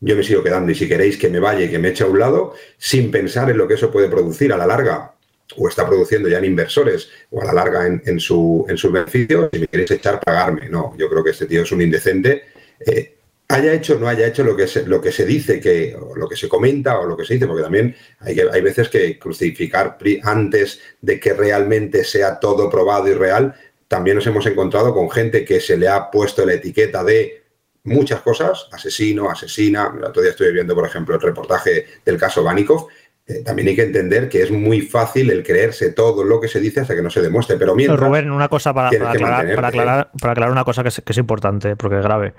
yo 0.00 0.16
me 0.16 0.24
sigo 0.24 0.42
quedando 0.42 0.72
y 0.72 0.74
si 0.74 0.88
queréis 0.88 1.16
que 1.16 1.28
me 1.28 1.38
vaya 1.38 1.64
y 1.64 1.70
que 1.70 1.78
me 1.78 1.88
eche 1.88 2.04
a 2.04 2.08
un 2.08 2.18
lado, 2.18 2.54
sin 2.76 3.10
pensar 3.10 3.48
en 3.50 3.58
lo 3.58 3.68
que 3.68 3.74
eso 3.74 3.90
puede 3.90 4.08
producir 4.08 4.52
a 4.52 4.56
la 4.56 4.66
larga 4.66 5.14
o 5.56 5.68
está 5.68 5.86
produciendo 5.86 6.28
ya 6.28 6.38
en 6.38 6.46
inversores 6.46 7.08
o 7.30 7.40
a 7.40 7.44
la 7.44 7.52
larga 7.52 7.86
en, 7.86 8.20
su, 8.20 8.64
en 8.68 8.76
sus 8.76 8.90
beneficios, 8.90 9.50
si 9.52 9.60
me 9.60 9.68
queréis 9.68 9.90
echar, 9.90 10.20
pagarme. 10.20 10.68
No, 10.68 10.94
yo 10.98 11.08
creo 11.08 11.22
que 11.22 11.30
este 11.30 11.46
tío 11.46 11.62
es 11.62 11.72
un 11.72 11.82
indecente. 11.82 12.44
Eh, 12.84 13.16
haya 13.52 13.72
hecho 13.74 13.96
o 13.96 13.98
no 13.98 14.08
haya 14.08 14.26
hecho 14.26 14.44
lo 14.44 14.56
que 14.56 14.66
se, 14.66 14.86
lo 14.86 15.00
que 15.00 15.12
se 15.12 15.26
dice, 15.26 15.60
que, 15.60 15.94
o 15.94 16.16
lo 16.16 16.28
que 16.28 16.36
se 16.36 16.48
comenta 16.48 16.98
o 16.98 17.06
lo 17.06 17.16
que 17.16 17.24
se 17.24 17.34
dice, 17.34 17.46
porque 17.46 17.62
también 17.62 17.94
hay, 18.20 18.34
que, 18.34 18.46
hay 18.50 18.60
veces 18.60 18.88
que 18.88 19.18
crucificar 19.18 19.98
antes 20.22 20.80
de 21.00 21.20
que 21.20 21.34
realmente 21.34 22.04
sea 22.04 22.40
todo 22.40 22.70
probado 22.70 23.08
y 23.08 23.14
real, 23.14 23.54
también 23.88 24.16
nos 24.16 24.26
hemos 24.26 24.46
encontrado 24.46 24.94
con 24.94 25.10
gente 25.10 25.44
que 25.44 25.60
se 25.60 25.76
le 25.76 25.88
ha 25.88 26.10
puesto 26.10 26.46
la 26.46 26.54
etiqueta 26.54 27.04
de 27.04 27.42
muchas 27.84 28.22
cosas, 28.22 28.68
asesino, 28.72 29.28
asesina. 29.28 29.92
El 29.94 30.04
otro 30.04 30.22
día 30.22 30.30
estoy 30.30 30.52
viendo, 30.52 30.74
por 30.74 30.86
ejemplo, 30.86 31.14
el 31.14 31.20
reportaje 31.20 31.86
del 32.04 32.16
caso 32.16 32.42
Vanikov. 32.42 32.86
Eh, 33.26 33.42
también 33.44 33.68
hay 33.68 33.76
que 33.76 33.82
entender 33.82 34.28
que 34.28 34.42
es 34.42 34.50
muy 34.50 34.80
fácil 34.80 35.30
el 35.30 35.44
creerse 35.44 35.92
todo 35.92 36.24
lo 36.24 36.40
que 36.40 36.48
se 36.48 36.58
dice 36.58 36.80
hasta 36.80 36.94
que 36.94 37.02
no 37.02 37.10
se 37.10 37.20
demuestre. 37.20 37.56
Pero 37.56 37.74
mientras. 37.74 38.00
Rubén, 38.00 38.30
una 38.30 38.48
cosa 38.48 38.72
para, 38.72 38.88
aclarar, 38.88 39.54
para, 39.54 39.68
aclarar, 39.68 40.10
para 40.18 40.32
aclarar 40.32 40.52
una 40.52 40.64
cosa 40.64 40.82
que 40.82 40.88
es, 40.88 41.02
que 41.04 41.12
es 41.12 41.18
importante, 41.18 41.76
porque 41.76 41.98
es 41.98 42.02
grave. 42.02 42.34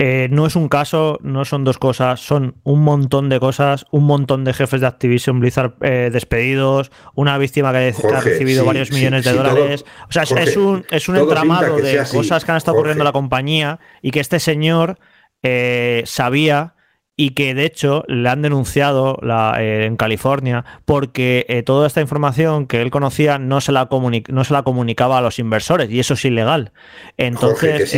Eh, 0.00 0.28
no 0.30 0.46
es 0.46 0.54
un 0.54 0.68
caso, 0.68 1.18
no 1.22 1.44
son 1.44 1.64
dos 1.64 1.76
cosas, 1.76 2.20
son 2.20 2.54
un 2.62 2.82
montón 2.82 3.28
de 3.28 3.40
cosas, 3.40 3.84
un 3.90 4.04
montón 4.04 4.44
de 4.44 4.54
jefes 4.54 4.80
de 4.80 4.86
Activision 4.86 5.40
Blizzard 5.40 5.74
eh, 5.80 6.10
despedidos, 6.12 6.92
una 7.16 7.36
víctima 7.36 7.72
que, 7.72 7.92
ha 8.14 8.20
recibido 8.20 8.64
varios 8.64 8.92
millones 8.92 9.24
de 9.24 9.32
dólares. 9.32 9.84
o 10.08 10.12
sea, 10.12 10.22
es 10.22 10.56
un, 10.56 10.86
es 10.90 11.08
un 11.08 11.16
entramado 11.16 11.78
de 11.78 11.98
cosas 12.12 12.44
que 12.44 12.50
han 12.52 12.58
estado 12.58 12.76
ocurriendo 12.76 13.02
en 13.02 13.06
la 13.06 13.12
compañía 13.12 13.80
y 14.00 14.12
que 14.12 14.20
este 14.20 14.38
señor 14.38 15.00
eh, 15.42 16.04
sabía 16.06 16.76
y 17.20 17.30
que 17.30 17.52
de 17.52 17.64
hecho 17.64 18.04
le 18.06 18.28
han 18.28 18.42
denunciado 18.42 19.18
la, 19.22 19.56
eh, 19.58 19.86
en 19.86 19.96
California 19.96 20.64
porque 20.84 21.44
eh, 21.48 21.64
toda 21.64 21.88
esta 21.88 22.00
información 22.00 22.68
que 22.68 22.80
él 22.80 22.92
conocía 22.92 23.40
no 23.40 23.60
se, 23.60 23.72
la 23.72 23.88
no 24.28 24.44
se 24.44 24.52
la 24.52 24.62
comunicaba 24.62 25.18
a 25.18 25.20
los 25.20 25.40
inversores 25.40 25.90
y 25.90 25.98
eso 25.98 26.14
es 26.14 26.24
ilegal. 26.24 26.70
Entonces, 27.16 27.92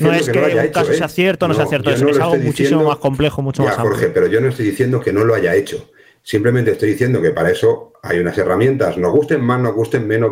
no 0.00 0.12
es 0.12 0.30
que, 0.30 0.38
un 0.38 0.68
caso 0.68 0.92
sea 0.92 1.08
cierto 1.08 1.46
o 1.46 1.48
no, 1.48 1.54
sea 1.54 1.66
cierto, 1.66 1.90
es, 1.90 2.00
algo 2.00 2.36
muchísimo 2.36 2.84
más 2.84 2.98
complejo, 2.98 3.42
mucho 3.42 3.64
más 3.64 3.76
amplio. 3.76 3.94
Jorge, 3.94 4.10
pero 4.10 4.28
yo 4.28 4.40
no 4.40 4.50
estoy 4.50 4.66
diciendo 4.66 5.00
que 5.00 5.12
no 5.12 5.24
lo 5.24 5.34
haya 5.34 5.56
hecho. 5.56 5.90
Simplemente 6.22 6.70
estoy 6.70 6.90
diciendo 6.90 7.20
que 7.20 7.32
para 7.32 7.50
eso 7.50 7.94
hay 8.04 8.20
unas 8.20 8.38
herramientas, 8.38 8.96
nos 8.98 9.10
gusten 9.10 9.40
más, 9.40 9.60
nos 9.60 9.74
gusten 9.74 10.06
menos, 10.06 10.30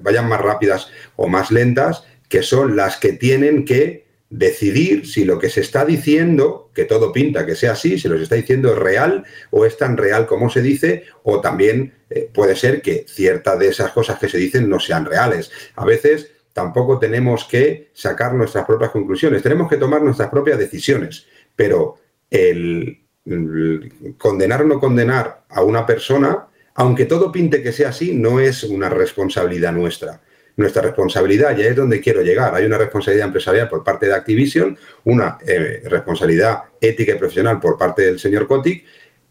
vayan 0.00 0.28
más 0.28 0.40
rápidas 0.40 0.90
o 1.14 1.28
más 1.28 1.52
lentas, 1.52 2.04
que 2.28 2.42
son 2.42 2.74
las 2.74 2.96
que 2.96 3.12
tienen 3.12 3.64
que 3.64 4.01
decidir 4.32 5.06
si 5.06 5.26
lo 5.26 5.38
que 5.38 5.50
se 5.50 5.60
está 5.60 5.84
diciendo, 5.84 6.70
que 6.74 6.86
todo 6.86 7.12
pinta 7.12 7.44
que 7.44 7.54
sea 7.54 7.72
así, 7.72 7.98
si 7.98 8.08
lo 8.08 8.16
se 8.16 8.22
está 8.22 8.34
diciendo 8.34 8.72
es 8.72 8.78
real 8.78 9.24
o 9.50 9.66
es 9.66 9.76
tan 9.76 9.98
real 9.98 10.26
como 10.26 10.48
se 10.48 10.62
dice, 10.62 11.04
o 11.22 11.42
también 11.42 11.92
eh, 12.08 12.30
puede 12.32 12.56
ser 12.56 12.80
que 12.80 13.04
ciertas 13.06 13.58
de 13.58 13.68
esas 13.68 13.92
cosas 13.92 14.18
que 14.18 14.30
se 14.30 14.38
dicen 14.38 14.70
no 14.70 14.80
sean 14.80 15.04
reales. 15.04 15.50
A 15.76 15.84
veces 15.84 16.30
tampoco 16.54 16.98
tenemos 16.98 17.44
que 17.44 17.90
sacar 17.92 18.32
nuestras 18.32 18.64
propias 18.64 18.90
conclusiones, 18.90 19.42
tenemos 19.42 19.68
que 19.68 19.76
tomar 19.76 20.00
nuestras 20.00 20.30
propias 20.30 20.58
decisiones, 20.58 21.26
pero 21.54 21.96
el, 22.30 23.02
el 23.26 24.16
condenar 24.16 24.62
o 24.62 24.64
no 24.64 24.80
condenar 24.80 25.44
a 25.50 25.62
una 25.62 25.84
persona, 25.84 26.46
aunque 26.74 27.04
todo 27.04 27.30
pinte 27.30 27.62
que 27.62 27.72
sea 27.72 27.90
así, 27.90 28.14
no 28.14 28.40
es 28.40 28.64
una 28.64 28.88
responsabilidad 28.88 29.72
nuestra 29.72 30.22
nuestra 30.56 30.82
responsabilidad, 30.82 31.56
y 31.56 31.62
es 31.62 31.74
donde 31.74 32.00
quiero 32.00 32.22
llegar. 32.22 32.54
Hay 32.54 32.64
una 32.64 32.78
responsabilidad 32.78 33.26
empresarial 33.26 33.68
por 33.68 33.82
parte 33.82 34.06
de 34.06 34.14
Activision, 34.14 34.76
una 35.04 35.38
eh, 35.46 35.82
responsabilidad 35.86 36.64
ética 36.80 37.12
y 37.12 37.18
profesional 37.18 37.58
por 37.60 37.78
parte 37.78 38.02
del 38.02 38.18
señor 38.18 38.46
Kotick, 38.46 38.84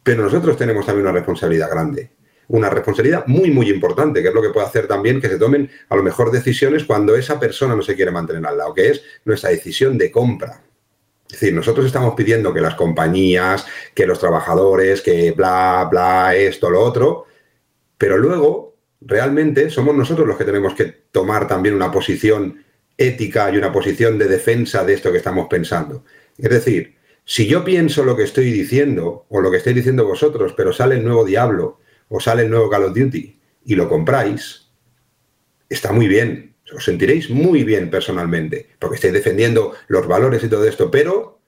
pero 0.03 0.23
nosotros 0.23 0.57
tenemos 0.57 0.85
también 0.85 1.05
una 1.05 1.13
responsabilidad 1.13 1.69
grande. 1.69 2.11
Una 2.47 2.69
responsabilidad 2.69 3.25
muy, 3.27 3.49
muy 3.51 3.69
importante, 3.69 4.21
que 4.21 4.29
es 4.29 4.33
lo 4.33 4.41
que 4.41 4.49
puede 4.49 4.65
hacer 4.65 4.87
también 4.87 5.21
que 5.21 5.29
se 5.29 5.37
tomen 5.37 5.69
a 5.89 5.95
lo 5.95 6.03
mejor 6.03 6.31
decisiones 6.31 6.83
cuando 6.83 7.15
esa 7.15 7.39
persona 7.39 7.75
no 7.75 7.81
se 7.81 7.95
quiere 7.95 8.11
mantener 8.11 8.45
al 8.45 8.57
lado, 8.57 8.73
que 8.73 8.89
es 8.89 9.03
nuestra 9.23 9.51
decisión 9.51 9.97
de 9.97 10.11
compra. 10.11 10.61
Es 11.27 11.39
decir, 11.39 11.53
nosotros 11.53 11.85
estamos 11.85 12.13
pidiendo 12.13 12.53
que 12.53 12.59
las 12.59 12.75
compañías, 12.75 13.65
que 13.93 14.05
los 14.05 14.19
trabajadores, 14.19 15.01
que 15.01 15.31
bla, 15.31 15.87
bla, 15.89 16.35
esto, 16.35 16.69
lo 16.69 16.81
otro, 16.81 17.25
pero 17.97 18.17
luego 18.17 18.70
realmente 19.01 19.69
somos 19.69 19.95
nosotros 19.95 20.27
los 20.27 20.37
que 20.37 20.45
tenemos 20.45 20.75
que 20.75 20.85
tomar 21.11 21.47
también 21.47 21.75
una 21.75 21.91
posición 21.91 22.63
ética 22.97 23.51
y 23.51 23.57
una 23.57 23.71
posición 23.71 24.17
de 24.17 24.27
defensa 24.27 24.85
de 24.85 24.93
esto 24.93 25.11
que 25.11 25.17
estamos 25.17 25.47
pensando. 25.47 26.05
Es 26.37 26.49
decir, 26.49 26.95
si 27.25 27.47
yo 27.47 27.63
pienso 27.63 28.03
lo 28.03 28.15
que 28.15 28.23
estoy 28.23 28.51
diciendo 28.51 29.25
o 29.29 29.41
lo 29.41 29.51
que 29.51 29.57
estáis 29.57 29.75
diciendo 29.75 30.05
vosotros, 30.05 30.53
pero 30.55 30.71
sale 30.71 30.95
el 30.95 31.03
nuevo 31.03 31.25
Diablo 31.25 31.79
o 32.09 32.19
sale 32.19 32.43
el 32.43 32.49
nuevo 32.49 32.69
Call 32.69 32.85
of 32.85 32.95
Duty 32.95 33.39
y 33.65 33.75
lo 33.75 33.89
compráis, 33.89 34.69
está 35.69 35.91
muy 35.91 36.07
bien, 36.07 36.55
os 36.75 36.83
sentiréis 36.83 37.29
muy 37.29 37.63
bien 37.63 37.89
personalmente, 37.89 38.69
porque 38.79 38.95
estáis 38.95 39.13
defendiendo 39.13 39.73
los 39.87 40.07
valores 40.07 40.43
y 40.43 40.49
todo 40.49 40.65
esto, 40.65 40.91
pero 40.91 41.40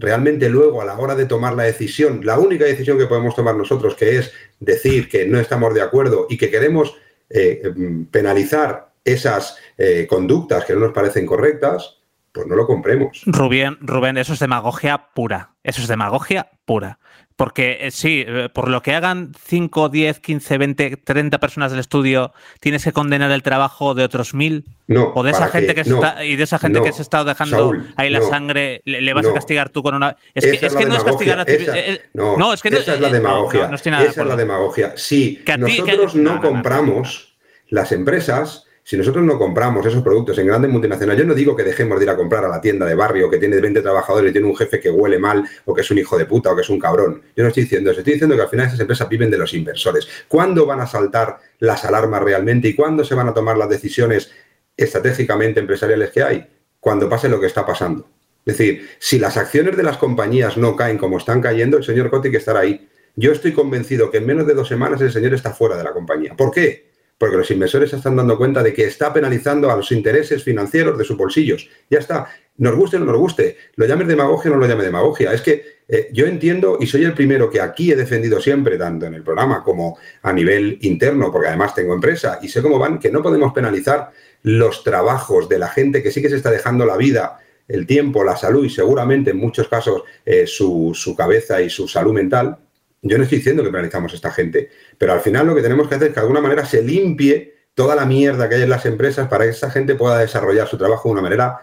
realmente 0.00 0.48
luego 0.48 0.82
a 0.82 0.84
la 0.84 0.98
hora 0.98 1.14
de 1.14 1.26
tomar 1.26 1.54
la 1.54 1.64
decisión, 1.64 2.24
la 2.24 2.38
única 2.38 2.64
decisión 2.64 2.98
que 2.98 3.06
podemos 3.06 3.34
tomar 3.34 3.54
nosotros, 3.54 3.94
que 3.94 4.18
es 4.18 4.32
decir 4.58 5.08
que 5.08 5.26
no 5.26 5.38
estamos 5.38 5.74
de 5.74 5.82
acuerdo 5.82 6.26
y 6.28 6.36
que 6.36 6.50
queremos 6.50 6.96
eh, 7.28 7.62
penalizar 8.10 8.92
esas 9.04 9.56
eh, 9.78 10.06
conductas 10.08 10.64
que 10.64 10.74
no 10.74 10.80
nos 10.80 10.92
parecen 10.92 11.26
correctas, 11.26 11.98
pues 12.32 12.46
no 12.46 12.54
lo 12.54 12.66
compremos. 12.66 13.22
Rubén, 13.26 13.78
Rubén, 13.80 14.16
eso 14.16 14.32
es 14.32 14.38
demagogia 14.38 15.12
pura. 15.14 15.54
Eso 15.62 15.82
es 15.82 15.88
demagogia 15.88 16.50
pura. 16.64 16.98
Porque 17.40 17.78
eh, 17.80 17.90
sí, 17.90 18.22
eh, 18.28 18.50
por 18.52 18.68
lo 18.68 18.82
que 18.82 18.92
hagan 18.92 19.32
5, 19.46 19.88
10, 19.88 20.20
15, 20.20 20.58
20, 20.58 20.96
30 20.98 21.40
personas 21.40 21.70
del 21.70 21.80
estudio, 21.80 22.34
tienes 22.60 22.84
que 22.84 22.92
condenar 22.92 23.30
el 23.30 23.42
trabajo 23.42 23.94
de 23.94 24.04
otros 24.04 24.34
mil. 24.34 24.66
No, 24.88 25.10
o 25.14 25.22
de 25.22 25.30
esa 25.30 25.48
gente 25.48 25.74
que, 25.74 25.84
se 25.84 25.94
está, 25.94 26.22
y 26.22 26.36
de 26.36 26.42
esa 26.42 26.58
gente 26.58 26.82
que 26.82 26.92
se 26.92 27.00
está 27.00 27.24
dejando 27.24 27.72
ahí 27.96 28.10
la 28.10 28.20
sangre, 28.20 28.82
le, 28.84 29.14
vas 29.14 29.26
a 29.26 29.32
castigar 29.32 29.70
tú 29.70 29.82
con 29.82 29.94
una. 29.94 30.18
Es 30.34 30.44
que, 30.44 30.66
es 30.66 30.74
que 30.74 30.84
no 30.84 30.94
es 30.94 31.02
castigar 31.02 31.40
a 31.40 31.44
eh, 31.46 32.02
no, 32.12 32.52
es 32.52 32.60
que 32.60 32.68
esa 32.68 32.92
es 32.92 33.00
la 33.00 33.08
demagogia. 33.08 33.70
esa 33.72 34.04
es 34.04 34.16
la 34.16 34.36
demagogia. 34.36 34.92
Si 34.96 35.42
nosotros 35.56 36.16
no 36.16 36.42
compramos, 36.42 37.38
las 37.70 37.90
empresas 37.92 38.66
si 38.82 38.96
nosotros 38.96 39.24
no 39.24 39.38
compramos 39.38 39.84
esos 39.86 40.02
productos 40.02 40.38
en 40.38 40.46
grandes 40.46 40.70
multinacionales, 40.70 41.22
yo 41.22 41.26
no 41.26 41.34
digo 41.34 41.54
que 41.54 41.62
dejemos 41.62 41.98
de 41.98 42.06
ir 42.06 42.10
a 42.10 42.16
comprar 42.16 42.44
a 42.44 42.48
la 42.48 42.60
tienda 42.60 42.86
de 42.86 42.94
barrio 42.94 43.30
que 43.30 43.38
tiene 43.38 43.60
20 43.60 43.82
trabajadores 43.82 44.30
y 44.30 44.32
tiene 44.32 44.48
un 44.48 44.56
jefe 44.56 44.80
que 44.80 44.90
huele 44.90 45.18
mal 45.18 45.44
o 45.64 45.74
que 45.74 45.82
es 45.82 45.90
un 45.90 45.98
hijo 45.98 46.18
de 46.18 46.26
puta 46.26 46.50
o 46.50 46.56
que 46.56 46.62
es 46.62 46.70
un 46.70 46.78
cabrón. 46.78 47.22
Yo 47.36 47.42
no 47.42 47.48
estoy 47.48 47.64
diciendo 47.64 47.90
eso, 47.90 48.00
estoy 48.00 48.14
diciendo 48.14 48.34
que 48.36 48.42
al 48.42 48.48
final 48.48 48.66
esas 48.66 48.80
empresas 48.80 49.08
viven 49.08 49.30
de 49.30 49.38
los 49.38 49.54
inversores. 49.54 50.08
¿Cuándo 50.28 50.66
van 50.66 50.80
a 50.80 50.86
saltar 50.86 51.38
las 51.58 51.84
alarmas 51.84 52.22
realmente 52.22 52.68
y 52.68 52.74
cuándo 52.74 53.04
se 53.04 53.14
van 53.14 53.28
a 53.28 53.34
tomar 53.34 53.56
las 53.56 53.68
decisiones 53.68 54.32
estratégicamente 54.76 55.60
empresariales 55.60 56.10
que 56.10 56.22
hay? 56.22 56.46
Cuando 56.80 57.08
pase 57.08 57.28
lo 57.28 57.38
que 57.38 57.46
está 57.46 57.66
pasando. 57.66 58.08
Es 58.44 58.56
decir, 58.56 58.88
si 58.98 59.18
las 59.18 59.36
acciones 59.36 59.76
de 59.76 59.82
las 59.82 59.98
compañías 59.98 60.56
no 60.56 60.74
caen 60.74 60.98
como 60.98 61.18
están 61.18 61.40
cayendo, 61.40 61.76
el 61.76 61.84
señor 61.84 62.10
que 62.22 62.36
estará 62.36 62.60
ahí. 62.60 62.88
Yo 63.14 63.32
estoy 63.32 63.52
convencido 63.52 64.10
que 64.10 64.18
en 64.18 64.26
menos 64.26 64.46
de 64.46 64.54
dos 64.54 64.68
semanas 64.68 65.00
el 65.00 65.12
señor 65.12 65.34
está 65.34 65.52
fuera 65.52 65.76
de 65.76 65.84
la 65.84 65.92
compañía. 65.92 66.34
¿Por 66.34 66.50
qué? 66.50 66.89
Porque 67.20 67.36
los 67.36 67.50
inversores 67.50 67.90
se 67.90 67.96
están 67.96 68.16
dando 68.16 68.38
cuenta 68.38 68.62
de 68.62 68.72
que 68.72 68.84
está 68.84 69.12
penalizando 69.12 69.70
a 69.70 69.76
los 69.76 69.92
intereses 69.92 70.42
financieros 70.42 70.96
de 70.96 71.04
sus 71.04 71.18
bolsillos. 71.18 71.68
Ya 71.90 71.98
está, 71.98 72.28
nos 72.56 72.74
guste 72.74 72.96
o 72.96 73.00
no 73.00 73.04
nos 73.04 73.18
guste, 73.18 73.58
lo 73.76 73.84
llames 73.84 74.08
demagogia 74.08 74.50
o 74.50 74.54
no 74.54 74.60
lo 74.60 74.66
llame 74.66 74.84
demagogia. 74.84 75.30
Es 75.34 75.42
que 75.42 75.80
eh, 75.86 76.08
yo 76.14 76.24
entiendo 76.24 76.78
y 76.80 76.86
soy 76.86 77.04
el 77.04 77.12
primero 77.12 77.50
que 77.50 77.60
aquí 77.60 77.92
he 77.92 77.96
defendido 77.96 78.40
siempre, 78.40 78.78
tanto 78.78 79.04
en 79.04 79.12
el 79.12 79.22
programa 79.22 79.62
como 79.62 79.98
a 80.22 80.32
nivel 80.32 80.78
interno, 80.80 81.30
porque 81.30 81.48
además 81.48 81.74
tengo 81.74 81.92
empresa 81.92 82.38
y 82.40 82.48
sé 82.48 82.62
cómo 82.62 82.78
van, 82.78 82.98
que 82.98 83.10
no 83.10 83.22
podemos 83.22 83.52
penalizar 83.52 84.12
los 84.44 84.82
trabajos 84.82 85.46
de 85.46 85.58
la 85.58 85.68
gente 85.68 86.02
que 86.02 86.10
sí 86.10 86.22
que 86.22 86.30
se 86.30 86.36
está 86.36 86.50
dejando 86.50 86.86
la 86.86 86.96
vida 86.96 87.38
el 87.68 87.86
tiempo, 87.86 88.24
la 88.24 88.38
salud 88.38 88.64
y 88.64 88.70
seguramente 88.70 89.32
en 89.32 89.36
muchos 89.36 89.68
casos 89.68 90.04
eh, 90.24 90.46
su, 90.46 90.92
su 90.94 91.14
cabeza 91.14 91.60
y 91.60 91.68
su 91.68 91.86
salud 91.86 92.14
mental, 92.14 92.56
yo 93.02 93.16
no 93.16 93.24
estoy 93.24 93.38
diciendo 93.38 93.62
que 93.62 93.70
penalizamos 93.70 94.12
a 94.12 94.16
esta 94.16 94.30
gente, 94.30 94.70
pero 94.98 95.12
al 95.12 95.20
final 95.20 95.46
lo 95.46 95.54
que 95.54 95.62
tenemos 95.62 95.88
que 95.88 95.94
hacer 95.94 96.08
es 96.08 96.14
que 96.14 96.20
de 96.20 96.26
alguna 96.26 96.40
manera 96.40 96.64
se 96.64 96.82
limpie 96.82 97.54
toda 97.74 97.94
la 97.94 98.04
mierda 98.04 98.48
que 98.48 98.56
hay 98.56 98.62
en 98.62 98.70
las 98.70 98.84
empresas 98.86 99.28
para 99.28 99.44
que 99.44 99.50
esa 99.50 99.70
gente 99.70 99.94
pueda 99.94 100.18
desarrollar 100.18 100.68
su 100.68 100.76
trabajo 100.76 101.08
de 101.08 101.12
una 101.12 101.22
manera 101.22 101.60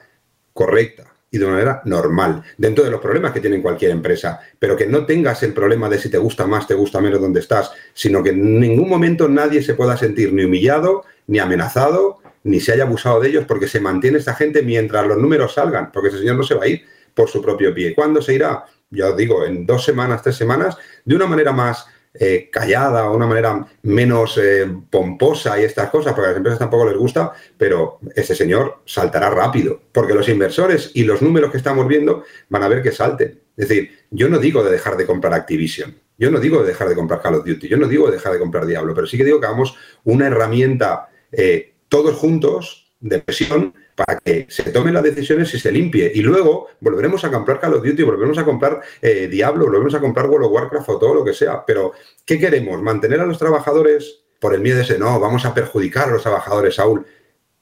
correcta 0.53 1.13
y 1.29 1.37
de 1.37 1.45
una 1.45 1.55
manera 1.55 1.81
normal, 1.85 2.43
dentro 2.57 2.83
de 2.83 2.89
los 2.89 3.01
problemas 3.01 3.33
que 3.33 3.41
tiene 3.41 3.61
cualquier 3.61 3.91
empresa, 3.91 4.39
pero 4.57 4.75
que 4.75 4.87
no 4.87 5.05
tengas 5.05 5.43
el 5.43 5.53
problema 5.53 5.89
de 5.89 5.99
si 5.99 6.09
te 6.09 6.17
gusta 6.17 6.47
más, 6.47 6.65
te 6.65 6.73
gusta 6.73 7.01
menos 7.01 7.21
donde 7.21 7.41
estás, 7.41 7.71
sino 7.93 8.23
que 8.23 8.29
en 8.29 8.59
ningún 8.59 8.89
momento 8.89 9.27
nadie 9.27 9.61
se 9.61 9.73
pueda 9.73 9.97
sentir 9.97 10.33
ni 10.33 10.45
humillado, 10.45 11.03
ni 11.27 11.39
amenazado, 11.39 12.19
ni 12.43 12.61
se 12.61 12.71
haya 12.71 12.83
abusado 12.83 13.19
de 13.19 13.29
ellos, 13.29 13.45
porque 13.45 13.67
se 13.67 13.81
mantiene 13.81 14.19
esta 14.19 14.33
gente 14.35 14.63
mientras 14.63 15.05
los 15.05 15.17
números 15.17 15.53
salgan, 15.53 15.91
porque 15.91 16.09
ese 16.09 16.19
señor 16.19 16.37
no 16.37 16.43
se 16.43 16.55
va 16.55 16.63
a 16.63 16.67
ir 16.67 16.85
por 17.13 17.29
su 17.29 17.41
propio 17.41 17.73
pie. 17.73 17.93
¿Cuándo 17.93 18.21
se 18.21 18.35
irá? 18.35 18.63
Ya 18.89 19.09
os 19.09 19.17
digo, 19.17 19.45
en 19.45 19.65
dos 19.65 19.83
semanas, 19.83 20.21
tres 20.21 20.35
semanas, 20.35 20.77
de 21.05 21.15
una 21.15 21.27
manera 21.27 21.51
más 21.51 21.87
eh, 22.19 22.49
callada, 22.51 23.11
una 23.11 23.27
manera 23.27 23.67
menos 23.83 24.39
eh, 24.41 24.65
pomposa 24.89 25.59
y 25.59 25.65
estas 25.65 25.89
cosas, 25.89 26.13
porque 26.13 26.27
a 26.27 26.29
las 26.29 26.37
empresas 26.37 26.59
tampoco 26.59 26.85
les 26.85 26.97
gusta, 26.97 27.31
pero 27.57 27.99
ese 28.15 28.33
señor 28.33 28.81
saltará 28.85 29.29
rápido, 29.29 29.81
porque 29.91 30.15
los 30.15 30.27
inversores 30.27 30.91
y 30.95 31.03
los 31.03 31.21
números 31.21 31.51
que 31.51 31.57
estamos 31.57 31.87
viendo 31.87 32.23
van 32.49 32.63
a 32.63 32.67
ver 32.67 32.81
que 32.81 32.91
salten. 32.91 33.41
Es 33.55 33.67
decir, 33.69 33.91
yo 34.09 34.29
no 34.29 34.39
digo 34.39 34.63
de 34.63 34.71
dejar 34.71 34.97
de 34.97 35.05
comprar 35.05 35.33
Activision, 35.33 35.95
yo 36.17 36.31
no 36.31 36.39
digo 36.39 36.61
de 36.61 36.67
dejar 36.69 36.89
de 36.89 36.95
comprar 36.95 37.21
Call 37.21 37.35
of 37.35 37.45
Duty, 37.45 37.67
yo 37.67 37.77
no 37.77 37.87
digo 37.87 38.07
de 38.07 38.13
dejar 38.13 38.33
de 38.33 38.39
comprar 38.39 38.65
Diablo, 38.65 38.95
pero 38.95 39.05
sí 39.05 39.17
que 39.17 39.25
digo 39.25 39.39
que 39.39 39.45
hagamos 39.45 39.75
una 40.03 40.27
herramienta 40.27 41.09
eh, 41.31 41.75
todos 41.87 42.15
juntos 42.15 42.91
de 42.99 43.19
presión 43.19 43.75
para 43.97 44.19
que 44.19 44.45
se 44.47 44.71
tomen 44.71 44.93
las 44.93 45.01
decisiones 45.01 45.51
y 45.55 45.59
se 45.59 45.71
limpie. 45.71 46.11
Y 46.13 46.21
luego 46.21 46.67
volveremos 46.81 47.23
a 47.23 47.31
comprar 47.31 47.59
Call 47.59 47.73
of 47.73 47.83
Duty, 47.83 48.03
volveremos 48.03 48.37
a 48.37 48.45
comprar 48.45 48.79
eh, 49.01 49.27
Diablo, 49.27 49.65
volveremos 49.65 49.95
a 49.95 49.99
comprar 49.99 50.29
World 50.29 50.45
of 50.45 50.51
Warcraft 50.53 50.89
o 50.89 50.99
todo 50.99 51.15
lo 51.15 51.25
que 51.25 51.33
sea. 51.33 51.65
Pero, 51.65 51.93
¿qué 52.23 52.37
queremos? 52.37 52.79
¿Mantener 52.79 53.21
a 53.21 53.25
los 53.25 53.39
trabajadores 53.39 54.19
por 54.39 54.53
el 54.53 54.61
miedo 54.61 54.77
de 54.77 54.83
ese? 54.83 54.99
No, 54.99 55.19
vamos 55.19 55.45
a 55.45 55.53
perjudicar 55.55 56.09
a 56.09 56.11
los 56.11 56.21
trabajadores, 56.21 56.75
Saúl. 56.75 57.07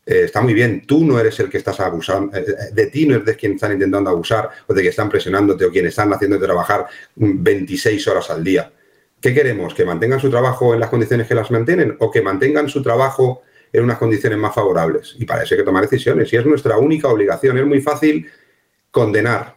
Eh, 0.05 0.23
está 0.25 0.41
muy 0.41 0.53
bien, 0.53 0.85
tú 0.85 1.05
no 1.05 1.17
eres 1.17 1.39
el 1.39 1.49
que 1.49 1.57
estás 1.57 1.79
abusando, 1.79 2.37
eh, 2.37 2.45
de 2.73 2.87
ti 2.87 3.07
no 3.07 3.15
es 3.15 3.23
de 3.23 3.37
quien 3.37 3.53
están 3.53 3.71
intentando 3.71 4.09
abusar 4.09 4.49
o 4.67 4.73
de 4.73 4.81
que 4.83 4.89
están 4.89 5.07
presionándote 5.07 5.63
o 5.63 5.71
quien 5.71 5.85
están 5.87 6.11
haciéndote 6.11 6.43
trabajar 6.43 6.85
26 7.15 8.05
horas 8.09 8.29
al 8.29 8.43
día. 8.43 8.73
¿Qué 9.21 9.33
queremos? 9.33 9.73
¿Que 9.73 9.85
mantengan 9.85 10.19
su 10.19 10.29
trabajo 10.29 10.73
en 10.73 10.81
las 10.81 10.89
condiciones 10.89 11.29
que 11.29 11.33
las 11.33 11.49
mantienen 11.49 11.95
o 11.99 12.11
que 12.11 12.21
mantengan 12.21 12.67
su 12.67 12.83
trabajo 12.83 13.41
en 13.77 13.83
unas 13.83 13.97
condiciones 13.97 14.37
más 14.39 14.53
favorables. 14.53 15.15
Y 15.19 15.25
para 15.25 15.43
eso 15.43 15.53
hay 15.53 15.59
que 15.59 15.65
tomar 15.65 15.83
decisiones. 15.83 16.31
Y 16.31 16.37
es 16.37 16.45
nuestra 16.45 16.77
única 16.77 17.09
obligación. 17.09 17.57
Es 17.57 17.65
muy 17.65 17.81
fácil 17.81 18.27
condenar, 18.91 19.55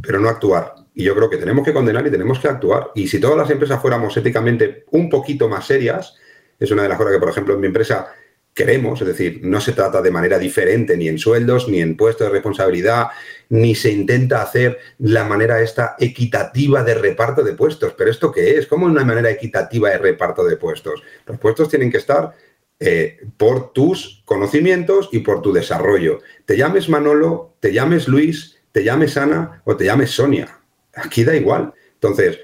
pero 0.00 0.18
no 0.18 0.28
actuar. 0.28 0.74
Y 0.94 1.04
yo 1.04 1.14
creo 1.14 1.28
que 1.28 1.36
tenemos 1.36 1.64
que 1.64 1.74
condenar 1.74 2.06
y 2.06 2.10
tenemos 2.10 2.38
que 2.38 2.48
actuar. 2.48 2.90
Y 2.94 3.06
si 3.06 3.20
todas 3.20 3.36
las 3.36 3.50
empresas 3.50 3.80
fuéramos 3.80 4.16
éticamente 4.16 4.84
un 4.92 5.10
poquito 5.10 5.48
más 5.48 5.66
serias, 5.66 6.14
es 6.58 6.70
una 6.70 6.82
de 6.82 6.88
las 6.88 6.96
cosas 6.96 7.12
que, 7.12 7.18
por 7.18 7.28
ejemplo, 7.28 7.54
en 7.54 7.60
mi 7.60 7.66
empresa 7.66 8.08
queremos, 8.56 8.98
es 9.02 9.08
decir, 9.08 9.40
no 9.42 9.60
se 9.60 9.72
trata 9.72 10.00
de 10.00 10.10
manera 10.10 10.38
diferente 10.38 10.96
ni 10.96 11.08
en 11.08 11.18
sueldos, 11.18 11.68
ni 11.68 11.82
en 11.82 11.94
puestos 11.94 12.26
de 12.26 12.32
responsabilidad, 12.32 13.08
ni 13.50 13.74
se 13.74 13.92
intenta 13.92 14.40
hacer 14.40 14.78
la 15.00 15.24
manera 15.24 15.60
esta 15.60 15.94
equitativa 15.98 16.82
de 16.82 16.94
reparto 16.94 17.42
de 17.42 17.52
puestos. 17.52 17.92
Pero 17.92 18.10
¿esto 18.10 18.32
qué 18.32 18.56
es? 18.56 18.66
¿Cómo 18.66 18.86
una 18.86 19.04
manera 19.04 19.28
equitativa 19.28 19.90
de 19.90 19.98
reparto 19.98 20.42
de 20.42 20.56
puestos? 20.56 21.02
Los 21.26 21.38
puestos 21.38 21.68
tienen 21.68 21.90
que 21.90 21.98
estar 21.98 22.32
eh, 22.78 23.18
por 23.36 23.72
tus 23.72 24.22
conocimientos 24.24 25.08
y 25.12 25.20
por 25.20 25.40
tu 25.40 25.52
desarrollo. 25.52 26.20
Te 26.44 26.56
llames 26.56 26.88
Manolo, 26.88 27.56
te 27.60 27.72
llames 27.72 28.06
Luis, 28.08 28.58
te 28.72 28.84
llames 28.84 29.16
Ana 29.16 29.62
o 29.64 29.76
te 29.76 29.86
llames 29.86 30.10
Sonia. 30.10 30.60
Aquí 30.94 31.24
da 31.24 31.34
igual. 31.34 31.72
Entonces, 31.94 32.38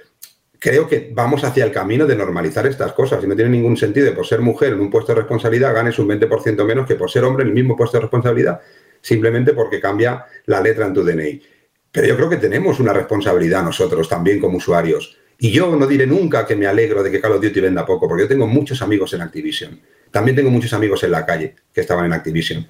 creo 0.59 0.89
que 0.89 1.11
vamos 1.13 1.45
hacia 1.45 1.65
el 1.65 1.73
camino 1.73 2.07
de 2.07 2.17
normalizar 2.17 2.67
estas 2.67 2.93
cosas 2.93 3.23
y 3.23 3.27
no 3.27 3.35
tiene 3.35 3.51
ningún 3.51 3.77
sentido 3.77 4.09
que 4.09 4.17
por 4.17 4.27
ser 4.27 4.41
mujer 4.41 4.73
en 4.73 4.81
un 4.81 4.91
puesto 4.91 5.13
de 5.13 5.21
responsabilidad 5.21 5.75
ganes 5.75 5.99
un 5.99 6.09
20% 6.09 6.65
menos 6.65 6.87
que 6.87 6.95
por 6.95 7.11
ser 7.11 7.25
hombre 7.25 7.43
en 7.43 7.49
el 7.49 7.55
mismo 7.55 7.77
puesto 7.77 7.97
de 7.99 8.03
responsabilidad, 8.03 8.61
simplemente 9.01 9.53
porque 9.53 9.81
cambia 9.81 10.25
la 10.47 10.61
letra 10.61 10.87
en 10.87 10.95
tu 10.95 11.05
DNI. 11.05 11.43
Pero 11.91 12.07
yo 12.07 12.17
creo 12.17 12.31
que 12.31 12.37
tenemos 12.37 12.81
una 12.81 12.93
responsabilidad 12.93 13.63
nosotros 13.63 14.09
también 14.09 14.41
como 14.41 14.57
usuarios. 14.57 15.19
Y 15.43 15.51
yo 15.51 15.75
no 15.75 15.87
diré 15.89 16.07
nunca 16.07 16.47
que 16.47 16.55
me 16.55 16.69
alegro 16.69 17.03
de 17.03 17.11
que 17.11 17.21
Call 17.21 17.33
of 17.33 17.43
Duty 17.43 17.61
venda 17.61 17.85
poco, 17.85 18.07
porque 18.09 18.23
yo 18.23 18.29
tengo 18.29 18.47
muchos 18.47 18.81
amigos 18.81 19.13
en 19.13 19.23
Activision. 19.23 19.81
También 20.11 20.37
tengo 20.37 20.51
muchos 20.51 20.73
amigos 20.73 21.03
en 21.03 21.11
la 21.11 21.27
calle 21.27 21.57
que 21.75 21.81
estaban 21.81 22.07
en 22.07 22.13
Activision. 22.13 22.67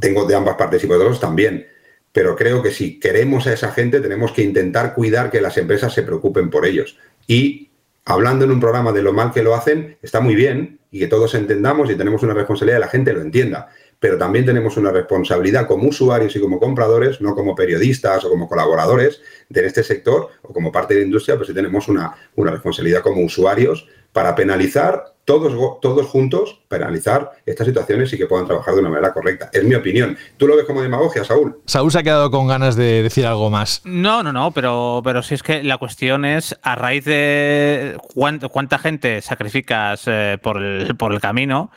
Tengo 0.00 0.24
de 0.24 0.34
ambas 0.34 0.56
partes 0.56 0.82
y 0.82 0.86
por 0.86 1.20
también 1.20 1.66
pero 2.12 2.34
creo 2.36 2.62
que 2.62 2.70
si 2.70 2.98
queremos 2.98 3.46
a 3.46 3.52
esa 3.52 3.70
gente 3.70 4.00
tenemos 4.00 4.32
que 4.32 4.42
intentar 4.42 4.94
cuidar 4.94 5.30
que 5.30 5.40
las 5.40 5.56
empresas 5.58 5.92
se 5.92 6.02
preocupen 6.02 6.50
por 6.50 6.66
ellos. 6.66 6.98
Y 7.26 7.70
hablando 8.04 8.44
en 8.44 8.50
un 8.50 8.60
programa 8.60 8.92
de 8.92 9.02
lo 9.02 9.12
mal 9.12 9.32
que 9.32 9.42
lo 9.42 9.54
hacen, 9.54 9.98
está 10.02 10.20
muy 10.20 10.34
bien 10.34 10.80
y 10.90 10.98
que 10.98 11.06
todos 11.06 11.34
entendamos 11.34 11.90
y 11.90 11.94
tenemos 11.94 12.22
una 12.22 12.34
responsabilidad 12.34 12.78
y 12.78 12.80
la 12.80 12.88
gente 12.88 13.12
lo 13.12 13.20
entienda. 13.20 13.68
Pero 14.00 14.16
también 14.16 14.46
tenemos 14.46 14.76
una 14.76 14.92
responsabilidad 14.92 15.66
como 15.66 15.88
usuarios 15.88 16.34
y 16.36 16.40
como 16.40 16.60
compradores, 16.60 17.20
no 17.20 17.34
como 17.34 17.54
periodistas 17.54 18.24
o 18.24 18.30
como 18.30 18.48
colaboradores 18.48 19.20
de 19.48 19.66
este 19.66 19.82
sector 19.82 20.28
o 20.42 20.52
como 20.52 20.70
parte 20.70 20.94
de 20.94 21.00
la 21.00 21.06
industria, 21.06 21.36
pues 21.36 21.48
sí 21.48 21.54
tenemos 21.54 21.88
una, 21.88 22.14
una 22.36 22.52
responsabilidad 22.52 23.02
como 23.02 23.22
usuarios 23.22 23.88
para 24.12 24.34
penalizar 24.34 25.14
todos, 25.24 25.80
todos 25.82 26.06
juntos, 26.06 26.62
penalizar 26.68 27.32
estas 27.44 27.66
situaciones 27.66 28.10
y 28.14 28.16
que 28.16 28.26
puedan 28.26 28.46
trabajar 28.46 28.72
de 28.72 28.80
una 28.80 28.88
manera 28.88 29.12
correcta. 29.12 29.50
Es 29.52 29.62
mi 29.62 29.74
opinión. 29.74 30.16
¿Tú 30.38 30.48
lo 30.48 30.56
ves 30.56 30.64
como 30.64 30.80
demagogia, 30.80 31.22
Saúl? 31.22 31.60
Saúl 31.66 31.92
se 31.92 31.98
ha 31.98 32.02
quedado 32.02 32.30
con 32.30 32.46
ganas 32.46 32.76
de 32.76 33.02
decir 33.02 33.26
algo 33.26 33.50
más. 33.50 33.82
No, 33.84 34.22
no, 34.22 34.32
no, 34.32 34.52
pero, 34.52 35.02
pero 35.04 35.22
si 35.22 35.34
es 35.34 35.42
que 35.42 35.62
la 35.62 35.76
cuestión 35.76 36.24
es 36.24 36.58
a 36.62 36.76
raíz 36.76 37.04
de 37.04 37.98
cuánta, 38.14 38.78
gente 38.78 39.20
sacrificas 39.20 40.04
eh, 40.06 40.38
por, 40.42 40.62
el, 40.62 40.96
por 40.96 41.12
el 41.12 41.20
camino 41.20 41.70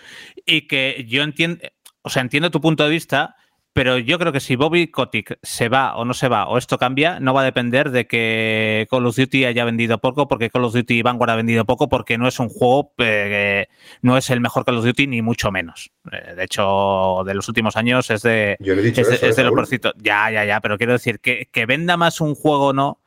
y 0.45 0.67
que 0.67 1.05
yo 1.09 1.21
entiendo, 1.21 1.59
o 2.01 2.09
sea, 2.09 2.21
entiendo 2.21 2.51
tu 2.51 2.61
punto 2.61 2.83
de 2.83 2.89
vista, 2.89 3.35
pero 3.73 3.97
yo 3.97 4.19
creo 4.19 4.33
que 4.33 4.41
si 4.41 4.57
Bobby 4.57 4.87
Kotick 4.87 5.39
se 5.41 5.69
va 5.69 5.95
o 5.95 6.03
no 6.03 6.13
se 6.13 6.27
va 6.27 6.47
o 6.47 6.57
esto 6.57 6.77
cambia, 6.77 7.21
no 7.21 7.33
va 7.33 7.41
a 7.41 7.45
depender 7.45 7.89
de 7.91 8.05
que 8.05 8.85
Call 8.89 9.05
of 9.05 9.15
Duty 9.15 9.45
haya 9.45 9.63
vendido 9.63 9.99
poco, 9.99 10.27
porque 10.27 10.49
Call 10.49 10.65
of 10.65 10.73
Duty 10.73 11.01
Vanguard 11.01 11.31
ha 11.31 11.35
vendido 11.35 11.63
poco, 11.63 11.87
porque 11.87 12.17
no 12.17 12.27
es 12.27 12.37
un 12.39 12.49
juego, 12.49 12.93
eh, 12.97 13.67
no 14.01 14.17
es 14.17 14.29
el 14.29 14.41
mejor 14.41 14.65
Call 14.65 14.77
of 14.77 14.85
Duty, 14.85 15.07
ni 15.07 15.21
mucho 15.21 15.51
menos. 15.51 15.91
Eh, 16.11 16.35
de 16.35 16.43
hecho, 16.43 17.23
de 17.25 17.33
los 17.33 17.47
últimos 17.47 17.77
años 17.77 18.09
es 18.09 18.23
de, 18.23 18.57
Yo 18.59 18.73
he 18.73 18.81
dicho 18.81 19.01
es, 19.01 19.23
eso, 19.23 19.41
de 19.41 19.43
los 19.43 19.69
Ya, 19.97 20.29
ya, 20.31 20.43
ya, 20.43 20.59
pero 20.59 20.77
quiero 20.77 20.93
decir 20.93 21.21
que, 21.21 21.47
que 21.49 21.65
venda 21.65 21.95
más 21.95 22.19
un 22.19 22.35
juego 22.35 22.67
o 22.67 22.73
no, 22.73 23.00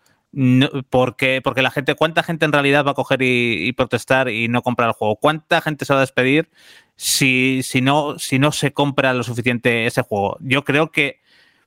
porque, 0.91 1.41
porque 1.43 1.63
la 1.63 1.71
gente, 1.71 1.95
¿cuánta 1.95 2.23
gente 2.23 2.45
en 2.45 2.53
realidad 2.53 2.85
va 2.85 2.93
a 2.93 2.95
coger 2.95 3.23
y, 3.23 3.69
y, 3.69 3.73
protestar 3.73 4.29
y 4.29 4.49
no 4.49 4.63
comprar 4.63 4.89
el 4.89 4.95
juego? 4.95 5.17
¿Cuánta 5.17 5.61
gente 5.61 5.85
se 5.85 5.93
va 5.93 6.01
a 6.01 6.03
despedir 6.03 6.49
si, 6.97 7.63
si, 7.63 7.81
no, 7.81 8.19
si 8.19 8.39
no 8.39 8.53
se 8.53 8.73
compra 8.73 9.15
lo 9.15 9.23
suficiente 9.23 9.87
ese 9.87 10.03
juego. 10.03 10.37
Yo 10.41 10.65
creo 10.65 10.91
que 10.91 11.21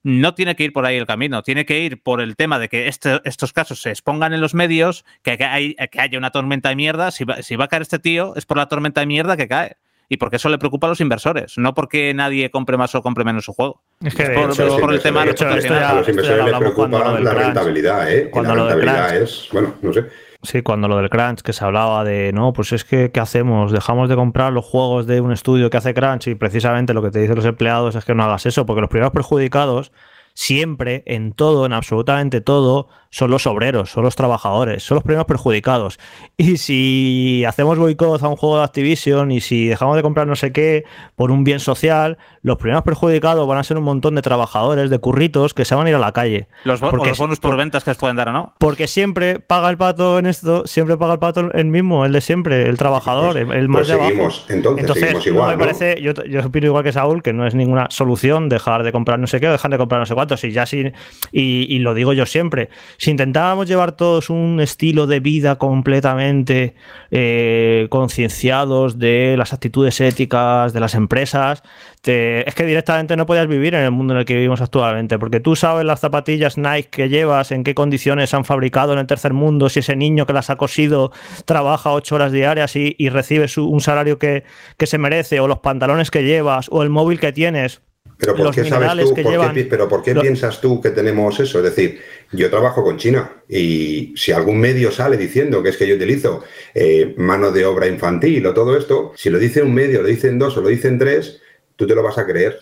no 0.03 0.33
tiene 0.35 0.55
que 0.55 0.63
ir 0.63 0.73
por 0.73 0.85
ahí 0.85 0.95
el 0.95 1.05
camino, 1.05 1.43
tiene 1.43 1.65
que 1.65 1.81
ir 1.81 2.01
por 2.01 2.21
el 2.21 2.35
tema 2.35 2.59
de 2.59 2.69
que 2.69 2.87
este, 2.87 3.19
estos 3.25 3.51
casos 3.51 3.81
se 3.81 3.89
expongan 3.89 4.33
en 4.33 4.41
los 4.41 4.53
medios, 4.53 5.05
que, 5.21 5.31
hay, 5.43 5.75
que 5.91 5.99
haya 5.99 6.17
una 6.17 6.31
tormenta 6.31 6.69
de 6.69 6.75
mierda. 6.75 7.11
Si 7.11 7.25
va, 7.25 7.41
si 7.41 7.55
va 7.55 7.65
a 7.65 7.67
caer 7.67 7.81
este 7.81 7.99
tío, 7.99 8.35
es 8.35 8.45
por 8.45 8.57
la 8.57 8.67
tormenta 8.67 9.01
de 9.01 9.07
mierda 9.07 9.35
que 9.35 9.47
cae 9.47 9.77
y 10.09 10.17
porque 10.17 10.37
eso 10.37 10.49
le 10.49 10.57
preocupa 10.57 10.87
a 10.87 10.91
los 10.91 11.01
inversores, 11.01 11.57
no 11.57 11.73
porque 11.73 12.13
nadie 12.13 12.49
compre 12.49 12.77
más 12.77 12.95
o 12.95 13.01
compre 13.01 13.23
menos 13.23 13.45
su 13.45 13.53
juego. 13.53 13.81
Es 14.01 14.15
que 14.15 14.29
por, 14.29 14.51
hecho, 14.51 14.77
por 14.77 14.93
el 14.93 15.01
tema 15.01 15.25
de 15.25 15.31
a 15.31 15.93
los 15.93 16.09
inversores 16.09 16.45
les 16.45 16.57
preocupa 16.57 17.19
la 17.19 17.33
rentabilidad, 17.33 18.11
¿eh? 18.11 18.29
Cuando 18.29 18.55
la 18.55 18.63
lo 18.63 18.69
rentabilidad 18.69 19.15
es, 19.15 19.49
bueno, 19.51 19.73
no 19.81 19.93
sé. 19.93 20.05
Sí, 20.43 20.61
cuando 20.61 20.87
lo 20.87 20.97
del 20.97 21.09
crunch, 21.09 21.41
que 21.41 21.51
se 21.51 21.65
hablaba 21.65 22.03
de, 22.03 22.31
no, 22.31 22.53
pues 22.53 22.71
es 22.71 22.85
que, 22.85 23.11
¿qué 23.11 23.19
hacemos? 23.19 23.71
Dejamos 23.71 24.07
de 24.07 24.15
comprar 24.15 24.53
los 24.53 24.63
juegos 24.63 25.07
de 25.07 25.19
un 25.19 25.31
estudio 25.31 25.69
que 25.69 25.77
hace 25.77 25.93
crunch 25.93 26.27
y 26.27 26.35
precisamente 26.35 26.93
lo 26.93 27.01
que 27.01 27.09
te 27.09 27.19
dicen 27.19 27.35
los 27.35 27.45
empleados 27.45 27.95
es 27.95 28.05
que 28.05 28.13
no 28.13 28.23
hagas 28.23 28.45
eso, 28.45 28.65
porque 28.65 28.81
los 28.81 28.89
primeros 28.89 29.11
perjudicados 29.11 29.91
siempre, 30.35 31.01
en 31.07 31.33
todo, 31.33 31.65
en 31.65 31.73
absolutamente 31.73 32.41
todo, 32.41 32.89
son 33.09 33.31
los 33.31 33.47
obreros, 33.47 33.89
son 33.91 34.03
los 34.03 34.15
trabajadores, 34.15 34.83
son 34.83 34.95
los 34.95 35.03
primeros 35.03 35.25
perjudicados. 35.25 35.99
Y 36.37 36.57
si 36.57 37.43
hacemos 37.45 37.77
boicot 37.77 38.21
a 38.21 38.27
un 38.27 38.35
juego 38.35 38.57
de 38.57 38.63
Activision 38.63 39.31
y 39.31 39.41
si 39.41 39.67
dejamos 39.67 39.95
de 39.95 40.01
comprar 40.01 40.27
no 40.27 40.35
sé 40.35 40.51
qué 40.51 40.85
por 41.15 41.31
un 41.31 41.43
bien 41.43 41.59
social, 41.59 42.17
los 42.41 42.57
primeros 42.57 42.83
perjudicados 42.83 43.47
van 43.47 43.57
a 43.57 43.63
ser 43.63 43.77
un 43.77 43.83
montón 43.83 44.15
de 44.15 44.21
trabajadores, 44.21 44.89
de 44.89 44.99
curritos 44.99 45.53
que 45.53 45.65
se 45.65 45.75
van 45.75 45.87
a 45.87 45.89
ir 45.89 45.95
a 45.95 45.99
la 45.99 46.11
calle. 46.11 46.47
Los, 46.63 46.79
porque, 46.79 47.09
los 47.09 47.17
bonos 47.17 47.39
por 47.39 47.57
ventas 47.57 47.83
que 47.83 47.91
les 47.91 47.97
pueden 47.97 48.15
dar 48.15 48.29
o 48.29 48.33
no. 48.33 48.53
Porque 48.57 48.87
siempre 48.87 49.39
paga 49.39 49.69
el 49.69 49.77
pato 49.77 50.19
en 50.19 50.25
esto, 50.25 50.65
siempre 50.67 50.97
paga 50.97 51.13
el 51.13 51.19
pato 51.19 51.51
el 51.51 51.65
mismo, 51.65 52.05
el 52.05 52.11
de 52.11 52.21
siempre, 52.21 52.67
el 52.67 52.77
trabajador, 52.77 53.33
pues, 53.33 53.57
el, 53.57 53.69
más 53.69 53.79
pues 53.79 53.87
de 53.87 53.93
abajo. 53.93 54.09
Seguimos, 54.09 54.45
entonces, 54.49 54.81
entonces 54.81 55.03
seguimos 55.03 55.27
igual, 55.27 55.51
no 55.51 55.57
me 55.57 55.63
parece, 55.65 56.01
yo, 56.01 56.13
yo, 56.25 56.45
opino 56.45 56.67
igual 56.67 56.83
que 56.83 56.91
Saúl, 56.91 57.21
que 57.21 57.33
no 57.33 57.45
es 57.45 57.55
ninguna 57.55 57.87
solución 57.89 58.49
dejar 58.49 58.83
de 58.83 58.91
comprar 58.91 59.19
no 59.19 59.27
sé 59.27 59.39
qué 59.39 59.47
o 59.47 59.51
dejar 59.51 59.71
de 59.71 59.77
comprar 59.77 59.99
no 59.99 60.05
sé 60.05 60.13
cuántos. 60.13 60.43
Y 60.43 60.51
ya 60.51 60.65
sí, 60.65 60.91
y, 61.31 61.75
y 61.75 61.79
lo 61.79 61.93
digo 61.93 62.13
yo 62.13 62.25
siempre, 62.25 62.69
si 62.97 63.11
intentábamos 63.11 63.67
llevar 63.67 63.93
todos 63.93 64.29
un 64.29 64.59
estilo 64.59 65.07
de 65.07 65.19
vida 65.19 65.57
completamente 65.57 66.75
eh, 67.11 67.87
concienciados 67.89 68.99
de 68.99 69.35
las 69.37 69.53
actitudes 69.53 70.01
éticas 70.01 70.73
de 70.73 70.79
las 70.79 70.95
empresas, 70.95 71.63
es 72.03 72.55
que 72.55 72.65
directamente 72.65 73.17
no 73.17 73.25
podías 73.25 73.47
vivir 73.47 73.75
en 73.75 73.83
el 73.83 73.91
mundo 73.91 74.13
en 74.13 74.19
el 74.19 74.25
que 74.25 74.35
vivimos 74.35 74.61
actualmente, 74.61 75.19
porque 75.19 75.39
tú 75.39 75.55
sabes 75.55 75.85
las 75.85 75.99
zapatillas 75.99 76.57
Nike 76.57 76.89
que 76.89 77.09
llevas, 77.09 77.51
en 77.51 77.63
qué 77.63 77.75
condiciones 77.75 78.29
se 78.29 78.35
han 78.37 78.45
fabricado 78.45 78.93
en 78.93 78.99
el 78.99 79.07
tercer 79.07 79.33
mundo, 79.33 79.69
si 79.69 79.79
ese 79.79 79.95
niño 79.95 80.25
que 80.25 80.33
las 80.33 80.49
ha 80.49 80.55
cosido 80.55 81.11
trabaja 81.45 81.91
ocho 81.91 82.15
horas 82.15 82.31
diarias 82.31 82.75
y, 82.75 83.09
recibe 83.09 83.47
su, 83.47 83.67
un 83.67 83.81
salario 83.81 84.19
que 84.19 84.43
se 84.83 84.97
merece, 84.97 85.39
o 85.39 85.47
los 85.47 85.59
pantalones 85.59 86.11
que 86.11 86.23
llevas, 86.23 86.67
o 86.71 86.83
el 86.83 86.89
móvil 86.89 87.19
que 87.19 87.33
tienes. 87.33 87.81
Pero 88.17 88.35
¿por 88.35 88.53
qué 88.53 88.65
sabes 88.65 89.05
tú? 89.05 89.13
Por 89.13 89.31
llevan, 89.31 89.53
qué, 89.53 89.65
pero 89.65 89.87
¿por 89.87 90.01
qué 90.01 90.15
piensas 90.15 90.59
tú 90.59 90.81
que 90.81 90.89
tenemos 90.89 91.39
eso? 91.39 91.59
Es 91.59 91.63
decir, 91.63 91.99
yo 92.31 92.49
trabajo 92.49 92.83
con 92.83 92.97
China 92.97 93.43
y 93.47 94.13
si 94.15 94.31
algún 94.31 94.59
medio 94.59 94.91
sale 94.91 95.17
diciendo 95.17 95.61
que 95.61 95.69
es 95.69 95.77
que 95.77 95.87
yo 95.87 95.95
utilizo 95.95 96.43
eh, 96.73 97.13
mano 97.17 97.51
de 97.51 97.65
obra 97.65 97.87
infantil 97.87 98.45
o 98.47 98.53
todo 98.53 98.75
esto, 98.75 99.13
si 99.15 99.29
lo 99.29 99.37
dice 99.37 99.61
un 99.61 99.73
medio, 99.73 100.01
lo 100.01 100.07
dicen 100.07 100.39
dos 100.39 100.57
o 100.57 100.61
lo 100.61 100.69
dicen 100.69 100.97
tres, 100.97 101.41
tú 101.75 101.85
te 101.85 101.93
lo 101.93 102.01
vas 102.01 102.17
a 102.17 102.25
creer. 102.25 102.59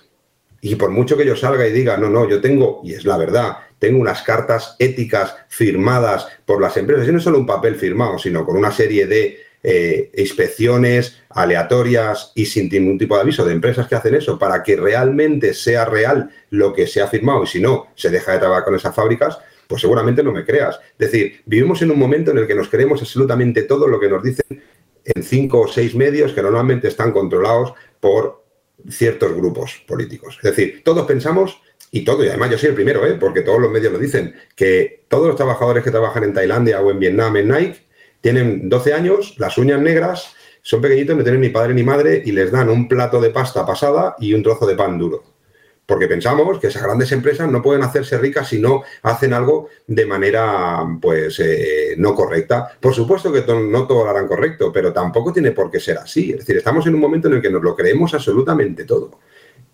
Y 0.60 0.76
por 0.76 0.90
mucho 0.90 1.16
que 1.16 1.26
yo 1.26 1.36
salga 1.36 1.68
y 1.68 1.72
diga, 1.72 1.96
no, 1.96 2.10
no, 2.10 2.28
yo 2.28 2.42
tengo, 2.42 2.82
y 2.84 2.94
es 2.94 3.06
la 3.06 3.18
verdad, 3.18 3.58
tengo 3.80 4.00
unas 4.00 4.24
cartas 4.24 4.76
éticas 4.80 5.36
firmadas 5.48 6.28
por 6.46 6.60
las 6.60 6.76
empresas, 6.76 7.08
y 7.08 7.12
no 7.12 7.20
solo 7.20 7.38
un 7.38 7.46
papel 7.46 7.76
firmado, 7.76 8.18
sino 8.18 8.46
con 8.46 8.58
una 8.58 8.72
serie 8.72 9.06
de 9.06 9.45
eh, 9.68 10.12
inspecciones 10.16 11.22
aleatorias 11.30 12.32
y 12.36 12.46
sin 12.46 12.70
ningún 12.70 13.00
tipo 13.00 13.16
de 13.16 13.22
aviso 13.22 13.44
de 13.44 13.52
empresas 13.52 13.88
que 13.88 13.96
hacen 13.96 14.14
eso 14.14 14.38
para 14.38 14.62
que 14.62 14.76
realmente 14.76 15.56
sea 15.56 15.86
real 15.86 16.30
lo 16.52 16.72
que 16.72 16.86
se 16.86 17.02
ha 17.02 17.08
firmado 17.08 17.44
y 17.44 17.48
si 17.48 17.60
no, 17.60 17.88
se 17.96 18.12
deja 18.12 18.34
de 18.34 18.38
trabajar 18.38 18.64
con 18.64 18.76
esas 18.76 18.94
fábricas, 18.94 19.40
pues 19.68 19.82
seguramente 19.82 20.22
no 20.22 20.32
me 20.32 20.46
creas. 20.46 20.80
Es 21.00 21.12
decir, 21.12 21.42
vivimos 21.48 21.82
en 21.82 21.90
un 21.90 21.98
momento 21.98 22.30
en 22.30 22.38
el 22.38 22.46
que 22.46 22.54
nos 22.54 22.70
creemos 22.70 23.02
absolutamente 23.02 23.64
todo 23.64 23.88
lo 23.88 24.00
que 24.00 24.08
nos 24.08 24.22
dicen 24.22 24.62
en 25.04 25.24
cinco 25.24 25.62
o 25.62 25.68
seis 25.68 25.96
medios 25.96 26.34
que 26.34 26.44
normalmente 26.44 26.88
están 26.88 27.12
controlados 27.12 27.74
por 28.00 28.46
ciertos 28.88 29.34
grupos 29.34 29.84
políticos. 29.88 30.38
Es 30.44 30.56
decir, 30.56 30.84
todos 30.84 31.08
pensamos, 31.08 31.60
y 31.90 32.04
todo, 32.04 32.24
y 32.24 32.28
además 32.28 32.52
yo 32.52 32.58
soy 32.58 32.70
el 32.70 32.76
primero, 32.76 33.06
¿eh? 33.08 33.16
porque 33.20 33.42
todos 33.42 33.60
los 33.60 33.72
medios 33.72 33.94
lo 33.94 33.98
dicen, 33.98 34.36
que 34.56 35.06
todos 35.08 35.28
los 35.28 35.36
trabajadores 35.36 35.84
que 35.84 35.92
trabajan 35.92 36.24
en 36.26 36.34
Tailandia 36.34 36.82
o 36.82 36.92
en 36.92 37.00
Vietnam, 37.00 37.38
en 37.38 37.48
Nike, 37.48 37.85
tienen 38.26 38.70
12 38.70 38.92
años, 38.92 39.36
las 39.38 39.56
uñas 39.60 39.80
negras, 39.80 40.34
son 40.64 40.82
pequeñitos, 40.82 41.16
no 41.16 41.22
tienen 41.22 41.42
ni 41.42 41.50
padre 41.50 41.76
ni 41.76 41.84
madre 41.84 42.24
y 42.26 42.32
les 42.32 42.52
dan 42.52 42.72
un 42.72 42.88
plato 42.88 43.22
de 43.22 43.30
pasta 43.30 43.64
pasada 43.64 44.16
y 44.18 44.34
un 44.34 44.42
trozo 44.42 44.66
de 44.66 44.74
pan 44.74 44.98
duro. 44.98 45.24
Porque 45.86 46.08
pensamos 46.08 46.58
que 46.58 46.66
esas 46.66 46.82
grandes 46.82 47.12
empresas 47.12 47.48
no 47.52 47.62
pueden 47.62 47.84
hacerse 47.84 48.18
ricas 48.18 48.48
si 48.48 48.60
no 48.60 48.82
hacen 49.04 49.32
algo 49.32 49.70
de 49.86 50.08
manera 50.08 50.84
pues 51.00 51.40
eh, 51.40 51.94
no 52.00 52.16
correcta. 52.16 52.68
Por 52.80 52.96
supuesto 52.96 53.32
que 53.32 53.42
no 53.42 53.86
todo 53.86 54.06
lo 54.06 54.10
harán 54.10 54.28
correcto, 54.28 54.72
pero 54.74 54.92
tampoco 54.92 55.32
tiene 55.32 55.52
por 55.52 55.70
qué 55.70 55.80
ser 55.80 56.00
así. 56.00 56.32
Es 56.32 56.40
decir, 56.40 56.58
estamos 56.58 56.88
en 56.88 56.96
un 56.96 57.02
momento 57.02 57.28
en 57.28 57.36
el 57.36 57.42
que 57.44 57.52
nos 57.52 57.62
lo 57.62 57.76
creemos 57.76 58.16
absolutamente 58.16 58.86
todo. 58.86 59.20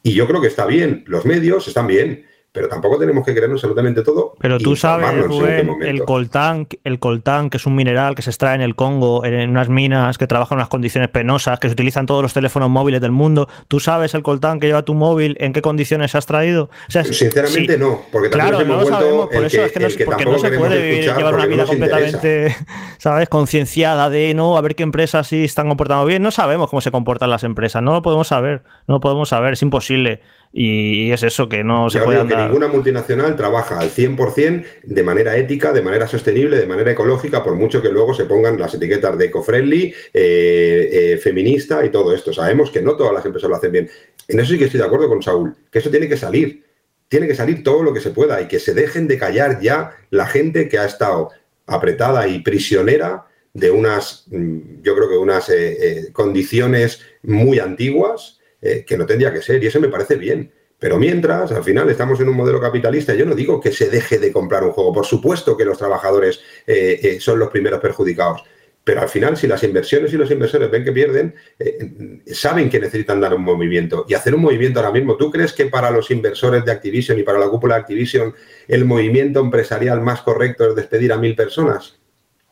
Y 0.04 0.12
yo 0.12 0.28
creo 0.28 0.42
que 0.42 0.48
está 0.48 0.66
bien, 0.66 1.06
los 1.08 1.26
medios 1.26 1.70
están 1.70 1.88
bien, 1.88 2.26
pero 2.54 2.68
tampoco 2.68 3.00
tenemos 3.00 3.26
que 3.26 3.34
creernos 3.34 3.64
absolutamente 3.64 4.02
todo. 4.02 4.34
Pero 4.40 4.58
tú 4.58 4.76
sabes, 4.76 5.26
Rubén, 5.26 5.70
el 5.82 6.04
coltán, 6.04 6.68
el 6.84 7.00
coltán, 7.00 7.50
que 7.50 7.56
es 7.56 7.66
un 7.66 7.76
mineral 7.76 8.14
que 8.14 8.22
se 8.22 8.30
extrae 8.30 8.56
en 8.56 8.62
el 8.62 8.76
Congo, 8.76 9.24
en 9.24 9.50
unas 9.50 9.70
minas 9.70 10.18
que 10.18 10.28
trabajan 10.28 10.58
en 10.58 10.60
unas 10.60 10.68
condiciones 10.68 11.10
penosas, 11.10 11.60
que 11.60 11.70
se 11.70 11.74
utilizan 11.74 12.06
todos 12.06 12.22
los 12.22 12.34
teléfonos 12.34 12.70
móviles 12.70 13.00
del 13.00 13.12
mundo. 13.12 13.48
¿Tú 13.70 13.80
sabes 13.80 14.14
el 14.16 14.24
coltán 14.24 14.60
que 14.60 14.68
lleva 14.68 14.84
tu 14.84 14.94
móvil, 14.94 15.38
en 15.40 15.54
qué 15.54 15.62
condiciones 15.62 16.12
se 16.12 16.18
ha 16.18 16.20
extraído? 16.20 16.70
Sinceramente 16.90 17.78
no, 17.78 18.02
porque 18.12 18.28
también 18.28 18.50
claro, 18.50 18.66
no 18.68 18.82
lo 18.82 18.86
sabemos, 18.86 19.30
por 19.30 19.46
eso 19.46 19.64
es 19.64 19.72
que, 19.72 20.04
no, 20.04 20.06
porque 20.06 20.26
no 20.26 20.38
se 20.38 20.52
puede 20.52 21.02
llevar 21.04 21.34
una 21.34 21.46
vida 21.46 21.66
completamente, 21.66 22.56
¿sabes? 22.98 23.30
Concienciada 23.30 24.10
de, 24.10 24.34
no, 24.34 24.58
a 24.58 24.62
ver 24.62 24.76
qué 24.76 24.84
empresas 24.84 25.28
sí 25.28 25.46
están 25.46 25.70
comportando 25.70 26.06
bien. 26.06 26.22
No 26.22 26.32
sabemos 26.32 26.70
cómo 26.70 26.82
se 26.82 26.92
comportan 26.92 27.30
las 27.30 27.46
empresas, 27.46 27.82
no 27.82 27.94
lo 27.94 28.02
podemos 28.02 28.28
saber, 28.28 28.64
no 28.88 28.96
lo 28.96 29.00
podemos 29.00 29.30
saber, 29.30 29.54
es 29.54 29.62
imposible. 29.62 30.22
Y 30.54 31.12
es 31.12 31.24
eso 31.24 31.48
que 31.48 31.64
no 31.64 31.90
se 31.90 32.00
puede 32.00 32.20
andar. 32.20 32.38
que 32.38 32.44
ninguna 32.44 32.68
multinacional 32.68 33.38
trabaja 33.38 33.80
al 33.80 33.90
100% 33.90 34.66
de 34.84 35.04
manera 35.04 35.38
ética, 35.38 35.72
de 35.72 35.82
manera 35.82 36.08
sostenible, 36.08 36.58
de 36.58 36.68
manera 36.68 36.92
ecológica, 36.92 37.42
por 37.42 37.56
mucho 37.56 37.82
que 37.82 37.90
luego 37.90 38.14
se 38.14 38.26
pongan 38.26 38.60
las 38.60 38.74
etiquetas 38.74 39.18
de 39.18 39.26
eco-friendly, 39.26 39.94
eh, 40.14 40.90
eh, 41.14 41.18
feminista 41.18 41.86
y 41.86 41.90
todo 41.90 42.14
esto. 42.14 42.34
Sabemos 42.34 42.70
que 42.70 42.82
no 42.82 42.98
todas 42.98 43.14
las 43.14 43.26
empresas 43.26 43.50
lo 43.50 43.56
hacen 43.56 43.72
bien. 43.72 43.90
En 44.28 44.40
eso 44.40 44.52
sí 44.52 44.58
que 44.58 44.66
estoy 44.66 44.82
de 44.82 44.86
acuerdo 44.86 45.08
con 45.08 45.24
Saúl, 45.24 45.56
que 45.72 45.80
eso 45.80 45.90
tiene 45.90 46.10
que 46.10 46.18
salir. 46.18 46.66
Tiene 47.08 47.28
que 47.28 47.36
salir 47.36 47.64
todo 47.64 47.84
lo 47.84 47.94
que 47.94 48.02
se 48.02 48.12
pueda 48.12 48.42
y 48.42 48.48
que 48.48 48.60
se 48.60 48.74
dejen 48.74 49.08
de 49.08 49.18
callar 49.18 49.62
ya 49.62 49.96
la 50.10 50.26
gente 50.26 50.68
que 50.68 50.80
ha 50.80 50.86
estado 50.86 51.30
apretada 51.66 52.28
y 52.28 52.40
prisionera 52.40 53.26
de 53.54 53.72
unas, 53.72 54.26
mm, 54.28 54.82
yo 54.82 54.96
creo 54.96 55.10
que 55.10 55.18
unas 55.18 55.50
eh, 55.50 56.10
condiciones 56.12 57.02
muy 57.22 57.60
antiguas 57.60 58.41
eh, 58.62 58.86
que 58.86 58.98
no 58.98 59.06
tendría 59.06 59.34
que 59.34 59.42
ser, 59.42 59.64
y 59.64 59.68
eso 59.68 59.80
me 59.80 59.90
parece 59.90 60.16
bien. 60.16 60.52
Pero 60.78 60.98
mientras, 60.98 61.52
al 61.52 61.64
final, 61.64 61.90
estamos 61.90 62.20
en 62.20 62.30
un 62.30 62.36
modelo 62.36 62.60
capitalista, 62.60 63.14
yo 63.14 63.26
no 63.26 63.36
digo 63.36 63.60
que 63.60 63.72
se 63.72 63.90
deje 63.90 64.18
de 64.18 64.32
comprar 64.32 64.64
un 64.64 64.72
juego, 64.72 64.94
por 64.94 65.06
supuesto 65.06 65.56
que 65.56 65.66
los 65.66 65.78
trabajadores 65.78 66.42
eh, 66.66 67.00
eh, 67.04 67.20
son 67.20 67.38
los 67.38 67.50
primeros 67.50 67.80
perjudicados, 67.80 68.44
pero 68.84 69.02
al 69.02 69.10
final, 69.10 69.38
si 69.38 69.46
las 69.46 69.64
inversiones 69.64 70.12
y 70.12 70.18
los 70.18 70.32
inversores 70.32 70.72
ven 70.72 70.84
que 70.84 70.92
pierden, 70.92 71.36
saben 72.26 72.68
que 72.68 72.80
necesitan 72.80 73.22
dar 73.22 73.36
un 73.36 73.44
movimiento. 73.44 74.08
Y 74.10 74.16
hacer 74.16 74.34
un 74.34 74.42
movimiento 74.42 74.80
ahora 74.80 74.92
mismo, 74.92 75.18
¿tú 75.18 75.30
crees 75.30 75.54
que 75.54 75.68
para 75.68 75.92
los 75.92 76.10
inversores 76.10 76.66
de 76.66 76.72
Activision 76.72 77.20
y 77.20 77.24
para 77.24 77.38
la 77.38 77.48
cúpula 77.48 77.76
de 77.76 77.82
Activision 77.82 78.34
el 78.68 78.86
movimiento 78.86 79.40
empresarial 79.40 80.02
más 80.02 80.24
correcto 80.24 80.68
es 80.68 80.76
despedir 80.76 81.14
a 81.14 81.18
mil 81.18 81.36
personas? 81.36 82.01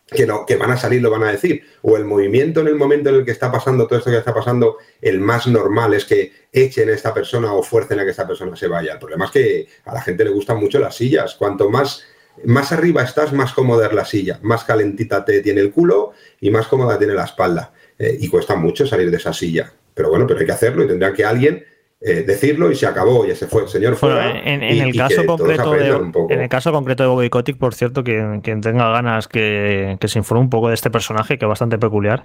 Que, 0.09 0.27
que 0.47 0.55
van 0.55 0.71
a 0.71 0.77
salir 0.77 1.01
lo 1.01 1.09
van 1.09 1.23
a 1.23 1.31
decir. 1.31 1.63
O 1.81 1.97
el 1.97 2.05
movimiento 2.05 2.61
en 2.61 2.67
el 2.67 2.75
momento 2.75 3.09
en 3.09 3.15
el 3.15 3.25
que 3.25 3.31
está 3.31 3.51
pasando 3.51 3.87
todo 3.87 3.99
esto 3.99 4.11
que 4.11 4.17
está 4.17 4.33
pasando, 4.33 4.77
el 5.01 5.19
más 5.19 5.47
normal 5.47 5.93
es 5.93 6.05
que 6.05 6.31
echen 6.51 6.89
a 6.89 6.93
esta 6.93 7.13
persona 7.13 7.53
o 7.53 7.63
fuercen 7.63 7.99
a 7.99 8.03
que 8.03 8.11
esta 8.11 8.27
persona 8.27 8.55
se 8.55 8.67
vaya. 8.67 8.93
El 8.93 8.99
problema 8.99 9.25
es 9.25 9.31
que 9.31 9.67
a 9.85 9.93
la 9.93 10.01
gente 10.01 10.23
le 10.23 10.31
gustan 10.31 10.57
mucho 10.57 10.79
las 10.79 10.95
sillas. 10.95 11.35
Cuanto 11.35 11.69
más, 11.69 12.03
más 12.45 12.71
arriba 12.71 13.03
estás, 13.03 13.33
más 13.33 13.53
cómoda 13.53 13.87
es 13.87 13.93
la 13.93 14.05
silla. 14.05 14.39
Más 14.41 14.63
calentita 14.63 15.23
te 15.25 15.41
tiene 15.41 15.61
el 15.61 15.71
culo 15.71 16.13
y 16.39 16.49
más 16.49 16.67
cómoda 16.67 16.97
tiene 16.97 17.13
la 17.13 17.25
espalda. 17.25 17.73
Eh, 17.97 18.17
y 18.19 18.27
cuesta 18.29 18.55
mucho 18.55 18.87
salir 18.87 19.11
de 19.11 19.17
esa 19.17 19.33
silla. 19.33 19.73
Pero 19.93 20.09
bueno, 20.09 20.25
pero 20.25 20.39
hay 20.39 20.45
que 20.45 20.51
hacerlo 20.51 20.83
y 20.83 20.87
tendrá 20.87 21.13
que 21.13 21.25
alguien 21.25 21.65
eh, 22.01 22.23
decirlo 22.23 22.71
y 22.71 22.75
se 22.75 22.87
acabó, 22.87 23.25
y 23.25 23.35
se 23.35 23.45
fue 23.45 23.63
el 23.63 23.67
señor 23.67 23.97
fuera. 23.97 24.31
en, 24.39 24.63
el 24.63 24.95
caso 24.95 25.25
concreto 25.25 25.71
de, 25.73 25.89
en 26.29 26.39
el 26.39 26.47
caso 26.47 26.71
concreto 26.71 27.03
de 27.03 27.09
Bobby 27.09 27.29
Kotick, 27.29 27.57
por 27.57 27.75
cierto, 27.75 28.05
quien, 28.05 28.39
quien 28.39 28.61
tenga 28.61 28.89
ganas 28.89 29.27
que, 29.27 29.97
se 30.01 30.19
informe 30.19 30.43
un 30.43 30.49
poco 30.49 30.69
de 30.69 30.75
este 30.75 30.89
personaje, 30.89 31.37
que 31.37 31.43
es 31.43 31.49
bastante 31.49 31.77
peculiar. 31.77 32.23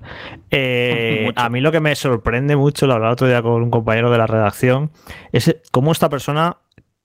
Eh, 0.52 1.32
a 1.36 1.48
mí 1.48 1.60
lo 1.60 1.72
que 1.72 1.80
me 1.80 1.96
sorprende 1.96 2.55
mucho, 2.55 2.86
lo 2.86 2.94
hablaba 2.94 3.14
otro 3.14 3.26
día 3.26 3.42
con 3.42 3.64
un 3.64 3.70
compañero 3.70 4.12
de 4.12 4.18
la 4.18 4.28
redacción, 4.28 4.92
es 5.32 5.56
cómo 5.72 5.90
esta 5.90 6.09
persona 6.09 6.59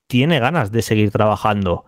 tiene 0.05 0.39
ganas 0.39 0.71
de 0.71 0.83
seguir 0.83 1.09
trabajando. 1.09 1.85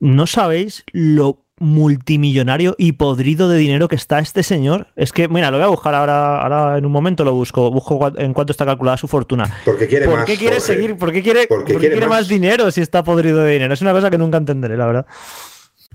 No 0.00 0.26
sabéis 0.26 0.84
lo 0.92 1.43
multimillonario 1.58 2.74
y 2.78 2.92
podrido 2.92 3.48
de 3.48 3.58
dinero 3.58 3.88
que 3.88 3.96
está 3.96 4.18
este 4.18 4.42
señor. 4.42 4.88
Es 4.96 5.12
que, 5.12 5.28
mira, 5.28 5.50
lo 5.50 5.58
voy 5.58 5.64
a 5.64 5.68
buscar 5.68 5.94
ahora, 5.94 6.40
ahora 6.40 6.78
en 6.78 6.86
un 6.86 6.92
momento 6.92 7.24
lo 7.24 7.32
busco, 7.32 7.70
busco 7.70 8.12
en 8.16 8.32
cuánto 8.34 8.52
está 8.52 8.64
calculada 8.64 8.96
su 8.96 9.08
fortuna. 9.08 9.60
Porque 9.64 9.86
quiere 9.86 10.06
¿Por 10.06 10.16
más. 10.16 10.24
Qué 10.24 10.36
quiere 10.36 10.60
seguir? 10.60 10.96
¿Por 10.96 11.12
qué 11.12 11.22
quiere, 11.22 11.46
quiere, 11.46 12.06
más. 12.06 12.28
dinero 12.28 12.70
si 12.70 12.80
está 12.80 13.04
podrido 13.04 13.38
de 13.38 13.52
dinero? 13.52 13.74
Es 13.74 13.82
una 13.82 13.92
cosa 13.92 14.10
que 14.10 14.18
nunca 14.18 14.38
entenderé, 14.38 14.76
la 14.76 14.86
verdad. 14.86 15.06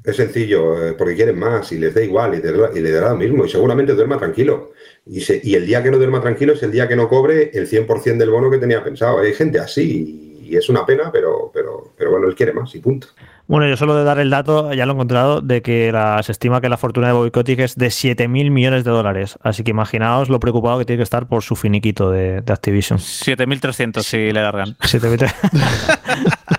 Es 0.04 0.16
sencillo, 0.16 0.88
eh, 0.88 0.94
porque 0.94 1.16
quieren 1.16 1.38
más 1.38 1.72
y 1.74 1.78
les 1.78 1.94
da 1.94 2.02
igual 2.02 2.34
y, 2.34 2.82
le 2.82 2.92
dará 2.92 3.10
lo 3.10 3.18
mismo 3.18 3.44
y 3.44 3.50
seguramente 3.50 3.94
duerma 3.94 4.18
tranquilo. 4.18 4.72
Y, 5.06 5.22
y 5.44 5.56
el 5.56 5.66
día 5.66 5.84
que 5.84 5.92
no 5.92 5.98
duerma 5.98 6.22
tranquilo 6.22 6.54
es 6.54 6.64
el 6.64 6.72
día 6.72 6.88
que 6.88 6.96
no 6.96 7.10
cobre 7.10 7.52
el 7.54 7.70
100% 7.70 8.18
del 8.18 8.30
bono 8.30 8.50
que 8.50 8.60
tenía 8.60 8.82
pensado. 8.82 9.20
Hay 9.20 9.34
gente 9.34 9.60
así 9.60 10.38
y 10.50 10.56
es 10.58 10.70
una 10.70 10.86
pena, 10.86 11.12
pero, 11.12 11.52
pero, 11.54 11.94
pero 11.96 12.12
bueno, 12.12 12.28
él 12.28 12.36
quiere 12.36 12.54
más 12.54 12.74
y 12.74 12.80
punto. 12.80 13.10
Bueno, 13.50 13.68
yo 13.68 13.78
solo 13.78 13.96
de 13.96 14.04
dar 14.04 14.20
el 14.20 14.30
dato, 14.30 14.72
ya 14.76 14.86
lo 14.86 14.92
he 14.92 14.94
encontrado, 14.94 15.42
de 15.42 15.64
que 15.64 15.92
se 16.22 16.32
estima 16.32 16.62
que 16.62 16.70
la 16.70 16.78
fortuna 16.78 17.08
de 17.08 17.14
Bobby 17.14 17.32
Kotick 17.32 17.58
es 17.58 17.76
de 17.76 17.88
7.000 17.88 18.52
millones 18.52 18.84
de 18.84 18.92
dólares. 18.92 19.40
Así 19.42 19.64
que 19.64 19.72
imaginaos 19.72 20.30
lo 20.30 20.40
preocupado 20.40 20.78
que 20.78 20.86
tiene 20.86 21.00
que 21.00 21.04
estar 21.04 21.26
por 21.26 21.42
su 21.42 21.56
finiquito 21.56 22.12
de, 22.12 22.42
de 22.42 22.54
Activision. 22.54 23.00
7.300 23.00 24.04
si 24.04 24.18
le 24.18 24.44
largan. 24.44 24.76
7.300. 24.78 26.59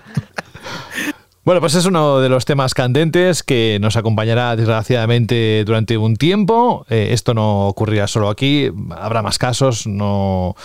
Bueno, 1.43 1.59
pues 1.59 1.73
es 1.73 1.87
uno 1.87 2.19
de 2.19 2.29
los 2.29 2.45
temas 2.45 2.75
candentes 2.75 3.41
que 3.41 3.79
nos 3.81 3.95
acompañará 3.95 4.55
desgraciadamente 4.55 5.63
durante 5.65 5.97
un 5.97 6.15
tiempo. 6.15 6.85
Eh, 6.87 7.09
esto 7.13 7.33
no 7.33 7.67
ocurrirá 7.67 8.05
solo 8.05 8.29
aquí, 8.29 8.69
habrá 8.91 9.23
más 9.23 9.39
casos. 9.39 9.87
No, 9.87 10.55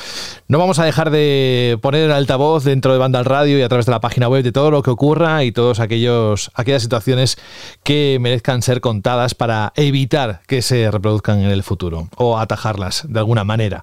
no 0.48 0.59
vamos 0.59 0.78
a 0.78 0.85
dejar 0.85 1.09
de 1.09 1.78
poner 1.81 2.03
el 2.03 2.12
altavoz 2.12 2.62
dentro 2.65 2.93
de 2.93 2.98
Banda 2.98 3.19
al 3.19 3.24
Radio 3.24 3.59
y 3.59 3.62
a 3.62 3.69
través 3.70 3.86
de 3.86 3.93
la 3.93 4.01
página 4.01 4.28
web 4.28 4.44
de 4.44 4.53
todo 4.53 4.70
lo 4.70 4.82
que 4.82 4.90
ocurra 4.90 5.44
y 5.44 5.51
todas 5.51 5.81
aquellas 5.81 6.51
situaciones 6.82 7.39
que 7.82 8.19
merezcan 8.20 8.61
ser 8.61 8.82
contadas 8.82 9.35
para 9.35 9.73
evitar 9.77 10.43
que 10.47 10.61
se 10.61 10.90
reproduzcan 10.90 11.39
en 11.39 11.53
el 11.53 11.62
futuro 11.62 12.09
o 12.16 12.39
atajarlas 12.39 13.07
de 13.09 13.19
alguna 13.19 13.44
manera. 13.44 13.82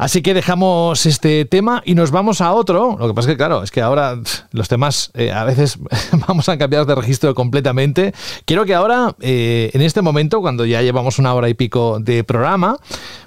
Así 0.00 0.22
que 0.22 0.32
dejamos 0.32 1.04
este 1.04 1.44
tema 1.44 1.82
y 1.84 1.94
nos 1.94 2.10
vamos 2.10 2.40
a 2.40 2.52
otro. 2.52 2.96
Lo 2.98 3.06
que 3.06 3.12
pasa 3.12 3.28
es 3.28 3.34
que, 3.34 3.36
claro, 3.36 3.62
es 3.62 3.70
que 3.70 3.82
ahora 3.82 4.18
los 4.50 4.66
temas 4.66 5.10
eh, 5.12 5.30
a 5.30 5.44
veces 5.44 5.78
vamos 6.26 6.48
a 6.48 6.56
cambiar 6.56 6.86
de 6.86 6.94
registro 6.94 7.34
completamente. 7.34 8.14
Quiero 8.46 8.64
que 8.64 8.74
ahora, 8.74 9.14
eh, 9.20 9.70
en 9.74 9.82
este 9.82 10.00
momento, 10.00 10.40
cuando 10.40 10.64
ya 10.64 10.80
llevamos 10.80 11.18
una 11.18 11.34
hora 11.34 11.50
y 11.50 11.54
pico 11.54 11.98
de 12.00 12.24
programa, 12.24 12.78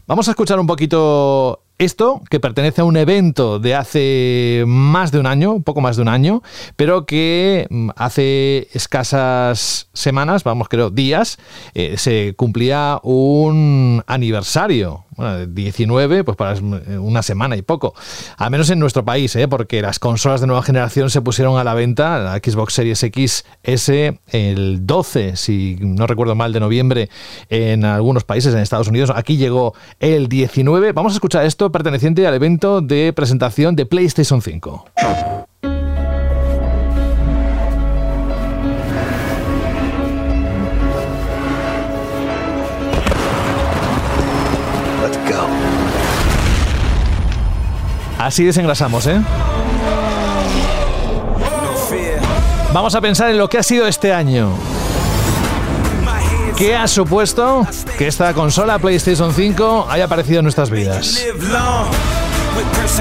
vamos 0.08 0.28
a 0.28 0.32
escuchar 0.32 0.60
un 0.60 0.66
poquito 0.66 1.63
esto, 1.78 2.22
que 2.30 2.40
pertenece 2.40 2.82
a 2.82 2.84
un 2.84 2.98
evento 2.98 3.60
de 3.60 3.76
hace 3.76 4.64
más 4.68 5.12
de 5.12 5.20
un 5.20 5.26
año, 5.26 5.52
un 5.52 5.64
poco 5.64 5.82
más 5.82 5.96
de 5.96 6.02
un 6.02 6.08
año, 6.08 6.42
pero 6.76 7.06
que 7.06 7.68
mm, 7.70 7.90
hace 7.96 8.68
escasas 8.74 9.90
semanas, 9.94 10.44
vamos, 10.44 10.70
creo, 10.70 10.90
días, 10.90 11.38
eh, 11.74 11.96
se 11.98 12.34
cumplía 12.36 13.00
un 13.04 14.04
aniversario. 14.08 15.06
Bueno, 15.16 15.46
19, 15.46 16.24
pues 16.24 16.36
para 16.36 16.56
una 17.00 17.22
semana 17.22 17.56
y 17.56 17.62
poco. 17.62 17.94
Al 18.38 18.50
menos 18.50 18.70
en 18.72 18.80
nuestro 18.80 19.06
país, 19.06 19.36
¿eh? 19.36 19.48
porque 19.48 19.82
las 19.82 20.00
consolas 20.00 20.42
de 20.42 20.48
nueva 20.48 20.64
generación 20.64 21.12
se 21.12 21.22
pusieron 21.22 21.60
a 21.60 21.64
la 21.64 21.76
venta, 21.76 22.18
la 22.18 22.38
Xbox 22.38 22.74
Series 22.74 23.04
X 23.04 23.46
el 24.32 24.88
12, 24.88 25.36
si 25.36 25.78
no 25.80 26.08
recuerdo 26.08 26.34
mal, 26.36 26.52
de 26.52 26.60
noviembre 26.60 27.10
en 27.50 27.86
algunos 27.86 28.24
países, 28.24 28.54
en 28.54 28.60
Estados 28.62 28.88
Unidos. 28.88 29.12
Aquí 29.14 29.38
llegó 29.38 29.76
el 30.00 30.28
19. 30.30 30.94
Vamos 30.94 31.14
a 31.14 31.16
escuchar 31.16 31.46
esto 31.46 31.63
perteneciente 31.72 32.26
al 32.28 32.34
evento 32.34 32.82
de 32.82 33.14
presentación 33.14 33.76
de 33.76 33.86
PlayStation 33.86 34.42
5. 34.42 34.86
Así 48.24 48.46
desengrasamos, 48.46 49.06
¿eh? 49.08 49.22
Vamos 52.74 52.96
a 52.96 53.02
pensar 53.02 53.30
en 53.30 53.38
lo 53.38 53.50
que 53.50 53.58
ha 53.58 53.64
sido 53.64 53.86
este 53.86 54.14
año. 54.14 54.54
¿Qué 56.64 56.78
ha 56.78 56.88
supuesto 56.88 57.68
que 57.98 58.08
esta 58.08 58.34
consola 58.34 58.80
PlayStation 58.80 59.34
5 59.34 59.88
haya 59.90 60.06
aparecido 60.06 60.40
en 60.40 60.44
nuestras 60.44 60.70
vidas? 60.70 61.22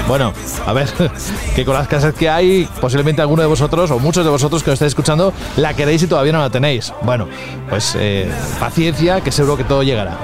Bueno, 0.05 0.33
a 0.65 0.73
ver, 0.73 0.91
que 1.55 1.63
con 1.63 1.73
las 1.73 1.87
casas 1.87 2.13
que 2.13 2.29
hay, 2.29 2.67
posiblemente 2.81 3.21
alguno 3.21 3.41
de 3.41 3.47
vosotros 3.47 3.89
o 3.91 3.99
muchos 3.99 4.25
de 4.25 4.31
vosotros 4.31 4.63
que 4.63 4.71
lo 4.71 4.73
estáis 4.73 4.89
escuchando 4.89 5.31
la 5.55 5.73
queréis 5.73 6.03
y 6.03 6.07
todavía 6.07 6.33
no 6.33 6.39
la 6.39 6.49
tenéis. 6.49 6.91
Bueno, 7.03 7.29
pues 7.69 7.95
eh, 7.97 8.29
paciencia, 8.59 9.21
que 9.21 9.31
seguro 9.31 9.55
que 9.55 9.63
todo 9.63 9.81
llegará. 9.81 10.17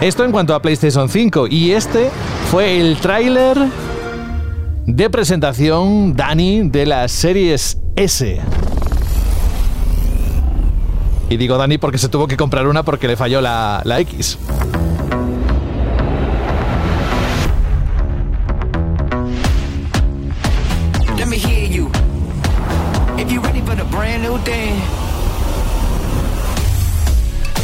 Esto 0.00 0.24
en 0.24 0.32
cuanto 0.32 0.54
a 0.54 0.62
PlayStation 0.62 1.10
5 1.10 1.48
y 1.48 1.72
este 1.72 2.08
fue 2.50 2.80
el 2.80 2.96
tráiler 2.96 3.58
de 4.86 5.10
presentación, 5.10 6.14
Dani, 6.14 6.68
de 6.68 6.86
las 6.86 7.12
series 7.12 7.78
S. 7.96 8.40
Y 11.28 11.36
digo 11.36 11.56
Dani 11.56 11.78
porque 11.78 11.98
se 11.98 12.08
tuvo 12.08 12.26
que 12.28 12.36
comprar 12.36 12.66
una 12.66 12.82
porque 12.82 13.08
le 13.08 13.16
falló 13.16 13.40
la, 13.40 13.80
la 13.84 14.00
X. 14.00 14.38
Let 21.16 21.26
me 21.26 21.36
hear 21.36 21.70
you. 21.70 21.90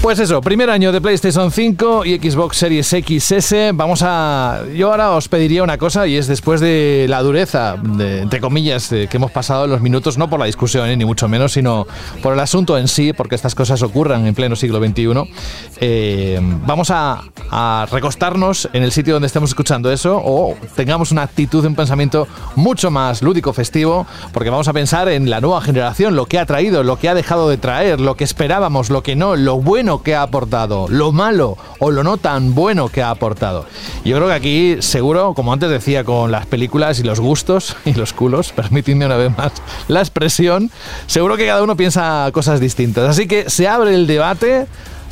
Pues 0.03 0.19
eso, 0.19 0.41
primer 0.41 0.71
año 0.71 0.93
de 0.93 1.01
PlayStation 1.03 1.53
5 1.53 2.07
y 2.07 2.17
Xbox 2.17 2.57
Series 2.57 2.89
XS. 2.89 3.55
Vamos 3.75 4.01
a. 4.03 4.63
Yo 4.75 4.91
ahora 4.91 5.11
os 5.11 5.29
pediría 5.29 5.63
una 5.63 5.77
cosa 5.77 6.07
y 6.07 6.17
es 6.17 6.27
después 6.27 6.63
de 6.63 7.05
la 7.07 7.21
dureza, 7.21 7.77
de, 7.77 8.23
entre 8.23 8.41
comillas, 8.41 8.89
que 8.89 9.09
hemos 9.13 9.31
pasado 9.31 9.67
en 9.67 9.71
los 9.71 9.83
minutos, 9.83 10.17
no 10.17 10.31
por 10.31 10.41
la 10.41 10.47
discusión, 10.47 10.89
eh, 10.89 10.97
ni 10.97 11.05
mucho 11.05 11.29
menos, 11.29 11.53
sino 11.53 11.87
por 12.23 12.33
el 12.33 12.41
asunto 12.41 12.79
en 12.79 12.89
sí, 12.89 13.13
porque 13.13 13.35
estas 13.35 13.55
cosas 13.55 13.83
ocurran 13.83 14.27
en 14.27 14.35
pleno 14.35 14.57
siglo 14.57 14.79
XXI. 14.79 15.31
Eh, 15.83 16.41
vamos 16.65 16.91
a, 16.91 17.23
a, 17.51 17.87
recostarnos 17.93 18.71
en 18.73 18.83
el 18.83 18.93
sitio 18.93 19.13
donde 19.13 19.27
estemos 19.27 19.51
escuchando 19.51 19.93
eso 19.93 20.19
o 20.25 20.57
tengamos 20.77 21.13
una 21.13 21.23
actitud, 21.23 21.63
un 21.67 21.75
pensamiento 21.75 22.27
mucho 22.57 22.91
más 22.91 23.21
lúdico, 23.21 23.53
festivo, 23.53 24.07
porque 24.33 24.49
vamos 24.49 24.67
a 24.67 24.73
pensar 24.73 25.11
en 25.11 25.29
la 25.29 25.43
nueva 25.43 25.61
generación, 25.61 26.17
lo 26.17 26.25
que 26.25 26.39
ha 26.39 26.47
traído, 26.47 26.85
lo 26.85 26.99
que 26.99 27.11
ha 27.11 27.15
dejado 27.15 27.51
de 27.51 27.59
traer, 27.59 28.01
lo 28.01 28.17
que 28.17 28.25
esperábamos, 28.25 28.89
lo 28.89 29.03
que 29.03 29.15
no, 29.15 29.37
lo 29.37 29.61
bueno 29.61 29.90
que 29.99 30.15
ha 30.15 30.23
aportado, 30.23 30.87
lo 30.89 31.13
malo 31.13 31.57
o 31.79 31.91
lo 31.91 32.03
no 32.03 32.17
tan 32.17 32.55
bueno 32.55 32.89
que 32.89 33.03
ha 33.03 33.11
aportado. 33.11 33.67
Yo 34.05 34.17
creo 34.17 34.29
que 34.29 34.35
aquí, 34.35 34.77
seguro, 34.81 35.35
como 35.35 35.53
antes 35.53 35.71
decía 35.71 36.05
con 36.05 36.33
las 36.33 36.47
películas 36.47 36.99
y 37.01 37.03
los 37.03 37.21
gustos 37.21 37.77
y 37.85 37.95
los 37.95 38.13
culos, 38.13 38.53
permitidme 38.57 39.07
una 39.07 39.17
vez 39.17 39.37
más 39.37 39.53
la 39.89 40.01
expresión, 40.01 40.71
seguro 41.07 41.37
que 41.37 41.47
cada 41.47 41.63
uno 41.63 41.77
piensa 41.77 42.31
cosas 42.33 42.61
distintas. 42.61 43.09
Así 43.09 43.27
que 43.27 43.51
se 43.51 43.69
abre 43.69 43.95
el 43.95 44.07
debate. 44.07 44.67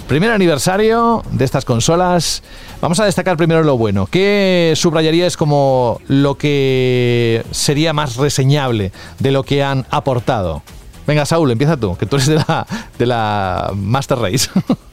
Primer 0.07 0.31
aniversario 0.31 1.23
de 1.33 1.45
estas 1.45 1.67
consolas. 1.67 2.43
Vamos 2.81 2.99
a 2.99 3.05
destacar 3.05 3.37
primero 3.37 3.63
lo 3.63 3.77
bueno. 3.77 4.07
¿Qué 4.07 4.73
subrayarías 4.75 5.37
como 5.37 6.01
lo 6.09 6.39
que 6.39 7.45
sería 7.51 7.93
más 7.93 8.17
reseñable 8.17 8.91
de 9.19 9.33
lo 9.33 9.43
que 9.43 9.63
han 9.63 9.85
aportado? 9.91 10.63
Venga, 11.09 11.25
Saúl, 11.25 11.51
empieza 11.51 11.75
tú, 11.75 11.97
que 11.97 12.05
tú 12.05 12.17
eres 12.17 12.29
de 12.29 12.35
la, 12.35 12.67
de 12.99 13.07
la 13.07 13.73
Master 13.75 14.19
Race. 14.19 14.51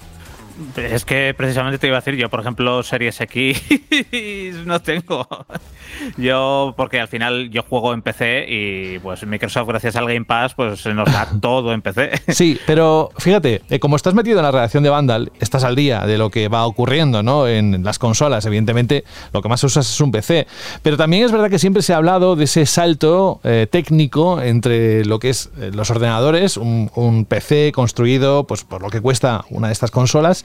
Es 0.78 1.04
que 1.04 1.34
precisamente 1.36 1.78
te 1.78 1.88
iba 1.88 1.98
a 1.98 2.00
decir, 2.00 2.16
yo 2.16 2.30
por 2.30 2.40
ejemplo 2.40 2.82
Series 2.84 3.20
X 3.20 3.62
no 4.66 4.82
tengo. 4.82 5.28
Yo, 6.18 6.74
porque 6.78 7.00
al 7.00 7.08
final 7.08 7.50
yo 7.50 7.64
juego 7.64 7.94
en 7.94 8.02
PC 8.02 8.46
y 8.48 9.00
pues 9.00 9.26
Microsoft 9.26 9.68
gracias 9.68 9.96
al 9.96 10.08
Game 10.08 10.26
Pass 10.26 10.54
pues 10.54 10.86
nos 10.86 11.12
da 11.12 11.28
todo 11.42 11.74
en 11.74 11.82
PC. 11.82 12.12
Sí, 12.30 12.60
pero 12.66 13.12
fíjate, 13.18 13.64
eh, 13.70 13.80
como 13.80 13.98
estás 13.98 14.14
metido 14.14 14.40
en 14.40 14.46
la 14.46 14.52
redacción 14.52 14.84
de 14.84 14.90
Vandal, 14.90 15.32
estás 15.40 15.64
al 15.64 15.76
día 15.76 16.06
de 16.06 16.18
lo 16.18 16.30
que 16.30 16.48
va 16.48 16.66
ocurriendo 16.66 17.22
¿no? 17.22 17.48
en 17.48 17.84
las 17.84 18.00
consolas. 18.00 18.46
Evidentemente 18.46 19.04
lo 19.34 19.42
que 19.42 19.50
más 19.50 19.64
usas 19.64 19.90
es 19.90 20.00
un 20.00 20.12
PC. 20.12 20.48
Pero 20.82 20.96
también 20.96 21.26
es 21.26 21.32
verdad 21.32 21.50
que 21.50 21.60
siempre 21.60 21.82
se 21.82 21.94
ha 21.94 21.98
hablado 21.98 22.36
de 22.36 22.46
ese 22.46 22.66
salto 22.66 23.42
eh, 23.44 23.68
técnico 23.70 24.42
entre 24.42 25.04
lo 25.04 25.20
que 25.20 25.32
es 25.32 25.52
eh, 25.60 25.72
los 25.74 25.90
ordenadores, 25.92 26.56
un, 26.56 26.90
un 26.96 27.26
PC 27.26 27.74
construido 27.74 28.46
pues, 28.46 28.64
por 28.64 28.82
lo 28.82 28.90
que 28.90 29.02
cuesta 29.02 29.44
una 29.50 29.68
de 29.68 29.74
estas 29.74 29.92
consolas 29.92 30.45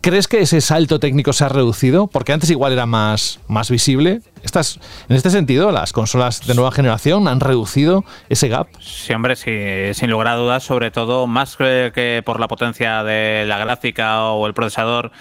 ¿Crees 0.00 0.28
que 0.28 0.40
ese 0.40 0.60
salto 0.60 0.98
técnico 0.98 1.32
se 1.32 1.44
ha 1.44 1.48
reducido? 1.48 2.06
Porque 2.06 2.32
antes 2.32 2.50
igual 2.50 2.72
era 2.72 2.86
más, 2.86 3.40
más 3.48 3.70
visible. 3.70 4.20
Estas, 4.44 4.78
en 5.08 5.16
este 5.16 5.30
sentido, 5.30 5.72
las 5.72 5.92
consolas 5.94 6.46
de 6.46 6.54
nueva 6.54 6.70
generación 6.70 7.28
han 7.28 7.40
reducido 7.40 8.04
ese 8.28 8.48
gap. 8.48 8.68
Sí, 8.78 9.12
hombre, 9.14 9.36
sí, 9.36 9.94
sin 9.94 10.10
lugar 10.10 10.28
a 10.28 10.34
dudas, 10.34 10.62
sobre 10.62 10.90
todo 10.90 11.26
más 11.26 11.56
que 11.56 12.22
por 12.24 12.38
la 12.40 12.46
potencia 12.46 13.02
de 13.02 13.46
la 13.46 13.56
gráfica 13.58 14.24
o 14.24 14.46
el 14.46 14.52
procesador, 14.52 15.12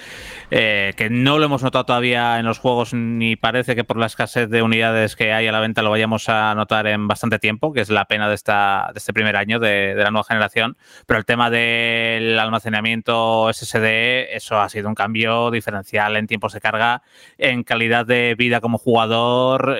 eh, 0.51 0.93
que 0.97 1.09
no 1.09 1.39
lo 1.39 1.45
hemos 1.45 1.63
notado 1.63 1.85
todavía 1.85 2.37
en 2.37 2.45
los 2.45 2.59
juegos, 2.59 2.93
ni 2.93 3.37
parece 3.37 3.75
que 3.75 3.85
por 3.85 3.97
la 3.97 4.07
escasez 4.07 4.49
de 4.49 4.61
unidades 4.61 5.15
que 5.15 5.31
hay 5.31 5.47
a 5.47 5.51
la 5.53 5.61
venta 5.61 5.81
lo 5.81 5.89
vayamos 5.89 6.27
a 6.27 6.53
notar 6.53 6.85
en 6.87 7.07
bastante 7.07 7.39
tiempo, 7.39 7.71
que 7.71 7.79
es 7.79 7.89
la 7.89 8.05
pena 8.05 8.27
de, 8.27 8.35
esta, 8.35 8.89
de 8.93 8.97
este 8.97 9.13
primer 9.13 9.37
año 9.37 9.59
de, 9.59 9.95
de 9.95 10.03
la 10.03 10.11
nueva 10.11 10.25
generación. 10.25 10.75
Pero 11.05 11.17
el 11.17 11.25
tema 11.25 11.49
del 11.49 12.37
almacenamiento 12.37 13.49
SSD, 13.53 14.35
eso 14.35 14.59
ha 14.59 14.67
sido 14.67 14.89
un 14.89 14.95
cambio 14.95 15.49
diferencial 15.49 16.17
en 16.17 16.27
tiempos 16.27 16.51
de 16.51 16.59
carga, 16.59 17.03
en 17.37 17.63
calidad 17.63 18.05
de 18.05 18.35
vida 18.37 18.59
como 18.59 18.77
jugador, 18.77 19.12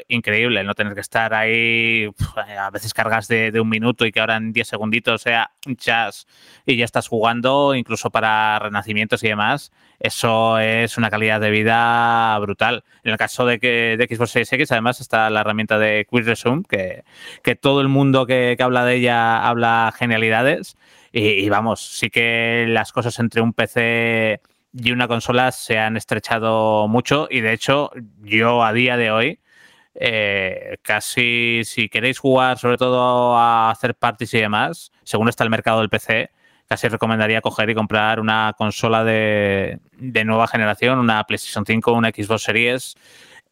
increíble. 0.08 0.64
No 0.64 0.74
tener 0.74 0.94
que 0.94 1.02
estar 1.02 1.34
ahí, 1.34 2.10
a 2.58 2.70
veces 2.70 2.94
cargas 2.94 3.28
de, 3.28 3.60
un 3.60 3.70
minuto 3.70 4.06
y 4.06 4.12
que 4.12 4.20
ahora 4.20 4.38
en 4.38 4.54
10 4.54 4.68
segunditos 4.68 5.22
sea 5.22 5.52
chas 5.78 6.28
y 6.66 6.76
ya 6.78 6.86
estás 6.86 7.08
jugando, 7.08 7.76
incluso 7.76 8.10
para 8.10 8.60
renacimientos 8.60 9.24
y 9.24 9.30
demás 9.30 9.72
eso 10.04 10.60
es 10.60 10.98
una 10.98 11.10
calidad 11.10 11.40
de 11.40 11.50
vida 11.50 12.38
brutal. 12.40 12.84
En 13.04 13.12
el 13.14 13.18
caso 13.18 13.46
de 13.46 13.58
que 13.58 13.96
de 13.98 14.14
Xbox 14.14 14.32
Series 14.32 14.52
X, 14.52 14.72
además, 14.74 15.00
está 15.00 15.30
la 15.30 15.40
herramienta 15.40 15.80
de 15.80 16.06
Quick 16.12 16.26
Resume, 16.26 16.64
que, 16.68 17.06
que 17.42 17.56
todo 17.56 17.80
el 17.80 17.88
mundo 17.88 18.26
que, 18.26 18.56
que, 18.58 18.64
habla 18.64 18.84
de 18.84 18.96
ella 18.96 19.48
habla 19.48 19.94
genialidades. 19.98 20.76
Y, 21.14 21.48
vamos, 21.48 21.80
sí 21.98 22.10
que 22.10 22.66
las 22.68 22.92
cosas 22.92 23.18
entre 23.20 23.42
un 23.42 23.54
PC 23.54 24.42
y 24.74 24.92
una 24.92 25.08
consola 25.08 25.52
se 25.52 25.78
han 25.78 25.98
estrechado 25.98 26.88
mucho. 26.88 27.28
Y 27.30 27.42
de 27.42 27.54
hecho, 27.54 27.92
yo 28.22 28.64
a 28.64 28.74
día 28.74 28.98
de 28.98 29.12
hoy, 29.12 29.40
eh, 29.96 30.78
casi 30.82 31.62
si 31.66 31.90
queréis 31.90 32.20
jugar, 32.20 32.58
sobre 32.58 32.78
todo 32.78 33.38
a 33.38 33.70
hacer 33.70 33.96
parties 33.96 34.34
y 34.34 34.40
demás, 34.40 34.92
según 35.04 35.30
está 35.30 35.44
el 35.44 35.50
mercado 35.50 35.80
del 35.80 35.90
PC, 35.90 36.32
casi 36.68 36.88
recomendaría 36.88 37.42
coger 37.42 37.70
y 37.70 37.76
comprar 37.76 38.20
una 38.20 38.54
consola 38.58 39.04
de, 39.04 39.80
de, 39.98 40.26
nueva 40.26 40.48
generación, 40.48 40.98
una 41.00 41.24
PlayStation 41.26 41.66
5, 41.66 41.94
una 41.94 42.10
Xbox 42.10 42.44
Series 42.44 42.96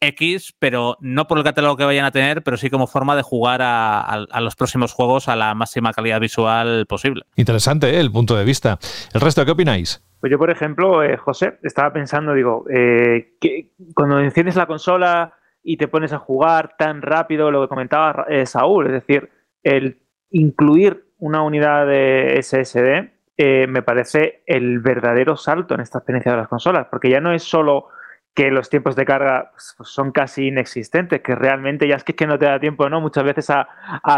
X, 0.02 0.54
pero 0.58 0.96
no 1.00 1.26
por 1.26 1.38
el 1.38 1.44
catálogo 1.44 1.76
que 1.76 1.84
vayan 1.84 2.04
a 2.04 2.10
tener, 2.10 2.42
pero 2.42 2.56
sí 2.56 2.68
como 2.68 2.86
forma 2.86 3.16
de 3.16 3.22
jugar 3.22 3.62
a, 3.62 4.00
a, 4.00 4.26
a 4.30 4.40
los 4.40 4.56
próximos 4.56 4.92
juegos 4.92 5.28
a 5.28 5.36
la 5.36 5.54
máxima 5.54 5.92
calidad 5.92 6.20
visual 6.20 6.86
posible. 6.86 7.24
Interesante 7.36 7.90
¿eh? 7.90 8.00
el 8.00 8.10
punto 8.10 8.36
de 8.36 8.44
vista. 8.44 8.78
¿El 9.14 9.20
resto 9.20 9.44
qué 9.44 9.52
opináis? 9.52 10.02
Pues 10.20 10.30
yo, 10.30 10.38
por 10.38 10.50
ejemplo, 10.50 11.02
eh, 11.02 11.16
José, 11.16 11.58
estaba 11.62 11.92
pensando, 11.92 12.34
digo, 12.34 12.64
eh, 12.70 13.34
que 13.40 13.72
cuando 13.94 14.20
enciendes 14.20 14.56
la 14.56 14.66
consola 14.66 15.34
y 15.62 15.76
te 15.76 15.88
pones 15.88 16.12
a 16.12 16.18
jugar 16.18 16.76
tan 16.76 17.02
rápido, 17.02 17.50
lo 17.50 17.62
que 17.62 17.68
comentaba 17.68 18.26
eh, 18.28 18.46
Saúl, 18.46 18.86
es 18.86 18.92
decir, 18.92 19.30
el 19.62 20.00
incluir 20.30 21.12
una 21.18 21.42
unidad 21.42 21.86
de 21.86 22.38
SSD 22.42 23.10
eh, 23.36 23.66
me 23.66 23.82
parece 23.82 24.42
el 24.46 24.80
verdadero 24.80 25.36
salto 25.36 25.74
en 25.74 25.80
esta 25.80 25.98
experiencia 25.98 26.32
de 26.32 26.38
las 26.38 26.48
consolas, 26.48 26.86
porque 26.90 27.10
ya 27.10 27.20
no 27.20 27.32
es 27.32 27.42
solo 27.42 27.88
que 28.34 28.50
los 28.50 28.70
tiempos 28.70 28.96
de 28.96 29.04
carga 29.04 29.52
pues, 29.76 29.88
son 29.88 30.10
casi 30.10 30.48
inexistentes, 30.48 31.20
que 31.20 31.34
realmente 31.34 31.86
ya 31.86 31.96
es 31.96 32.04
que, 32.04 32.26
no 32.26 32.38
te 32.38 32.46
da 32.46 32.58
tiempo, 32.58 32.88
¿no? 32.88 33.00
Muchas 33.00 33.24
veces 33.24 33.50
a, 33.50 33.66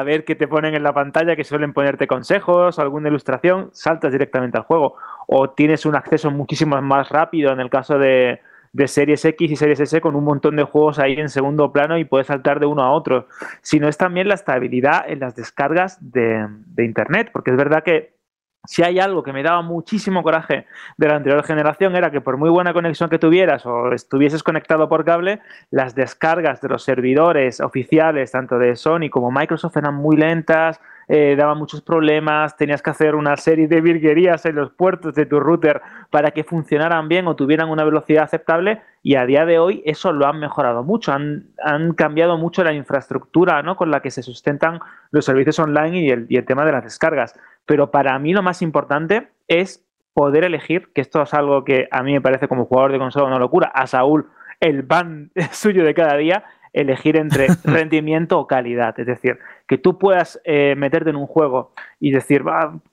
ver 0.04 0.24
qué 0.24 0.34
te 0.34 0.46
ponen 0.46 0.74
en 0.74 0.82
la 0.82 0.92
pantalla, 0.92 1.36
que 1.36 1.44
suelen 1.44 1.72
ponerte 1.72 2.06
consejos, 2.06 2.78
alguna 2.78 3.08
ilustración, 3.08 3.70
saltas 3.72 4.12
directamente 4.12 4.56
al 4.56 4.64
juego. 4.64 4.96
O 5.26 5.50
tienes 5.50 5.86
un 5.86 5.96
acceso 5.96 6.30
muchísimo 6.30 6.80
más 6.80 7.08
rápido 7.08 7.52
en 7.52 7.60
el 7.60 7.70
caso 7.70 7.98
de, 7.98 8.40
Series 8.86 9.24
X 9.24 9.52
y 9.52 9.56
Series 9.56 9.78
S 9.78 10.00
con 10.00 10.16
un 10.16 10.24
montón 10.24 10.56
de 10.56 10.64
juegos 10.64 10.98
ahí 10.98 11.14
en 11.14 11.28
segundo 11.28 11.72
plano 11.72 11.96
y 11.96 12.04
puedes 12.04 12.26
saltar 12.26 12.58
de 12.58 12.66
uno 12.66 12.82
a 12.82 12.90
otro, 12.90 13.28
sino 13.62 13.88
es 13.88 13.96
también 13.96 14.26
la 14.26 14.34
estabilidad 14.34 15.04
en 15.08 15.20
las 15.20 15.36
descargas 15.36 15.98
de, 16.00 16.48
de 16.66 16.84
Internet, 16.84 17.30
porque 17.32 17.52
es 17.52 17.56
verdad 17.56 17.84
que 17.84 18.13
si 18.66 18.82
hay 18.82 18.98
algo 18.98 19.22
que 19.22 19.32
me 19.32 19.42
daba 19.42 19.62
muchísimo 19.62 20.22
coraje 20.22 20.66
de 20.96 21.08
la 21.08 21.16
anterior 21.16 21.44
generación 21.44 21.96
era 21.96 22.10
que 22.10 22.20
por 22.20 22.36
muy 22.36 22.50
buena 22.50 22.72
conexión 22.72 23.10
que 23.10 23.18
tuvieras 23.18 23.66
o 23.66 23.92
estuvieses 23.92 24.42
conectado 24.42 24.88
por 24.88 25.04
cable, 25.04 25.40
las 25.70 25.94
descargas 25.94 26.60
de 26.60 26.68
los 26.68 26.82
servidores 26.82 27.60
oficiales, 27.60 28.32
tanto 28.32 28.58
de 28.58 28.76
Sony 28.76 29.10
como 29.10 29.30
Microsoft, 29.30 29.76
eran 29.76 29.94
muy 29.94 30.16
lentas, 30.16 30.80
eh, 31.08 31.34
daban 31.36 31.58
muchos 31.58 31.82
problemas, 31.82 32.56
tenías 32.56 32.82
que 32.82 32.90
hacer 32.90 33.14
una 33.14 33.36
serie 33.36 33.68
de 33.68 33.80
virguerías 33.80 34.44
en 34.46 34.56
los 34.56 34.72
puertos 34.72 35.14
de 35.14 35.26
tu 35.26 35.40
router 35.40 35.82
para 36.10 36.30
que 36.30 36.44
funcionaran 36.44 37.08
bien 37.08 37.26
o 37.26 37.36
tuvieran 37.36 37.68
una 37.70 37.84
velocidad 37.84 38.24
aceptable 38.24 38.82
y 39.02 39.16
a 39.16 39.26
día 39.26 39.44
de 39.44 39.58
hoy 39.58 39.82
eso 39.84 40.12
lo 40.12 40.26
han 40.26 40.40
mejorado 40.40 40.82
mucho, 40.82 41.12
han, 41.12 41.48
han 41.62 41.92
cambiado 41.92 42.38
mucho 42.38 42.64
la 42.64 42.72
infraestructura 42.72 43.62
¿no? 43.62 43.76
con 43.76 43.90
la 43.90 44.00
que 44.00 44.10
se 44.10 44.22
sustentan 44.22 44.80
los 45.10 45.24
servicios 45.24 45.58
online 45.58 46.00
y 46.00 46.10
el, 46.10 46.26
y 46.28 46.36
el 46.36 46.44
tema 46.44 46.64
de 46.64 46.72
las 46.72 46.84
descargas. 46.84 47.38
Pero 47.66 47.90
para 47.90 48.18
mí 48.18 48.32
lo 48.32 48.42
más 48.42 48.62
importante 48.62 49.28
es 49.48 49.84
poder 50.14 50.44
elegir, 50.44 50.92
que 50.94 51.00
esto 51.00 51.20
es 51.22 51.34
algo 51.34 51.64
que 51.64 51.88
a 51.90 52.02
mí 52.02 52.12
me 52.12 52.20
parece 52.20 52.48
como 52.48 52.66
jugador 52.66 52.92
de 52.92 52.98
consola 52.98 53.26
una 53.26 53.38
locura, 53.38 53.70
a 53.74 53.86
Saúl 53.86 54.28
el 54.60 54.84
pan 54.86 55.30
suyo 55.52 55.84
de 55.84 55.94
cada 55.94 56.16
día, 56.16 56.44
elegir 56.74 57.16
entre 57.16 57.46
rendimiento 57.64 58.38
o 58.38 58.46
calidad. 58.46 58.98
Es 58.98 59.06
decir, 59.06 59.38
que 59.66 59.78
tú 59.78 59.96
puedas 59.98 60.40
eh, 60.44 60.74
meterte 60.76 61.10
en 61.10 61.16
un 61.16 61.26
juego 61.26 61.72
y 62.00 62.10
decir, 62.10 62.44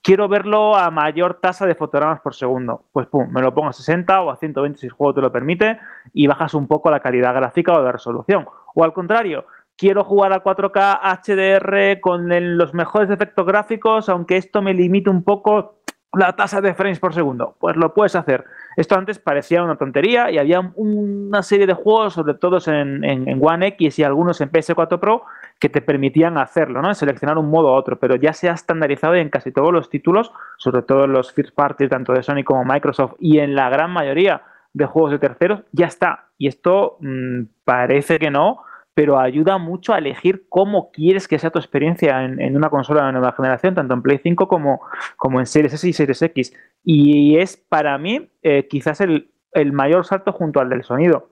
quiero 0.01 0.29
verlo 0.29 0.77
a 0.77 0.89
mayor 0.91 1.39
tasa 1.41 1.65
de 1.65 1.75
fotogramas 1.75 2.21
por 2.21 2.33
segundo. 2.33 2.85
Pues 2.93 3.07
pum, 3.07 3.29
me 3.29 3.41
lo 3.41 3.53
pongo 3.53 3.69
a 3.69 3.73
60 3.73 4.21
o 4.21 4.31
a 4.31 4.37
120 4.37 4.79
si 4.79 4.85
el 4.85 4.93
juego 4.93 5.15
te 5.15 5.21
lo 5.21 5.31
permite 5.31 5.79
y 6.13 6.27
bajas 6.27 6.53
un 6.53 6.67
poco 6.67 6.89
la 6.89 7.01
calidad 7.01 7.33
gráfica 7.33 7.73
o 7.73 7.83
de 7.83 7.91
resolución. 7.91 8.45
O 8.73 8.83
al 8.83 8.93
contrario, 8.93 9.45
quiero 9.75 10.03
jugar 10.03 10.31
a 10.31 10.43
4K 10.43 10.99
HDR 11.01 11.99
con 11.99 12.31
el, 12.31 12.57
los 12.57 12.73
mejores 12.73 13.09
efectos 13.09 13.45
gráficos, 13.45 14.07
aunque 14.09 14.37
esto 14.37 14.61
me 14.61 14.73
limite 14.73 15.09
un 15.09 15.23
poco 15.23 15.81
la 16.13 16.35
tasa 16.35 16.61
de 16.61 16.73
frames 16.73 16.99
por 16.99 17.13
segundo. 17.13 17.55
Pues 17.59 17.75
lo 17.75 17.93
puedes 17.93 18.15
hacer. 18.15 18.45
Esto 18.77 18.95
antes 18.95 19.19
parecía 19.19 19.64
una 19.64 19.77
tontería 19.77 20.31
y 20.31 20.38
había 20.38 20.60
una 20.76 21.43
serie 21.43 21.68
de 21.68 21.73
juegos, 21.73 22.14
sobre 22.14 22.35
todo 22.35 22.60
en, 22.72 23.03
en, 23.03 23.39
One 23.41 23.68
X 23.68 23.99
y 23.99 24.03
algunos 24.03 24.39
en 24.41 24.52
PS4 24.52 24.99
Pro, 24.99 25.23
que 25.60 25.69
te 25.69 25.81
permitían 25.81 26.38
hacerlo, 26.38 26.81
¿no? 26.81 26.93
Seleccionar 26.93 27.38
un 27.38 27.49
modo 27.49 27.69
a 27.69 27.73
otro, 27.73 27.99
pero 27.99 28.15
ya 28.15 28.34
se 28.34 28.49
ha 28.49 28.53
estandarizado 28.53 29.15
en 29.15 29.30
casi 29.30 29.52
todos 29.52 29.73
los 29.73 29.89
títulos, 29.89 30.31
sobre 30.57 30.84
todo 30.84 31.06
en 31.06 31.14
los 31.14 31.34
first 31.34 31.53
parties 31.53 31.89
tanto 31.89 32.14
de 32.14 32.23
Sony 32.23 32.43
como 32.45 32.64
Microsoft 32.64 33.15
y 33.19 33.39
en 33.39 33.56
la 33.56 33.69
gran 33.69 33.91
mayoría 33.91 34.43
de 34.73 34.85
juegos 34.85 35.11
de 35.11 35.19
terceros, 35.19 35.61
ya 35.72 35.88
está. 35.88 36.30
Y 36.38 36.48
esto 36.48 36.98
mm, 37.02 37.41
parece 37.65 38.19
que 38.19 38.31
no, 38.31 38.64
pero 38.93 39.19
ayuda 39.19 39.57
mucho 39.57 39.93
a 39.93 39.97
elegir 39.97 40.45
cómo 40.49 40.91
quieres 40.91 41.27
que 41.27 41.39
sea 41.39 41.49
tu 41.49 41.59
experiencia 41.59 42.23
en, 42.23 42.55
una 42.55 42.69
consola 42.69 43.05
de 43.05 43.13
nueva 43.13 43.31
generación, 43.31 43.73
tanto 43.73 43.93
en 43.93 44.01
Play 44.01 44.19
5 44.22 44.47
como, 44.47 44.81
como 45.18 45.39
en 45.39 45.45
Series 45.45 45.73
S 45.73 45.88
y 45.88 45.93
Series 45.93 46.22
X. 46.22 46.53
Y 46.84 47.38
es 47.38 47.55
para 47.57 47.97
mí 47.97 48.30
eh, 48.43 48.68
quizás 48.68 49.01
el, 49.01 49.30
mayor 49.72 50.05
salto 50.05 50.34
junto 50.34 50.59
al 50.59 50.69
del 50.69 50.84
sonido. 50.84 51.30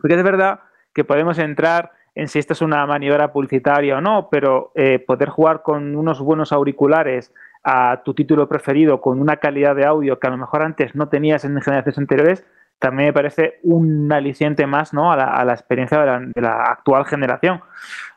Porque 0.00 0.14
es 0.14 0.22
verdad 0.22 0.60
que 0.94 1.04
podemos 1.04 1.38
entrar 1.38 1.92
en 2.14 2.28
si 2.28 2.38
esta 2.38 2.54
es 2.54 2.62
una 2.62 2.84
maniobra 2.86 3.32
publicitaria 3.32 3.98
o 3.98 4.00
no, 4.00 4.28
pero 4.30 4.72
eh, 4.74 4.98
poder 4.98 5.28
jugar 5.28 5.62
con 5.62 5.96
unos 5.96 6.20
buenos 6.20 6.52
auriculares 6.52 7.32
a 7.64 8.02
tu 8.04 8.14
título 8.14 8.48
preferido 8.48 9.00
con 9.00 9.20
una 9.20 9.36
calidad 9.36 9.76
de 9.76 9.86
audio 9.86 10.18
que 10.18 10.26
a 10.26 10.30
lo 10.30 10.36
mejor 10.36 10.62
antes 10.62 10.94
no 10.94 11.08
tenías 11.08 11.44
en 11.44 11.60
generaciones 11.60 11.98
anteriores, 11.98 12.46
también 12.82 13.10
me 13.10 13.12
parece 13.12 13.60
un 13.62 14.12
aliciente 14.12 14.66
más 14.66 14.92
¿no? 14.92 15.12
a, 15.12 15.44
la, 15.44 15.52
experiencia 15.52 16.00
de 16.00 16.42
la, 16.42 16.64
actual 16.64 17.06
generación. 17.06 17.62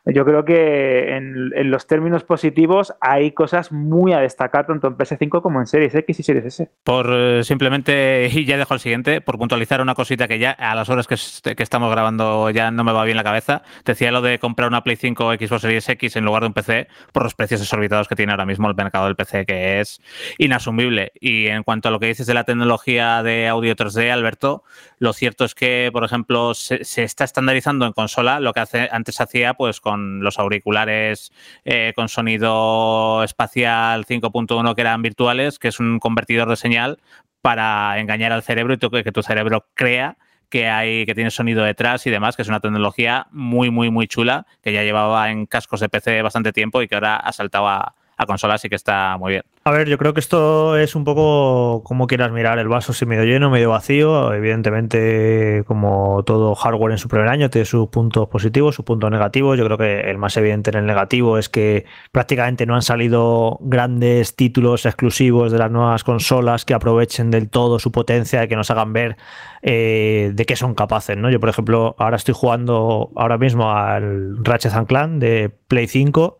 Yo 0.07 0.23
creo 0.23 0.45
que 0.45 1.15
en, 1.15 1.71
los 1.71 1.87
términos 1.87 2.23
positivos 2.23 2.93
hay 3.01 3.31
cosas 3.31 3.71
muy 3.71 4.13
a 4.13 4.19
destacar 4.19 4.67
tanto 4.67 4.87
en 4.87 4.97
PS5 4.97 5.41
como 5.41 5.59
en 5.59 5.65
Series 5.65 5.95
X 5.95 6.19
y 6.19 6.23
Series 6.23 6.45
S. 6.45 6.69
Por 6.83 7.09
eh, 7.11 7.43
simplemente, 7.43 8.29
y 8.31 8.45
ya 8.45 8.57
dejo 8.57 8.75
el 8.75 8.79
siguiente, 8.79 9.21
por 9.21 9.39
puntualizar 9.39 9.81
una 9.81 9.95
cosita 9.95 10.27
que 10.27 10.37
ya 10.37 10.51
a 10.51 10.75
las 10.75 10.89
horas 10.89 11.07
que, 11.07 11.15
estamos 11.63 11.89
grabando 11.89 12.51
ya 12.51 12.69
no 12.69 12.83
me 12.83 12.91
va 12.91 13.03
bien 13.03 13.17
la 13.17 13.23
cabeza. 13.23 13.63
decía 13.83 14.11
lo 14.11 14.21
de 14.21 14.37
comprar 14.37 14.67
una 14.67 14.83
Play 14.83 14.95
5 14.95 15.25
o 15.25 15.33
Xbox 15.33 15.61
Series 15.61 15.89
X 15.89 16.15
en 16.15 16.25
lugar 16.25 16.43
de 16.43 16.47
un 16.47 16.53
PC 16.53 16.87
por 17.11 17.23
los 17.23 17.33
precios 17.33 17.59
desorbitados 17.59 18.07
que 18.07 18.15
tiene 18.15 18.31
ahora 18.31 18.45
mismo 18.45 18.69
el 18.69 18.75
mercado 18.75 19.05
del 19.05 19.15
PC, 19.15 19.47
que 19.47 19.79
es 19.79 20.01
inasumible. 20.37 21.13
Y 21.19 21.47
en 21.47 21.63
cuanto 21.63 21.89
a 21.89 21.91
lo 21.91 21.99
que 21.99 22.07
dices 22.07 22.27
de 22.27 22.35
la 22.35 22.43
tecnología 22.43 23.23
de 23.23 23.47
audio 23.47 23.75
3D, 23.75 24.11
Alberto, 24.11 24.63
lo 24.99 25.13
cierto 25.13 25.45
es 25.45 25.55
que, 25.55 25.89
por 25.91 26.03
ejemplo, 26.03 26.53
se, 26.53 26.83
se 26.83 27.03
está 27.03 27.23
estandarizando 27.23 27.87
en 27.87 27.93
consola 27.93 28.39
lo 28.39 28.53
que 28.53 28.59
hace, 28.59 28.87
antes 28.91 29.19
hacía 29.19 29.55
pues 29.55 29.81
con 29.81 29.94
los 29.97 30.39
auriculares 30.39 31.31
eh, 31.63 31.93
con 31.95 32.09
sonido 32.09 33.23
espacial 33.23 34.05
5.1 34.05 34.75
que 34.75 34.81
eran 34.81 35.01
virtuales, 35.01 35.59
que 35.59 35.69
es 35.69 35.79
un 35.79 35.99
convertidor 35.99 36.49
de 36.49 36.55
señal 36.55 36.99
para 37.41 37.99
engañar 37.99 38.31
al 38.31 38.43
cerebro 38.43 38.75
y 38.75 39.03
que 39.03 39.11
tu 39.11 39.21
cerebro 39.21 39.67
crea 39.73 40.17
que 40.49 40.67
hay 40.67 41.05
que 41.05 41.15
tiene 41.15 41.31
sonido 41.31 41.63
detrás 41.63 42.05
y 42.07 42.09
demás, 42.09 42.35
que 42.35 42.41
es 42.41 42.47
una 42.47 42.59
tecnología 42.59 43.27
muy 43.31 43.71
muy 43.71 43.89
muy 43.89 44.07
chula 44.07 44.45
que 44.61 44.73
ya 44.73 44.83
llevaba 44.83 45.29
en 45.31 45.45
cascos 45.45 45.79
de 45.79 45.89
PC 45.89 46.21
bastante 46.21 46.53
tiempo 46.53 46.81
y 46.81 46.87
que 46.87 46.95
ahora 46.95 47.17
ha 47.17 47.31
saltado 47.31 47.67
a, 47.67 47.95
a 48.17 48.25
consola, 48.25 48.55
así 48.55 48.69
que 48.69 48.75
está 48.75 49.17
muy 49.17 49.33
bien. 49.33 49.54
A 49.67 49.71
ver, 49.71 49.89
yo 49.89 49.97
creo 49.97 50.13
que 50.13 50.19
esto 50.19 50.77
es 50.77 50.93
un 50.93 51.03
poco 51.03 51.81
como 51.83 52.05
quieras 52.05 52.31
mirar 52.31 52.59
el 52.59 52.67
vaso, 52.67 52.93
si 52.93 53.07
medio 53.07 53.23
lleno, 53.23 53.49
medio 53.49 53.71
vacío. 53.71 54.31
Evidentemente, 54.31 55.63
como 55.65 56.21
todo 56.23 56.53
hardware 56.53 56.91
en 56.91 56.99
su 56.99 57.07
primer 57.07 57.29
año, 57.29 57.49
tiene 57.49 57.65
sus 57.65 57.87
puntos 57.87 58.27
positivos, 58.27 58.75
sus 58.75 58.85
puntos 58.85 59.09
negativos. 59.09 59.57
Yo 59.57 59.65
creo 59.65 59.79
que 59.79 60.01
el 60.01 60.19
más 60.19 60.37
evidente 60.37 60.69
en 60.69 60.77
el 60.77 60.85
negativo 60.85 61.39
es 61.39 61.49
que 61.49 61.85
prácticamente 62.11 62.67
no 62.67 62.75
han 62.75 62.83
salido 62.83 63.57
grandes 63.59 64.35
títulos 64.35 64.85
exclusivos 64.85 65.51
de 65.51 65.57
las 65.57 65.71
nuevas 65.71 66.03
consolas 66.03 66.63
que 66.63 66.75
aprovechen 66.75 67.31
del 67.31 67.49
todo 67.49 67.79
su 67.79 67.91
potencia 67.91 68.43
y 68.43 68.47
que 68.47 68.55
nos 68.55 68.69
hagan 68.69 68.93
ver 68.93 69.17
eh, 69.63 70.29
de 70.35 70.45
qué 70.45 70.55
son 70.55 70.75
capaces. 70.75 71.17
¿no? 71.17 71.31
Yo, 71.31 71.39
por 71.39 71.49
ejemplo, 71.49 71.95
ahora 71.97 72.17
estoy 72.17 72.35
jugando 72.35 73.09
ahora 73.15 73.39
mismo 73.39 73.71
al 73.71 74.45
Ratchet 74.45 74.85
Clank 74.85 75.13
de 75.13 75.49
Play 75.49 75.87
5 75.87 76.37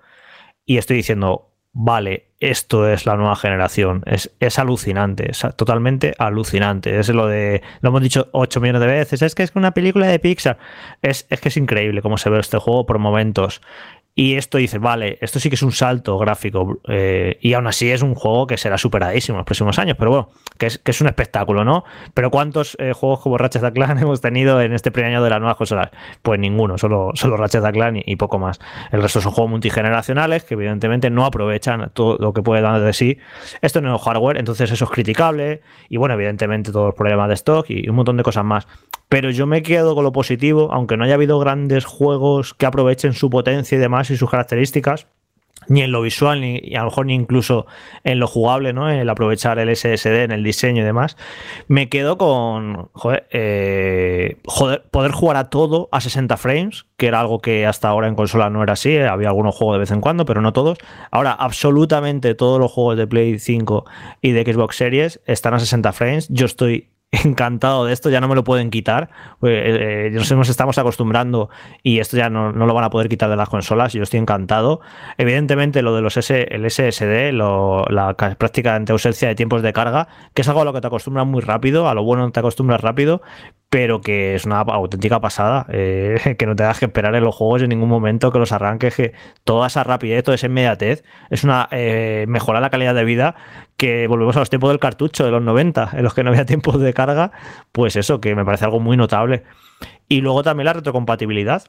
y 0.68 0.78
estoy 0.78 0.98
diciendo, 0.98 1.50
vale, 1.74 2.35
esto 2.40 2.88
es 2.90 3.06
la 3.06 3.16
nueva 3.16 3.36
generación. 3.36 4.04
Es, 4.06 4.32
es, 4.40 4.60
alucinante, 4.60 5.32
es 5.32 5.46
totalmente 5.56 6.14
alucinante. 6.18 7.00
Es 7.00 7.10
lo 7.10 7.28
de, 7.28 7.62
lo 7.82 7.90
hemos 7.90 8.02
dicho 8.02 8.28
8 8.32 8.60
millones 8.62 8.82
de 8.82 8.88
veces, 8.88 9.22
es 9.22 9.36
que 9.36 9.44
es 9.44 9.52
una 9.56 9.72
película 9.72 10.08
de 10.08 10.20
Pixar. 10.20 10.58
Es, 11.02 11.26
es 11.30 11.40
que 11.40 11.50
es 11.50 11.58
increíble 11.58 12.02
cómo 12.02 12.18
se 12.18 12.30
ve 12.30 12.40
este 12.40 12.58
juego 12.58 12.86
por 12.86 13.00
momentos. 13.00 13.62
Y 14.18 14.36
esto 14.36 14.58
dice, 14.58 14.78
vale, 14.78 15.18
esto 15.20 15.42
sí 15.42 15.50
que 15.50 15.56
es 15.56 15.62
un 15.62 15.74
salto 15.74 16.18
gráfico. 16.18 16.80
Eh, 16.88 17.38
y 17.42 17.52
aún 17.52 17.68
así 17.68 17.92
es 17.92 18.02
un 18.02 18.16
juego 18.16 18.48
que 18.48 18.58
será 18.58 18.78
superadísimo 18.78 19.36
en 19.36 19.40
los 19.40 19.46
próximos 19.46 19.78
años. 19.78 19.98
Pero 20.00 20.10
bueno, 20.10 20.30
que 20.58 20.68
es, 20.68 20.78
que 20.78 20.92
es 20.92 21.02
un 21.02 21.08
espectáculo, 21.08 21.66
¿no? 21.66 21.84
Pero 22.14 22.32
¿cuántos 22.32 22.78
eh, 22.80 22.94
juegos 22.94 23.20
como 23.20 23.38
Ratchet 23.38 23.74
Clank 23.74 24.00
hemos 24.02 24.22
tenido 24.22 24.62
en 24.62 24.72
este 24.72 24.90
primer 24.90 25.12
año 25.12 25.22
de 25.22 25.30
las 25.30 25.40
nuevas 25.42 25.58
consolas? 25.58 25.90
Pues 26.22 26.40
ninguno, 26.40 26.78
solo, 26.78 27.12
solo 27.16 27.36
Ratchet 27.36 27.70
Clank 27.74 28.04
y, 28.06 28.16
poco 28.16 28.40
más. 28.40 28.62
El 28.94 29.02
resto 29.02 29.20
son 29.20 29.34
juegos 29.34 29.52
multigeneracionales 29.52 30.46
que 30.46 30.54
evidentemente 30.54 31.10
no 31.10 31.26
aprovechan 31.26 31.92
todo 31.94 32.18
lo 32.18 32.32
que 32.32 32.42
puede 32.42 32.62
dar 32.62 32.80
de 32.80 32.94
sí 32.94 33.18
esto 33.62 33.82
nuevo 33.82 33.98
hardware. 33.98 34.38
Entonces 34.38 34.72
eso 34.72 34.86
es 34.86 34.92
criticable. 34.92 35.62
Y 35.90 35.98
bueno, 35.98 36.14
evidentemente 36.14 36.72
todos 36.72 36.86
los 36.86 36.96
problemas 36.96 37.28
de 37.28 37.34
stock 37.34 37.70
y 37.70 37.90
un 37.90 37.98
montón 37.98 38.16
de 38.16 38.24
cosas 38.24 38.46
más. 38.46 38.66
Pero 39.16 39.30
yo 39.30 39.48
me 39.48 39.64
quedo 39.64 39.96
con 39.96 40.04
lo 40.04 40.12
positivo, 40.12 40.68
aunque 40.74 40.98
no 40.98 41.06
haya 41.06 41.14
habido 41.14 41.40
grandes 41.40 41.86
juegos 41.86 42.54
que 42.54 42.66
aprovechen 42.66 43.14
su 43.14 43.30
potencia 43.30 43.78
y 43.78 43.80
demás 43.80 44.10
y 44.10 44.18
sus 44.18 44.30
características, 44.30 45.08
ni 45.70 45.84
en 45.84 45.94
lo 45.94 46.02
visual, 46.02 46.42
ni 46.42 46.76
a 46.76 46.80
lo 46.80 46.88
mejor 46.88 47.06
ni 47.06 47.14
incluso 47.14 47.66
en 48.04 48.20
lo 48.20 48.28
jugable, 48.28 48.74
¿no? 48.74 48.90
El 48.90 49.10
aprovechar 49.10 49.58
el 49.58 49.74
SSD 49.74 50.24
en 50.24 50.32
el 50.32 50.44
diseño 50.44 50.82
y 50.82 50.86
demás. 50.86 51.16
Me 51.70 51.88
quedo 51.88 52.18
con 52.18 52.90
eh, 53.30 54.36
poder 54.92 55.12
jugar 55.12 55.38
a 55.38 55.50
todo 55.50 55.88
a 55.94 56.02
60 56.02 56.36
frames, 56.36 56.86
que 56.98 57.08
era 57.08 57.22
algo 57.22 57.40
que 57.40 57.66
hasta 57.66 57.88
ahora 57.88 58.10
en 58.10 58.16
consola 58.16 58.50
no 58.50 58.64
era 58.64 58.74
así. 58.74 58.98
¿eh? 58.98 59.08
Había 59.08 59.30
algunos 59.30 59.56
juegos 59.56 59.76
de 59.76 59.80
vez 59.80 59.92
en 59.92 60.02
cuando, 60.02 60.26
pero 60.26 60.42
no 60.42 60.52
todos. 60.52 60.78
Ahora, 61.10 61.32
absolutamente 61.32 62.36
todos 62.36 62.60
los 62.60 62.70
juegos 62.70 62.98
de 62.98 63.08
Play 63.08 63.40
5 63.40 63.86
y 64.22 64.32
de 64.34 64.44
Xbox 64.44 64.76
Series 64.76 65.22
están 65.26 65.54
a 65.54 65.60
60 65.60 65.94
frames. 65.94 66.28
Yo 66.28 66.46
estoy 66.46 66.90
encantado 67.24 67.86
de 67.86 67.94
esto, 67.94 68.10
ya 68.10 68.20
no 68.20 68.28
me 68.28 68.36
lo 68.36 68.44
pueden 68.44 68.70
quitar. 68.70 69.10
Eh, 69.42 70.10
eh, 70.14 70.36
nos 70.36 70.50
estamos 70.50 70.78
acostumbrando 70.78 71.50
y 71.84 72.00
esto 72.00 72.18
ya 72.18 72.30
no, 72.30 72.52
lo 72.52 72.74
van 72.74 72.84
a 72.84 72.90
poder 72.90 73.10
quitar 73.10 73.30
de 73.30 73.36
las 73.36 73.50
consolas. 73.50 73.94
Yo 73.94 74.04
estoy 74.04 74.20
encantado. 74.20 74.82
Evidentemente, 75.18 75.82
lo 75.82 75.96
de 75.96 76.02
los 76.02 76.18
S, 76.18 76.48
el 76.50 76.70
SSD, 76.70 77.32
la 77.32 78.16
prácticamente 78.38 78.92
ausencia 78.92 79.28
de 79.28 79.36
tiempos 79.36 79.62
de 79.62 79.74
carga, 79.74 80.08
que 80.34 80.42
es 80.42 80.48
algo 80.48 80.62
a 80.62 80.66
lo 80.66 80.74
que 80.74 80.82
te 80.82 80.88
acostumbras 80.88 81.26
muy 81.26 81.42
rápido, 81.42 81.88
a 81.88 81.94
lo 81.94 82.04
bueno 82.04 82.32
te 82.32 82.40
acostumbras 82.40 82.82
rápido, 82.82 83.22
pero 83.76 84.00
que 84.00 84.36
es 84.36 84.46
una 84.46 84.62
auténtica 84.62 85.20
pasada, 85.20 85.66
eh, 85.68 86.36
que 86.40 86.46
no 86.46 86.56
te 86.56 86.64
das 86.64 86.80
que 86.80 86.86
esperar 86.86 87.14
en 87.14 87.26
los 87.26 87.36
juegos 87.36 87.62
en 87.62 87.68
ningún 87.68 87.90
momento, 87.90 88.32
que 88.32 88.40
los 88.40 88.54
arranques, 88.54 88.96
que 88.96 89.12
toda 89.44 89.68
esa 89.68 89.84
rapidez, 89.84 90.24
toda 90.24 90.36
esa 90.36 90.46
inmediatez, 90.46 91.04
es 91.30 91.44
una 91.44 91.68
eh, 91.72 92.24
mejora 92.30 92.62
la 92.62 92.70
calidad 92.70 92.96
de 92.96 93.04
vida, 93.04 93.36
que 93.76 94.08
volvemos 94.08 94.38
a 94.38 94.40
los 94.40 94.50
tiempos 94.50 94.70
del 94.70 94.80
cartucho 94.80 95.26
de 95.26 95.32
los 95.32 95.42
90, 95.42 95.90
en 95.92 96.04
los 96.04 96.14
que 96.14 96.24
no 96.24 96.30
había 96.30 96.46
tiempos 96.46 96.80
de 96.80 96.94
carga, 96.94 97.34
pues 97.74 97.98
eso, 97.98 98.22
que 98.22 98.34
me 98.34 98.46
parece 98.46 98.64
algo 98.64 98.80
muy 98.80 98.96
notable. 98.96 99.44
Y 100.08 100.22
luego 100.22 100.42
también 100.42 100.68
la 100.68 100.74
retrocompatibilidad, 100.74 101.64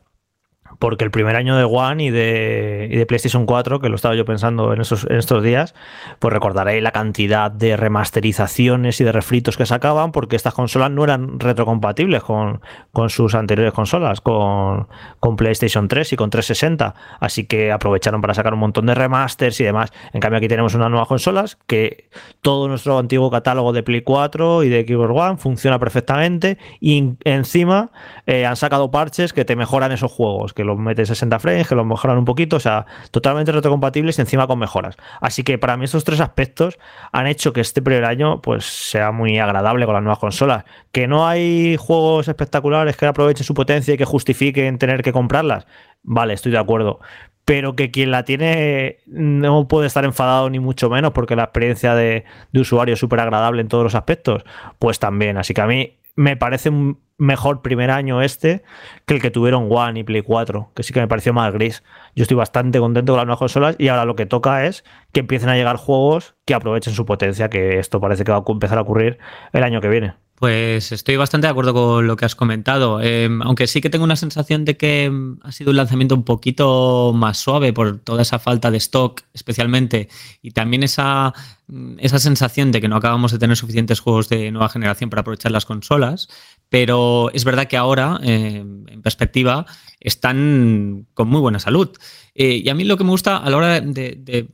porque 0.78 1.04
el 1.04 1.10
primer 1.10 1.36
año 1.36 1.56
de 1.56 1.64
One 1.64 2.04
y 2.04 2.10
de, 2.10 3.04
PlayStation 3.08 3.46
4, 3.46 3.80
que 3.80 3.88
lo 3.88 3.96
estaba 3.96 4.14
yo 4.14 4.24
pensando 4.24 4.72
en, 4.72 4.80
estos 4.80 5.42
días, 5.42 5.74
pues 6.18 6.32
recordaréis 6.32 6.82
la 6.82 6.92
cantidad 6.92 7.50
de 7.50 7.76
remasterizaciones 7.76 9.00
y 9.00 9.04
de 9.04 9.12
refritos 9.12 9.56
que 9.56 9.66
sacaban, 9.66 10.12
porque 10.12 10.36
estas 10.36 10.54
consolas 10.54 10.90
no 10.90 11.04
eran 11.04 11.40
retrocompatibles 11.40 12.22
con, 12.22 12.60
sus 13.08 13.34
anteriores 13.34 13.72
consolas, 13.72 14.20
con, 14.20 14.88
con, 15.20 15.36
PlayStation 15.36 15.88
3 15.88 16.12
y 16.12 16.16
con 16.16 16.30
360. 16.30 16.94
Así 17.20 17.46
que 17.46 17.72
aprovecharon 17.72 18.20
para 18.20 18.34
sacar 18.34 18.54
un 18.54 18.60
montón 18.60 18.86
de 18.86 18.94
remasters 18.94 19.60
y 19.60 19.64
demás. 19.64 19.92
En 20.12 20.20
cambio, 20.20 20.38
aquí 20.38 20.48
tenemos 20.48 20.74
unas 20.74 20.90
nuevas 20.90 21.08
consolas 21.08 21.58
que 21.66 22.08
todo 22.42 22.68
nuestro 22.68 22.98
antiguo 22.98 23.30
catálogo 23.30 23.72
de 23.72 23.82
Play 23.82 24.02
4 24.02 24.62
y 24.64 24.68
de 24.68 24.84
Xbox 24.86 25.12
One 25.14 25.36
funciona 25.38 25.78
perfectamente 25.78 26.58
y 26.80 27.14
encima 27.24 27.90
eh, 28.26 28.46
han 28.46 28.56
sacado 28.56 28.90
parches 28.90 29.32
que 29.32 29.44
te 29.44 29.56
mejoran 29.56 29.92
esos 29.92 30.10
juegos 30.12 30.52
que 30.56 30.64
los 30.64 30.78
meten 30.78 31.06
60 31.06 31.38
frames, 31.38 31.68
que 31.68 31.74
los 31.74 31.86
mejoran 31.86 32.18
un 32.18 32.24
poquito, 32.24 32.56
o 32.56 32.60
sea, 32.60 32.86
totalmente 33.12 33.52
retrocompatibles 33.52 34.18
y 34.18 34.22
encima 34.22 34.46
con 34.46 34.58
mejoras. 34.58 34.96
Así 35.20 35.44
que 35.44 35.58
para 35.58 35.76
mí 35.76 35.84
estos 35.84 36.02
tres 36.02 36.18
aspectos 36.20 36.78
han 37.12 37.26
hecho 37.26 37.52
que 37.52 37.60
este 37.60 37.82
primer 37.82 38.06
año 38.06 38.40
pues 38.40 38.64
sea 38.64 39.12
muy 39.12 39.38
agradable 39.38 39.84
con 39.84 39.94
las 39.94 40.02
nuevas 40.02 40.18
consolas. 40.18 40.64
Que 40.90 41.06
no 41.06 41.28
hay 41.28 41.76
juegos 41.76 42.26
espectaculares 42.26 42.96
que 42.96 43.06
aprovechen 43.06 43.44
su 43.44 43.54
potencia 43.54 43.94
y 43.94 43.98
que 43.98 44.06
justifiquen 44.06 44.78
tener 44.78 45.02
que 45.02 45.12
comprarlas. 45.12 45.66
Vale, 46.02 46.34
estoy 46.34 46.52
de 46.52 46.58
acuerdo 46.58 47.00
pero 47.44 47.76
que 47.76 47.92
quien 47.92 48.10
la 48.10 48.24
tiene 48.24 48.98
no 49.06 49.68
puede 49.68 49.86
estar 49.86 50.04
enfadado 50.04 50.50
ni 50.50 50.58
mucho 50.58 50.90
menos 50.90 51.12
porque 51.12 51.36
la 51.36 51.44
experiencia 51.44 51.94
de, 51.94 52.24
de 52.50 52.60
usuario 52.60 52.94
es 52.94 52.98
súper 52.98 53.20
agradable 53.20 53.60
en 53.62 53.68
todos 53.68 53.84
los 53.84 53.94
aspectos, 53.94 54.42
pues 54.80 54.98
también. 54.98 55.36
Así 55.36 55.54
que 55.54 55.60
a 55.60 55.68
mí 55.68 55.96
me 56.16 56.36
parece 56.36 56.70
un 56.70 57.00
mejor 57.18 57.62
primer 57.62 57.90
año 57.90 58.20
este 58.20 58.62
que 59.06 59.14
el 59.14 59.22
que 59.22 59.30
tuvieron 59.30 59.68
One 59.70 60.00
y 60.00 60.04
Play 60.04 60.22
4, 60.22 60.72
que 60.74 60.82
sí 60.82 60.92
que 60.92 61.00
me 61.00 61.08
pareció 61.08 61.32
más 61.32 61.52
gris. 61.52 61.82
Yo 62.14 62.22
estoy 62.22 62.36
bastante 62.36 62.78
contento 62.78 63.12
con 63.12 63.18
las 63.18 63.26
nuevas 63.26 63.38
consolas 63.38 63.76
y 63.78 63.88
ahora 63.88 64.04
lo 64.04 64.16
que 64.16 64.26
toca 64.26 64.66
es 64.66 64.84
que 65.12 65.20
empiecen 65.20 65.48
a 65.48 65.54
llegar 65.54 65.76
juegos 65.76 66.36
que 66.44 66.54
aprovechen 66.54 66.94
su 66.94 67.06
potencia, 67.06 67.48
que 67.48 67.78
esto 67.78 68.00
parece 68.00 68.24
que 68.24 68.32
va 68.32 68.38
a 68.38 68.44
empezar 68.46 68.78
a 68.78 68.82
ocurrir 68.82 69.18
el 69.52 69.62
año 69.62 69.80
que 69.80 69.88
viene. 69.88 70.25
Pues 70.36 70.92
estoy 70.92 71.16
bastante 71.16 71.46
de 71.46 71.50
acuerdo 71.50 71.72
con 71.72 72.06
lo 72.06 72.14
que 72.16 72.26
has 72.26 72.34
comentado, 72.34 73.00
em, 73.00 73.40
aunque 73.40 73.66
sí 73.66 73.80
que 73.80 73.88
tengo 73.88 74.04
una 74.04 74.16
sensación 74.16 74.66
de 74.66 74.76
que 74.76 75.04
em, 75.04 75.38
ha 75.42 75.50
sido 75.50 75.70
un 75.70 75.76
lanzamiento 75.76 76.14
un 76.14 76.24
poquito 76.24 77.14
más 77.14 77.38
suave 77.38 77.72
por 77.72 78.00
toda 78.00 78.20
esa 78.20 78.38
falta 78.38 78.70
de 78.70 78.76
stock 78.76 79.22
especialmente 79.32 80.10
y 80.42 80.50
también 80.50 80.82
esa, 80.82 81.32
mm, 81.68 81.96
esa 82.00 82.18
sensación 82.18 82.70
de 82.70 82.82
que 82.82 82.88
no 82.88 82.96
acabamos 82.96 83.32
de 83.32 83.38
tener 83.38 83.56
suficientes 83.56 84.00
juegos 84.00 84.28
de 84.28 84.50
nueva 84.50 84.68
generación 84.68 85.08
para 85.08 85.20
aprovechar 85.22 85.52
las 85.52 85.64
consolas, 85.64 86.28
pero 86.68 87.30
es 87.32 87.44
verdad 87.46 87.66
que 87.66 87.78
ahora, 87.78 88.20
em, 88.22 88.86
en 88.88 89.00
perspectiva, 89.00 89.64
están 90.00 91.06
con 91.14 91.28
muy 91.28 91.40
buena 91.40 91.60
salud. 91.60 91.90
Eh, 92.34 92.60
y 92.62 92.68
a 92.68 92.74
mí 92.74 92.84
lo 92.84 92.98
que 92.98 93.04
me 93.04 93.10
gusta 93.10 93.38
a 93.38 93.48
la 93.48 93.56
hora 93.56 93.80
de, 93.80 94.48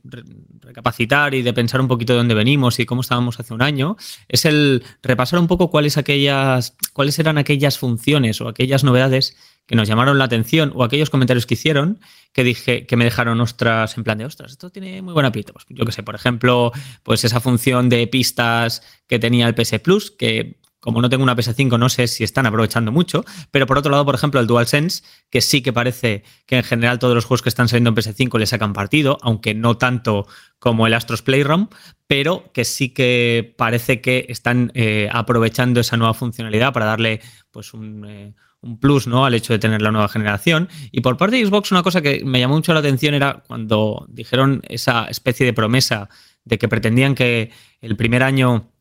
recapacitar 0.63 1.33
y 1.33 1.41
de 1.41 1.53
pensar 1.53 1.81
un 1.81 1.87
poquito 1.87 2.13
de 2.13 2.17
dónde 2.17 2.33
venimos 2.33 2.79
y 2.79 2.85
cómo 2.85 3.01
estábamos 3.01 3.39
hace 3.39 3.53
un 3.53 3.61
año, 3.61 3.97
es 4.27 4.45
el 4.45 4.83
repasar 5.01 5.39
un 5.39 5.47
poco 5.47 5.69
cuáles, 5.69 5.97
aquellas, 5.97 6.75
cuáles 6.93 7.19
eran 7.19 7.37
aquellas 7.37 7.77
funciones 7.77 8.41
o 8.41 8.47
aquellas 8.47 8.83
novedades 8.83 9.35
que 9.65 9.75
nos 9.75 9.87
llamaron 9.87 10.17
la 10.17 10.25
atención 10.25 10.71
o 10.75 10.83
aquellos 10.83 11.09
comentarios 11.09 11.45
que 11.45 11.53
hicieron 11.53 11.99
que 12.33 12.43
dije 12.43 12.85
que 12.85 12.97
me 12.97 13.05
dejaron 13.05 13.39
ostras 13.39 13.97
en 13.97 14.03
plan 14.03 14.17
de 14.17 14.25
ostras, 14.25 14.51
esto 14.51 14.69
tiene 14.69 15.01
muy 15.01 15.13
buena 15.13 15.31
pinta. 15.31 15.53
Pues 15.53 15.65
yo 15.69 15.85
que 15.85 15.91
sé, 15.91 16.03
por 16.03 16.15
ejemplo, 16.15 16.71
pues 17.03 17.23
esa 17.23 17.39
función 17.39 17.89
de 17.89 18.07
pistas 18.07 18.81
que 19.07 19.19
tenía 19.19 19.47
el 19.47 19.55
PS 19.55 19.79
Plus, 19.79 20.11
que 20.11 20.57
como 20.83 21.01
no 21.01 21.09
tengo 21.09 21.23
una 21.23 21.33
PS5, 21.33 21.79
no 21.79 21.87
sé 21.87 22.09
si 22.09 22.25
están 22.25 22.45
aprovechando 22.45 22.91
mucho. 22.91 23.23
Pero 23.51 23.65
por 23.65 23.77
otro 23.77 23.89
lado, 23.89 24.03
por 24.03 24.15
ejemplo, 24.15 24.41
el 24.41 24.47
DualSense, 24.47 25.01
que 25.29 25.39
sí 25.39 25.61
que 25.61 25.71
parece 25.71 26.25
que 26.45 26.57
en 26.57 26.63
general 26.63 26.99
todos 26.99 27.15
los 27.15 27.23
juegos 27.23 27.41
que 27.41 27.47
están 27.47 27.69
saliendo 27.69 27.91
en 27.91 27.95
PS5 27.95 28.37
le 28.37 28.45
sacan 28.45 28.73
partido, 28.73 29.17
aunque 29.21 29.55
no 29.55 29.77
tanto 29.77 30.27
como 30.59 30.85
el 30.85 30.93
Astros 30.93 31.21
Playroom, 31.21 31.69
pero 32.05 32.51
que 32.51 32.65
sí 32.65 32.89
que 32.89 33.55
parece 33.57 34.01
que 34.01 34.25
están 34.27 34.73
eh, 34.73 35.07
aprovechando 35.09 35.79
esa 35.79 35.95
nueva 35.95 36.13
funcionalidad 36.13 36.73
para 36.73 36.85
darle 36.85 37.21
pues 37.51 37.73
un, 37.73 38.03
eh, 38.05 38.33
un, 38.59 38.77
plus 38.77 39.07
¿no? 39.07 39.25
al 39.25 39.35
hecho 39.35 39.53
de 39.53 39.59
tener 39.59 39.81
la 39.81 39.91
nueva 39.91 40.09
generación. 40.09 40.67
Y 40.91 40.99
por 40.99 41.15
parte 41.15 41.37
de 41.37 41.45
Xbox, 41.45 41.71
una 41.71 41.83
cosa 41.83 42.01
que 42.01 42.25
me 42.25 42.41
llamó 42.41 42.55
mucho 42.55 42.73
la 42.73 42.81
atención 42.81 43.13
era 43.13 43.41
cuando 43.47 44.05
dijeron 44.09 44.61
esa 44.67 45.05
especie 45.05 45.45
de 45.45 45.53
promesa 45.53 46.09
de 46.43 46.57
que 46.57 46.67
pretendían 46.67 47.15
que 47.15 47.51
el 47.79 47.95
primer 47.95 48.21
año 48.21 48.72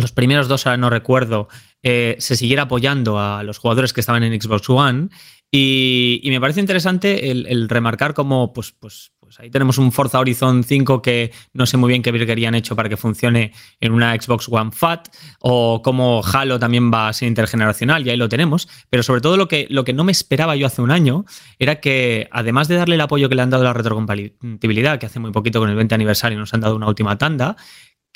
los 0.00 0.12
primeros 0.12 0.48
dos, 0.48 0.66
ahora 0.66 0.76
no 0.76 0.90
recuerdo, 0.90 1.48
eh, 1.82 2.16
se 2.18 2.36
siguiera 2.36 2.62
apoyando 2.62 3.18
a 3.18 3.42
los 3.42 3.58
jugadores 3.58 3.92
que 3.92 4.00
estaban 4.00 4.22
en 4.22 4.40
Xbox 4.40 4.68
One. 4.68 5.08
Y, 5.50 6.22
me 6.24 6.40
parece 6.40 6.60
interesante 6.60 7.30
el, 7.30 7.68
remarcar 7.68 8.12
cómo, 8.14 8.52
pues, 8.52 8.72
pues, 8.72 9.12
pues 9.20 9.38
ahí 9.40 9.48
tenemos 9.48 9.78
un 9.78 9.92
Forza 9.92 10.18
Horizon 10.18 10.64
5 10.64 11.00
que 11.00 11.32
no 11.52 11.66
sé 11.66 11.76
muy 11.76 11.88
bien 11.88 12.02
qué 12.02 12.12
virguería 12.12 12.48
han 12.48 12.54
hecho 12.54 12.76
para 12.76 12.88
que 12.88 12.96
funcione 12.96 13.52
en 13.80 13.92
una 13.92 14.20
Xbox 14.20 14.48
One 14.50 14.72
Fat, 14.72 15.08
o 15.40 15.80
cómo 15.82 16.22
Halo 16.24 16.58
también 16.58 16.92
va 16.92 17.08
a 17.08 17.12
ser 17.12 17.28
intergeneracional, 17.28 18.06
y 18.06 18.10
ahí 18.10 18.16
lo 18.16 18.28
tenemos. 18.28 18.68
Pero 18.90 19.02
sobre 19.02 19.20
todo 19.20 19.36
lo 19.36 19.48
que, 19.48 19.66
lo 19.70 19.84
que 19.84 19.92
no 19.92 20.04
me 20.04 20.12
esperaba 20.12 20.56
yo 20.56 20.66
hace 20.66 20.82
un 20.82 20.90
año 20.90 21.24
era 21.58 21.80
que, 21.80 22.28
además 22.32 22.68
de 22.68 22.74
darle 22.74 22.96
el 22.96 23.00
apoyo 23.00 23.28
que 23.28 23.36
le 23.36 23.42
han 23.42 23.50
dado 23.50 23.62
a 23.62 23.66
la 23.66 23.72
retrocompatibilidad, 23.72 24.98
que 24.98 25.06
hace 25.06 25.20
muy 25.20 25.30
poquito 25.30 25.60
con 25.60 25.70
el 25.70 25.76
20 25.76 25.94
aniversario 25.94 26.38
nos 26.38 26.52
han 26.52 26.60
dado 26.60 26.76
una 26.76 26.88
última 26.88 27.16
tanda, 27.16 27.56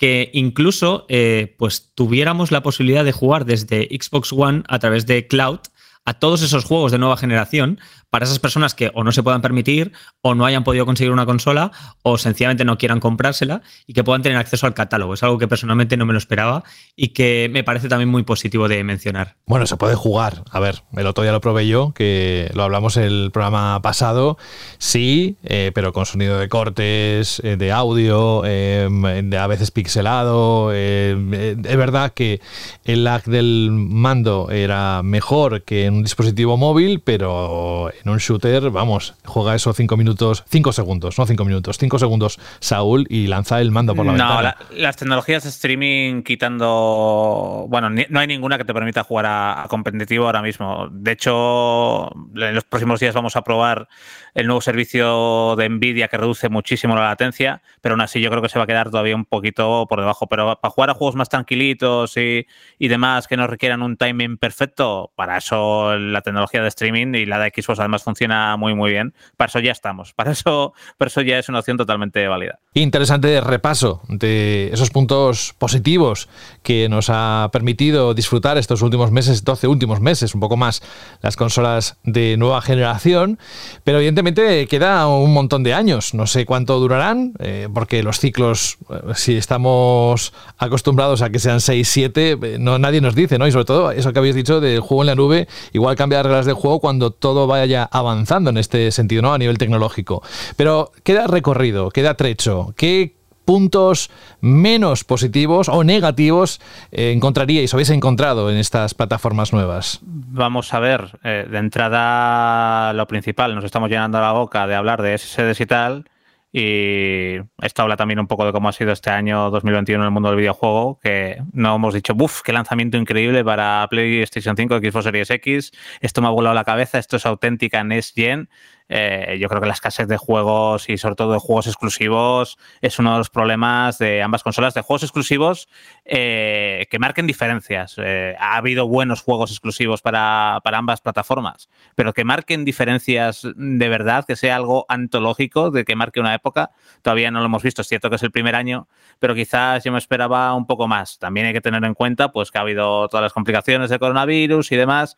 que 0.01 0.31
incluso 0.33 1.05
eh, 1.11 1.55
pues 1.59 1.91
tuviéramos 1.95 2.51
la 2.51 2.63
posibilidad 2.63 3.05
de 3.05 3.13
jugar 3.13 3.45
desde 3.45 3.87
Xbox 3.91 4.33
One 4.33 4.63
a 4.67 4.79
través 4.79 5.05
de 5.05 5.27
Cloud 5.27 5.59
a 6.07 6.15
todos 6.15 6.41
esos 6.41 6.65
juegos 6.65 6.91
de 6.91 6.97
nueva 6.97 7.19
generación 7.19 7.79
para 8.11 8.25
esas 8.25 8.39
personas 8.39 8.75
que 8.75 8.91
o 8.95 9.05
no 9.05 9.13
se 9.13 9.23
puedan 9.23 9.41
permitir 9.41 9.93
o 10.21 10.35
no 10.35 10.45
hayan 10.45 10.65
podido 10.65 10.85
conseguir 10.85 11.13
una 11.13 11.27
consola 11.27 11.71
o 12.03 12.19
sencillamente 12.19 12.65
no 12.65 12.77
quieran 12.77 13.01
comprársela 13.01 13.63
y 13.87 13.95
que 13.95 14.05
puedan 14.05 14.23
tener 14.23 14.37
acceso 14.37 14.67
al 14.67 14.75
catálogo. 14.75 15.15
Es 15.15 15.23
algo 15.23 15.39
que 15.39 15.49
personalmente 15.49 15.97
no 15.97 16.07
me 16.07 16.13
lo 16.13 16.19
esperaba 16.19 16.65
y 16.97 17.09
que 17.09 17.49
me 17.53 17.65
parece 17.65 17.89
también 17.89 18.09
muy 18.09 18.25
positivo 18.25 18.69
de 18.69 18.83
mencionar. 18.85 19.37
Bueno, 19.47 19.67
se 19.67 19.77
puede 19.77 19.95
jugar. 19.95 20.43
A 20.51 20.61
ver, 20.61 20.83
el 20.97 21.07
otro 21.07 21.23
día 21.23 21.33
lo 21.33 21.41
probé 21.41 21.67
yo, 21.67 21.93
que 21.95 22.51
lo 22.55 22.65
hablamos 22.65 22.97
en 22.97 23.05
el 23.05 23.31
programa 23.33 23.81
pasado. 23.83 24.39
Sí, 24.79 25.37
eh, 25.45 25.71
pero 25.75 25.93
con 25.93 26.07
sonido 26.07 26.39
de 26.39 26.49
cortes, 26.49 27.41
eh, 27.45 27.57
de 27.57 27.73
audio, 27.73 28.45
em, 28.45 29.31
de 29.31 29.39
a 29.39 29.47
veces 29.47 29.71
pixelado. 29.71 30.73
Em, 30.73 31.33
eh, 31.35 31.57
es 31.63 31.77
verdad 31.77 32.13
que 32.13 32.41
el 32.85 33.05
lag 33.05 33.23
del 33.25 33.71
mando 33.71 34.51
era 34.51 35.03
mejor 35.03 35.63
que 35.63 35.87
en 35.87 35.95
un 35.95 36.03
dispositivo 36.03 36.57
móvil, 36.57 37.01
pero 37.01 37.91
en 38.05 38.11
un 38.11 38.19
shooter, 38.19 38.71
vamos, 38.71 39.15
juega 39.25 39.55
eso 39.55 39.73
cinco 39.73 39.97
minutos, 39.97 40.45
cinco 40.49 40.73
segundos, 40.73 41.19
no 41.19 41.27
cinco 41.27 41.45
minutos, 41.45 41.79
cinco 41.79 41.99
segundos 41.99 42.39
Saúl 42.61 43.07
y 43.09 43.27
lanza 43.27 43.61
el 43.61 43.71
mando 43.71 43.95
por 43.95 44.07
la 44.07 44.13
ventana. 44.13 44.57
No, 44.71 44.77
las 44.77 44.97
tecnologías 44.97 45.45
de 45.45 45.51
streaming 45.51 46.23
quitando, 46.23 47.67
bueno, 47.69 47.91
no 47.91 48.21
hay 48.21 48.27
ninguna 48.27 48.59
que 48.59 48.65
te 48.65 48.75
permita 48.75 49.05
jugar 49.05 49.27
a, 49.27 49.67
competitivo 49.69 50.27
ahora 50.27 50.43
mismo. 50.43 50.89
De 50.91 51.13
hecho, 51.13 52.11
en 52.35 52.55
los 52.55 52.65
próximos 52.65 53.01
días 53.01 53.15
vamos 53.15 53.37
a 53.37 53.43
probar 53.43 53.89
el 54.35 54.47
nuevo 54.47 54.61
servicio 54.61 55.57
de 55.57 55.69
Nvidia 55.69 56.09
que 56.09 56.17
reduce 56.17 56.49
muchísimo 56.49 56.95
la 56.95 57.09
latencia, 57.09 57.63
pero 57.81 57.95
aún 57.95 58.01
así 58.01 58.21
yo 58.21 58.31
creo 58.31 58.43
que 58.43 58.49
se 58.49 58.59
va 58.59 58.65
a 58.65 58.67
quedar 58.67 58.91
todavía 58.91 59.17
un 59.17 59.25
poquito 59.25 59.87
por 59.89 60.01
debajo. 60.01 60.27
Pero 60.29 60.59
para 60.61 60.71
jugar 60.71 60.91
a 60.91 60.95
juegos 60.95 61.17
más 61.17 61.29
tranquilitos 61.29 62.17
y, 62.17 62.47
y 62.79 62.89
demás 62.89 63.27
que 63.27 63.37
no 63.37 63.47
requieran 63.47 63.83
un 63.83 63.97
timing 63.97 64.39
perfecto, 64.39 65.13
para 65.17 65.39
eso 65.39 65.97
la 65.97 66.23
tecnología 66.23 66.63
de 66.63 66.69
streaming 66.69 67.15
y 67.15 67.27
la 67.27 67.39
de 67.39 67.53
Xbox 67.55 67.81
además 67.91 68.05
funciona 68.05 68.57
muy 68.57 68.75
muy 68.75 68.91
bien. 68.91 69.15
Para 69.37 69.49
eso 69.49 69.61
ya 69.61 69.73
estamos. 69.73 70.13
Para 70.21 70.33
eso, 70.33 70.75
para 70.99 71.09
eso 71.09 71.23
ya 71.23 71.39
es 71.39 71.49
una 71.49 71.61
opción 71.61 71.77
totalmente 71.77 72.27
válida. 72.29 72.59
Interesante 72.75 73.41
repaso 73.41 74.03
de 74.09 74.71
esos 74.73 74.91
puntos 74.91 75.55
positivos 75.59 76.29
que 76.63 76.89
nos 76.89 77.09
ha 77.11 77.49
permitido 77.53 78.15
disfrutar 78.15 78.59
estos 78.59 78.83
últimos 78.83 79.11
meses, 79.11 79.45
12 79.45 79.67
últimos 79.67 80.01
meses, 80.01 80.35
un 80.35 80.41
poco 80.41 80.57
más, 80.57 80.83
las 81.23 81.37
consolas 81.37 81.99
de 82.05 82.37
nueva 82.37 82.61
generación. 82.61 83.39
Pero 83.83 83.99
evidentemente 83.99 84.67
queda 84.67 85.09
un 85.09 85.33
montón 85.33 85.63
de 85.63 85.75
años. 85.75 86.15
No 86.15 86.27
sé 86.27 86.45
cuánto 86.45 86.79
durarán, 86.79 87.33
eh, 87.39 87.69
porque 87.73 88.03
los 88.03 88.21
ciclos, 88.21 88.79
eh, 88.91 89.13
si 89.15 89.37
estamos 89.37 90.33
acostumbrados 90.59 91.23
a 91.23 91.31
que 91.31 91.39
sean 91.39 91.61
6, 91.61 91.89
7, 91.89 92.39
eh, 92.43 92.57
no, 92.61 92.79
nadie 92.79 93.01
nos 93.01 93.15
dice, 93.15 93.39
¿no? 93.39 93.47
Y 93.47 93.53
sobre 93.53 93.65
todo 93.65 93.91
eso 93.91 94.13
que 94.13 94.19
habéis 94.19 94.35
dicho 94.35 94.61
del 94.61 94.81
juego 94.81 95.03
en 95.03 95.07
la 95.07 95.15
nube, 95.15 95.49
igual 95.73 95.97
cambia 95.97 96.19
las 96.19 96.27
reglas 96.27 96.47
del 96.47 96.55
juego 96.55 96.81
cuando 96.81 97.11
todo 97.11 97.47
vaya 97.47 97.80
avanzando 97.85 98.51
en 98.51 98.57
este 98.57 98.91
sentido, 98.91 99.23
¿no? 99.23 99.33
A 99.33 99.39
nivel 99.39 99.59
tecnológico. 99.59 100.23
Pero 100.57 100.93
queda 101.05 101.27
recorrido, 101.27 101.91
queda 101.91 102.15
trecho. 102.15 102.75
¿Qué 102.77 103.21
puntos 103.45 104.11
menos 104.41 105.03
positivos 105.03 105.69
o 105.69 105.83
negativos 105.83 106.61
eh, 106.93 107.11
encontraríais 107.11 107.75
o 107.75 107.77
habéis 107.77 107.91
encontrado 107.91 108.49
en 108.51 108.57
estas 108.57 108.95
plataformas 108.95 109.53
nuevas? 109.53 109.99
Vamos 110.03 110.73
a 110.73 110.79
ver, 110.79 111.19
eh, 111.25 111.49
de 111.51 111.59
entrada 111.59 112.93
lo 112.93 113.09
principal, 113.09 113.55
nos 113.55 113.65
estamos 113.65 113.91
llenando 113.91 114.21
la 114.21 114.31
boca 114.31 114.69
de 114.69 114.77
hablar 114.77 115.03
de 115.03 115.19
SSDs 115.19 115.61
y 115.61 115.67
tal, 115.67 116.05
y 116.53 117.37
esto 117.63 117.83
habla 117.83 117.97
también 117.97 118.19
un 118.19 118.27
poco 118.27 118.45
de 118.45 118.53
cómo 118.53 118.69
ha 118.69 118.73
sido 118.73 118.93
este 118.93 119.11
año 119.11 119.51
2021 119.51 120.03
en 120.03 120.07
el 120.07 120.11
mundo 120.11 120.31
del 120.31 120.39
videojuego, 120.39 120.99
que 121.01 121.43
no 121.53 121.77
hemos 121.77 121.95
dicho, 121.95 122.15
¡buf! 122.15 122.43
¡Qué 122.43 122.53
lanzamiento 122.53 122.97
increíble 122.97 123.45
para 123.45 123.87
PlayStation 123.89 124.57
5, 124.57 124.79
Xbox 124.79 125.05
Series 125.05 125.31
X! 125.31 125.73
Esto 126.01 126.21
me 126.21 126.27
ha 126.27 126.31
volado 126.31 126.55
la 126.55 126.65
cabeza, 126.65 126.99
esto 126.99 127.17
es 127.17 127.27
auténtica 127.27 127.85
Next 127.85 128.17
Gen. 128.17 128.49
Eh, 128.93 129.39
yo 129.41 129.49
creo 129.49 129.61
que 129.61 129.69
la 129.69 129.73
escasez 129.73 130.09
de 130.09 130.17
juegos 130.17 130.89
y 130.89 130.99
sobre 130.99 131.15
todo 131.15 131.33
de 131.33 131.39
juegos 131.39 131.69
exclusivos 131.69 132.59
es 132.81 132.99
uno 132.99 133.13
de 133.13 133.19
los 133.19 133.31
problemas 133.31 133.99
de 133.99 134.21
ambas 134.21 134.43
consolas, 134.43 134.75
de 134.75 134.81
juegos 134.81 135.05
exclusivos 135.05 135.69
eh, 136.05 136.87
que 136.91 136.99
marquen 136.99 137.29
diferencias. 137.29 137.95
Eh, 137.99 138.35
ha 138.39 138.57
habido 138.57 138.89
buenos 138.89 139.23
juegos 139.23 139.53
exclusivos 139.53 140.03
para, 140.03 140.61
para, 140.65 140.79
ambas 140.79 141.01
plataformas, 141.01 141.69
pero 141.95 142.13
que 142.13 142.25
marquen 142.25 142.65
diferencias 142.65 143.47
de 143.55 143.89
verdad, 143.89 144.25
que 144.27 144.35
sea 144.35 144.57
algo 144.57 144.87
antológico, 144.89 145.71
de 145.71 145.85
que 145.85 145.95
marque 145.95 146.19
una 146.19 146.35
época, 146.35 146.73
todavía 147.03 147.31
no 147.31 147.39
lo 147.39 147.47
hemos 147.47 147.63
visto. 147.63 147.83
Es 147.83 147.89
cierto 147.89 148.11
que 148.11 148.17
es 148.17 148.23
el 148.25 148.33
primer 148.33 148.57
año, 148.57 148.89
pero 149.21 149.37
quizás 149.37 149.85
yo 149.85 149.93
me 149.93 149.99
esperaba 149.99 150.53
un 150.55 150.67
poco 150.67 150.89
más. 150.89 151.21
También 151.21 151.47
hay 151.47 151.53
que 151.53 151.61
tener 151.61 151.85
en 151.85 151.95
cuenta 151.95 152.33
pues, 152.33 152.51
que 152.51 152.59
ha 152.59 152.63
habido 152.63 153.07
todas 153.07 153.23
las 153.23 153.33
complicaciones 153.33 153.89
de 153.89 154.01
coronavirus 154.01 154.73
y 154.73 154.77
demás 154.77 155.17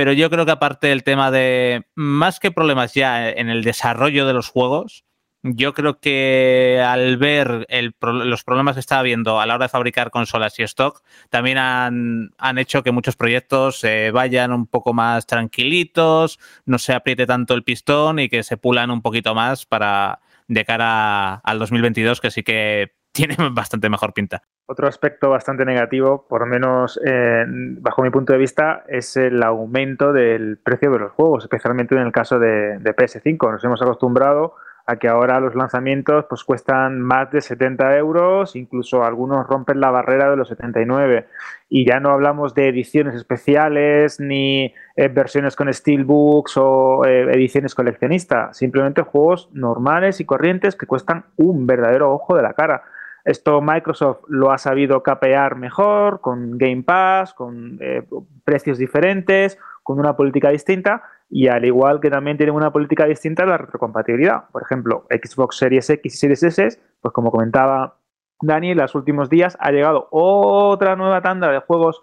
pero 0.00 0.14
yo 0.14 0.30
creo 0.30 0.46
que 0.46 0.52
aparte 0.52 0.86
del 0.86 1.04
tema 1.04 1.30
de, 1.30 1.84
más 1.94 2.40
que 2.40 2.50
problemas 2.50 2.94
ya 2.94 3.28
en 3.28 3.50
el 3.50 3.62
desarrollo 3.62 4.26
de 4.26 4.32
los 4.32 4.48
juegos, 4.48 5.04
yo 5.42 5.74
creo 5.74 6.00
que 6.00 6.82
al 6.82 7.18
ver 7.18 7.66
los 8.00 8.42
problemas 8.42 8.76
que 8.76 8.80
está 8.80 8.98
habiendo 8.98 9.42
a 9.42 9.44
la 9.44 9.56
hora 9.56 9.66
de 9.66 9.68
fabricar 9.68 10.10
consolas 10.10 10.58
y 10.58 10.62
stock, 10.62 11.02
también 11.28 11.58
han, 11.58 12.30
hecho 12.56 12.82
que 12.82 12.92
muchos 12.92 13.14
proyectos 13.14 13.78
se 13.78 14.10
vayan 14.10 14.52
un 14.52 14.66
poco 14.66 14.94
más 14.94 15.26
tranquilitos, 15.26 16.38
no 16.64 16.78
se 16.78 16.94
apriete 16.94 17.26
tanto 17.26 17.52
el 17.52 17.62
pistón 17.62 18.20
y 18.20 18.30
que 18.30 18.42
se 18.42 18.56
pulan 18.56 18.90
un 18.90 19.02
poquito 19.02 19.34
más 19.34 19.66
para 19.66 20.20
de 20.48 20.64
cara 20.64 21.34
al 21.34 21.58
2022, 21.58 22.22
que 22.22 22.30
sí 22.30 22.42
que 22.42 22.94
tiene 23.12 23.36
bastante 23.50 23.90
mejor 23.90 24.14
pinta. 24.14 24.44
Otro 24.70 24.86
aspecto 24.86 25.30
bastante 25.30 25.64
negativo, 25.64 26.26
por 26.28 26.42
lo 26.42 26.46
menos 26.46 27.00
eh, 27.04 27.44
bajo 27.48 28.02
mi 28.02 28.10
punto 28.10 28.32
de 28.32 28.38
vista, 28.38 28.84
es 28.86 29.16
el 29.16 29.42
aumento 29.42 30.12
del 30.12 30.58
precio 30.58 30.92
de 30.92 31.00
los 31.00 31.12
juegos, 31.12 31.44
especialmente 31.44 31.96
en 31.96 32.02
el 32.02 32.12
caso 32.12 32.38
de, 32.38 32.78
de 32.78 32.94
PS5. 32.94 33.50
Nos 33.50 33.64
hemos 33.64 33.82
acostumbrado 33.82 34.54
a 34.86 34.96
que 34.96 35.08
ahora 35.08 35.40
los 35.40 35.54
lanzamientos 35.54 36.24
pues 36.28 36.44
cuestan 36.44 37.00
más 37.00 37.30
de 37.30 37.40
70 37.40 37.96
euros, 37.96 38.56
incluso 38.56 39.04
algunos 39.04 39.46
rompen 39.46 39.80
la 39.80 39.90
barrera 39.90 40.30
de 40.30 40.36
los 40.36 40.48
79. 40.48 41.26
Y 41.68 41.86
ya 41.86 42.00
no 42.00 42.10
hablamos 42.10 42.54
de 42.54 42.68
ediciones 42.68 43.14
especiales 43.14 44.18
ni 44.20 44.74
eh, 44.96 45.08
versiones 45.08 45.54
con 45.54 45.72
steelbooks 45.72 46.56
o 46.56 47.04
eh, 47.04 47.22
ediciones 47.32 47.74
coleccionistas, 47.74 48.56
simplemente 48.56 49.02
juegos 49.02 49.48
normales 49.52 50.20
y 50.20 50.24
corrientes 50.24 50.74
que 50.76 50.86
cuestan 50.86 51.24
un 51.36 51.66
verdadero 51.66 52.12
ojo 52.12 52.36
de 52.36 52.42
la 52.42 52.54
cara. 52.54 52.82
Esto 53.24 53.60
Microsoft 53.60 54.24
lo 54.28 54.50
ha 54.50 54.58
sabido 54.58 55.02
capear 55.02 55.56
mejor, 55.56 56.20
con 56.20 56.58
Game 56.58 56.82
Pass, 56.82 57.34
con 57.34 57.78
eh, 57.80 58.02
precios 58.44 58.78
diferentes, 58.78 59.58
con 59.82 59.98
una 59.98 60.16
política 60.16 60.50
distinta, 60.50 61.02
y 61.28 61.48
al 61.48 61.64
igual 61.64 62.00
que 62.00 62.10
también 62.10 62.36
tienen 62.36 62.54
una 62.54 62.72
política 62.72 63.04
distinta 63.04 63.46
la 63.46 63.58
retrocompatibilidad. 63.58 64.44
Por 64.50 64.62
ejemplo, 64.62 65.06
Xbox 65.10 65.56
Series 65.56 65.88
X 65.90 66.14
y 66.14 66.16
Series 66.16 66.42
S, 66.42 66.80
pues 67.00 67.14
como 67.14 67.30
comentaba 67.30 67.96
Dani, 68.42 68.70
en 68.70 68.78
los 68.78 68.94
últimos 68.94 69.28
días 69.28 69.56
ha 69.60 69.70
llegado 69.70 70.08
otra 70.10 70.96
nueva 70.96 71.20
tanda 71.20 71.50
de 71.50 71.58
juegos 71.58 72.02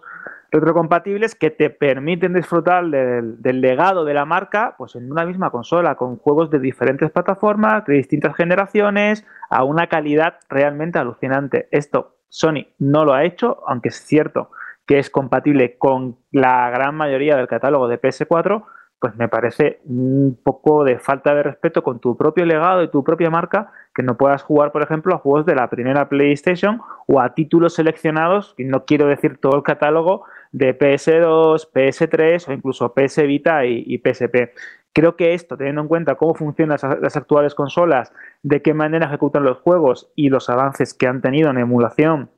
retrocompatibles 0.50 1.34
que 1.34 1.50
te 1.50 1.70
permiten 1.70 2.32
disfrutar 2.32 2.86
del, 2.88 3.40
del, 3.42 3.60
legado 3.60 4.04
de 4.04 4.14
la 4.14 4.24
marca 4.24 4.74
pues 4.78 4.94
en 4.96 5.10
una 5.10 5.26
misma 5.26 5.50
consola, 5.50 5.96
con 5.96 6.16
juegos 6.16 6.50
de 6.50 6.58
diferentes 6.58 7.10
plataformas, 7.10 7.84
de 7.86 7.94
distintas 7.94 8.34
generaciones, 8.34 9.26
a 9.50 9.64
una 9.64 9.88
calidad 9.88 10.38
realmente 10.48 10.98
alucinante. 10.98 11.68
Esto 11.70 12.16
Sony 12.28 12.66
no 12.78 13.04
lo 13.04 13.14
ha 13.14 13.24
hecho, 13.24 13.62
aunque 13.66 13.88
es 13.88 13.96
cierto 13.96 14.50
que 14.86 14.98
es 14.98 15.10
compatible 15.10 15.76
con 15.76 16.16
la 16.32 16.70
gran 16.70 16.94
mayoría 16.94 17.36
del 17.36 17.46
catálogo 17.46 17.88
de 17.88 18.00
PS4, 18.00 18.64
pues 19.00 19.14
me 19.16 19.28
parece 19.28 19.80
un 19.84 20.38
poco 20.42 20.82
de 20.82 20.98
falta 20.98 21.34
de 21.34 21.42
respeto 21.42 21.82
con 21.82 22.00
tu 22.00 22.16
propio 22.16 22.44
legado 22.46 22.82
y 22.82 22.90
tu 22.90 23.04
propia 23.04 23.30
marca 23.30 23.70
que 23.94 24.02
no 24.02 24.16
puedas 24.16 24.42
jugar, 24.42 24.72
por 24.72 24.82
ejemplo, 24.82 25.14
a 25.14 25.18
juegos 25.18 25.46
de 25.46 25.54
la 25.54 25.68
primera 25.70 26.08
PlayStation 26.08 26.80
o 27.06 27.20
a 27.20 27.34
títulos 27.34 27.74
seleccionados, 27.74 28.54
y 28.56 28.64
no 28.64 28.86
quiero 28.86 29.06
decir 29.06 29.38
todo 29.38 29.56
el 29.56 29.62
catálogo 29.62 30.24
de 30.52 30.78
PS2, 30.78 31.70
PS3 31.72 32.48
o 32.48 32.52
incluso 32.52 32.94
PS 32.94 33.26
Vita 33.26 33.64
y, 33.64 33.98
PSP. 33.98 34.54
Creo 34.92 35.16
que 35.16 35.34
esto, 35.34 35.56
teniendo 35.56 35.82
en 35.82 35.88
cuenta 35.88 36.16
cómo 36.16 36.34
funcionan 36.34 36.78
las 37.00 37.16
actuales 37.16 37.54
consolas, 37.54 38.12
de 38.42 38.62
qué 38.62 38.74
manera 38.74 39.06
ejecutan 39.06 39.44
los 39.44 39.58
juegos 39.58 40.10
y 40.16 40.28
los 40.30 40.48
avances 40.50 40.94
que 40.94 41.06
han 41.06 41.20
tenido 41.20 41.50
en 41.50 41.58
emulación 41.58 42.30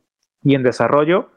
y 0.42 0.54
en 0.54 0.62
desarrollo, 0.62 1.30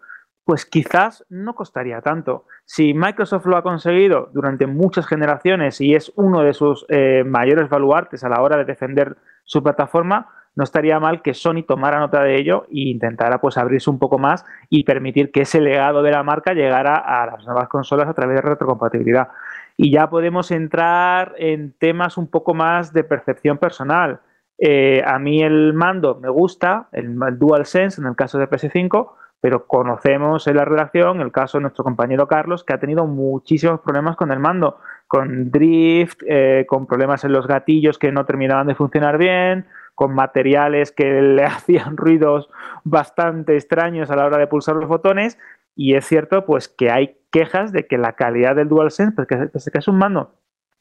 pues 0.45 0.65
quizás 0.65 1.25
no 1.29 1.55
costaría 1.55 2.01
tanto. 2.01 2.45
Si 2.65 2.93
Microsoft 2.93 3.45
lo 3.45 3.55
ha 3.55 3.63
conseguido 3.63 4.29
durante 4.33 4.67
muchas 4.67 5.07
generaciones 5.07 5.79
y 5.79 5.95
es 5.95 6.11
uno 6.15 6.41
de 6.41 6.53
sus 6.53 6.85
eh, 6.89 7.23
mayores 7.25 7.69
baluartes 7.69 8.23
a 8.23 8.29
la 8.29 8.41
hora 8.41 8.57
de 8.57 8.65
defender 8.65 9.17
su 9.45 9.63
plataforma, 9.63 10.29
no 10.55 10.63
estaría 10.63 10.99
mal 10.99 11.21
que 11.21 11.33
Sony 11.33 11.63
tomara 11.67 11.99
nota 11.99 12.21
de 12.21 12.35
ello 12.35 12.65
e 12.69 12.89
intentara 12.89 13.41
pues 13.41 13.57
abrirse 13.57 13.89
un 13.89 13.99
poco 13.99 14.19
más 14.19 14.45
y 14.69 14.83
permitir 14.83 15.31
que 15.31 15.41
ese 15.41 15.59
legado 15.59 16.03
de 16.03 16.11
la 16.11 16.23
marca 16.23 16.53
llegara 16.53 16.95
a 16.95 17.25
las 17.25 17.45
nuevas 17.45 17.67
consolas 17.67 18.07
a 18.07 18.13
través 18.13 18.35
de 18.35 18.41
retrocompatibilidad. 18.41 19.29
Y 19.77 19.91
ya 19.91 20.09
podemos 20.09 20.51
entrar 20.51 21.33
en 21.37 21.73
temas 21.73 22.17
un 22.17 22.27
poco 22.27 22.53
más 22.53 22.93
de 22.93 23.03
percepción 23.03 23.57
personal. 23.57 24.19
Eh, 24.59 25.01
a 25.05 25.17
mí 25.17 25.41
el 25.41 25.73
mando 25.73 26.19
me 26.21 26.29
gusta, 26.29 26.87
el 26.91 27.17
DualSense 27.39 27.99
en 27.99 28.07
el 28.07 28.15
caso 28.15 28.37
de 28.37 28.47
PS5, 28.47 29.09
pero 29.41 29.67
conocemos 29.67 30.47
en 30.47 30.55
la 30.55 30.63
relación 30.63 31.19
el 31.19 31.31
caso 31.31 31.57
de 31.57 31.63
nuestro 31.63 31.83
compañero 31.83 32.27
Carlos, 32.29 32.63
que 32.63 32.71
ha 32.71 32.79
tenido 32.79 33.07
muchísimos 33.07 33.81
problemas 33.81 34.15
con 34.15 34.31
el 34.31 34.39
mando, 34.39 34.77
con 35.05 35.51
drift, 35.51 36.21
eh, 36.25 36.65
con 36.65 36.87
problemas 36.87 37.25
en 37.25 37.33
los 37.33 37.45
gatillos 37.45 37.97
que 37.97 38.11
no 38.13 38.25
terminaban 38.25 38.67
de 38.67 38.75
funcionar 38.75 39.17
bien, 39.17 39.65
con 39.95 40.13
materiales 40.13 40.91
que 40.91 41.21
le 41.21 41.43
hacían 41.45 41.97
ruidos 41.97 42.49
bastante 42.83 43.55
extraños 43.55 44.09
a 44.11 44.15
la 44.15 44.25
hora 44.25 44.37
de 44.37 44.47
pulsar 44.47 44.75
los 44.75 44.87
botones. 44.87 45.37
Y 45.75 45.95
es 45.95 46.05
cierto, 46.05 46.45
pues, 46.45 46.67
que 46.67 46.91
hay 46.91 47.17
quejas 47.31 47.71
de 47.71 47.87
que 47.87 47.97
la 47.97 48.13
calidad 48.13 48.55
del 48.55 48.69
DualSense, 48.69 49.15
pues 49.15 49.27
que, 49.27 49.71
que 49.71 49.77
es 49.79 49.87
un 49.87 49.97
mando 49.97 50.33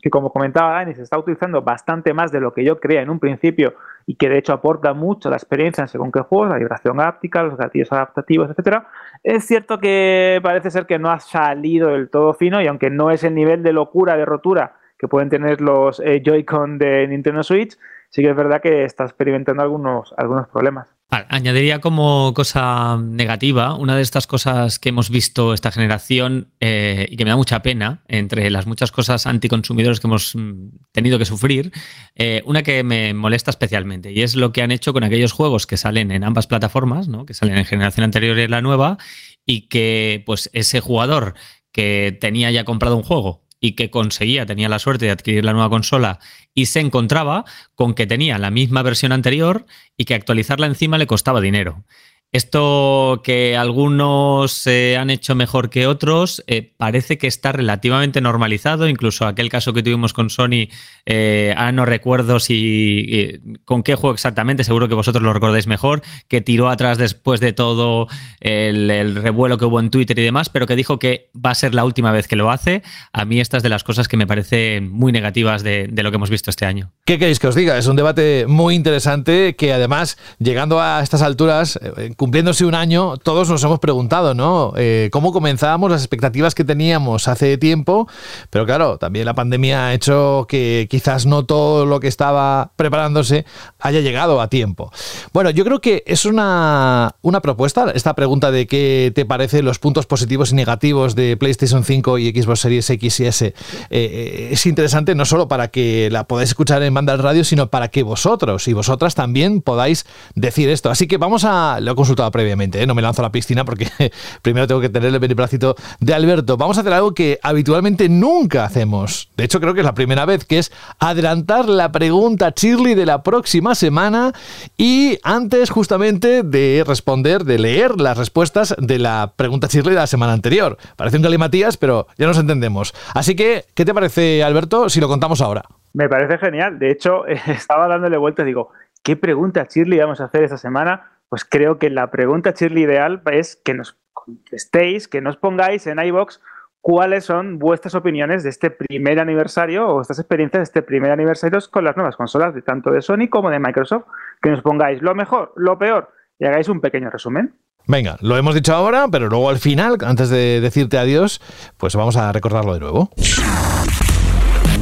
que 0.03 0.11
como 0.11 0.33
comentaba 0.33 0.73
Dani, 0.73 0.95
se 0.95 1.03
está 1.03 1.17
utilizando 1.17 1.63
bastante 1.63 2.13
más 2.13 2.33
de 2.33 2.41
lo 2.41 2.53
que 2.53 2.65
yo 2.65 2.81
creía 2.81 3.03
en 3.03 3.09
un 3.09 3.21
principio 3.21 3.75
y 4.05 4.17
que 4.17 4.29
de 4.29 4.39
hecho 4.39 4.53
aporta 4.53 4.93
mucho 4.95 5.31
la 5.31 5.37
experiencia 5.37 5.83
en 5.83 5.89
según 5.89 6.11
qué 6.11 6.21
juegos, 6.21 6.49
la 6.49 6.59
vibración 6.59 7.01
áptica, 7.01 7.45
los 7.45 7.57
gatillos 7.57 7.93
adaptativos, 7.93 8.51
etcétera. 8.51 8.89
Es 9.23 9.47
cierto 9.47 9.79
que 9.79 10.41
parece 10.43 10.73
ser 10.73 10.87
que 10.87 10.99
no 10.99 11.09
ha 11.11 11.21
salido 11.21 11.91
del 11.91 12.11
todo 12.11 12.35
fino 12.35 12.61
y 12.61 12.67
aunque 12.67 12.91
no 12.91 13.13
es 13.13 13.23
el 13.23 13.37
nivel 13.37 13.63
de 13.63 13.73
locura, 13.73 14.17
de 14.17 14.25
rotura 14.25 14.75
que 14.99 15.07
pueden 15.07 15.31
tener 15.31 15.61
los 15.61 16.01
eh, 16.01 16.21
Joy-Con 16.25 16.79
de 16.79 17.07
Nintendo 17.07 17.45
Switch, 17.45 17.79
sí 18.13 18.21
que 18.23 18.31
es 18.31 18.37
verdad 18.37 18.61
que 18.61 18.85
está 18.85 19.05
experimentando 19.05 19.63
algunos, 19.63 20.13
algunos 20.19 20.47
problemas. 20.49 20.89
Añadiría 21.09 21.81
como 21.81 22.33
cosa 22.35 22.99
negativa 22.99 23.75
una 23.75 23.97
de 23.97 24.03
estas 24.03 24.27
cosas 24.27 24.79
que 24.79 24.91
hemos 24.91 25.11
visto 25.11 25.53
esta 25.53 25.71
generación 25.71 26.53
eh, 26.61 27.07
y 27.11 27.17
que 27.17 27.25
me 27.25 27.31
da 27.31 27.37
mucha 27.37 27.61
pena, 27.61 28.03
entre 28.09 28.49
las 28.51 28.67
muchas 28.67 28.93
cosas 28.93 29.27
anticonsumidores 29.27 30.01
que 30.01 30.07
hemos 30.07 30.35
mm, 30.35 30.69
tenido 30.91 31.19
que 31.19 31.27
sufrir, 31.27 31.71
eh, 32.15 32.43
una 32.47 32.63
que 32.63 32.83
me 32.83 33.13
molesta 33.13 33.51
especialmente 33.51 34.11
y 34.13 34.23
es 34.23 34.37
lo 34.37 34.53
que 34.53 34.63
han 34.63 34.73
hecho 34.73 34.95
con 34.95 35.05
aquellos 35.05 35.33
juegos 35.33 35.67
que 35.67 35.77
salen 35.77 36.11
en 36.13 36.25
ambas 36.25 36.47
plataformas, 36.47 37.09
¿no? 37.09 37.27
que 37.27 37.35
salen 37.35 37.59
en 37.59 37.67
generación 37.67 38.05
anterior 38.05 38.39
y 38.39 38.43
en 38.43 38.51
la 38.51 38.63
nueva, 38.63 38.97
y 39.45 39.69
que 39.69 40.23
pues 40.25 40.49
ese 40.55 40.81
jugador 40.81 41.35
que 41.73 42.17
tenía 42.21 42.51
ya 42.51 42.65
comprado 42.65 42.97
un 42.97 43.03
juego 43.03 43.43
y 43.63 43.73
que 43.73 43.91
conseguía, 43.91 44.45
tenía 44.45 44.69
la 44.69 44.81
suerte 44.81 45.07
de 45.07 45.13
adquirir 45.13 45.45
la 45.45 45.53
nueva 45.53 45.71
consola 45.71 46.19
y 46.53 46.67
se 46.67 46.81
encontraba 46.81 47.45
con 47.77 47.95
que 47.95 48.09
tenía 48.09 48.37
la 48.37 48.51
misma 48.51 48.83
versión 48.83 49.13
anterior 49.13 49.65
y 49.97 50.05
que 50.05 50.15
actualizarla 50.15 50.67
encima 50.67 50.99
le 50.99 51.07
costaba 51.07 51.41
dinero. 51.41 51.85
Esto 52.33 53.21
que 53.23 53.59
algunos 53.59 54.53
se 54.53 54.97
han 54.97 55.11
hecho 55.11 55.35
mejor 55.35 55.69
que 55.69 55.87
otros 55.87 56.43
eh, 56.47 56.73
parece 56.79 57.19
que 57.19 57.27
está 57.27 57.53
relativamente 57.53 58.23
normalizado. 58.23 58.89
Incluso 58.89 59.27
aquel 59.27 59.51
caso 59.51 59.75
que 59.75 59.83
tuvimos 59.83 60.15
con 60.15 60.31
Sony, 60.31 60.71
eh, 61.05 61.53
ah, 61.59 61.73
no 61.73 61.85
recuerdo 61.85 62.41
si 62.41 63.05
eh, 63.11 63.41
con 63.67 63.83
qué 63.83 63.97
juego 63.97 64.15
exactamente, 64.15 64.65
seguro 64.65 64.89
que 64.89 64.95
vosotros 64.95 65.23
lo 65.23 65.35
recordáis 65.35 65.67
mejor, 65.67 66.01
que 66.27 66.41
tiró 66.41 66.71
atrás 66.71 66.97
después 66.97 67.39
de 67.39 67.53
todo 67.53 68.09
el, 68.41 69.15
revuelo 69.15 69.59
que 69.59 69.67
hubo 69.67 69.79
en 69.79 69.91
Twitter 69.91 70.19
y 70.19 70.23
demás, 70.23 70.49
pero 70.49 70.67
que 70.67 70.75
dijo 70.75 70.99
que 70.99 71.29
va 71.37 71.51
a 71.51 71.55
ser 71.55 71.75
la 71.75 71.85
última 71.85 72.13
vez 72.13 72.29
que 72.29 72.37
lo 72.37 72.51
hace. 72.51 72.83
A 73.13 73.27
mí 73.27 73.41
esta 73.41 73.59
es 73.59 73.63
de 73.63 73.69
las 73.69 73.85
cosas 73.85 74.09
que 74.09 74.17
me 74.17 74.27
parecen 74.27 74.91
muy 74.91 75.13
negativas 75.13 75.63
de, 75.63 75.87
de 75.87 76.03
lo 76.03 76.11
que 76.11 76.17
hemos 76.17 76.31
visto 76.31 76.49
este 76.49 76.65
año. 76.65 76.93
¿Qué 77.05 77.19
queréis 77.19 77.39
que 77.39 77.49
os 77.49 77.55
diga? 77.55 77.77
Es 77.77 77.89
un 77.89 77.97
debate 77.97 78.47
muy 78.49 78.75
interesante 78.75 79.55
que 79.55 79.75
además, 79.75 80.17
llegando 80.39 80.81
a 80.81 81.03
estas 81.03 81.21
alturas, 81.21 81.79
cumpliéndose 82.23 82.65
un 82.65 82.77
año, 82.77 83.17
todos 83.17 83.51
nos 83.51 83.65
hemos 83.65 83.81
preguntado, 83.81 84.33
¿no? 84.33 84.75
Eh, 84.77 85.09
¿Cómo 85.11 85.33
comenzábamos 85.33 85.91
las 85.91 86.03
expectativas 86.03 86.55
que 86.55 86.63
teníamos 86.63 87.27
hace 87.27 87.59
tiempo? 87.59 88.07
Pero 88.49 88.65
claro, 88.65 88.97
también 88.97 89.27
la 89.27 89.35
pandemia 89.35 89.87
ha 89.87 89.93
hecho 89.93 90.47
que 90.49 90.87
quizás 90.89 91.27
no 91.27 91.45
todo 91.45 91.85
lo 91.85 91.99
que 91.99 92.07
estaba 92.07 92.71
preparándose 92.77 93.45
haya 93.81 93.99
llegado 93.99 94.41
a 94.41 94.47
tiempo. 94.47 94.93
Bueno, 95.33 95.51
yo 95.51 95.65
creo 95.65 95.81
que 95.81 96.05
es 96.07 96.25
una, 96.25 97.17
una 97.23 97.41
propuesta, 97.41 97.91
esta 97.93 98.15
pregunta 98.15 98.53
de 98.53 98.69
qué 98.69 99.11
te 99.13 99.25
parecen 99.25 99.65
los 99.65 99.81
puntos 99.81 100.07
positivos 100.07 100.53
y 100.53 100.55
negativos 100.55 101.17
de 101.17 101.37
PlayStation 101.37 101.83
5 101.83 102.19
y 102.19 102.31
Xbox 102.31 102.61
Series 102.61 102.89
X 102.89 103.19
y 103.19 103.27
S. 103.27 103.55
Eh, 103.91 104.49
es 104.53 104.65
interesante 104.67 105.17
no 105.17 105.25
solo 105.25 105.49
para 105.49 105.73
que 105.73 106.09
la 106.13 106.29
podáis 106.29 106.51
escuchar 106.51 106.85
en 106.85 106.95
banda 106.95 107.17
radio, 107.17 107.43
sino 107.43 107.67
para 107.67 107.89
que 107.89 108.05
vosotros 108.05 108.69
y 108.69 108.75
vosotras 108.75 109.17
también 109.17 109.61
podáis 109.61 110.07
decir 110.37 110.69
esto. 110.69 110.89
Así 110.89 111.09
que 111.09 111.17
vamos 111.17 111.45
a... 111.45 111.81
Lo 111.81 111.97
previamente, 112.31 112.83
¿eh? 112.83 112.87
no 112.87 112.95
me 112.95 113.03
lanzo 113.03 113.23
a 113.23 113.25
la 113.25 113.33
piscina 113.33 113.65
porque 113.65 113.89
primero 114.43 114.67
tengo 114.67 114.81
que 114.81 114.89
tener 114.89 115.13
el 115.13 115.19
beneplácito 115.19 115.75
de 116.01 116.15
Alberto. 116.15 116.57
Vamos 116.57 116.77
a 116.79 116.81
hacer 116.81 116.93
algo 116.93 117.15
que 117.15 117.39
habitualmente 117.43 118.09
nunca 118.09 118.65
hacemos. 118.65 119.31
De 119.37 119.45
hecho, 119.45 119.61
creo 119.61 119.75
que 119.75 119.81
es 119.81 119.87
la 119.87 119.95
primera 119.95 120.25
vez, 120.25 120.45
que 120.45 120.59
es 120.59 120.73
adelantar 120.99 121.69
la 121.69 121.93
pregunta 121.93 122.53
Shirley 122.55 122.95
de 122.95 123.07
la 123.07 123.23
próxima 123.23 123.75
semana 123.75 124.33
y 124.77 125.19
antes 125.23 125.71
justamente 125.71 126.43
de 126.43 126.85
responder, 126.87 127.45
de 127.45 127.59
leer 127.59 128.01
las 128.01 128.19
respuestas 128.19 128.75
de 128.79 128.99
la 128.99 129.33
pregunta 129.37 129.67
Shirley 129.69 129.95
de 129.95 130.01
la 130.01 130.07
semana 130.07 130.33
anterior. 130.33 130.77
Parece 130.97 131.17
un 131.17 131.23
galimatías, 131.23 131.77
pero 131.77 132.07
ya 132.19 132.27
nos 132.27 132.39
entendemos. 132.39 132.95
Así 133.15 133.35
que, 133.35 133.65
¿qué 133.75 133.85
te 133.85 133.95
parece, 133.95 134.43
Alberto, 134.43 134.89
si 134.89 135.01
lo 135.01 135.09
contamos 135.09 135.41
ahora? 135.41 135.63
Me 135.93 136.09
parece 136.09 136.39
genial. 136.39 136.79
De 136.79 136.91
hecho, 136.91 137.27
estaba 137.27 137.89
dándole 137.89 138.17
vueltas 138.17 138.47
digo, 138.47 138.71
¿qué 139.03 139.17
pregunta 139.17 139.67
Shirley 139.69 139.99
vamos 139.99 140.21
a 140.21 140.25
hacer 140.25 140.45
esta 140.45 140.59
semana? 140.59 141.09
Pues 141.33 141.47
creo 141.47 141.79
que 141.79 141.89
la 141.89 142.11
pregunta 142.11 142.53
Shirley 142.55 142.83
ideal 142.83 143.23
es 143.33 143.57
que 143.57 143.73
nos 143.73 143.97
contestéis, 144.13 145.09
que 145.09 145.23
nos 145.23 145.39
pongáis 145.39 145.87
en 145.87 145.99
iBox 145.99 146.43
cuáles 146.83 147.25
son 147.25 147.59
vuestras 147.59 147.95
opiniones 147.95 148.43
de 148.43 148.51
este 148.51 148.71
primer 148.71 149.19
aniversario 149.19 149.89
o 149.89 150.03
estas 150.03 150.19
experiencias 150.19 150.61
de 150.61 150.65
este 150.65 150.83
primer 150.83 151.11
aniversario 151.11 151.59
con 151.71 151.85
las 151.85 151.97
nuevas 151.97 152.17
consolas, 152.17 152.55
de 152.55 152.61
tanto 152.61 152.91
de 152.91 153.01
Sony 153.01 153.29
como 153.31 153.49
de 153.49 153.61
Microsoft. 153.61 154.05
Que 154.43 154.51
nos 154.51 154.61
pongáis 154.61 155.01
lo 155.01 155.15
mejor, 155.15 155.55
lo 155.57 155.79
peor 155.79 156.13
y 156.39 156.45
hagáis 156.45 156.69
un 156.69 156.83
pequeño 156.83 157.09
resumen. 157.09 157.55
Venga, 157.87 158.19
lo 158.21 158.37
hemos 158.37 158.55
dicho 158.55 158.75
ahora, 158.75 159.07
pero 159.11 159.31
luego 159.31 159.49
al 159.49 159.57
final, 159.57 159.97
antes 160.05 160.29
de 160.29 160.61
decirte 160.61 160.99
adiós, 160.99 161.41
pues 161.79 161.97
vamos 161.97 162.19
a 162.19 162.31
recordarlo 162.31 162.75
de 162.75 162.81
nuevo. 162.81 163.11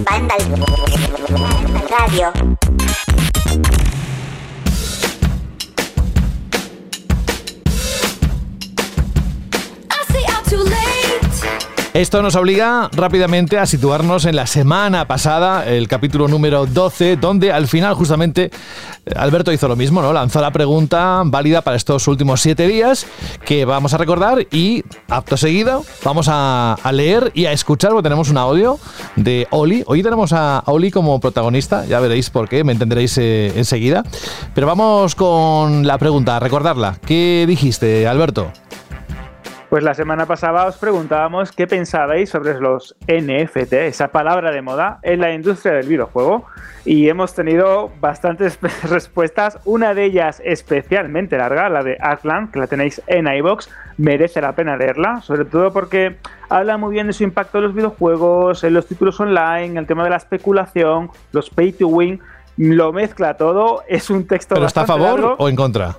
Vandal 0.05 0.41
Radio. 1.89 2.33
Esto 11.93 12.23
nos 12.23 12.37
obliga 12.37 12.89
rápidamente 12.93 13.59
a 13.59 13.67
situarnos 13.67 14.25
en 14.25 14.37
la 14.37 14.47
semana 14.47 15.09
pasada, 15.09 15.67
el 15.67 15.89
capítulo 15.89 16.29
número 16.29 16.67
12, 16.67 17.17
donde 17.17 17.51
al 17.51 17.67
final 17.67 17.95
justamente 17.95 18.53
Alberto 19.17 19.53
hizo 19.53 19.67
lo 19.67 19.75
mismo, 19.75 20.01
¿no? 20.01 20.13
Lanzó 20.13 20.41
la 20.41 20.53
pregunta 20.53 21.21
válida 21.25 21.63
para 21.63 21.77
estos 21.77 22.07
últimos 22.07 22.43
siete 22.43 22.69
días 22.69 23.09
que 23.45 23.65
vamos 23.65 23.93
a 23.93 23.99
recordar 23.99 24.47
y, 24.53 24.85
apto 25.09 25.37
seguido, 25.37 25.85
vamos 26.05 26.29
a, 26.31 26.75
a 26.75 26.93
leer 26.93 27.33
y 27.35 27.47
a 27.47 27.53
escuchar, 27.53 27.91
porque 27.91 28.05
tenemos 28.05 28.31
un 28.31 28.39
audio 28.39 28.79
de 29.17 29.49
Oli. 29.51 29.83
Hoy 29.87 30.05
tenemos 30.05 30.33
a 30.33 30.63
Oli 30.67 30.93
como 30.93 31.19
protagonista, 31.19 31.87
ya 31.87 31.99
veréis 31.99 32.31
por 32.31 32.49
qué, 32.49 32.63
me 32.63 32.71
entenderéis 32.71 33.19
eh, 33.19 33.53
enseguida. 33.57 34.05
Pero 34.55 34.69
vamos 34.69 35.17
con 35.17 35.85
la 35.85 35.99
pregunta, 35.99 36.37
a 36.37 36.41
recordarla. 36.41 36.99
¿Qué 37.05 37.47
dijiste, 37.49 38.07
Alberto? 38.07 38.53
Pues 39.71 39.85
la 39.85 39.95
semana 39.95 40.27
pasada 40.27 40.67
os 40.67 40.79
preguntábamos 40.79 41.53
qué 41.53 41.69
pensabais 41.69 42.29
sobre 42.29 42.59
los 42.59 42.97
NFT, 43.07 43.73
esa 43.75 44.09
palabra 44.09 44.51
de 44.51 44.63
moda 44.63 44.99
en 45.03 45.21
la 45.21 45.33
industria 45.33 45.75
del 45.75 45.87
videojuego. 45.87 46.45
Y 46.85 47.09
hemos 47.09 47.35
tenido 47.35 47.93
bastantes 48.01 48.59
respuestas, 48.91 49.61
una 49.65 49.95
de 49.95 50.07
ellas 50.07 50.43
especialmente 50.45 51.39
larga, 51.39 51.69
la 51.69 51.85
de 51.85 51.97
Atlant, 52.01 52.51
que 52.51 52.59
la 52.59 52.67
tenéis 52.67 53.01
en 53.07 53.29
iBox, 53.29 53.71
merece 53.97 54.41
la 54.41 54.57
pena 54.57 54.77
leerla, 54.77 55.21
sobre 55.21 55.45
todo 55.45 55.73
porque 55.73 56.17
habla 56.49 56.77
muy 56.77 56.93
bien 56.93 57.07
de 57.07 57.13
su 57.13 57.23
impacto 57.23 57.59
en 57.59 57.65
los 57.65 57.75
videojuegos, 57.75 58.65
en 58.65 58.75
los 58.75 58.89
títulos 58.89 59.21
online, 59.21 59.79
el 59.79 59.87
tema 59.87 60.03
de 60.03 60.11
la 60.11 60.17
especulación, 60.17 61.11
los 61.31 61.49
pay 61.49 61.71
to 61.71 61.87
win, 61.87 62.19
lo 62.57 62.93
mezcla 62.93 63.37
todo, 63.37 63.85
es 63.87 64.11
un 64.11 64.27
texto... 64.27 64.57
¿Pero 64.57 64.67
está 64.67 64.81
a 64.81 64.87
favor 64.87 65.21
largo. 65.21 65.37
o 65.39 65.49
en 65.49 65.55
contra? 65.55 65.95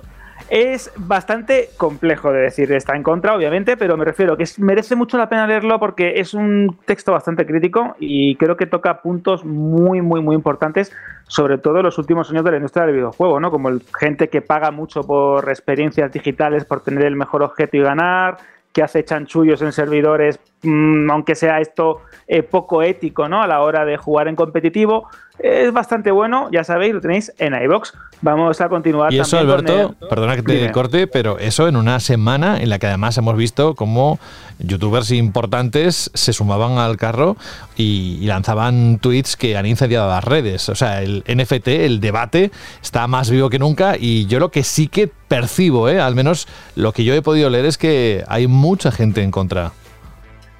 Es 0.48 0.92
bastante 0.96 1.70
complejo 1.76 2.32
de 2.32 2.40
decir, 2.40 2.70
está 2.72 2.94
en 2.94 3.02
contra, 3.02 3.34
obviamente, 3.34 3.76
pero 3.76 3.96
me 3.96 4.04
refiero 4.04 4.36
que 4.36 4.44
merece 4.58 4.96
mucho 4.96 5.16
la 5.16 5.28
pena 5.28 5.46
leerlo 5.46 5.78
porque 5.78 6.20
es 6.20 6.34
un 6.34 6.78
texto 6.84 7.12
bastante 7.12 7.46
crítico 7.46 7.96
y 7.98 8.36
creo 8.36 8.56
que 8.56 8.66
toca 8.66 9.00
puntos 9.00 9.44
muy, 9.44 10.02
muy, 10.02 10.20
muy 10.20 10.36
importantes, 10.36 10.92
sobre 11.26 11.58
todo 11.58 11.78
en 11.78 11.84
los 11.84 11.98
últimos 11.98 12.30
años 12.30 12.44
de 12.44 12.50
la 12.50 12.56
industria 12.58 12.86
del 12.86 12.96
videojuego, 12.96 13.40
¿no? 13.40 13.50
Como 13.50 13.68
el, 13.68 13.82
gente 13.98 14.28
que 14.28 14.42
paga 14.42 14.70
mucho 14.70 15.02
por 15.02 15.48
experiencias 15.48 16.12
digitales, 16.12 16.64
por 16.64 16.82
tener 16.82 17.04
el 17.04 17.16
mejor 17.16 17.42
objeto 17.42 17.76
y 17.76 17.80
ganar, 17.80 18.36
que 18.72 18.82
hace 18.82 19.04
chanchullos 19.04 19.62
en 19.62 19.72
servidores, 19.72 20.38
mmm, 20.62 21.10
aunque 21.10 21.34
sea 21.34 21.60
esto 21.60 22.00
eh, 22.26 22.42
poco 22.42 22.82
ético, 22.82 23.28
¿no? 23.28 23.42
A 23.42 23.46
la 23.46 23.60
hora 23.60 23.84
de 23.84 23.96
jugar 23.96 24.28
en 24.28 24.36
competitivo. 24.36 25.08
Es 25.38 25.72
bastante 25.72 26.10
bueno, 26.10 26.48
ya 26.52 26.62
sabéis, 26.62 26.94
lo 26.94 27.00
tenéis 27.00 27.32
en 27.38 27.54
iBox. 27.54 27.94
Vamos 28.20 28.60
a 28.60 28.68
continuar 28.68 29.12
Y 29.12 29.18
eso, 29.18 29.38
Alberto, 29.38 29.72
con 29.72 29.96
el... 30.00 30.08
perdona 30.08 30.36
que 30.36 30.42
te 30.42 30.52
Dime. 30.52 30.70
corte, 30.70 31.06
pero 31.08 31.38
eso 31.38 31.66
en 31.66 31.76
una 31.76 31.98
semana 31.98 32.60
en 32.60 32.68
la 32.68 32.78
que 32.78 32.86
además 32.86 33.18
hemos 33.18 33.36
visto 33.36 33.74
cómo 33.74 34.20
youtubers 34.60 35.10
importantes 35.10 36.10
se 36.14 36.32
sumaban 36.32 36.78
al 36.78 36.96
carro 36.96 37.36
y, 37.76 38.18
y 38.20 38.26
lanzaban 38.26 38.98
tweets 38.98 39.36
que 39.36 39.56
han 39.56 39.66
incendiado 39.66 40.08
las 40.08 40.22
redes. 40.22 40.68
O 40.68 40.76
sea, 40.76 41.02
el 41.02 41.24
NFT, 41.26 41.68
el 41.68 42.00
debate, 42.00 42.52
está 42.80 43.08
más 43.08 43.28
vivo 43.30 43.50
que 43.50 43.58
nunca 43.58 43.96
y 43.98 44.26
yo 44.26 44.38
lo 44.38 44.50
que 44.50 44.62
sí 44.62 44.86
que 44.86 45.10
percibo, 45.28 45.88
¿eh? 45.88 46.00
al 46.00 46.14
menos 46.14 46.46
lo 46.76 46.92
que 46.92 47.04
yo 47.04 47.14
he 47.14 47.22
podido 47.22 47.50
leer 47.50 47.64
es 47.64 47.78
que 47.78 48.22
hay 48.28 48.46
mucha 48.46 48.92
gente 48.92 49.22
en 49.22 49.30
contra. 49.30 49.72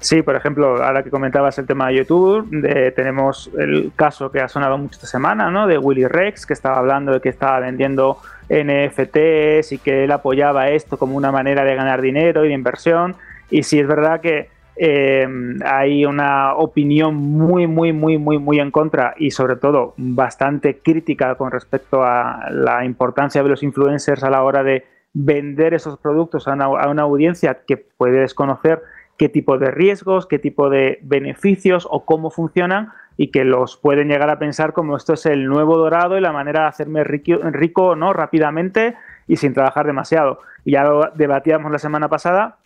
Sí, 0.03 0.21
por 0.21 0.35
ejemplo, 0.35 0.83
ahora 0.83 1.01
que 1.01 1.09
comentabas 1.09 1.57
el 1.59 1.65
tema 1.65 1.87
de 1.87 1.95
YouTube, 1.95 2.45
tenemos 2.93 3.49
el 3.57 3.93
caso 3.95 4.29
que 4.29 4.41
ha 4.41 4.49
sonado 4.49 4.77
mucho 4.77 4.95
esta 4.95 5.07
semana, 5.07 5.49
¿no? 5.49 5.65
De 5.65 5.77
Willy 5.77 6.07
Rex, 6.07 6.45
que 6.45 6.51
estaba 6.51 6.77
hablando 6.77 7.13
de 7.13 7.21
que 7.21 7.29
estaba 7.29 7.61
vendiendo 7.61 8.17
NFTs 8.49 9.71
y 9.71 9.77
que 9.77 10.03
él 10.03 10.11
apoyaba 10.11 10.67
esto 10.71 10.97
como 10.97 11.15
una 11.15 11.31
manera 11.31 11.63
de 11.63 11.75
ganar 11.75 12.01
dinero 12.01 12.43
y 12.43 12.49
de 12.49 12.53
inversión. 12.53 13.15
Y 13.49 13.63
sí 13.63 13.79
es 13.79 13.87
verdad 13.87 14.19
que 14.19 14.49
eh, 14.75 15.25
hay 15.65 16.05
una 16.05 16.55
opinión 16.55 17.15
muy, 17.15 17.65
muy, 17.67 17.93
muy, 17.93 18.17
muy, 18.17 18.37
muy 18.39 18.59
en 18.59 18.71
contra 18.71 19.13
y 19.17 19.31
sobre 19.31 19.55
todo 19.55 19.93
bastante 19.95 20.79
crítica 20.79 21.35
con 21.35 21.49
respecto 21.49 22.03
a 22.03 22.49
la 22.51 22.83
importancia 22.83 23.41
de 23.41 23.47
los 23.47 23.63
influencers 23.63 24.21
a 24.25 24.29
la 24.29 24.43
hora 24.43 24.63
de 24.63 24.85
vender 25.13 25.73
esos 25.73 25.97
productos 25.97 26.49
a 26.49 26.89
una 26.89 27.03
audiencia 27.03 27.59
que 27.65 27.77
puede 27.77 28.19
desconocer 28.19 28.81
qué 29.17 29.29
tipo 29.29 29.57
de 29.57 29.71
riesgos, 29.71 30.25
qué 30.25 30.39
tipo 30.39 30.69
de 30.69 30.99
beneficios 31.01 31.87
o 31.89 32.05
cómo 32.05 32.31
funcionan 32.31 32.91
y 33.17 33.27
que 33.29 33.43
los 33.43 33.77
pueden 33.77 34.07
llegar 34.07 34.29
a 34.29 34.39
pensar 34.39 34.73
como 34.73 34.97
esto 34.97 35.13
es 35.13 35.25
el 35.25 35.45
nuevo 35.45 35.77
dorado 35.77 36.17
y 36.17 36.21
la 36.21 36.31
manera 36.31 36.61
de 36.61 36.67
hacerme 36.67 37.03
rico, 37.03 37.37
rico 37.51 37.95
¿no? 37.95 38.13
rápidamente 38.13 38.95
y 39.27 39.37
sin 39.37 39.53
trabajar 39.53 39.85
demasiado. 39.85 40.39
Y 40.65 40.71
ya 40.71 40.83
lo 40.83 41.11
debatíamos 41.13 41.71
la 41.71 41.79
semana 41.79 42.09
pasada, 42.09 42.57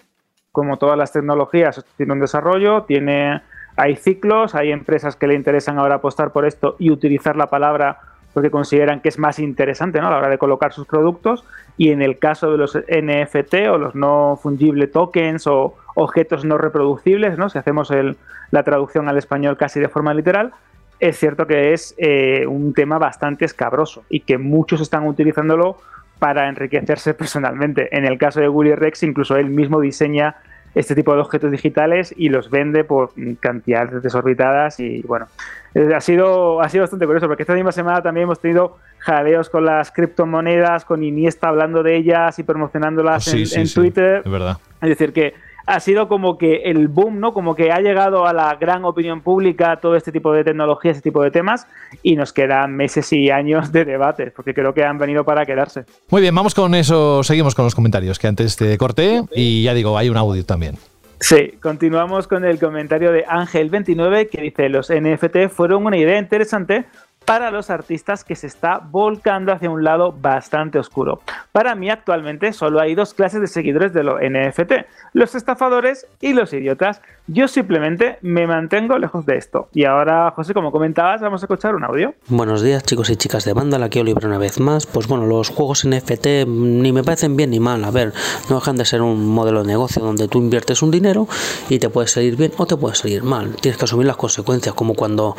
como 0.51 0.77
todas 0.77 0.97
las 0.97 1.11
tecnologías, 1.11 1.85
tiene 1.97 2.13
un 2.13 2.19
desarrollo, 2.19 2.83
tiene, 2.83 3.41
hay 3.75 3.95
ciclos, 3.95 4.55
hay 4.55 4.71
empresas 4.71 5.15
que 5.15 5.27
le 5.27 5.35
interesan 5.35 5.77
ahora 5.77 5.95
apostar 5.95 6.31
por 6.31 6.45
esto 6.45 6.75
y 6.79 6.91
utilizar 6.91 7.35
la 7.35 7.47
palabra 7.47 7.99
porque 8.33 8.51
consideran 8.51 9.01
que 9.01 9.09
es 9.09 9.17
más 9.17 9.39
interesante 9.39 9.99
¿no? 9.99 10.07
a 10.07 10.11
la 10.11 10.17
hora 10.17 10.29
de 10.29 10.37
colocar 10.37 10.71
sus 10.71 10.85
productos. 10.85 11.43
Y 11.77 11.91
en 11.91 12.01
el 12.01 12.17
caso 12.17 12.51
de 12.51 12.57
los 12.57 12.75
NFT 12.75 13.69
o 13.69 13.77
los 13.77 13.95
no 13.95 14.39
fungible 14.41 14.87
tokens 14.87 15.45
o 15.47 15.75
objetos 15.95 16.43
no 16.43 16.57
reproducibles, 16.57 17.37
¿no? 17.37 17.49
si 17.49 17.57
hacemos 17.57 17.91
el, 17.91 18.17
la 18.51 18.63
traducción 18.63 19.07
al 19.09 19.17
español 19.17 19.57
casi 19.57 19.79
de 19.79 19.89
forma 19.89 20.13
literal, 20.13 20.53
es 20.99 21.17
cierto 21.17 21.45
que 21.45 21.73
es 21.73 21.93
eh, 21.97 22.45
un 22.47 22.73
tema 22.73 22.97
bastante 22.97 23.45
escabroso 23.45 24.03
y 24.09 24.21
que 24.21 24.37
muchos 24.37 24.81
están 24.81 25.05
utilizándolo 25.07 25.77
para 26.19 26.49
enriquecerse 26.49 27.13
personalmente. 27.15 27.95
En 27.95 28.05
el 28.05 28.17
caso 28.17 28.39
de 28.39 28.49
Willy 28.49 28.75
Rex, 28.75 29.03
incluso 29.03 29.35
él 29.35 29.49
mismo 29.49 29.79
diseña 29.79 30.37
este 30.79 30.93
tipo 30.93 31.13
de 31.13 31.21
objetos 31.21 31.51
digitales 31.51 32.13
y 32.15 32.29
los 32.29 32.49
vende 32.49 32.83
por 32.83 33.11
cantidades 33.39 34.03
desorbitadas 34.03 34.79
y 34.79 35.01
bueno, 35.01 35.27
eh, 35.73 35.89
ha 35.95 36.01
sido, 36.01 36.61
ha 36.61 36.69
sido 36.69 36.83
bastante 36.83 37.05
curioso 37.05 37.27
porque 37.27 37.43
esta 37.43 37.53
misma 37.55 37.71
semana 37.71 38.01
también 38.01 38.25
hemos 38.25 38.39
tenido 38.39 38.77
jaleos 38.99 39.49
con 39.49 39.65
las 39.65 39.91
criptomonedas, 39.91 40.85
con 40.85 41.03
Iniesta 41.03 41.47
hablando 41.47 41.81
de 41.81 41.95
ellas 41.95 42.37
y 42.39 42.43
promocionándolas 42.43 43.27
Oh, 43.27 43.31
sí, 43.31 43.41
en, 43.41 43.47
sí, 43.47 43.59
en 43.59 43.67
sí, 43.67 43.75
Twitter. 43.75 44.21
Es 44.23 44.31
verdad. 44.31 44.57
Es 44.81 44.89
decir, 44.89 45.13
que 45.13 45.33
ha 45.67 45.79
sido 45.81 46.07
como 46.07 46.37
que 46.37 46.63
el 46.63 46.87
boom, 46.87 47.19
¿no? 47.19 47.33
Como 47.33 47.53
que 47.53 47.71
ha 47.71 47.79
llegado 47.79 48.25
a 48.25 48.33
la 48.33 48.55
gran 48.55 48.85
opinión 48.85 49.21
pública 49.21 49.77
todo 49.81 49.95
este 49.95 50.11
tipo 50.13 50.33
de 50.33 50.43
tecnologías, 50.43 50.97
este 50.97 51.09
tipo 51.09 51.21
de 51.21 51.29
temas, 51.29 51.67
y 52.01 52.15
nos 52.15 52.31
quedan 52.31 52.75
meses 52.75 53.11
y 53.11 53.29
años 53.29 53.71
de 53.73 53.83
debate, 53.83 54.31
porque 54.31 54.53
creo 54.53 54.73
que 54.73 54.83
han 54.83 54.97
venido 54.97 55.25
para 55.25 55.45
quedarse. 55.45 55.83
Muy 56.09 56.21
bien, 56.21 56.33
vamos 56.33 56.55
con 56.55 56.73
eso, 56.73 57.21
seguimos 57.21 57.53
con 57.53 57.65
los 57.65 57.75
comentarios 57.75 58.17
que 58.17 58.27
antes 58.27 58.55
te 58.55 58.77
corté 58.77 59.23
y 59.35 59.63
ya 59.63 59.73
digo, 59.73 59.97
hay 59.97 60.09
un 60.09 60.17
audio 60.17 60.45
también. 60.45 60.75
Sí, 61.19 61.53
continuamos 61.61 62.27
con 62.27 62.45
el 62.45 62.59
comentario 62.59 63.11
de 63.11 63.25
Ángel29 63.25 64.29
que 64.29 64.41
dice, 64.41 64.69
los 64.69 64.89
NFT 64.89 65.49
fueron 65.49 65.85
una 65.85 65.97
idea 65.97 66.19
interesante 66.19 66.85
para 67.27 67.51
los 67.51 67.69
artistas 67.69 68.23
que 68.23 68.37
se 68.37 68.47
está 68.47 68.79
volcando 68.79 69.51
hacia 69.51 69.69
un 69.69 69.83
lado 69.83 70.13
bastante 70.13 70.79
oscuro. 70.79 71.19
Para 71.51 71.75
mí 71.75 71.89
actualmente 71.89 72.53
solo 72.53 72.79
hay 72.79 72.95
dos 72.95 73.13
clases 73.13 73.41
de 73.41 73.47
seguidores 73.47 73.91
de 73.91 74.01
los 74.01 74.15
NFT, 74.21 74.87
los 75.11 75.35
estafadores 75.35 76.07
y 76.21 76.31
los 76.31 76.53
idiotas. 76.53 77.01
Yo 77.29 77.49
simplemente 77.49 78.19
me 78.21 78.47
mantengo 78.47 78.97
lejos 78.97 79.25
de 79.25 79.35
esto. 79.35 79.67
Y 79.73 79.83
ahora, 79.83 80.31
José, 80.33 80.53
como 80.53 80.71
comentabas, 80.71 81.19
vamos 81.19 81.43
a 81.43 81.45
escuchar 81.45 81.75
un 81.75 81.83
audio. 81.83 82.15
Buenos 82.29 82.61
días 82.61 82.83
chicos 82.83 83.09
y 83.09 83.17
chicas 83.17 83.43
de 83.43 83.51
Vandal, 83.51 83.83
aquí 83.83 83.99
Oliver 83.99 84.27
una 84.27 84.37
vez 84.37 84.61
más. 84.61 84.85
Pues 84.85 85.09
bueno, 85.09 85.25
los 85.25 85.49
juegos 85.49 85.85
NFT 85.85 86.47
ni 86.47 86.93
me 86.93 87.03
parecen 87.03 87.35
bien 87.35 87.49
ni 87.49 87.59
mal. 87.59 87.83
A 87.83 87.91
ver, 87.91 88.13
no 88.49 88.55
dejan 88.55 88.77
de 88.77 88.85
ser 88.85 89.01
un 89.01 89.27
modelo 89.27 89.63
de 89.63 89.67
negocio 89.67 90.01
donde 90.01 90.29
tú 90.29 90.37
inviertes 90.37 90.81
un 90.81 90.89
dinero 90.89 91.27
y 91.67 91.79
te 91.79 91.89
puede 91.89 92.07
salir 92.07 92.37
bien 92.37 92.53
o 92.55 92.65
te 92.65 92.77
puede 92.77 92.95
salir 92.95 93.23
mal. 93.23 93.57
Tienes 93.57 93.77
que 93.77 93.83
asumir 93.83 94.07
las 94.07 94.15
consecuencias, 94.15 94.73
como 94.73 94.93
cuando 94.93 95.35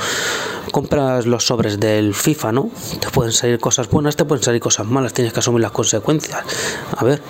compras 0.72 1.24
los 1.24 1.46
sobres 1.46 1.80
del 1.80 2.12
FIFA, 2.12 2.52
¿no? 2.52 2.70
Te 3.00 3.08
pueden 3.08 3.32
salir 3.32 3.58
cosas 3.58 3.88
buenas, 3.88 4.14
te 4.14 4.26
pueden 4.26 4.44
salir 4.44 4.60
cosas 4.60 4.86
malas, 4.86 5.14
tienes 5.14 5.32
que 5.32 5.38
asumir 5.38 5.62
las 5.62 5.72
consecuencias. 5.72 6.42
A 6.98 7.02
ver, 7.02 7.22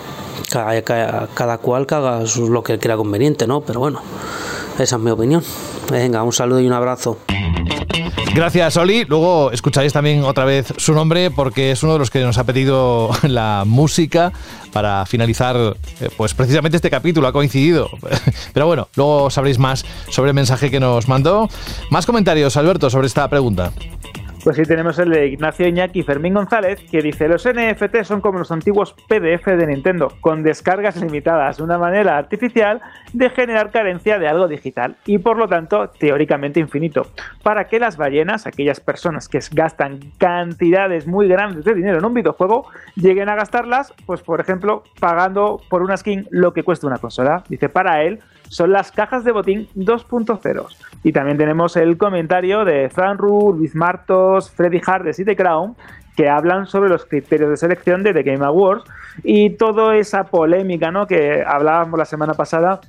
cada, 0.51 1.27
cada, 1.33 1.57
cual 1.59 1.87
que 1.87 1.95
haga 1.95 2.23
lo 2.49 2.61
que 2.61 2.77
crea 2.77 2.97
conveniente, 2.97 3.47
¿no? 3.47 3.61
Pero 3.61 3.79
bueno, 3.79 4.01
esa 4.77 4.95
es 4.95 5.01
mi 5.01 5.11
opinión. 5.11 5.43
Venga, 5.91 6.23
un 6.23 6.33
saludo 6.33 6.59
y 6.59 6.67
un 6.67 6.73
abrazo. 6.73 7.17
Gracias, 8.33 8.77
Oli. 8.77 9.05
Luego 9.05 9.51
escucharéis 9.51 9.91
también 9.91 10.23
otra 10.23 10.45
vez 10.45 10.73
su 10.77 10.93
nombre 10.93 11.31
porque 11.31 11.71
es 11.71 11.83
uno 11.83 11.93
de 11.93 11.99
los 11.99 12.09
que 12.09 12.21
nos 12.21 12.37
ha 12.37 12.43
pedido 12.43 13.09
la 13.23 13.63
música 13.65 14.31
para 14.71 15.05
finalizar, 15.05 15.55
eh, 15.99 16.09
pues 16.15 16.33
precisamente 16.33 16.77
este 16.77 16.89
capítulo 16.89 17.27
ha 17.27 17.33
coincidido. 17.33 17.89
Pero 18.53 18.67
bueno, 18.67 18.87
luego 18.95 19.29
sabréis 19.29 19.57
más 19.57 19.83
sobre 20.09 20.29
el 20.29 20.35
mensaje 20.35 20.69
que 20.69 20.79
nos 20.79 21.07
mandó. 21.07 21.49
Más 21.89 22.05
comentarios, 22.05 22.55
Alberto, 22.55 22.89
sobre 22.89 23.07
esta 23.07 23.27
pregunta. 23.29 23.71
Pues 24.41 24.55
sí 24.55 24.63
tenemos 24.63 24.97
el 24.99 25.09
de 25.09 25.27
Ignacio 25.27 25.67
Iñaki 25.67 26.01
Fermín 26.01 26.33
González, 26.33 26.79
que 26.89 27.01
dice, 27.01 27.27
los 27.27 27.45
NFT 27.45 28.03
son 28.03 28.21
como 28.21 28.39
los 28.39 28.51
antiguos 28.53 28.95
PDF 29.09 29.45
de 29.45 29.67
Nintendo, 29.67 30.13
con 30.21 30.43
descargas 30.43 30.95
limitadas, 30.95 31.59
una 31.59 31.77
manera 31.77 32.17
artificial 32.17 32.81
de 33.11 33.29
generar 33.31 33.69
carencia 33.69 34.17
de 34.17 34.29
algo 34.29 34.47
digital 34.47 34.95
y 35.05 35.17
por 35.17 35.37
lo 35.37 35.49
tanto 35.49 35.89
teóricamente 35.89 36.61
infinito, 36.61 37.07
para 37.43 37.67
que 37.67 37.79
las 37.79 37.97
ballenas, 37.97 38.47
aquellas 38.47 38.79
personas 38.79 39.27
que 39.27 39.39
gastan 39.51 39.99
cantidades 40.17 41.05
muy 41.05 41.27
grandes 41.27 41.65
de 41.65 41.73
dinero 41.73 41.97
en 41.97 42.05
un 42.05 42.13
videojuego, 42.13 42.69
lleguen 42.95 43.27
a 43.27 43.35
gastarlas, 43.35 43.93
pues 44.05 44.21
por 44.21 44.39
ejemplo, 44.39 44.83
pagando 45.01 45.59
por 45.69 45.81
una 45.81 45.97
skin 45.97 46.27
lo 46.29 46.53
que 46.53 46.63
cuesta 46.63 46.87
una 46.87 46.99
consola. 46.99 47.43
Dice, 47.49 47.67
para 47.67 48.03
él, 48.03 48.19
son 48.49 48.71
las 48.71 48.91
cajas 48.91 49.23
de 49.23 49.31
botín 49.31 49.67
2.0. 49.75 50.65
Y 51.03 51.13
también 51.13 51.37
tenemos 51.37 51.77
el 51.77 51.97
comentario 51.97 52.65
de 52.65 52.89
Fran 52.89 53.17
Ru, 53.17 53.53
Luis 53.57 53.75
Martos, 53.75 54.51
Freddy 54.51 54.81
Hardes 54.85 55.19
y 55.19 55.25
The 55.25 55.35
Crown, 55.35 55.75
que 56.17 56.27
hablan 56.27 56.67
sobre 56.67 56.89
los 56.89 57.05
criterios 57.05 57.49
de 57.49 57.57
selección 57.57 58.03
de 58.03 58.13
The 58.13 58.23
Game 58.23 58.45
Awards 58.45 58.83
y 59.23 59.51
toda 59.51 59.95
esa 59.95 60.25
polémica 60.25 60.91
¿no? 60.91 61.07
que 61.07 61.43
hablábamos 61.47 61.97
la 61.97 62.05
semana 62.05 62.33
pasada 62.33 62.81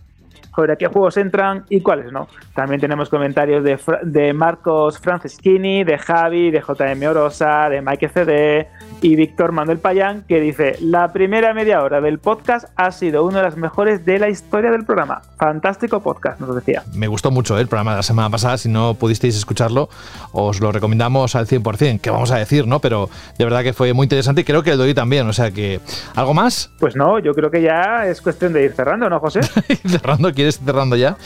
sobre 0.61 0.77
qué 0.77 0.89
juegos 0.89 1.16
entran 1.16 1.65
y 1.70 1.81
cuáles 1.81 2.12
no. 2.12 2.28
También 2.55 2.82
tenemos 2.82 3.09
comentarios 3.09 3.65
de, 3.65 3.78
de 4.03 4.35
Marcos 4.35 4.99
Franceschini, 4.99 5.85
de 5.85 5.97
Javi, 5.97 6.51
de 6.51 6.61
JM 6.61 7.03
Orosa, 7.09 7.70
de 7.70 7.81
Mike 7.81 8.11
CD 8.11 8.69
y 9.01 9.16
Víctor 9.16 9.53
Manuel 9.53 9.78
Payán, 9.78 10.24
que 10.28 10.39
dice: 10.39 10.77
La 10.82 11.15
primera 11.15 11.55
media 11.55 11.82
hora 11.82 12.03
del 12.03 12.19
podcast 12.19 12.66
ha 12.77 12.91
sido 12.93 13.24
una 13.24 13.39
de 13.39 13.45
las 13.45 13.57
mejores 13.57 14.05
de 14.05 14.19
la 14.19 14.28
historia 14.28 14.70
del 14.70 14.85
programa. 14.85 15.23
Fantástico 15.39 16.01
podcast, 16.01 16.39
nos 16.39 16.55
decía. 16.55 16.82
Me 16.93 17.09
gustó 17.09 17.31
mucho 17.31 17.57
¿eh? 17.57 17.62
el 17.62 17.69
programa 17.69 17.93
de 17.93 17.97
la 17.97 18.03
semana 18.03 18.28
pasada. 18.28 18.59
Si 18.59 18.69
no 18.69 18.93
pudisteis 18.93 19.35
escucharlo, 19.39 19.89
os 20.32 20.61
lo 20.61 20.73
recomendamos 20.73 21.35
al 21.37 21.47
100%. 21.47 22.03
¿Qué 22.03 22.11
vamos 22.11 22.32
a 22.32 22.37
decir, 22.37 22.66
no? 22.66 22.81
Pero 22.81 23.09
de 23.39 23.45
verdad 23.45 23.62
que 23.62 23.73
fue 23.73 23.95
muy 23.95 24.05
interesante 24.05 24.43
y 24.43 24.45
creo 24.45 24.62
que 24.62 24.73
el 24.73 24.77
doy 24.77 24.93
también. 24.93 25.27
O 25.27 25.32
sea 25.32 25.51
que, 25.51 25.81
¿algo 26.15 26.35
más? 26.35 26.70
Pues 26.78 26.97
no, 26.97 27.19
yo 27.19 27.32
creo 27.32 27.51
que 27.51 27.62
ya 27.62 28.07
es 28.07 28.20
cuestión 28.20 28.53
de 28.53 28.65
ir 28.65 28.73
cerrando, 28.73 29.09
¿no, 29.09 29.19
José? 29.20 29.41
cerrando, 29.87 30.35
¿quieres 30.35 30.49
ir 30.59 30.64
cerrando 30.64 30.97
ya? 30.97 31.16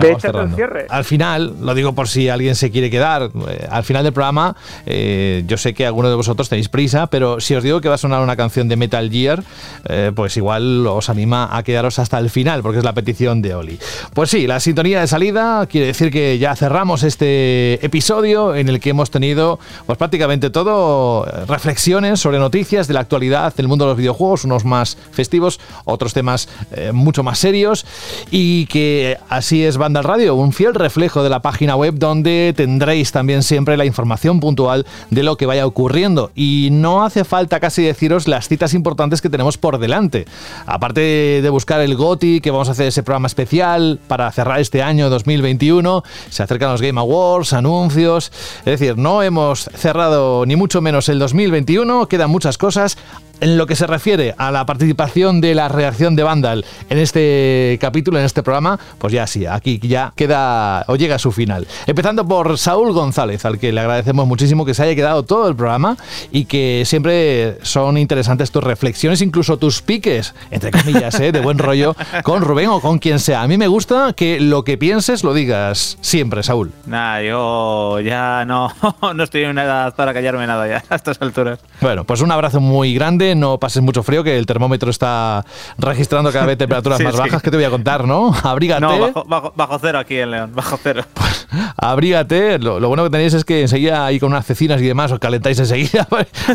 de 0.00 0.12
hecho, 0.12 0.40
el 0.40 0.54
cierre. 0.54 0.86
Al 0.88 1.04
final, 1.04 1.54
lo 1.60 1.74
digo 1.74 1.94
por 1.94 2.08
si 2.08 2.28
alguien 2.28 2.54
se 2.54 2.70
quiere 2.70 2.90
quedar, 2.90 3.30
eh, 3.48 3.68
al 3.70 3.84
final 3.84 4.04
del 4.04 4.12
programa, 4.12 4.56
eh, 4.86 5.44
yo 5.46 5.56
sé 5.56 5.74
que 5.74 5.86
algunos 5.86 6.10
de 6.10 6.16
vosotros 6.16 6.48
tenéis 6.48 6.68
prisa, 6.68 7.06
pero 7.06 7.40
si 7.40 7.54
os 7.54 7.62
digo 7.62 7.80
que 7.80 7.88
va 7.88 7.96
a 7.96 7.98
sonar 7.98 8.22
una 8.22 8.36
canción 8.36 8.68
de 8.68 8.76
Metal 8.76 9.10
Gear, 9.10 9.42
eh, 9.88 10.12
pues 10.14 10.36
igual 10.36 10.86
os 10.86 11.08
anima 11.08 11.56
a 11.56 11.62
quedaros 11.62 11.98
hasta 11.98 12.18
el 12.18 12.30
final, 12.30 12.62
porque 12.62 12.78
es 12.78 12.84
la 12.84 12.92
petición 12.92 13.42
de 13.42 13.54
Oli. 13.54 13.78
Pues 14.14 14.30
sí, 14.30 14.46
la 14.46 14.60
sintonía 14.60 15.00
de 15.00 15.06
salida 15.06 15.66
quiere 15.66 15.88
decir 15.88 16.10
que 16.10 16.38
ya 16.38 16.54
cerramos 16.56 17.02
este 17.02 17.84
episodio 17.84 18.54
en 18.54 18.68
el 18.68 18.80
que 18.80 18.90
hemos 18.90 19.10
tenido 19.10 19.58
pues 19.86 19.98
prácticamente 19.98 20.50
todo 20.50 21.24
reflexiones 21.46 22.20
sobre 22.20 22.38
noticias 22.38 22.88
de 22.88 22.94
la 22.94 23.00
actualidad 23.00 23.54
del 23.54 23.68
mundo 23.68 23.84
de 23.84 23.90
los 23.90 23.98
videojuegos, 23.98 24.44
unos 24.44 24.64
más 24.64 24.96
festivos, 25.12 25.60
otros 25.84 26.12
temas 26.12 26.48
mucho 26.92 27.22
más 27.22 27.38
serios 27.38 27.86
y 28.30 28.61
que 28.66 29.18
así 29.28 29.64
es 29.64 29.76
Banda 29.76 30.02
Radio, 30.02 30.34
un 30.34 30.52
fiel 30.52 30.74
reflejo 30.74 31.22
de 31.22 31.30
la 31.30 31.42
página 31.42 31.76
web 31.76 31.94
donde 31.96 32.52
tendréis 32.56 33.12
también 33.12 33.42
siempre 33.42 33.76
la 33.76 33.84
información 33.84 34.40
puntual 34.40 34.86
de 35.10 35.22
lo 35.22 35.36
que 35.36 35.46
vaya 35.46 35.66
ocurriendo 35.66 36.30
y 36.34 36.68
no 36.72 37.04
hace 37.04 37.24
falta 37.24 37.60
casi 37.60 37.82
deciros 37.82 38.28
las 38.28 38.48
citas 38.48 38.74
importantes 38.74 39.20
que 39.20 39.30
tenemos 39.30 39.58
por 39.58 39.78
delante. 39.78 40.26
Aparte 40.66 41.00
de 41.42 41.50
buscar 41.50 41.80
el 41.80 41.96
GOTI, 41.96 42.40
que 42.40 42.50
vamos 42.50 42.68
a 42.68 42.72
hacer 42.72 42.86
ese 42.88 43.02
programa 43.02 43.26
especial 43.26 43.98
para 44.06 44.30
cerrar 44.32 44.60
este 44.60 44.82
año 44.82 45.10
2021, 45.10 46.02
se 46.30 46.42
acercan 46.42 46.70
los 46.72 46.82
Game 46.82 47.00
Awards, 47.00 47.52
anuncios, 47.52 48.32
es 48.58 48.78
decir, 48.78 48.98
no 48.98 49.22
hemos 49.22 49.68
cerrado 49.74 50.46
ni 50.46 50.56
mucho 50.56 50.80
menos 50.80 51.08
el 51.08 51.18
2021, 51.18 52.06
quedan 52.08 52.30
muchas 52.30 52.58
cosas. 52.58 52.96
En 53.42 53.58
lo 53.58 53.66
que 53.66 53.74
se 53.74 53.88
refiere 53.88 54.36
a 54.38 54.52
la 54.52 54.64
participación 54.66 55.40
de 55.40 55.56
la 55.56 55.66
reacción 55.66 56.14
de 56.14 56.22
Vandal 56.22 56.64
en 56.88 56.98
este 56.98 57.76
capítulo, 57.80 58.20
en 58.20 58.24
este 58.24 58.44
programa, 58.44 58.78
pues 58.98 59.12
ya 59.12 59.26
sí, 59.26 59.46
aquí 59.46 59.80
ya 59.82 60.12
queda 60.14 60.84
o 60.86 60.94
llega 60.94 61.16
a 61.16 61.18
su 61.18 61.32
final. 61.32 61.66
Empezando 61.88 62.24
por 62.24 62.56
Saúl 62.56 62.92
González, 62.92 63.44
al 63.44 63.58
que 63.58 63.72
le 63.72 63.80
agradecemos 63.80 64.28
muchísimo 64.28 64.64
que 64.64 64.74
se 64.74 64.84
haya 64.84 64.94
quedado 64.94 65.24
todo 65.24 65.48
el 65.48 65.56
programa 65.56 65.96
y 66.30 66.44
que 66.44 66.84
siempre 66.86 67.58
son 67.62 67.98
interesantes 67.98 68.52
tus 68.52 68.62
reflexiones, 68.62 69.20
incluso 69.20 69.56
tus 69.56 69.82
piques, 69.82 70.36
entre 70.52 70.70
comillas, 70.70 71.18
¿eh? 71.18 71.32
de 71.32 71.40
buen 71.40 71.58
rollo, 71.58 71.96
con 72.22 72.42
Rubén 72.42 72.68
o 72.68 72.80
con 72.80 73.00
quien 73.00 73.18
sea. 73.18 73.42
A 73.42 73.48
mí 73.48 73.58
me 73.58 73.66
gusta 73.66 74.12
que 74.12 74.38
lo 74.38 74.62
que 74.62 74.78
pienses 74.78 75.24
lo 75.24 75.34
digas 75.34 75.98
siempre, 76.00 76.44
Saúl. 76.44 76.70
Nada, 76.86 77.20
yo 77.24 77.98
ya 77.98 78.44
no, 78.44 78.72
no 79.16 79.24
estoy 79.24 79.42
en 79.42 79.50
una 79.50 79.64
edad 79.64 79.96
para 79.96 80.14
callarme 80.14 80.46
nada 80.46 80.68
ya 80.68 80.84
a 80.88 80.94
estas 80.94 81.20
alturas. 81.20 81.58
Bueno, 81.80 82.04
pues 82.04 82.20
un 82.20 82.30
abrazo 82.30 82.60
muy 82.60 82.94
grande 82.94 83.31
no 83.34 83.58
pases 83.58 83.82
mucho 83.82 84.02
frío, 84.02 84.24
que 84.24 84.38
el 84.38 84.46
termómetro 84.46 84.90
está 84.90 85.44
registrando 85.78 86.32
cada 86.32 86.46
vez 86.46 86.58
temperaturas 86.58 87.00
más 87.04 87.16
bajas. 87.16 87.42
que 87.42 87.50
te 87.50 87.56
voy 87.56 87.64
a 87.64 87.70
contar, 87.70 88.06
no? 88.06 88.34
Abrígate. 88.42 88.80
No, 88.82 89.12
bajo, 89.54 89.78
cero 89.80 89.98
aquí 89.98 90.18
en 90.18 90.30
León, 90.30 90.52
bajo 90.54 90.78
cero. 90.82 91.04
Pues, 91.14 91.46
abrígate. 91.76 92.58
Lo, 92.58 92.80
bueno 92.88 93.04
que 93.04 93.10
tenéis 93.10 93.34
es 93.34 93.44
que 93.44 93.60
enseguida 93.62 94.06
ahí 94.06 94.18
con 94.18 94.32
unas 94.32 94.46
cecinas 94.46 94.80
y 94.80 94.86
demás 94.86 95.12
os 95.12 95.18
calentáis 95.18 95.58
enseguida. 95.58 96.06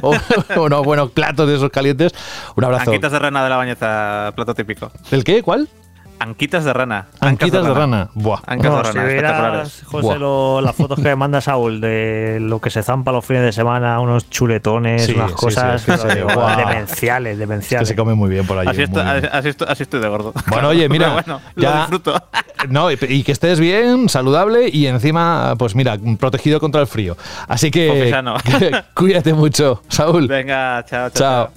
o 0.01 0.15
unos 0.55 0.83
buenos 0.83 1.11
platos 1.11 1.47
de 1.47 1.55
esos 1.55 1.69
calientes. 1.69 2.13
Un 2.55 2.63
abrazo. 2.63 2.89
Anquitas 2.89 3.11
de 3.11 3.19
rana 3.19 3.43
de 3.43 3.49
la 3.49 3.57
bañeza, 3.57 4.33
plato 4.35 4.53
típico. 4.55 4.91
¿El 5.11 5.23
qué? 5.23 5.43
¿Cuál? 5.43 5.69
Anquitas 6.19 6.65
de 6.65 6.73
rana. 6.73 7.07
Anquitas 7.19 7.65
de 7.65 7.73
rana. 7.73 8.09
Buah. 8.13 8.39
Ancas 8.45 8.93
de 8.93 9.21
rana, 9.21 9.65
si 9.65 9.85
José, 9.85 10.17
las 10.63 10.75
fotos 10.75 10.97
que 10.97 11.09
me 11.09 11.15
manda 11.15 11.41
Saúl 11.41 11.79
de 11.79 12.39
lo 12.41 12.59
que 12.59 12.69
se 12.69 12.81
zampa 12.83 13.11
los 13.11 13.25
fines 13.25 13.43
de 13.43 13.51
semana, 13.51 13.99
unos 13.99 14.29
chuletones, 14.29 15.09
unas 15.09 15.31
cosas 15.33 15.85
demenciales, 15.85 17.37
demenciales. 17.37 17.87
que 17.87 17.93
se 17.93 17.95
come 17.95 18.15
muy 18.15 18.29
bien 18.29 18.45
por 18.45 18.57
allí. 18.57 18.69
Así, 19.31 19.49
estoy, 19.49 19.99
de 19.99 20.07
gordo. 20.07 20.33
Bueno, 20.47 20.69
oye, 20.69 20.89
mira, 20.89 21.23
ya, 21.55 21.79
disfruto. 21.79 22.15
No, 22.69 22.89
y, 22.91 22.97
que 22.97 23.31
estés 23.31 23.59
bien, 23.59 24.09
saludable 24.09 24.67
y 24.73 24.87
encima, 24.87 25.53
pues 25.59 25.75
mira, 25.75 25.95
protegido 26.19 26.59
contra 26.59 26.81
el 26.81 26.87
frío. 26.87 27.15
Así 27.47 27.69
que, 27.69 28.11
cuídate 28.95 29.35
mucho, 29.35 29.83
Saúl. 29.87 30.27
Venga, 30.27 30.83
chao, 30.89 31.11
chao. 31.11 31.51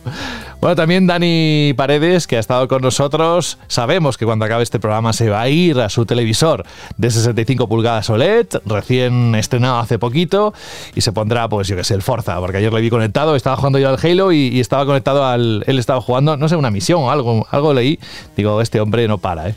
Bueno, 0.61 0.77
también 0.77 1.07
Dani 1.07 1.73
Paredes, 1.75 2.27
que 2.27 2.37
ha 2.37 2.41
estado 2.41 2.69
con 2.69 2.83
nosotros. 2.83 3.59
Sabemos 3.67 4.19
que 4.19 4.27
cuando 4.27 4.45
acabe 4.51 4.65
este 4.65 4.81
programa 4.81 5.13
se 5.13 5.31
va 5.31 5.43
a 5.43 5.49
ir 5.49 5.79
a 5.79 5.89
su 5.89 6.05
televisor 6.07 6.65
de 6.97 7.11
65 7.11 7.69
pulgadas 7.69 8.11
OLED, 8.11 8.47
recién 8.67 9.37
estrenado 9.37 9.79
hace 9.79 9.99
poquito, 9.99 10.53
y 10.95 11.03
se 11.03 11.13
pondrá, 11.13 11.49
pues 11.49 11.69
yo 11.69 11.77
que 11.77 11.85
sé, 11.85 11.95
el 11.95 12.03
Forza, 12.03 12.39
porque 12.41 12.57
ayer 12.57 12.73
le 12.73 12.81
vi 12.81 12.91
conectado, 12.91 13.37
estaba 13.37 13.57
jugando 13.57 13.79
yo 13.79 13.89
al 13.89 13.99
Halo 14.03 14.33
y, 14.33 14.59
estaba 14.61 14.85
conectado 14.85 15.25
al. 15.25 15.65
Él 15.67 15.79
estaba 15.79 16.01
jugando, 16.01 16.37
no 16.37 16.49
sé, 16.49 16.57
una 16.57 16.71
misión 16.71 17.03
o 17.03 17.11
algo, 17.11 17.47
algo 17.51 17.73
leí. 17.73 17.99
Digo, 18.37 18.61
este 18.61 18.81
hombre 18.81 19.07
no 19.07 19.19
para, 19.19 19.49
¿eh? 19.49 19.55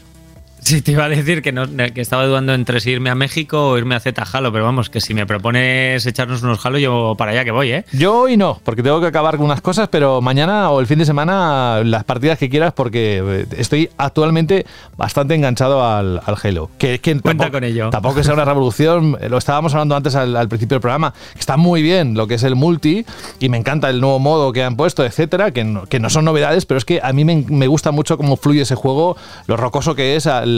Sí, 0.63 0.81
te 0.81 0.93
iba 0.93 1.03
a 1.03 1.09
decir 1.09 1.41
que, 1.41 1.51
no, 1.51 1.67
que 1.67 1.99
estaba 1.99 2.25
dudando 2.25 2.53
entre 2.53 2.79
si 2.79 2.91
irme 2.91 3.09
a 3.09 3.15
México 3.15 3.69
o 3.69 3.77
irme 3.77 3.95
a 3.95 3.99
Z 3.99 4.23
Halo, 4.31 4.51
pero 4.53 4.63
vamos, 4.63 4.89
que 4.89 5.01
si 5.01 5.13
me 5.13 5.25
propones 5.25 6.05
echarnos 6.05 6.41
unos 6.41 6.65
Halo, 6.65 6.77
yo 6.77 7.15
para 7.17 7.31
allá 7.31 7.43
que 7.43 7.51
voy, 7.51 7.71
¿eh? 7.71 7.85
Yo 7.91 8.21
hoy 8.21 8.37
no, 8.37 8.61
porque 8.63 8.81
tengo 8.81 9.01
que 9.01 9.07
acabar 9.07 9.35
con 9.35 9.45
unas 9.45 9.59
cosas, 9.59 9.89
pero 9.89 10.21
mañana 10.21 10.69
o 10.69 10.79
el 10.79 10.87
fin 10.87 10.99
de 10.99 11.05
semana 11.05 11.81
las 11.83 12.05
partidas 12.05 12.37
que 12.39 12.49
quieras, 12.49 12.71
porque 12.71 13.21
eh, 13.25 13.45
estoy 13.57 13.89
actualmente 13.97 14.65
bastante 14.95 15.35
enganchado 15.35 15.85
al, 15.85 16.21
Halo. 16.25 16.69
Que, 16.77 16.99
que 16.99 17.19
Cuenta 17.19 17.51
con 17.51 17.63
ello. 17.65 17.89
Tampoco 17.89 18.15
que 18.15 18.23
sea 18.23 18.33
una 18.33 18.45
revolución, 18.45 19.17
lo 19.29 19.37
estábamos 19.37 19.73
hablando 19.73 19.97
antes 19.97 20.15
al, 20.15 20.47
principio 20.47 20.75
del 20.75 20.81
programa, 20.81 21.13
está 21.37 21.57
muy 21.57 21.81
bien 21.81 22.13
lo 22.13 22.27
que 22.27 22.35
es 22.35 22.43
el 22.43 22.55
multi 22.55 23.05
y 23.39 23.49
me 23.49 23.57
encanta 23.57 23.89
el 23.89 23.99
nuevo 23.99 24.19
modo 24.19 24.53
que 24.53 24.63
han 24.63 24.77
puesto, 24.77 25.03
etcétera, 25.03 25.51
que 25.51 25.65
no, 25.65 25.85
que 25.87 25.99
no 25.99 26.09
son 26.09 26.23
novedades, 26.23 26.65
pero 26.65 26.77
es 26.77 26.85
que 26.85 27.01
a 27.03 27.11
mí 27.11 27.25
me, 27.25 27.43
me 27.49 27.67
gusta 27.67 27.91
mucho 27.91 28.17
cómo 28.17 28.37
fluye 28.37 28.61
ese 28.61 28.75
juego, 28.75 29.17
lo 29.47 29.57
rocoso 29.57 29.93
que 29.93 30.15
es 30.15 30.25
al 30.25 30.52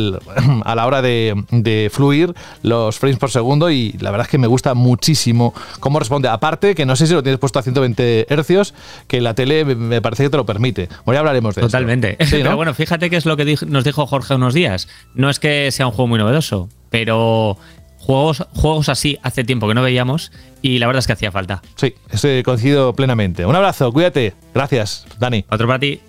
a 0.65 0.75
la 0.75 0.85
hora 0.85 1.01
de, 1.01 1.89
fluir 1.91 2.33
los 2.63 2.99
frames 2.99 3.17
por 3.17 3.31
segundo 3.31 3.69
y 3.69 3.93
la 3.99 4.11
verdad 4.11 4.25
es 4.25 4.31
que 4.31 4.37
me 4.37 4.47
gusta 4.47 4.73
muchísimo 4.73 5.53
cómo 5.79 5.99
responde. 5.99 6.27
Aparte, 6.27 6.75
que 6.75 6.85
no 6.85 6.95
sé 6.95 7.07
si 7.07 7.13
lo 7.13 7.23
tienes 7.23 7.39
puesto 7.39 7.59
a 7.59 7.63
120 7.63 8.33
hercios, 8.33 8.73
que 9.07 9.21
la 9.21 9.33
tele 9.33 9.65
me 9.65 10.01
parece 10.01 10.23
que 10.23 10.29
te 10.29 10.37
lo 10.37 10.45
permite. 10.45 10.89
Bueno, 11.05 11.15
ya 11.15 11.19
hablaremos 11.19 11.55
de 11.55 11.61
eso. 11.61 11.67
Totalmente. 11.67 12.17
Pero 12.31 12.55
bueno, 12.55 12.73
fíjate 12.73 13.09
que 13.09 13.17
es 13.17 13.25
lo 13.25 13.37
que 13.37 13.57
nos 13.67 13.83
dijo 13.83 14.05
Jorge 14.05 14.35
unos 14.35 14.53
días. 14.53 14.87
No 15.13 15.29
es 15.29 15.39
que 15.39 15.71
sea 15.71 15.87
un 15.87 15.93
juego 15.93 16.07
muy 16.07 16.19
novedoso, 16.19 16.69
pero 16.89 17.57
juegos, 17.97 18.43
juegos 18.53 18.89
así 18.89 19.17
hace 19.23 19.43
tiempo 19.43 19.67
que 19.67 19.73
no 19.73 19.81
veíamos 19.81 20.31
y 20.61 20.79
la 20.79 20.87
verdad 20.87 20.99
es 20.99 21.07
que 21.07 21.13
hacía 21.13 21.31
falta. 21.31 21.61
Sí, 21.75 21.93
estoy 22.09 22.43
coincido 22.43 22.93
plenamente. 22.93 23.45
Un 23.45 23.55
abrazo, 23.55 23.91
cuídate. 23.91 24.33
Gracias, 24.53 25.05
Dani. 25.19 25.45
Otro 25.49 25.67
para 25.67 25.79
ti. 25.79 25.99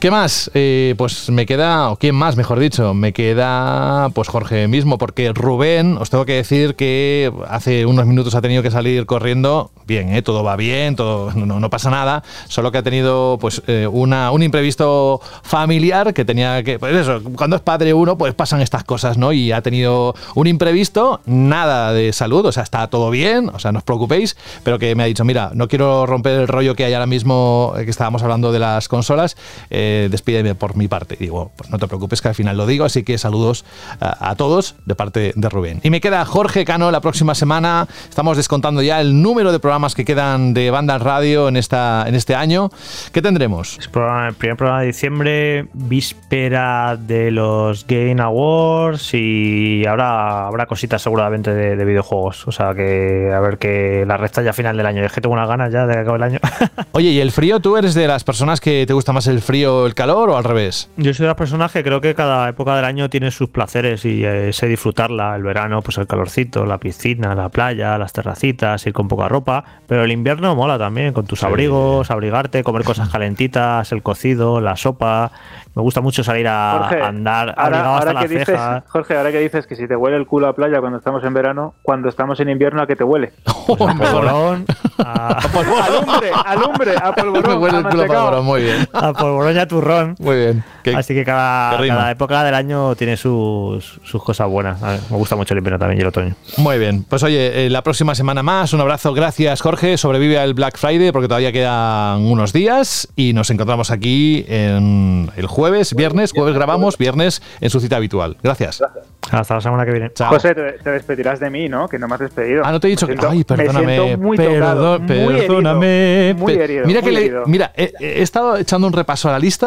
¿Qué 0.00 0.10
más? 0.10 0.50
Eh, 0.54 0.94
pues 0.96 1.28
me 1.28 1.44
queda, 1.44 1.90
o 1.90 1.96
quién 1.96 2.14
más, 2.14 2.34
mejor 2.34 2.58
dicho, 2.58 2.94
me 2.94 3.12
queda 3.12 4.08
pues 4.14 4.28
Jorge 4.28 4.66
mismo, 4.66 4.96
porque 4.96 5.30
Rubén, 5.34 5.98
os 5.98 6.08
tengo 6.08 6.24
que 6.24 6.32
decir 6.32 6.74
que 6.74 7.30
hace 7.46 7.84
unos 7.84 8.06
minutos 8.06 8.34
ha 8.34 8.40
tenido 8.40 8.62
que 8.62 8.70
salir 8.70 9.04
corriendo. 9.04 9.70
Bien, 9.86 10.14
¿eh? 10.14 10.22
todo 10.22 10.42
va 10.42 10.56
bien, 10.56 10.96
todo 10.96 11.32
no, 11.34 11.60
no 11.60 11.68
pasa 11.68 11.90
nada, 11.90 12.22
solo 12.48 12.72
que 12.72 12.78
ha 12.78 12.82
tenido 12.82 13.36
pues 13.40 13.60
eh, 13.66 13.86
una, 13.90 14.30
un 14.30 14.42
imprevisto 14.42 15.20
familiar 15.42 16.14
que 16.14 16.24
tenía 16.24 16.62
que, 16.62 16.78
pues 16.78 16.94
eso, 16.94 17.20
cuando 17.36 17.56
es 17.56 17.62
padre 17.62 17.92
uno, 17.92 18.16
pues 18.16 18.32
pasan 18.32 18.62
estas 18.62 18.84
cosas, 18.84 19.18
¿no? 19.18 19.34
Y 19.34 19.52
ha 19.52 19.60
tenido 19.60 20.14
un 20.34 20.46
imprevisto, 20.46 21.20
nada 21.26 21.92
de 21.92 22.14
salud, 22.14 22.46
o 22.46 22.52
sea, 22.52 22.62
está 22.62 22.86
todo 22.86 23.10
bien, 23.10 23.50
o 23.52 23.58
sea, 23.58 23.70
no 23.70 23.80
os 23.80 23.84
preocupéis, 23.84 24.36
pero 24.62 24.78
que 24.78 24.94
me 24.94 25.02
ha 25.02 25.06
dicho, 25.06 25.26
mira, 25.26 25.50
no 25.52 25.68
quiero 25.68 26.06
romper 26.06 26.40
el 26.40 26.48
rollo 26.48 26.74
que 26.74 26.86
hay 26.86 26.94
ahora 26.94 27.06
mismo, 27.06 27.74
eh, 27.76 27.84
que 27.84 27.90
estábamos 27.90 28.22
hablando 28.22 28.50
de 28.50 28.60
las 28.60 28.88
consolas. 28.88 29.36
Eh, 29.68 29.89
despídeme 30.10 30.54
por 30.54 30.76
mi 30.76 30.88
parte. 30.88 31.16
Y 31.18 31.24
digo, 31.24 31.52
pues 31.56 31.70
no 31.70 31.78
te 31.78 31.86
preocupes 31.86 32.20
que 32.20 32.28
al 32.28 32.34
final 32.34 32.56
lo 32.56 32.66
digo, 32.66 32.84
así 32.84 33.02
que 33.02 33.18
saludos 33.18 33.64
a, 34.00 34.30
a, 34.30 34.34
todos 34.36 34.76
de 34.86 34.94
parte 34.94 35.32
de 35.34 35.48
Rubén. 35.48 35.80
Y 35.82 35.90
me 35.90 36.00
queda 36.00 36.24
Jorge 36.24 36.64
Cano 36.64 36.90
la 36.90 37.00
próxima 37.00 37.34
semana. 37.34 37.88
Estamos 38.08 38.36
descontando 38.36 38.82
ya 38.82 39.00
el 39.00 39.22
número 39.22 39.52
de 39.52 39.60
programas 39.60 39.94
que 39.94 40.04
quedan 40.04 40.54
de 40.54 40.70
Banda 40.70 40.98
Radio 40.98 41.48
en, 41.48 41.56
esta, 41.56 42.04
en 42.06 42.14
este 42.14 42.34
año. 42.34 42.70
¿Qué 43.12 43.22
tendremos? 43.22 43.78
Es 43.78 43.86
el 43.86 44.34
primer 44.34 44.56
programa 44.56 44.80
de 44.80 44.86
diciembre, 44.86 45.68
víspera 45.72 46.96
de 46.96 47.30
los 47.30 47.86
Game 47.86 48.20
Awards 48.20 49.14
y 49.14 49.84
habrá, 49.86 50.46
habrá 50.46 50.66
cositas 50.66 51.02
seguramente 51.02 51.52
de, 51.52 51.76
de 51.76 51.84
videojuegos. 51.84 52.46
O 52.46 52.52
sea 52.52 52.74
que 52.74 53.32
a 53.34 53.40
ver 53.40 53.58
que 53.58 54.04
la 54.06 54.16
recta 54.16 54.42
ya 54.42 54.52
final 54.52 54.76
del 54.76 54.86
año. 54.86 55.04
Es 55.04 55.12
que 55.12 55.20
tengo 55.20 55.34
unas 55.34 55.48
ganas 55.48 55.72
ya 55.72 55.86
de 55.86 55.94
que 55.94 56.00
acabe 56.00 56.16
el 56.16 56.22
año. 56.22 56.38
Oye, 56.92 57.10
¿y 57.10 57.20
el 57.20 57.32
frío? 57.32 57.60
¿Tú 57.60 57.76
eres 57.76 57.94
de 57.94 58.06
las 58.06 58.24
personas 58.24 58.60
que 58.60 58.84
te 58.86 58.92
gusta 58.92 59.12
más 59.12 59.26
el 59.26 59.40
frío 59.40 59.79
el 59.86 59.94
calor 59.94 60.30
o 60.30 60.36
al 60.36 60.44
revés? 60.44 60.90
Yo 60.96 61.12
soy 61.14 61.24
de 61.24 61.28
las 61.28 61.36
personas 61.36 61.72
que 61.72 61.82
creo 61.82 62.00
que 62.00 62.14
cada 62.14 62.48
época 62.48 62.76
del 62.76 62.84
año 62.84 63.10
tiene 63.10 63.30
sus 63.30 63.48
placeres 63.48 64.04
y 64.04 64.24
eh, 64.24 64.52
sé 64.52 64.66
disfrutarla. 64.66 65.36
El 65.36 65.42
verano, 65.42 65.82
pues 65.82 65.98
el 65.98 66.06
calorcito, 66.06 66.66
la 66.66 66.78
piscina, 66.78 67.34
la 67.34 67.48
playa, 67.48 67.98
las 67.98 68.12
terracitas, 68.12 68.86
ir 68.86 68.92
con 68.92 69.08
poca 69.08 69.28
ropa. 69.28 69.64
Pero 69.86 70.04
el 70.04 70.12
invierno 70.12 70.54
mola 70.54 70.78
también, 70.78 71.12
con 71.12 71.26
tus 71.26 71.40
sí. 71.40 71.46
abrigos, 71.46 72.10
abrigarte, 72.10 72.62
comer 72.62 72.84
cosas 72.84 73.08
calentitas, 73.12 73.92
el 73.92 74.02
cocido, 74.02 74.60
la 74.60 74.76
sopa. 74.76 75.32
Me 75.74 75.82
gusta 75.82 76.00
mucho 76.00 76.24
salir 76.24 76.48
a, 76.48 76.78
Jorge, 76.80 77.02
andar 77.02 77.50
ahora, 77.50 77.62
abrigado 77.62 77.94
hasta 77.94 78.08
ahora 78.10 78.20
que 78.20 78.24
las 78.24 78.30
dices, 78.30 78.46
cejas. 78.46 78.84
Jorge, 78.88 79.16
ahora 79.16 79.30
que 79.30 79.38
dices 79.38 79.66
que 79.68 79.76
si 79.76 79.86
te 79.86 79.94
huele 79.94 80.16
el 80.16 80.26
culo 80.26 80.48
a 80.48 80.52
playa 80.52 80.80
cuando 80.80 80.98
estamos 80.98 81.22
en 81.22 81.32
verano, 81.32 81.74
cuando 81.82 82.08
estamos 82.08 82.40
en 82.40 82.48
invierno, 82.48 82.82
¿a 82.82 82.88
qué 82.88 82.96
te 82.96 83.04
huele? 83.04 83.32
Pues 83.44 83.80
a 83.80 83.94
polvorón, 83.94 84.64
a, 84.98 85.38
alumbre, 85.38 86.30
alumbre, 86.44 86.94
a 87.00 87.12
polvorón. 87.12 87.42
Me 87.46 87.54
huele 87.54 87.78
el 87.78 87.84
culo 87.84 88.02
a 88.02 88.06
polvorón, 88.06 88.44
muy 88.44 88.62
bien. 88.62 88.88
a 88.92 89.12
polvorón 89.12 89.54
y 89.54 89.58
a 89.58 89.68
turrón. 89.70 90.16
Muy 90.18 90.36
bien. 90.36 90.64
¿Qué, 90.82 90.94
Así 90.94 91.14
que 91.14 91.24
cada, 91.24 91.78
cada, 91.78 92.10
época 92.10 92.44
del 92.44 92.54
año 92.54 92.94
tiene 92.96 93.16
sus, 93.16 94.00
sus 94.04 94.22
cosas 94.22 94.48
buenas. 94.48 94.80
Ver, 94.80 95.00
me 95.10 95.16
gusta 95.16 95.36
mucho 95.36 95.54
el 95.54 95.58
invierno 95.58 95.78
también 95.78 95.98
y 95.98 96.02
el 96.02 96.08
otoño. 96.08 96.34
Muy 96.58 96.78
bien. 96.78 97.04
Pues 97.04 97.22
oye, 97.22 97.66
eh, 97.66 97.70
la 97.70 97.82
próxima 97.82 98.14
semana 98.14 98.42
más. 98.42 98.72
Un 98.72 98.80
abrazo. 98.80 99.14
Gracias, 99.14 99.60
Jorge. 99.62 99.96
Sobrevive 99.96 100.38
al 100.38 100.52
Black 100.54 100.76
Friday 100.76 101.12
porque 101.12 101.28
todavía 101.28 101.52
quedan 101.52 102.20
unos 102.22 102.52
días 102.52 103.08
y 103.16 103.32
nos 103.32 103.50
encontramos 103.50 103.90
aquí 103.90 104.44
en 104.48 105.30
el 105.36 105.46
jueves, 105.46 105.94
viernes. 105.94 106.32
Jueves 106.32 106.54
grabamos, 106.54 106.98
viernes 106.98 107.42
en 107.60 107.70
su 107.70 107.80
cita 107.80 107.96
habitual. 107.96 108.36
Gracias. 108.42 108.82
Hasta 109.30 109.54
la 109.54 109.60
semana 109.60 109.84
que 109.84 109.92
viene. 109.92 110.12
Chao. 110.12 110.30
José, 110.30 110.54
te, 110.54 110.72
te, 110.72 110.90
despedirás 110.90 111.38
de 111.38 111.50
mí, 111.50 111.68
¿no? 111.68 111.88
Que 111.88 111.98
no 111.98 112.08
me 112.08 112.14
has 112.14 112.20
despedido. 112.20 112.62
Ah, 112.64 112.72
no 112.72 112.80
te 112.80 112.88
he 112.88 112.90
dicho 112.90 113.06
me 113.06 113.12
siento, 113.12 113.28
que. 113.28 113.36
Ay, 113.36 113.44
perdóname. 113.44 114.16
muy 114.16 114.36
perdón, 114.36 115.06
tocado, 115.06 115.06
perdóname. 115.06 116.34
Muy 116.36 116.52
herido, 116.54 116.86
mira 116.86 117.00
muy 117.00 117.10
que 117.10 117.16
herido. 117.18 117.40
Le, 117.44 117.50
mira, 117.50 117.72
he, 117.76 117.92
he, 118.00 118.22
estado 118.22 118.56
echando 118.56 118.86
un 118.86 118.92
repaso 118.92 119.28
a 119.28 119.32
la 119.32 119.38
lista 119.38 119.59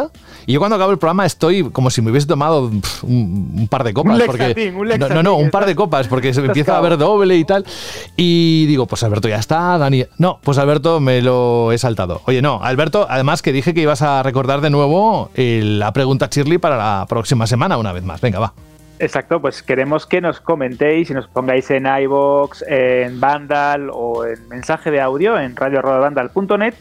y 0.46 0.52
yo 0.52 0.58
cuando 0.58 0.76
acabo 0.76 0.90
el 0.90 0.98
programa 0.98 1.26
estoy 1.26 1.70
como 1.70 1.90
si 1.90 2.02
me 2.02 2.10
hubiese 2.10 2.26
tomado 2.26 2.70
pff, 2.70 3.04
un, 3.04 3.52
un, 3.58 3.68
par 3.68 3.84
de 3.84 3.94
copas. 3.94 4.18
Un 4.18 4.26
porque, 4.26 4.48
lexatín, 4.48 4.76
un 4.76 4.88
no, 4.88 5.08
no, 5.08 5.22
no, 5.22 5.36
un 5.36 5.50
par 5.50 5.66
de 5.66 5.74
copas 5.74 6.08
porque 6.08 6.34
se 6.34 6.40
me 6.40 6.48
empieza 6.48 6.76
a 6.76 6.80
ver 6.80 6.98
doble 6.98 7.36
y 7.36 7.44
tal. 7.44 7.64
Y 8.16 8.66
digo, 8.66 8.86
pues 8.86 9.02
Alberto 9.02 9.28
ya 9.28 9.36
está, 9.36 9.78
Dani. 9.78 10.04
No, 10.18 10.38
pues 10.42 10.58
Alberto 10.58 11.00
me 11.00 11.22
lo 11.22 11.72
he 11.72 11.78
saltado. 11.78 12.22
Oye, 12.26 12.42
no, 12.42 12.60
Alberto, 12.62 13.06
además 13.08 13.42
que 13.42 13.52
dije 13.52 13.74
que 13.74 13.80
ibas 13.80 14.02
a 14.02 14.22
recordar 14.22 14.60
de 14.60 14.70
nuevo 14.70 15.30
el, 15.34 15.78
la 15.78 15.92
pregunta 15.92 16.28
Shirley 16.30 16.58
para 16.58 16.76
la 16.76 17.06
próxima 17.08 17.46
semana 17.46 17.76
una 17.78 17.92
vez 17.92 18.04
más. 18.04 18.20
Venga, 18.20 18.38
va. 18.38 18.52
Exacto, 18.98 19.40
pues 19.40 19.62
queremos 19.62 20.06
que 20.06 20.20
nos 20.20 20.40
comentéis 20.40 21.10
y 21.10 21.14
nos 21.14 21.26
pongáis 21.26 21.70
en 21.70 21.86
iBox, 21.86 22.64
en 22.68 23.18
Vandal 23.18 23.90
o 23.92 24.24
en 24.24 24.48
mensaje 24.48 24.90
de 24.90 25.00
audio 25.00 25.38
en 25.38 25.56
radio.vandal.net 25.56 26.74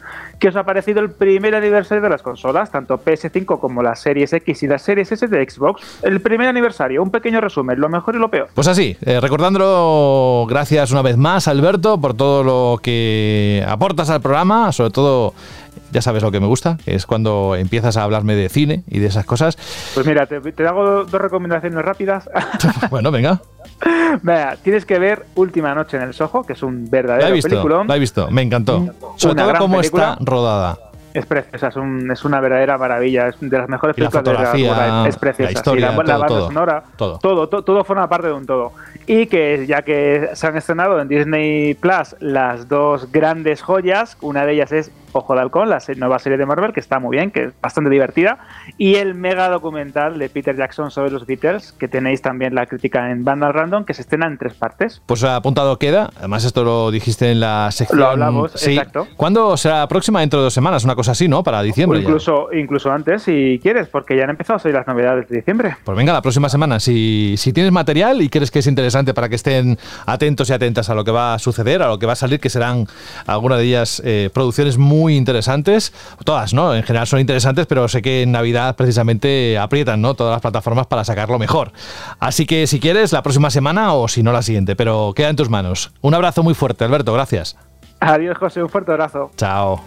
qué 0.44 0.50
os 0.50 0.58
ha 0.58 0.66
parecido 0.66 1.00
el 1.00 1.10
primer 1.10 1.56
aniversario 1.56 2.04
de 2.04 2.10
las 2.10 2.22
consolas, 2.22 2.70
tanto 2.70 2.98
PS5 2.98 3.62
como 3.62 3.82
las 3.82 4.02
Series 4.02 4.34
X 4.34 4.64
y 4.64 4.68
las 4.68 4.82
Series 4.82 5.10
S 5.10 5.26
de 5.26 5.50
Xbox. 5.50 6.04
El 6.04 6.20
primer 6.20 6.50
aniversario, 6.50 7.02
un 7.02 7.12
pequeño 7.12 7.40
resumen, 7.40 7.80
lo 7.80 7.88
mejor 7.88 8.16
y 8.16 8.20
lo 8.20 8.30
peor. 8.30 8.50
Pues 8.54 8.68
así, 8.68 8.98
eh, 9.06 9.22
recordándolo, 9.22 10.46
gracias 10.50 10.92
una 10.92 11.02
vez 11.02 11.16
más, 11.16 11.48
Alberto, 11.48 11.98
por 12.02 12.14
todo 12.14 12.44
lo 12.44 12.82
que 12.82 13.64
aportas 13.66 14.10
al 14.10 14.20
programa, 14.20 14.74
sobre 14.74 14.90
todo 14.90 15.34
ya 15.92 16.02
sabes 16.02 16.24
lo 16.24 16.32
que 16.32 16.40
me 16.40 16.48
gusta, 16.48 16.78
que 16.84 16.96
es 16.96 17.06
cuando 17.06 17.56
empiezas 17.56 17.98
a 17.98 18.04
hablarme 18.04 18.36
de 18.36 18.50
cine 18.50 18.84
y 18.88 19.00
de 19.00 19.08
esas 19.08 19.26
cosas. 19.26 19.58
Pues 19.94 20.06
mira, 20.06 20.26
te, 20.26 20.40
te 20.40 20.68
hago 20.68 21.06
dos 21.06 21.22
recomendaciones 21.22 21.84
rápidas. 21.84 22.30
bueno, 22.90 23.12
venga. 23.12 23.42
Venga, 24.22 24.58
tienes 24.64 24.86
que 24.86 25.00
ver 25.00 25.26
Última 25.36 25.74
Noche 25.76 25.98
en 25.98 26.04
el 26.04 26.14
Soho, 26.14 26.44
que 26.44 26.54
es 26.54 26.64
un 26.64 26.90
verdadero 26.90 27.26
la 27.26 27.30
he 27.30 27.34
visto, 27.34 27.50
peliculón. 27.50 27.88
La 27.88 27.96
he 27.96 28.00
visto, 28.00 28.30
me 28.32 28.42
encantó. 28.42 28.88
Sobre 29.16 29.36
todo 29.36 29.54
cómo 29.58 29.82
está 29.82 30.18
rodada. 30.20 30.78
Es 31.14 31.28
preciosa, 31.28 31.68
es, 31.68 31.76
un, 31.76 32.10
es, 32.10 32.26
una 32.26 32.40
verdadera 32.40 32.76
maravilla, 32.80 33.28
es 33.28 33.36
de 33.40 33.56
las 33.56 33.70
mejores 33.70 33.96
películas 33.96 34.24
de 34.24 34.34
la 34.34 35.08
Es 35.08 35.18
preciosa, 35.18 35.52
la, 35.52 35.52
historia, 35.52 35.92
sí, 35.92 35.96
la, 35.96 36.04
todo, 36.04 36.04
la 36.08 36.18
banda 36.18 36.28
todo, 36.28 36.48
sonora, 36.48 36.84
todo. 36.96 37.20
Todo, 37.20 37.50
todo, 37.50 37.64
todo 37.64 37.84
forma 37.84 38.10
parte 38.10 38.28
de 38.28 38.34
un 38.34 38.48
todo. 38.48 38.74
Y 39.06 39.28
que 39.28 39.68
ya 39.68 39.84
que 39.84 40.32
se 40.34 40.48
han 40.48 40.58
estrenado 40.58 41.00
en 41.00 41.08
Disney 41.08 41.76
Plus 41.76 42.16
las 42.20 42.68
dos 42.68 43.12
grandes 43.12 43.62
joyas, 43.62 44.18
una 44.22 44.44
de 44.48 44.54
ellas 44.54 44.72
es 44.72 44.92
Ojo 45.14 45.36
de 45.36 45.42
Halcón, 45.42 45.70
la 45.70 45.80
nueva 45.98 46.20
serie 46.20 46.38
de 46.38 46.46
Marvel, 46.46 46.74
que 46.74 46.80
está 46.80 47.00
muy 47.00 47.18
bien, 47.18 47.32
que 47.32 47.46
es 47.46 47.54
bastante 47.62 47.90
divertida, 47.90 48.40
y 48.78 48.96
el 48.96 49.14
mega 49.14 49.48
documental 49.50 50.18
de 50.18 50.28
Peter 50.28 50.56
Jackson 50.56 50.92
sobre 50.92 51.12
los 51.12 51.26
Beatles, 51.26 51.72
que 51.72 51.88
tenéis 51.88 52.22
también 52.22 52.56
la 52.56 52.66
crítica 52.66 53.12
en 53.12 53.24
Vandal 53.24 53.54
Random, 53.54 53.86
que 53.86 53.94
se 53.94 54.02
estrena 54.02 54.26
en 54.28 54.38
tres 54.38 54.56
partes. 54.56 55.02
Pues 55.06 55.24
apuntado 55.24 55.78
queda, 55.78 56.10
además 56.18 56.44
esto 56.46 56.64
lo 56.64 56.92
dijiste 56.92 57.32
en 57.32 57.40
la 57.40 57.70
sección. 57.72 58.00
Lo 58.00 58.08
hablamos, 58.08 58.52
sí. 58.56 58.72
exacto. 58.72 59.08
¿Cuándo 59.16 59.56
será 59.58 59.80
la 59.80 59.88
próxima? 59.88 60.22
Dentro 60.22 60.40
de 60.40 60.46
dos 60.46 60.54
semanas, 60.54 60.84
una 60.84 60.96
cosa 60.96 61.12
así, 61.12 61.28
¿no? 61.28 61.44
Para 61.44 61.62
diciembre. 61.62 62.00
O 62.00 62.02
incluso, 62.02 62.50
incluso 62.54 62.92
antes, 62.92 63.24
si 63.24 63.60
quieres, 63.62 63.88
porque 63.88 64.18
ya 64.18 64.24
han 64.24 64.32
empezado 64.32 64.58
a 64.58 64.60
salir 64.60 64.76
las 64.76 64.88
novedades 64.88 65.30
de 65.30 65.38
diciembre. 65.38 65.78
Pues 65.84 65.98
venga, 65.98 66.14
la 66.14 66.22
próxima 66.22 66.50
semana, 66.50 66.80
si, 66.80 67.36
si 67.38 67.54
tienes 67.54 67.72
material 67.72 68.22
y 68.22 68.30
crees 68.30 68.50
que 68.50 68.60
es 68.60 68.68
interesante 68.68 69.14
para 69.14 69.30
que 69.30 69.36
estén 69.36 69.78
atentos 70.06 70.50
y 70.50 70.54
atentas 70.54 70.90
a 70.90 70.96
lo 70.96 71.04
que 71.04 71.12
va 71.12 71.36
a 71.36 71.40
suceder, 71.40 71.82
a 71.82 71.88
lo 71.88 72.00
que 72.00 72.06
va 72.06 72.14
a 72.14 72.16
salir, 72.16 72.40
que 72.40 72.50
serán 72.50 72.88
algunas 73.28 73.60
de 73.60 73.66
ellas 73.66 74.02
eh, 74.06 74.30
producciones 74.34 74.78
muy 74.78 75.03
interesantes 75.10 75.94
todas, 76.24 76.54
¿no? 76.54 76.76
En 76.76 76.84
general 76.84 77.08
son 77.08 77.20
interesantes, 77.20 77.66
pero 77.68 77.88
sé 77.88 78.02
que 78.02 78.24
en 78.24 78.32
Navidad 78.32 78.76
precisamente 78.76 79.58
aprietan, 79.58 80.02
¿no? 80.02 80.14
Todas 80.14 80.34
las 80.34 80.42
plataformas 80.42 80.88
para 80.88 81.04
sacarlo 81.04 81.40
mejor. 81.40 81.72
Así 82.20 82.46
que 82.46 82.68
si 82.68 82.80
quieres, 82.80 83.12
la 83.12 83.24
próxima 83.24 83.50
semana 83.50 83.94
o 83.94 84.08
si 84.08 84.24
no, 84.24 84.32
la 84.32 84.42
siguiente, 84.42 84.76
pero 84.76 85.14
queda 85.16 85.30
en 85.30 85.36
tus 85.36 85.50
manos. 85.50 85.92
Un 86.02 86.14
abrazo 86.14 86.44
muy 86.44 86.54
fuerte, 86.54 86.86
Alberto, 86.86 87.14
gracias. 87.14 87.58
Adiós, 88.00 88.38
José, 88.38 88.62
un 88.62 88.70
fuerte 88.70 88.92
abrazo. 88.92 89.32
Chao. 89.38 89.82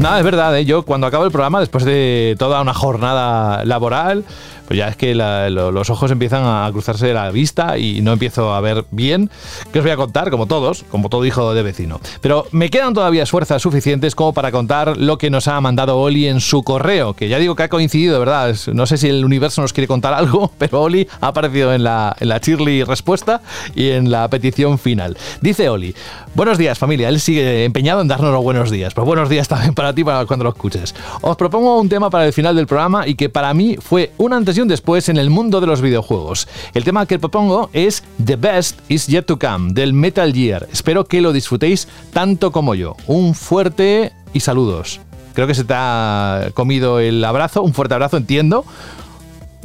Nada, 0.00 0.18
es 0.18 0.24
verdad, 0.24 0.56
¿eh? 0.56 0.64
yo 0.64 0.82
cuando 0.84 1.06
acabo 1.06 1.26
el 1.26 1.30
programa, 1.30 1.60
después 1.60 1.84
de 1.84 2.34
toda 2.38 2.62
una 2.62 2.72
jornada 2.72 3.66
laboral, 3.66 4.24
pues 4.70 4.78
ya 4.78 4.86
es 4.86 4.94
que 4.94 5.16
los 5.16 5.90
ojos 5.90 6.12
empiezan 6.12 6.44
a 6.44 6.70
cruzarse 6.70 7.08
de 7.08 7.12
la 7.12 7.28
vista 7.32 7.76
y 7.76 8.02
no 8.02 8.12
empiezo 8.12 8.54
a 8.54 8.60
ver 8.60 8.84
bien. 8.92 9.28
¿Qué 9.72 9.80
os 9.80 9.84
voy 9.84 9.90
a 9.90 9.96
contar? 9.96 10.30
Como 10.30 10.46
todos, 10.46 10.84
como 10.92 11.08
todo 11.08 11.26
hijo 11.26 11.54
de 11.54 11.64
vecino. 11.64 12.00
Pero 12.20 12.46
me 12.52 12.70
quedan 12.70 12.94
todavía 12.94 13.26
fuerzas 13.26 13.60
suficientes 13.60 14.14
como 14.14 14.32
para 14.32 14.52
contar 14.52 14.96
lo 14.96 15.18
que 15.18 15.28
nos 15.28 15.48
ha 15.48 15.60
mandado 15.60 15.98
Oli 15.98 16.28
en 16.28 16.40
su 16.40 16.62
correo, 16.62 17.14
que 17.14 17.28
ya 17.28 17.40
digo 17.40 17.56
que 17.56 17.64
ha 17.64 17.68
coincidido, 17.68 18.20
¿verdad? 18.20 18.54
No 18.72 18.86
sé 18.86 18.96
si 18.96 19.08
el 19.08 19.24
universo 19.24 19.60
nos 19.60 19.72
quiere 19.72 19.88
contar 19.88 20.14
algo, 20.14 20.52
pero 20.58 20.82
Oli 20.82 21.08
ha 21.20 21.26
aparecido 21.26 21.74
en 21.74 21.82
la, 21.82 22.14
en 22.20 22.28
la 22.28 22.38
Shirley 22.38 22.84
respuesta 22.84 23.42
y 23.74 23.90
en 23.90 24.12
la 24.12 24.28
petición 24.30 24.78
final. 24.78 25.18
Dice 25.40 25.68
Oli, 25.68 25.96
buenos 26.34 26.58
días 26.58 26.78
familia, 26.78 27.08
él 27.08 27.20
sigue 27.20 27.64
empeñado 27.64 28.00
en 28.00 28.08
darnos 28.08 28.32
los 28.32 28.42
buenos 28.42 28.70
días. 28.70 28.94
Pues 28.94 29.06
buenos 29.06 29.28
días 29.28 29.48
también 29.48 29.74
para 29.74 29.94
ti, 29.94 30.04
para 30.04 30.26
cuando 30.26 30.44
lo 30.44 30.50
escuches. 30.50 30.94
Os 31.20 31.36
propongo 31.36 31.80
un 31.80 31.88
tema 31.88 32.10
para 32.10 32.26
el 32.26 32.32
final 32.32 32.56
del 32.56 32.66
programa 32.66 33.06
y 33.06 33.14
que 33.14 33.28
para 33.28 33.52
mí 33.54 33.76
fue 33.80 34.12
un 34.18 34.32
antes 34.32 34.56
y 34.56 34.60
un 34.60 34.68
después 34.68 35.08
en 35.08 35.16
el 35.16 35.30
mundo 35.30 35.60
de 35.60 35.66
los 35.66 35.80
videojuegos. 35.80 36.48
El 36.74 36.84
tema 36.84 37.06
que 37.06 37.18
propongo 37.18 37.70
es 37.72 38.02
The 38.24 38.36
Best 38.36 38.80
Is 38.88 39.06
Yet 39.06 39.26
to 39.26 39.38
Come 39.38 39.72
del 39.72 39.92
Metal 39.92 40.32
Gear. 40.32 40.68
Espero 40.72 41.04
que 41.04 41.20
lo 41.20 41.32
disfrutéis 41.32 41.88
tanto 42.12 42.52
como 42.52 42.74
yo. 42.74 42.96
Un 43.06 43.34
fuerte 43.34 44.12
y 44.32 44.40
saludos. 44.40 45.00
Creo 45.34 45.46
que 45.46 45.54
se 45.54 45.64
te 45.64 45.74
ha 45.76 46.50
comido 46.54 46.98
el 46.98 47.24
abrazo, 47.24 47.62
un 47.62 47.72
fuerte 47.72 47.94
abrazo, 47.94 48.16
entiendo. 48.16 48.64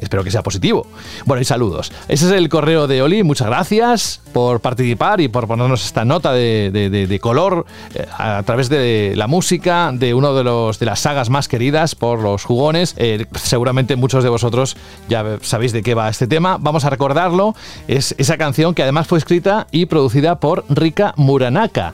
Espero 0.05 0.23
que 0.23 0.29
sea 0.29 0.43
positivo. 0.43 0.85
Bueno, 1.25 1.41
y 1.41 1.45
saludos. 1.45 1.91
Ese 2.07 2.27
es 2.27 2.31
el 2.31 2.47
correo 2.47 2.85
de 2.85 3.01
Oli. 3.01 3.23
Muchas 3.23 3.47
gracias 3.47 4.21
por 4.33 4.59
participar 4.59 5.19
y 5.19 5.27
por 5.29 5.47
ponernos 5.47 5.83
esta 5.83 6.05
nota 6.05 6.31
de, 6.31 6.69
de- 6.71 7.19
color 7.19 7.65
eh, 7.95 8.05
a 8.17 8.43
través 8.43 8.69
de 8.69 9.13
la 9.15 9.25
música 9.25 9.91
de 9.93 10.13
uno 10.13 10.35
de 10.35 10.43
los 10.43 10.77
de 10.77 10.85
las 10.85 10.99
sagas 10.99 11.29
más 11.31 11.47
queridas 11.47 11.95
por 11.95 12.19
los 12.19 12.43
jugones. 12.43 12.93
Eh, 12.97 13.25
seguramente 13.33 13.95
muchos 13.95 14.23
de 14.23 14.29
vosotros 14.29 14.77
ya 15.09 15.39
sabéis 15.41 15.71
de 15.71 15.81
qué 15.81 15.95
va 15.95 16.07
este 16.09 16.27
tema. 16.27 16.57
Vamos 16.59 16.85
a 16.85 16.91
recordarlo. 16.91 17.55
Es 17.87 18.13
esa 18.19 18.37
canción 18.37 18.75
que 18.75 18.83
además 18.83 19.07
fue 19.07 19.17
escrita 19.17 19.65
y 19.71 19.87
producida 19.87 20.39
por 20.39 20.65
Rika 20.69 21.13
Muranaka. 21.17 21.93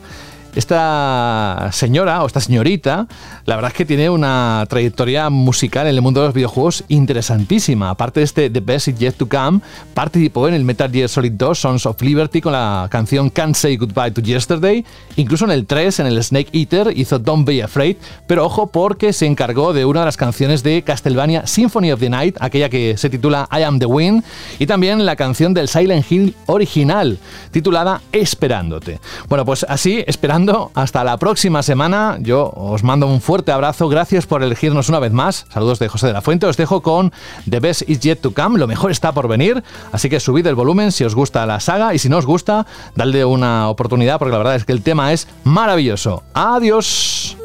Esta 0.53 1.69
señora 1.71 2.21
o 2.23 2.27
esta 2.27 2.41
señorita, 2.41 3.07
la 3.45 3.55
verdad 3.55 3.71
es 3.71 3.77
que 3.77 3.85
tiene 3.85 4.09
una 4.09 4.65
trayectoria 4.67 5.29
musical 5.29 5.87
en 5.87 5.95
el 5.95 6.01
mundo 6.01 6.19
de 6.19 6.27
los 6.27 6.35
videojuegos 6.35 6.83
interesantísima. 6.89 7.89
Aparte 7.89 8.19
de 8.19 8.25
este 8.25 8.49
The 8.49 8.59
Best 8.59 8.89
Is 8.89 8.99
Yet 8.99 9.13
to 9.13 9.29
Come, 9.29 9.61
participó 9.93 10.49
en 10.49 10.53
el 10.53 10.65
Metal 10.65 10.91
Gear 10.91 11.07
Solid 11.07 11.31
2 11.31 11.57
Sons 11.57 11.85
of 11.85 12.01
Liberty 12.01 12.41
con 12.41 12.51
la 12.51 12.87
canción 12.91 13.29
Can't 13.29 13.55
Say 13.55 13.77
Goodbye 13.77 14.11
to 14.11 14.21
Yesterday. 14.21 14.83
Incluso 15.15 15.45
en 15.45 15.51
el 15.51 15.65
3, 15.65 16.01
en 16.01 16.07
el 16.07 16.21
Snake 16.21 16.49
Eater, 16.51 16.91
hizo 16.97 17.17
Don't 17.17 17.47
Be 17.47 17.63
Afraid. 17.63 17.95
Pero 18.27 18.45
ojo 18.45 18.67
porque 18.67 19.13
se 19.13 19.27
encargó 19.27 19.71
de 19.71 19.85
una 19.85 20.01
de 20.01 20.07
las 20.07 20.17
canciones 20.17 20.63
de 20.63 20.81
Castlevania 20.81 21.47
Symphony 21.47 21.93
of 21.93 21.99
the 22.01 22.09
Night, 22.09 22.35
aquella 22.41 22.67
que 22.67 22.97
se 22.97 23.09
titula 23.09 23.47
I 23.51 23.63
Am 23.63 23.79
the 23.79 23.85
Wind, 23.85 24.23
y 24.59 24.65
también 24.65 25.05
la 25.05 25.15
canción 25.15 25.53
del 25.53 25.69
Silent 25.69 26.11
Hill 26.11 26.35
original, 26.47 27.19
titulada 27.51 28.01
Esperándote. 28.11 28.99
Bueno, 29.29 29.45
pues 29.45 29.65
así, 29.69 30.03
esperando 30.07 30.40
hasta 30.73 31.03
la 31.03 31.17
próxima 31.17 31.61
semana, 31.61 32.17
yo 32.19 32.51
os 32.55 32.83
mando 32.83 33.07
un 33.07 33.21
fuerte 33.21 33.51
abrazo, 33.51 33.89
gracias 33.89 34.25
por 34.25 34.43
elegirnos 34.43 34.89
una 34.89 34.99
vez 34.99 35.11
más. 35.11 35.45
Saludos 35.49 35.79
de 35.79 35.87
José 35.87 36.07
de 36.07 36.13
la 36.13 36.21
Fuente, 36.21 36.47
os 36.47 36.57
dejo 36.57 36.81
con 36.81 37.11
The 37.49 37.59
Best 37.59 37.89
Is 37.89 37.99
Yet 37.99 38.21
to 38.21 38.33
Come, 38.33 38.57
lo 38.57 38.67
mejor 38.67 38.91
está 38.91 39.11
por 39.11 39.27
venir, 39.27 39.63
así 39.91 40.09
que 40.09 40.19
subid 40.19 40.47
el 40.47 40.55
volumen 40.55 40.91
si 40.91 41.03
os 41.03 41.15
gusta 41.15 41.45
la 41.45 41.59
saga. 41.59 41.93
Y 41.93 41.99
si 41.99 42.09
no 42.09 42.17
os 42.17 42.25
gusta, 42.25 42.65
dadle 42.95 43.25
una 43.25 43.69
oportunidad 43.69 44.19
porque 44.19 44.31
la 44.31 44.37
verdad 44.37 44.55
es 44.55 44.65
que 44.65 44.73
el 44.73 44.81
tema 44.81 45.13
es 45.13 45.27
maravilloso. 45.43 46.23
Adiós. 46.33 47.40